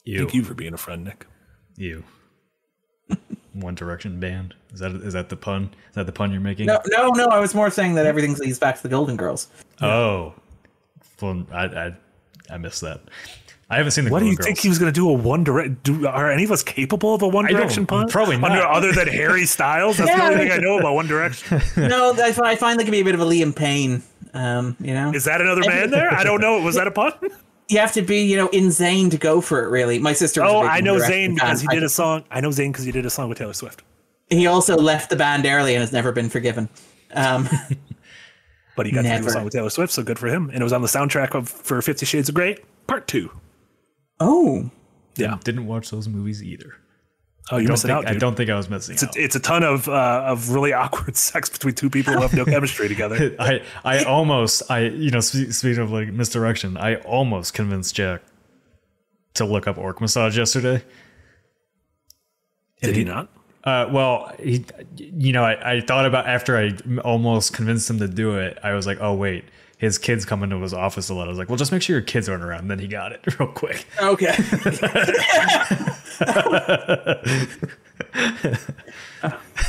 You, 0.05 0.19
Thank 0.19 0.35
you 0.35 0.45
for 0.45 0.55
being 0.55 0.75
a 0.75 0.79
friend, 0.79 1.05
Nick. 1.05 1.27
you. 1.77 2.05
One 3.55 3.75
Direction 3.75 4.19
band. 4.19 4.55
Is 4.73 4.81
that 4.81 4.93
is 4.93 5.13
that 5.13 5.29
the 5.29 5.37
pun? 5.37 5.71
Is 5.91 5.95
that 5.95 6.07
the 6.07 6.13
pun 6.13 6.33
you're 6.33 6.41
making? 6.41 6.67
No, 6.67 6.81
no, 6.89 7.11
no. 7.11 7.27
I 7.27 7.39
was 7.39 7.55
more 7.55 7.71
saying 7.71 7.95
that 7.95 8.05
everything 8.05 8.35
leads 8.35 8.59
back 8.59 8.77
to 8.77 8.83
the 8.83 8.89
Golden 8.89 9.17
Girls. 9.17 9.49
Oh, 9.81 10.35
well, 11.23 11.47
I 11.53 11.65
I, 11.67 11.97
I 12.51 12.57
missed 12.59 12.81
that. 12.81 13.03
I 13.71 13.77
haven't 13.77 13.93
seen 13.93 14.07
the. 14.07 14.11
What 14.11 14.19
do 14.21 14.25
you 14.27 14.33
Golden 14.33 14.45
think 14.47 14.59
he 14.59 14.69
was 14.69 14.79
going 14.81 14.93
to 14.93 14.95
do 14.95 15.09
a 15.09 15.13
One 15.13 15.45
Direction? 15.45 15.79
Do 15.85 16.07
are 16.09 16.31
any 16.33 16.43
of 16.45 16.51
us 16.51 16.63
capable 16.65 17.15
of 17.15 17.23
a 17.23 17.29
One 17.29 17.47
Direction 17.47 17.87
pun? 17.87 18.09
probably 18.09 18.37
not. 18.39 18.51
Under, 18.51 18.63
other 18.67 18.93
than 18.93 19.07
Harry 19.15 19.47
Styles, 19.47 19.99
that's 19.99 20.11
Yeah, 20.11 20.17
the 20.17 20.23
only 20.25 20.37
I 20.47 20.49
thing 20.49 20.53
I 20.53 20.57
know 20.57 20.79
about 20.81 20.95
One 20.95 21.07
Direction. 21.07 21.61
no, 21.77 22.13
I, 22.15 22.33
fi- 22.33 22.51
I 22.51 22.57
find 22.57 22.79
there 22.79 22.85
can 22.85 22.93
be 22.93 23.01
a 23.01 23.05
bit 23.05 23.15
of 23.15 23.21
a 23.21 23.25
Liam 23.25 23.55
Payne. 23.55 24.03
Um, 24.35 24.77
you 24.81 24.93
know, 24.93 25.12
Is 25.12 25.24
that 25.24 25.40
another 25.40 25.62
man 25.66 25.90
there? 25.90 26.12
I 26.12 26.24
don't 26.24 26.40
know. 26.40 26.61
Was 26.61 26.74
that 26.74 26.86
a 26.86 26.90
pun? 26.90 27.12
you 27.69 27.78
have 27.78 27.93
to 27.93 28.02
be, 28.02 28.23
you 28.23 28.36
know, 28.36 28.48
insane 28.48 29.09
to 29.11 29.16
go 29.16 29.40
for 29.40 29.65
it. 29.65 29.69
Really, 29.70 29.98
my 29.98 30.12
sister. 30.12 30.43
Was 30.43 30.51
Oh, 30.52 30.62
I 30.62 30.81
know 30.81 30.94
One 30.94 31.01
Direction 31.02 31.32
Zayn 31.32 31.35
because 31.36 31.61
he 31.61 31.69
did 31.69 31.82
a 31.82 31.89
song. 31.89 32.24
I 32.31 32.40
know 32.40 32.48
Zayn 32.51 32.73
because 32.73 32.85
he 32.85 32.93
did 32.93 33.06
a 33.06 33.11
song 33.11 33.28
with 33.28 33.39
Taylor 33.39 33.52
Swift. 33.52 33.82
He 34.28 34.47
also 34.47 34.77
left 34.77 35.09
the 35.11 35.16
band 35.16 35.47
early 35.47 35.74
and 35.74 35.81
has 35.81 35.93
never 35.93 36.11
been 36.12 36.28
forgiven. 36.28 36.69
Um, 37.15 37.48
But 38.77 38.86
he 38.86 38.93
got 38.93 39.02
to 39.02 39.19
do 39.20 39.27
a 39.27 39.31
song 39.31 39.44
with 39.44 39.52
Taylor 39.52 39.70
Swift, 39.70 39.93
so 39.93 40.02
good 40.02 40.19
for 40.19 40.27
him. 40.27 40.51
And 40.51 40.61
it 40.61 40.65
was 40.65 40.73
on 40.73 40.82
the 40.82 40.89
soundtrack 40.89 41.35
of 41.35 41.48
for 41.48 41.81
Fifty 41.81 42.06
Shades 42.06 42.28
of 42.28 42.35
Grey 42.35 42.56
Part 42.89 43.06
Two. 43.06 43.31
oh, 44.20 44.70
Yeah, 45.16 45.39
Didn't 45.44 45.66
watch 45.66 45.90
those 45.90 46.09
movies 46.09 46.43
either. 46.43 46.74
Oh, 47.51 47.57
you're 47.59 47.66
don't 47.66 47.73
missing 47.75 47.91
out, 47.91 48.07
I 48.09 48.15
don't 48.15 48.35
think 48.37 48.49
I 48.49 48.57
was 48.57 48.71
missing 48.71 48.95
It's 48.95 49.05
out. 49.05 49.15
a, 49.16 49.23
it's 49.23 49.37
a 49.37 49.41
ton 49.41 49.62
of 49.62 49.87
uh, 49.89 50.25
of 50.27 50.51
really 50.51 50.73
awkward 50.83 51.16
sex 51.16 51.51
between 51.51 51.75
two 51.75 51.91
people 51.91 52.15
who 52.15 52.23
have 52.23 52.33
no 52.33 52.45
chemistry 52.55 52.89
together. 52.89 53.37
I 53.39 53.62
I 53.85 54.03
almost 54.05 54.62
I 54.71 54.81
you 54.87 55.11
know 55.11 55.21
speaking 55.21 55.79
of 55.79 55.91
like 55.91 56.09
misdirection, 56.12 56.77
I 56.79 56.97
almost 56.97 57.53
convinced 57.53 57.95
Jack 57.95 58.23
to 59.35 59.45
look 59.45 59.66
up 59.66 59.77
orc 59.77 60.01
massage 60.01 60.39
yesterday. 60.39 60.83
Did 62.83 62.97
he 62.97 63.05
not? 63.05 63.29
Uh, 63.62 63.89
well, 63.91 64.31
he, 64.39 64.65
you 64.97 65.33
know, 65.33 65.43
I, 65.43 65.77
I 65.77 65.81
thought 65.81 66.05
about 66.05 66.27
after 66.27 66.59
I 66.59 66.73
almost 67.03 67.55
convinced 67.55 67.89
him 67.89 67.99
to 67.99 68.09
do 68.09 68.37
it. 68.37 68.59
I 68.62 68.75
was 68.75 68.87
like, 68.87 68.99
oh 69.01 69.15
wait, 69.15 69.45
his 69.85 69.98
kids 69.98 70.24
come 70.24 70.43
into 70.43 70.61
his 70.61 70.74
office 70.74 71.09
a 71.09 71.15
lot. 71.15 71.27
I 71.27 71.28
was 71.28 71.39
like, 71.39 71.48
well, 71.48 71.56
just 71.56 71.73
make 71.73 71.82
sure 71.82 71.94
your 71.94 72.05
kids 72.05 72.28
aren't 72.28 72.43
around. 72.43 72.62
And 72.62 72.70
then 72.70 72.78
he 72.78 72.89
got 72.89 73.12
it 73.12 73.20
real 73.39 73.48
quick. 73.48 73.86
Okay. 74.02 74.35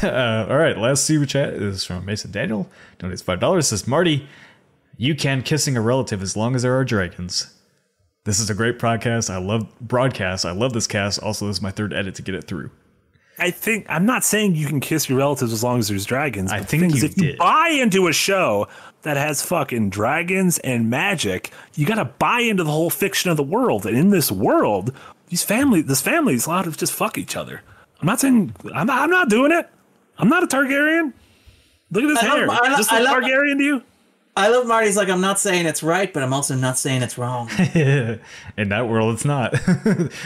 Uh, 0.04 0.46
all 0.50 0.58
right, 0.58 0.78
last 0.78 1.06
super 1.06 1.26
chat 1.26 1.54
is 1.54 1.86
from 1.86 2.06
Mason 2.06 2.30
Daniel. 2.32 2.70
Donates 3.00 3.24
five 3.24 3.40
dollars. 3.40 3.68
Says 3.68 3.88
Marty, 3.88 4.28
you 4.98 5.16
can 5.16 5.42
kissing 5.42 5.78
a 5.78 5.82
relative 5.82 6.22
as 6.22 6.36
long 6.36 6.56
as 6.56 6.64
there 6.64 6.78
are 6.78 6.84
dragons. 6.84 7.54
This 8.26 8.40
is 8.40 8.50
a 8.50 8.54
great 8.56 8.80
podcast. 8.80 9.30
I 9.30 9.38
love 9.38 9.68
broadcast. 9.80 10.46
I 10.46 10.52
love 10.52 10.74
this 10.74 10.88
cast. 10.88 11.22
Also, 11.22 11.48
this 11.48 11.58
is 11.58 11.62
my 11.62 11.72
third 11.72 11.94
edit 11.94 12.16
to 12.16 12.22
get 12.22 12.36
it 12.36 12.46
through. 12.46 12.72
I 13.38 13.52
think 13.52 13.86
I'm 13.90 14.06
not 14.06 14.24
saying 14.24 14.56
you 14.56 14.68
can 14.68 14.80
kiss 14.80 15.10
your 15.10 15.18
relatives 15.18 15.52
as 15.52 15.64
long 15.64 15.80
as 15.80 15.88
there's 15.90 16.06
dragons. 16.06 16.52
I 16.52 16.60
think 16.60 16.84
thing 16.84 16.92
is, 16.96 17.04
you 17.04 17.10
if 17.10 17.18
you 17.22 17.36
buy 17.38 17.70
into 17.70 18.08
a 18.08 18.14
show 18.14 18.68
that 19.02 19.18
has 19.18 19.42
fucking 19.42 19.90
dragons 19.90 20.58
and 20.60 20.90
magic, 20.90 21.52
you 21.76 21.86
got 21.86 21.96
to 21.96 22.06
buy 22.06 22.40
into 22.40 22.64
the 22.64 22.72
whole 22.72 22.90
fiction 22.90 23.30
of 23.30 23.38
the 23.38 23.44
world. 23.44 23.86
And 23.86 23.98
in 23.98 24.10
this 24.10 24.32
world, 24.32 24.94
these 25.28 25.44
family, 25.44 25.82
this 25.82 26.02
family 26.02 26.34
is 26.36 26.46
allowed 26.46 26.64
to 26.64 26.72
just 26.72 26.94
fuck 26.94 27.18
each 27.18 27.36
other. 27.36 27.62
I'm 28.00 28.08
not 28.08 28.20
saying 28.20 28.56
I'm 28.74 28.88
not, 28.88 29.02
I'm 29.02 29.10
not 29.10 29.30
doing 29.30 29.52
it. 29.52 29.70
I'm 30.18 30.30
not 30.30 30.44
a 30.44 30.48
Targaryen. 30.48 31.12
Look 31.92 32.04
at 32.04 32.08
this 32.08 32.20
I 32.20 32.28
love- 32.28 32.38
hair. 32.38 32.50
I 32.50 32.70
lo- 32.72 32.78
Just 32.78 32.92
I 32.92 33.00
look 33.00 33.12
love- 33.12 33.24
Targaryen 33.24 33.58
to 33.58 33.64
you? 33.64 33.84
I 34.38 34.50
love 34.50 34.68
Marty's 34.68 34.98
like 34.98 35.08
I'm 35.10 35.22
not 35.22 35.40
saying 35.40 35.66
it's 35.66 35.82
right, 35.82 36.12
but 36.14 36.22
I'm 36.22 36.34
also 36.34 36.56
not 36.56 36.78
saying 36.78 37.02
it's 37.04 37.18
wrong. 37.18 37.50
In 37.74 38.20
that 38.70 38.90
world, 38.90 39.14
it's 39.14 39.24
not. 39.26 39.54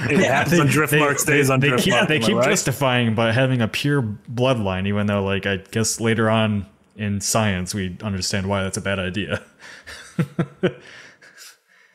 It 0.10 0.20
happens 0.26 0.60
on 0.60 0.68
drift 0.68 0.94
Driftmark, 0.94 1.20
stays 1.20 1.50
on 1.52 1.60
they 1.60 1.70
Driftmark. 1.70 2.00
keep, 2.00 2.08
they 2.08 2.20
keep 2.20 2.36
right? 2.36 2.50
justifying 2.50 3.14
by 3.14 3.32
having 3.32 3.62
a 3.62 3.68
pure 3.68 4.02
bloodline, 4.02 4.88
even 4.88 5.06
though, 5.06 5.24
like, 5.24 5.46
I 5.46 5.58
guess 5.58 6.00
later 6.00 6.30
on 6.30 6.66
in 6.96 7.22
science, 7.22 7.76
we 7.76 7.98
understand 8.02 8.50
why 8.50 8.64
that's 8.64 8.78
a 8.78 8.82
bad 8.82 8.98
idea. 8.98 9.44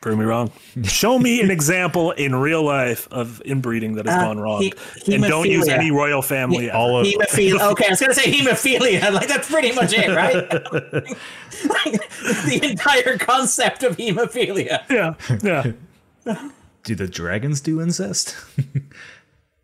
Prove 0.05 0.19
me 0.19 0.25
wrong. 0.25 0.51
Show 0.83 1.17
me 1.17 1.41
an 1.41 1.49
example 1.59 2.11
in 2.11 2.35
real 2.35 2.61
life 2.63 3.07
of 3.09 3.41
inbreeding 3.43 3.95
that 3.95 4.05
has 4.05 4.13
Uh, 4.15 4.25
gong 4.27 4.37
wrong, 4.37 4.61
he- 4.61 5.15
and 5.15 5.23
don't 5.23 5.49
use 5.49 5.67
any 5.67 5.89
royal 5.89 6.21
family. 6.21 6.69
ever. 6.69 6.77
All 6.77 6.99
of 6.99 7.07
Hemophilia. 7.07 7.59
Okay, 7.71 7.87
I 7.87 7.89
was 7.89 7.99
gonna 7.99 8.13
say 8.13 8.31
hemophilia. 8.31 9.11
Like 9.11 9.27
that's 9.27 9.49
pretty 9.49 9.71
much 9.71 9.93
it, 9.93 10.09
right? 10.15 10.35
like, 10.43 12.09
the 12.45 12.59
entire 12.69 13.17
concept 13.17 13.81
of 13.81 13.97
hemophilia. 13.97 14.83
yeah, 14.91 15.15
yeah. 15.41 16.49
do 16.83 16.93
the 16.93 17.07
dragons 17.07 17.59
do 17.61 17.81
incest? 17.81 18.35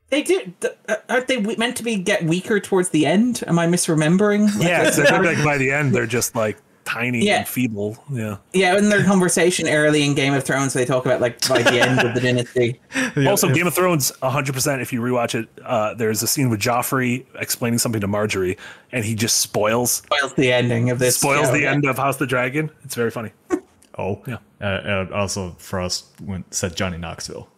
They 0.10 0.24
do. 0.24 0.52
uh, 0.90 0.96
Aren't 1.08 1.28
they 1.28 1.38
meant 1.56 1.78
to 1.78 1.84
be 1.84 1.98
get 1.98 2.24
weaker 2.24 2.60
towards 2.60 2.90
the 2.90 3.06
end? 3.06 3.44
Am 3.46 3.60
I 3.60 3.68
misremembering? 3.68 4.54
Like, 4.58 4.68
Yeah, 4.68 4.90
so 4.90 5.04
I 5.04 5.06
think 5.06 5.24
like 5.24 5.44
by 5.46 5.60
the 5.60 5.72
end 5.72 5.94
they're 5.94 6.08
just 6.08 6.36
like 6.36 6.58
tiny 6.86 7.26
Yeah. 7.26 7.40
and 7.40 7.48
feeble. 7.48 7.98
Yeah. 8.12 8.38
yeah. 8.54 8.78
In 8.78 8.90
their 8.90 9.04
conversation 9.04 9.68
early 9.68 10.04
in 10.04 10.14
Game 10.16 10.34
of 10.34 10.44
Thrones, 10.44 10.74
they 10.74 10.86
talk 10.86 11.06
about 11.06 11.22
like 11.22 11.48
by 11.48 11.62
the 11.62 11.80
end 11.82 12.00
of 12.00 12.14
the 12.14 12.22
dynasty. 12.22 12.80
Also, 13.28 13.54
Game 13.54 13.68
of 13.68 13.74
Thrones, 13.74 14.12
100%, 14.22 14.82
if 14.82 14.92
you 14.94 15.02
rewatch 15.02 15.36
it, 15.42 15.48
uh, 15.64 15.94
there's 15.94 16.22
a 16.24 16.28
scene 16.28 16.50
with 16.50 16.60
Joffrey 16.60 17.26
explaining 17.36 17.80
something 17.80 18.02
to 18.02 18.08
Margaery, 18.08 18.58
and 18.92 19.06
he 19.06 19.16
just 19.16 19.38
spoils 19.38 19.92
Spoils 19.94 20.34
the 20.36 20.52
ending 20.52 20.90
of 20.90 21.00
this. 21.00 21.18
spoils 21.18 21.48
show, 21.48 21.54
the 21.54 21.62
yeah. 21.62 21.72
end 21.72 21.86
of 21.86 21.98
House 21.98 22.16
of 22.16 22.20
the 22.20 22.28
Dragon. 22.28 22.70
It's 22.84 22.96
very 22.96 23.12
funny. 23.12 23.32
Oh, 23.98 24.24
Yeah. 24.26 24.38
Uh, 24.62 24.66
uh, 24.66 25.08
also, 25.14 25.52
Frost 25.60 26.06
went 26.22 26.54
said 26.54 26.78
Johnny 26.78 26.98
Knoxville. 26.98 27.50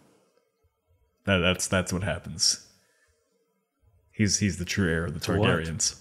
That, 1.26 1.38
that's 1.38 1.68
that's 1.68 1.92
what 1.92 2.02
happens. 2.02 2.66
He's 4.10 4.40
he's 4.40 4.58
the 4.58 4.64
true 4.64 4.90
heir 4.90 5.04
of 5.04 5.14
the 5.14 5.20
Targaryens. 5.20 5.94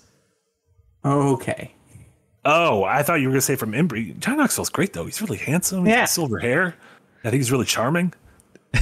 Okay. 1.06 1.74
Oh, 2.46 2.84
I 2.84 3.04
thought 3.04 3.16
you 3.22 3.28
were 3.28 3.32
going 3.34 3.38
to 3.40 3.46
say 3.46 3.56
from 3.56 3.72
Embry. 3.72 4.18
John 4.20 4.38
Knoxville's 4.38 4.70
great, 4.70 4.94
though. 4.94 5.06
He's 5.06 5.22
really 5.22 5.38
handsome. 5.38 5.86
He's 5.86 5.92
Yeah. 5.94 6.02
got 6.02 6.10
silver 6.10 6.40
hair. 6.40 6.76
I 7.24 7.30
think 7.30 7.40
he's 7.40 7.52
really 7.52 7.66
charming. 7.66 8.14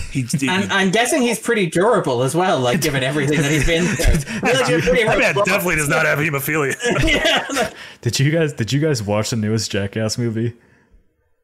He, 0.10 0.22
he- 0.24 0.48
And 0.48 0.72
I'm 0.72 0.90
guessing 0.90 1.22
he's 1.22 1.38
pretty 1.38 1.68
durable 1.68 2.24
as 2.24 2.34
well, 2.34 2.60
like 2.60 2.82
given 2.82 3.04
everything 3.04 3.42
that 3.42 3.52
he's 3.52 3.66
been 3.66 3.84
through. 3.86 4.14
Like 4.42 4.66
that 4.68 5.18
man 5.20 5.36
definitely 5.46 5.76
does 5.76 5.90
not 5.90 6.06
have 6.06 6.18
hemophilia. 6.20 6.76
yeah. 7.08 7.72
Did 8.02 8.20
you 8.20 8.32
guys 8.32 8.54
did 8.54 8.72
you 8.74 8.80
guys 8.80 9.04
watch 9.04 9.30
the 9.32 9.36
newest 9.36 9.70
Jackass 9.70 10.18
movie? 10.18 10.54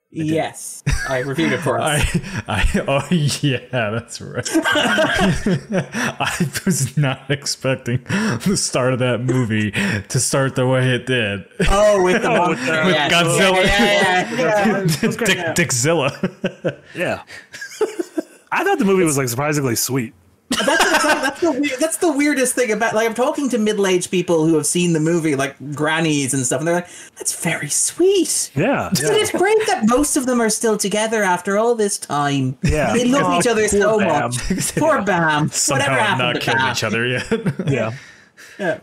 Yes, 0.09 0.83
I 1.09 1.19
reviewed 1.19 1.51
it 1.51 1.57
for 1.59 1.79
us. 1.81 2.01
I, 2.47 2.63
I 2.75 2.79
oh 2.87 3.07
yeah, 3.13 3.59
that's 3.69 4.21
right. 4.21 4.47
I 4.55 6.49
was 6.65 6.97
not 6.97 7.29
expecting 7.29 8.03
the 8.05 8.55
start 8.57 8.93
of 8.93 8.99
that 8.99 9.19
movie 9.21 9.71
to 9.71 10.19
start 10.19 10.55
the 10.55 10.65
way 10.65 10.95
it 10.95 11.05
did. 11.07 11.45
oh, 11.69 12.01
with 12.03 12.21
the 12.21 12.29
Oh, 12.31 12.49
with 12.49 12.59
monster, 12.59 12.83
the- 12.85 12.89
yes. 12.91 13.11
Godzilla. 13.11 13.63
Yeah, 13.65 14.33
yeah, 14.33 14.39
yeah. 14.39 15.55
Dick, 15.55 15.67
Dickzilla. 15.67 16.79
yeah. 16.95 17.23
I 18.51 18.63
thought 18.63 18.79
the 18.79 18.85
movie 18.85 19.03
was 19.03 19.17
like 19.17 19.27
surprisingly 19.27 19.75
sweet. 19.75 20.13
That's, 20.49 21.03
that's, 21.03 21.41
the 21.41 21.51
weird, 21.51 21.79
that's 21.79 21.97
the 21.97 22.11
weirdest 22.11 22.55
thing 22.55 22.71
about 22.71 22.95
like 22.95 23.07
I'm 23.07 23.13
talking 23.13 23.49
to 23.49 23.57
middle-aged 23.57 24.09
people 24.09 24.45
who 24.45 24.55
have 24.55 24.65
seen 24.65 24.93
the 24.93 24.99
movie, 24.99 25.35
like 25.35 25.55
grannies 25.73 26.33
and 26.33 26.45
stuff, 26.45 26.59
and 26.59 26.67
they're 26.67 26.75
like, 26.75 26.87
"That's 27.17 27.41
very 27.43 27.69
sweet." 27.69 28.51
Yeah. 28.55 28.89
But 28.91 29.01
it's 29.03 29.31
great 29.31 29.57
that 29.67 29.83
most 29.87 30.15
of 30.15 30.25
them 30.25 30.41
are 30.41 30.49
still 30.49 30.77
together 30.77 31.21
after 31.23 31.57
all 31.57 31.75
this 31.75 31.97
time. 31.97 32.57
Yeah. 32.63 32.93
they 32.93 33.05
love 33.05 33.23
Oh, 33.25 33.39
each 33.39 33.47
other 33.47 33.67
so 33.67 33.99
Bam. 33.99 34.31
much. 34.31 34.75
Poor 34.75 35.01
Bam. 35.01 35.49
Somehow 35.51 35.81
Whatever 35.83 35.99
have 35.99 36.07
happened 36.07 36.27
not 36.27 36.33
to 36.33 36.39
killed 36.39 36.57
Bam? 36.57 36.71
each 36.71 36.83
other 36.83 37.05
yet. 37.05 37.29
Yeah. 37.67 37.91
Yeah. 38.57 38.79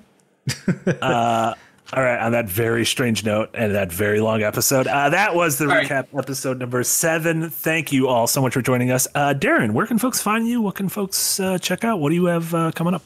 Uh, 1.02 1.54
All 1.92 2.02
right, 2.02 2.18
on 2.18 2.32
that 2.32 2.46
very 2.48 2.84
strange 2.84 3.24
note 3.24 3.50
and 3.54 3.74
that 3.74 3.92
very 3.92 4.20
long 4.20 4.42
episode, 4.42 4.86
uh, 4.86 5.10
that 5.10 5.34
was 5.34 5.58
the 5.58 5.68
Sorry. 5.68 5.84
recap 5.84 6.06
episode 6.18 6.58
number 6.58 6.82
seven. 6.82 7.50
Thank 7.50 7.92
you 7.92 8.08
all 8.08 8.26
so 8.26 8.40
much 8.40 8.54
for 8.54 8.62
joining 8.62 8.90
us. 8.90 9.06
Uh, 9.14 9.34
Darren, 9.36 9.72
where 9.72 9.86
can 9.86 9.98
folks 9.98 10.20
find 10.20 10.48
you? 10.48 10.60
What 10.62 10.74
can 10.76 10.88
folks 10.88 11.38
uh, 11.38 11.58
check 11.58 11.84
out? 11.84 12.00
What 12.00 12.08
do 12.08 12.14
you 12.14 12.24
have 12.24 12.54
uh, 12.54 12.72
coming 12.72 12.94
up? 12.94 13.02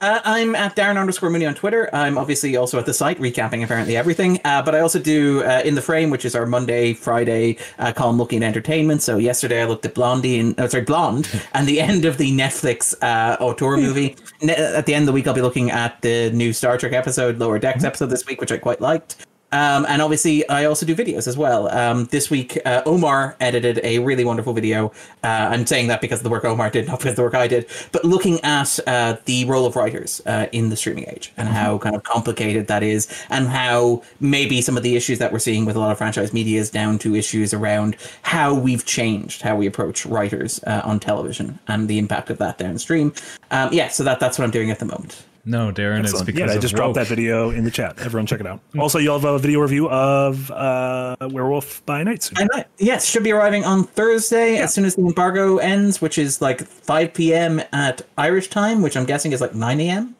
Uh, 0.00 0.18
I'm 0.24 0.54
at 0.54 0.74
Darren 0.76 0.98
underscore 0.98 1.28
Mooney 1.28 1.44
on 1.44 1.54
Twitter. 1.54 1.90
I'm 1.92 2.16
obviously 2.16 2.56
also 2.56 2.78
at 2.78 2.86
the 2.86 2.94
site, 2.94 3.18
recapping 3.18 3.62
apparently 3.62 3.98
everything. 3.98 4.40
Uh, 4.46 4.62
but 4.62 4.74
I 4.74 4.80
also 4.80 4.98
do 4.98 5.42
uh, 5.44 5.60
In 5.62 5.74
the 5.74 5.82
Frame, 5.82 6.08
which 6.08 6.24
is 6.24 6.34
our 6.34 6.46
Monday, 6.46 6.94
Friday 6.94 7.58
uh, 7.78 7.92
column 7.92 8.16
looking 8.16 8.42
at 8.42 8.46
entertainment. 8.46 9.02
So 9.02 9.18
yesterday 9.18 9.60
I 9.60 9.66
looked 9.66 9.84
at 9.84 9.94
Blondie, 9.94 10.38
and, 10.38 10.58
oh, 10.58 10.68
sorry, 10.68 10.84
Blonde, 10.84 11.28
and 11.52 11.68
the 11.68 11.80
end 11.80 12.06
of 12.06 12.16
the 12.16 12.32
Netflix 12.32 12.94
uh, 13.02 13.36
auteur 13.40 13.76
movie. 13.76 14.16
Ne- 14.40 14.54
at 14.54 14.86
the 14.86 14.94
end 14.94 15.02
of 15.02 15.06
the 15.06 15.12
week, 15.12 15.26
I'll 15.26 15.34
be 15.34 15.42
looking 15.42 15.70
at 15.70 16.00
the 16.00 16.30
new 16.30 16.54
Star 16.54 16.78
Trek 16.78 16.94
episode, 16.94 17.38
Lower 17.38 17.58
Decks 17.58 17.84
episode 17.84 18.06
this 18.06 18.24
week, 18.24 18.40
which 18.40 18.52
I 18.52 18.56
quite 18.56 18.80
liked. 18.80 19.26
Um, 19.52 19.84
and 19.88 20.00
obviously, 20.00 20.48
I 20.48 20.64
also 20.64 20.86
do 20.86 20.94
videos 20.94 21.26
as 21.26 21.36
well. 21.36 21.68
Um, 21.70 22.06
this 22.06 22.30
week, 22.30 22.58
uh, 22.64 22.82
Omar 22.86 23.36
edited 23.40 23.80
a 23.82 23.98
really 23.98 24.24
wonderful 24.24 24.52
video. 24.52 24.92
Uh, 25.24 25.48
I'm 25.50 25.66
saying 25.66 25.88
that 25.88 26.00
because 26.00 26.20
of 26.20 26.24
the 26.24 26.30
work 26.30 26.44
Omar 26.44 26.70
did, 26.70 26.86
not 26.88 26.98
because 26.98 27.12
of 27.12 27.16
the 27.16 27.22
work 27.22 27.34
I 27.34 27.48
did, 27.48 27.66
but 27.92 28.04
looking 28.04 28.40
at 28.44 28.78
uh, 28.86 29.16
the 29.24 29.44
role 29.46 29.66
of 29.66 29.76
writers 29.76 30.20
uh, 30.26 30.46
in 30.52 30.68
the 30.68 30.76
streaming 30.76 31.08
age 31.08 31.32
and 31.36 31.48
how 31.48 31.78
kind 31.78 31.96
of 31.96 32.04
complicated 32.04 32.68
that 32.68 32.82
is, 32.82 33.08
and 33.30 33.48
how 33.48 34.02
maybe 34.20 34.60
some 34.60 34.76
of 34.76 34.82
the 34.82 34.96
issues 34.96 35.18
that 35.18 35.32
we're 35.32 35.38
seeing 35.38 35.64
with 35.64 35.76
a 35.76 35.80
lot 35.80 35.90
of 35.90 35.98
franchise 35.98 36.32
media 36.32 36.60
is 36.60 36.70
down 36.70 36.98
to 36.98 37.14
issues 37.14 37.52
around 37.52 37.96
how 38.22 38.54
we've 38.54 38.84
changed 38.84 39.42
how 39.42 39.56
we 39.56 39.66
approach 39.66 40.06
writers 40.06 40.62
uh, 40.66 40.82
on 40.84 41.00
television 41.00 41.58
and 41.68 41.88
the 41.88 41.98
impact 41.98 42.30
of 42.30 42.38
that 42.38 42.58
downstream. 42.58 43.12
Um, 43.50 43.72
yeah, 43.72 43.88
so 43.88 44.04
that 44.04 44.20
that's 44.20 44.38
what 44.38 44.44
I'm 44.44 44.50
doing 44.50 44.70
at 44.70 44.78
the 44.78 44.84
moment. 44.84 45.24
No, 45.44 45.72
Darren, 45.72 46.00
it's 46.00 46.08
Excellent. 46.08 46.26
because 46.26 46.40
yeah, 46.40 46.52
I 46.52 46.54
of 46.54 46.60
just 46.60 46.74
dropped 46.74 46.88
woke. 46.88 46.96
that 46.96 47.06
video 47.06 47.50
in 47.50 47.64
the 47.64 47.70
chat. 47.70 47.98
Everyone, 48.00 48.26
check 48.26 48.40
it 48.40 48.46
out. 48.46 48.60
Also, 48.78 48.98
you'll 48.98 49.18
have 49.18 49.24
a 49.28 49.38
video 49.38 49.60
review 49.60 49.88
of 49.88 50.50
uh, 50.50 51.16
Werewolf 51.20 51.84
by 51.86 52.02
Night 52.02 52.22
soon. 52.22 52.38
And 52.40 52.50
that, 52.54 52.68
yes, 52.78 53.06
should 53.06 53.24
be 53.24 53.32
arriving 53.32 53.64
on 53.64 53.84
Thursday 53.84 54.58
as 54.58 54.74
soon 54.74 54.84
as 54.84 54.96
the 54.96 55.02
embargo 55.02 55.58
ends, 55.58 56.00
which 56.00 56.18
is 56.18 56.42
like 56.42 56.60
5 56.62 57.14
p.m. 57.14 57.62
at 57.72 58.02
Irish 58.18 58.48
time, 58.48 58.82
which 58.82 58.96
I'm 58.96 59.06
guessing 59.06 59.32
is 59.32 59.40
like 59.40 59.54
9 59.54 59.80
a.m. 59.80 60.14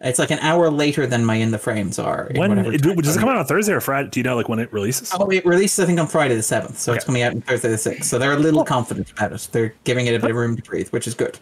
It's 0.00 0.18
like 0.18 0.30
an 0.30 0.38
hour 0.40 0.70
later 0.70 1.06
than 1.06 1.24
my 1.24 1.36
In 1.36 1.50
the 1.50 1.58
Frames 1.58 1.98
are. 1.98 2.30
When 2.34 2.58
it, 2.58 2.82
does 2.82 3.16
it 3.16 3.20
come 3.20 3.30
out 3.30 3.38
on 3.38 3.46
Thursday 3.46 3.72
or 3.72 3.80
Friday? 3.80 4.10
Do 4.10 4.20
you 4.20 4.24
know 4.24 4.36
like 4.36 4.50
when 4.50 4.58
it 4.58 4.70
releases? 4.70 5.10
Oh, 5.18 5.30
it 5.30 5.46
releases, 5.46 5.78
I 5.82 5.86
think, 5.86 5.98
on 5.98 6.06
Friday 6.08 6.34
the 6.34 6.42
7th. 6.42 6.74
So 6.74 6.92
it's 6.92 7.06
coming 7.06 7.22
out 7.22 7.32
on 7.32 7.40
Thursday 7.40 7.70
the 7.70 7.76
6th. 7.76 8.04
So 8.04 8.18
they're 8.18 8.34
a 8.34 8.38
little 8.38 8.64
confident 8.64 9.10
about 9.12 9.32
it. 9.32 9.48
They're 9.50 9.74
giving 9.84 10.06
it 10.06 10.14
a 10.14 10.18
bit 10.18 10.30
of 10.30 10.36
room 10.36 10.56
to 10.56 10.62
breathe, 10.62 10.88
which 10.90 11.06
is 11.06 11.14
good. 11.14 11.38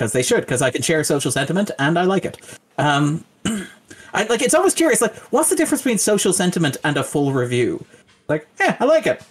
Because 0.00 0.12
they 0.12 0.22
should, 0.22 0.40
because 0.40 0.62
I 0.62 0.70
can 0.70 0.80
share 0.80 1.04
social 1.04 1.30
sentiment 1.30 1.70
and 1.78 1.98
I 1.98 2.04
like 2.04 2.24
it. 2.24 2.38
Um, 2.78 3.22
I 4.14 4.22
like 4.30 4.40
it's 4.40 4.54
always 4.54 4.72
curious, 4.72 5.02
like, 5.02 5.14
what's 5.30 5.50
the 5.50 5.56
difference 5.56 5.82
between 5.82 5.98
social 5.98 6.32
sentiment 6.32 6.78
and 6.84 6.96
a 6.96 7.04
full 7.04 7.34
review? 7.34 7.84
Like, 8.26 8.48
yeah, 8.58 8.78
I 8.80 8.86
like 8.86 9.06
it. 9.06 9.22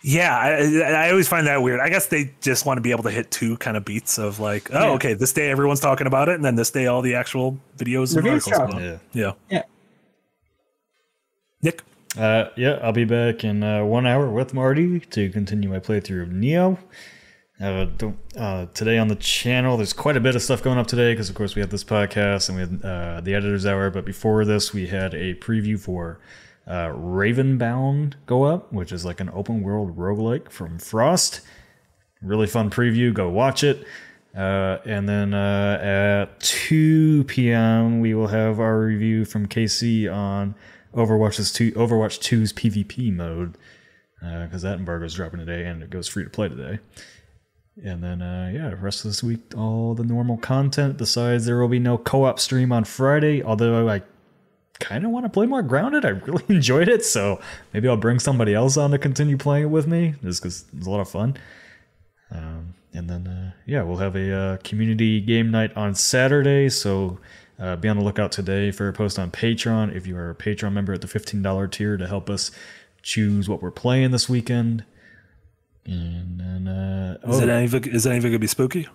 Yeah, 0.00 0.34
I, 0.34 1.04
I 1.04 1.10
always 1.10 1.28
find 1.28 1.46
that 1.48 1.62
weird. 1.62 1.80
I 1.80 1.90
guess 1.90 2.06
they 2.06 2.32
just 2.40 2.64
want 2.64 2.78
to 2.78 2.80
be 2.80 2.92
able 2.92 3.02
to 3.02 3.10
hit 3.10 3.30
two 3.30 3.58
kind 3.58 3.76
of 3.76 3.84
beats 3.84 4.16
of 4.16 4.40
like, 4.40 4.72
oh, 4.72 4.80
Yeah. 4.80 4.90
okay, 4.92 5.12
this 5.12 5.34
day 5.34 5.50
everyone's 5.50 5.80
talking 5.80 6.06
about 6.06 6.30
it, 6.30 6.36
and 6.36 6.44
then 6.46 6.54
this 6.54 6.70
day 6.70 6.86
all 6.86 7.02
the 7.02 7.14
actual 7.16 7.58
videos 7.76 8.16
and 8.16 8.24
Reviews 8.24 8.48
articles. 8.48 8.56
drop. 8.56 8.70
about 8.70 8.82
Yeah. 8.82 8.98
Yeah. 9.12 9.32
Yeah. 9.50 9.62
Nick. 11.60 11.82
Uh, 12.16 12.46
yeah, 12.56 12.78
I'll 12.82 12.92
be 12.92 13.04
back 13.04 13.44
in 13.44 13.62
uh, 13.62 13.84
one 13.84 14.06
hour 14.06 14.30
with 14.30 14.54
Marty 14.54 15.00
to 15.00 15.28
continue 15.28 15.68
my 15.68 15.78
playthrough 15.78 16.22
of 16.22 16.32
Neo. 16.32 16.78
Uh, 17.60 17.86
uh, 18.36 18.66
today 18.74 18.98
on 18.98 19.06
the 19.06 19.16
channel, 19.16 19.76
there's 19.76 19.92
quite 19.92 20.16
a 20.16 20.20
bit 20.20 20.34
of 20.34 20.42
stuff 20.42 20.62
going 20.62 20.76
up 20.76 20.88
today 20.88 21.12
because, 21.12 21.30
of 21.30 21.36
course, 21.36 21.54
we 21.54 21.60
had 21.60 21.70
this 21.70 21.84
podcast 21.84 22.48
and 22.48 22.56
we 22.56 22.62
had 22.62 22.84
uh, 22.84 23.20
the 23.20 23.34
editor's 23.34 23.64
hour. 23.64 23.90
But 23.90 24.04
before 24.04 24.44
this, 24.44 24.72
we 24.72 24.88
had 24.88 25.14
a 25.14 25.34
preview 25.34 25.78
for 25.78 26.18
uh, 26.66 26.88
Ravenbound 26.88 28.14
go 28.26 28.42
up, 28.42 28.72
which 28.72 28.90
is 28.90 29.04
like 29.04 29.20
an 29.20 29.30
open 29.32 29.62
world 29.62 29.96
roguelike 29.96 30.50
from 30.50 30.78
Frost. 30.78 31.42
Really 32.22 32.48
fun 32.48 32.70
preview. 32.70 33.14
Go 33.14 33.30
watch 33.30 33.62
it. 33.62 33.86
Uh, 34.36 34.78
and 34.84 35.08
then 35.08 35.32
uh, 35.32 36.26
at 36.28 36.40
2 36.40 37.22
p.m., 37.24 38.00
we 38.00 38.14
will 38.14 38.26
have 38.26 38.58
our 38.58 38.80
review 38.80 39.24
from 39.24 39.46
KC 39.46 40.12
on 40.12 40.56
Overwatch's 40.92 41.52
two, 41.52 41.70
Overwatch 41.72 42.18
2's 42.18 42.52
PvP 42.52 43.14
mode 43.14 43.56
because 44.20 44.62
that 44.62 44.78
embargo 44.78 45.04
is 45.04 45.12
dropping 45.12 45.38
today 45.38 45.66
and 45.66 45.82
it 45.82 45.90
goes 45.90 46.08
free 46.08 46.24
to 46.24 46.30
play 46.30 46.48
today. 46.48 46.78
And 47.82 48.02
then, 48.02 48.22
uh, 48.22 48.50
yeah, 48.54 48.74
rest 48.80 49.04
of 49.04 49.10
this 49.10 49.22
week, 49.22 49.40
all 49.56 49.94
the 49.94 50.04
normal 50.04 50.36
content. 50.36 50.96
Besides, 50.96 51.44
there 51.44 51.58
will 51.58 51.68
be 51.68 51.80
no 51.80 51.98
co 51.98 52.24
op 52.24 52.38
stream 52.38 52.70
on 52.70 52.84
Friday, 52.84 53.42
although 53.42 53.88
I 53.88 54.02
kind 54.78 55.04
of 55.04 55.10
want 55.10 55.24
to 55.24 55.30
play 55.30 55.46
more 55.46 55.62
grounded. 55.62 56.04
I 56.04 56.10
really 56.10 56.44
enjoyed 56.48 56.88
it, 56.88 57.04
so 57.04 57.40
maybe 57.72 57.88
I'll 57.88 57.96
bring 57.96 58.20
somebody 58.20 58.54
else 58.54 58.76
on 58.76 58.92
to 58.92 58.98
continue 58.98 59.36
playing 59.36 59.64
it 59.64 59.70
with 59.70 59.86
me 59.86 60.14
just 60.22 60.42
because 60.42 60.64
it's 60.76 60.86
a 60.86 60.90
lot 60.90 61.00
of 61.00 61.08
fun. 61.08 61.36
Um, 62.30 62.74
and 62.92 63.10
then, 63.10 63.26
uh, 63.26 63.52
yeah, 63.66 63.82
we'll 63.82 63.96
have 63.96 64.14
a 64.14 64.32
uh, 64.32 64.56
community 64.58 65.20
game 65.20 65.50
night 65.50 65.76
on 65.76 65.96
Saturday. 65.96 66.68
So 66.68 67.18
uh, 67.58 67.76
be 67.76 67.88
on 67.88 67.96
the 67.96 68.04
lookout 68.04 68.30
today 68.30 68.70
for 68.70 68.88
a 68.88 68.92
post 68.92 69.18
on 69.18 69.30
Patreon 69.30 69.94
if 69.94 70.06
you 70.06 70.16
are 70.16 70.30
a 70.30 70.34
Patreon 70.34 70.72
member 70.72 70.92
at 70.92 71.00
the 71.00 71.08
$15 71.08 71.70
tier 71.72 71.96
to 71.96 72.06
help 72.06 72.30
us 72.30 72.52
choose 73.02 73.48
what 73.48 73.62
we're 73.62 73.70
playing 73.70 74.12
this 74.12 74.28
weekend. 74.28 74.84
And 75.86 76.40
then, 76.40 76.68
uh, 76.68 77.18
Is, 77.28 77.40
oh, 77.40 77.42
it 77.42 77.48
any 77.48 77.64
of 77.66 77.74
it, 77.74 77.86
is 77.86 78.06
any 78.06 78.20
gonna 78.20 78.38
be 78.38 78.46
spooky? 78.46 78.88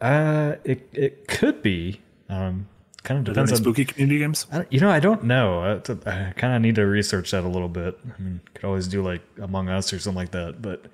uh, 0.00 0.54
it, 0.64 0.88
it 0.92 1.28
could 1.28 1.62
be. 1.62 2.00
Um, 2.28 2.68
kind 3.02 3.18
of 3.18 3.24
depends 3.34 3.50
on 3.52 3.58
spooky 3.58 3.84
community 3.84 4.18
games? 4.18 4.46
I 4.52 4.66
you 4.70 4.80
know, 4.80 4.90
I 4.90 5.00
don't 5.00 5.24
know. 5.24 5.60
I, 5.60 6.10
I 6.10 6.32
kind 6.32 6.54
of 6.54 6.62
need 6.62 6.74
to 6.76 6.82
research 6.82 7.30
that 7.30 7.44
a 7.44 7.48
little 7.48 7.68
bit. 7.68 7.98
I 8.04 8.22
mean, 8.22 8.40
could 8.54 8.64
always 8.64 8.86
do 8.86 9.02
like 9.02 9.22
Among 9.40 9.68
Us 9.68 9.92
or 9.92 9.98
something 9.98 10.16
like 10.16 10.30
that. 10.32 10.60
But, 10.60 10.84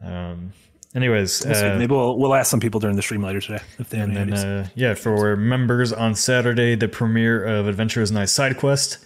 um, 0.00 0.52
anyways, 0.94 1.44
uh, 1.44 1.76
Maybe 1.78 1.92
we'll, 1.92 2.16
we'll 2.18 2.34
ask 2.34 2.50
some 2.50 2.60
people 2.60 2.78
during 2.80 2.96
the 2.96 3.02
stream 3.02 3.22
later 3.22 3.40
today 3.40 3.62
if 3.78 3.90
they 3.90 3.98
have 3.98 4.08
and 4.10 4.18
any 4.18 4.32
uh, 4.32 4.66
yeah, 4.74 4.94
for 4.94 5.36
members 5.36 5.92
on 5.92 6.14
Saturday, 6.14 6.76
the 6.76 6.88
premiere 6.88 7.44
of 7.44 7.66
Adventure 7.66 8.00
is 8.00 8.12
Nice 8.12 8.32
Side 8.32 8.56
Quest. 8.56 8.98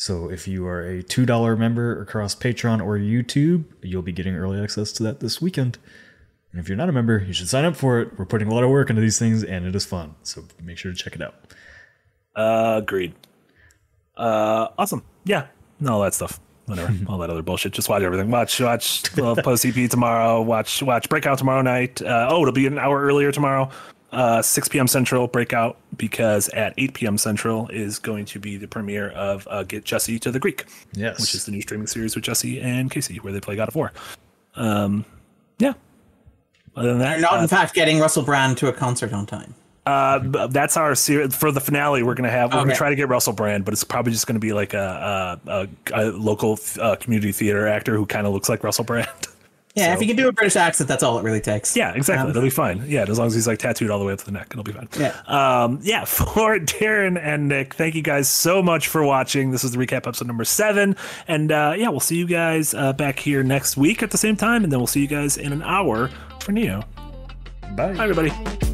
So 0.00 0.30
if 0.30 0.48
you 0.48 0.66
are 0.66 0.80
a 0.80 1.02
two 1.02 1.26
dollar 1.26 1.56
member 1.56 2.00
across 2.00 2.34
Patreon 2.34 2.82
or 2.82 2.96
YouTube, 2.96 3.64
you'll 3.82 4.00
be 4.00 4.12
getting 4.12 4.34
early 4.34 4.58
access 4.58 4.92
to 4.92 5.02
that 5.02 5.20
this 5.20 5.42
weekend. 5.42 5.76
And 6.52 6.58
if 6.58 6.70
you're 6.70 6.78
not 6.78 6.88
a 6.88 6.92
member, 6.92 7.18
you 7.18 7.34
should 7.34 7.50
sign 7.50 7.66
up 7.66 7.76
for 7.76 8.00
it. 8.00 8.18
We're 8.18 8.24
putting 8.24 8.48
a 8.48 8.54
lot 8.54 8.64
of 8.64 8.70
work 8.70 8.88
into 8.88 9.02
these 9.02 9.18
things, 9.18 9.44
and 9.44 9.66
it 9.66 9.76
is 9.76 9.84
fun. 9.84 10.14
So 10.22 10.44
make 10.62 10.78
sure 10.78 10.90
to 10.90 10.96
check 10.96 11.16
it 11.16 11.20
out. 11.20 11.34
Uh, 12.34 12.80
agreed. 12.82 13.12
Uh, 14.16 14.68
awesome. 14.78 15.02
Yeah. 15.24 15.48
No, 15.80 15.96
all 15.96 16.00
that 16.00 16.14
stuff. 16.14 16.40
Whatever. 16.64 16.96
all 17.06 17.18
that 17.18 17.28
other 17.28 17.42
bullshit. 17.42 17.72
Just 17.72 17.90
watch 17.90 18.02
everything. 18.02 18.30
Watch, 18.30 18.58
watch 18.58 19.02
well, 19.18 19.36
post 19.36 19.66
EP 19.66 19.90
tomorrow. 19.90 20.40
Watch, 20.40 20.82
watch 20.82 21.10
Breakout 21.10 21.36
tomorrow 21.36 21.60
night. 21.60 22.00
Uh, 22.00 22.28
oh, 22.30 22.40
it'll 22.40 22.54
be 22.54 22.66
an 22.66 22.78
hour 22.78 23.02
earlier 23.02 23.32
tomorrow. 23.32 23.68
Uh, 24.12 24.42
6 24.42 24.68
p.m. 24.68 24.88
Central 24.88 25.28
Breakout 25.28 25.76
because 25.96 26.48
at 26.48 26.74
8 26.76 26.94
p.m. 26.94 27.16
Central 27.16 27.68
is 27.68 28.00
going 28.00 28.24
to 28.24 28.40
be 28.40 28.56
the 28.56 28.66
premiere 28.66 29.10
of 29.10 29.46
uh, 29.48 29.62
Get 29.62 29.84
Jesse 29.84 30.18
to 30.18 30.32
the 30.32 30.40
Greek, 30.40 30.64
Yes. 30.94 31.20
which 31.20 31.34
is 31.34 31.44
the 31.44 31.52
new 31.52 31.60
streaming 31.62 31.86
series 31.86 32.16
with 32.16 32.24
Jesse 32.24 32.60
and 32.60 32.90
Casey, 32.90 33.18
where 33.18 33.32
they 33.32 33.38
play 33.40 33.54
God 33.54 33.68
of 33.68 33.76
War. 33.76 33.92
Um, 34.56 35.04
yeah. 35.58 35.74
Other 36.74 36.88
than 36.90 36.98
that, 36.98 37.12
They're 37.12 37.20
not, 37.20 37.38
uh, 37.38 37.42
in 37.42 37.48
fact, 37.48 37.72
getting 37.74 38.00
Russell 38.00 38.24
Brand 38.24 38.56
to 38.58 38.68
a 38.68 38.72
concert 38.72 39.12
on 39.12 39.26
time. 39.26 39.54
uh, 39.86 40.46
that's 40.48 40.76
our 40.76 40.94
series 40.96 41.34
for 41.34 41.52
the 41.52 41.60
finale. 41.60 42.02
We're 42.02 42.14
gonna 42.14 42.30
have. 42.30 42.52
We're 42.52 42.60
gonna 42.60 42.74
try 42.74 42.90
to 42.90 42.96
get 42.96 43.08
Russell 43.08 43.32
Brand, 43.32 43.64
but 43.64 43.72
it's 43.74 43.82
probably 43.84 44.12
just 44.12 44.26
gonna 44.26 44.38
be 44.40 44.52
like 44.52 44.74
a 44.74 45.38
a, 45.46 45.50
a, 45.50 45.68
a 45.94 46.02
local 46.12 46.58
uh, 46.80 46.96
community 46.96 47.32
theater 47.32 47.66
actor 47.66 47.96
who 47.96 48.06
kind 48.06 48.26
of 48.26 48.32
looks 48.32 48.48
like 48.48 48.62
Russell 48.64 48.84
Brand. 48.84 49.08
Yeah, 49.76 49.92
if 49.92 49.98
So- 49.98 50.02
you 50.02 50.08
can 50.08 50.16
do 50.16 50.26
a 50.28 50.32
British 50.32 50.56
accent, 50.56 50.88
that's 50.88 51.02
all 51.02 51.18
it 51.18 51.22
really 51.22 51.40
takes. 51.40 51.76
yeah, 51.76 51.92
exactly. 51.94 52.24
Um, 52.24 52.30
It'll 52.30 52.42
be 52.42 52.50
fine. 52.50 52.84
Yeah, 52.88 53.04
as 53.08 53.18
long 53.18 53.28
as 53.28 53.34
he's 53.34 53.46
like 53.46 53.58
tattooed 53.60 53.88
all 53.90 53.98
the 54.00 54.04
way 54.04 54.12
up 54.12 54.18
to 54.18 54.24
the 54.24 54.32
neck, 54.32 54.48
it'll 54.50 54.64
be 54.64 54.72
fine. 54.72 54.88
Yeah. 54.98 55.14
Um, 55.26 55.78
yeah. 55.82 56.04
For 56.06 56.58
Darren 56.58 57.18
and 57.22 57.48
Nick, 57.48 57.74
thank 57.74 57.94
you 57.94 58.02
guys 58.02 58.28
so 58.28 58.62
much 58.62 58.88
for 58.88 59.04
watching. 59.04 59.52
This 59.52 59.62
is 59.62 59.70
the 59.72 59.78
recap 59.78 60.06
episode 60.08 60.26
number 60.26 60.44
seven, 60.44 60.96
and 61.28 61.52
uh, 61.52 61.74
yeah, 61.76 61.88
we'll 61.88 62.00
see 62.00 62.16
you 62.16 62.26
guys 62.26 62.74
uh, 62.74 62.92
back 62.94 63.18
here 63.20 63.42
next 63.44 63.76
week 63.76 64.02
at 64.02 64.10
the 64.10 64.18
same 64.18 64.36
time, 64.36 64.64
and 64.64 64.72
then 64.72 64.80
we'll 64.80 64.86
see 64.88 65.00
you 65.02 65.08
guys 65.08 65.36
in 65.36 65.52
an 65.52 65.62
hour 65.62 66.10
for 66.40 66.50
Neo. 66.52 66.82
Bye. 67.76 67.92
Bye, 67.94 68.04
everybody. 68.04 68.69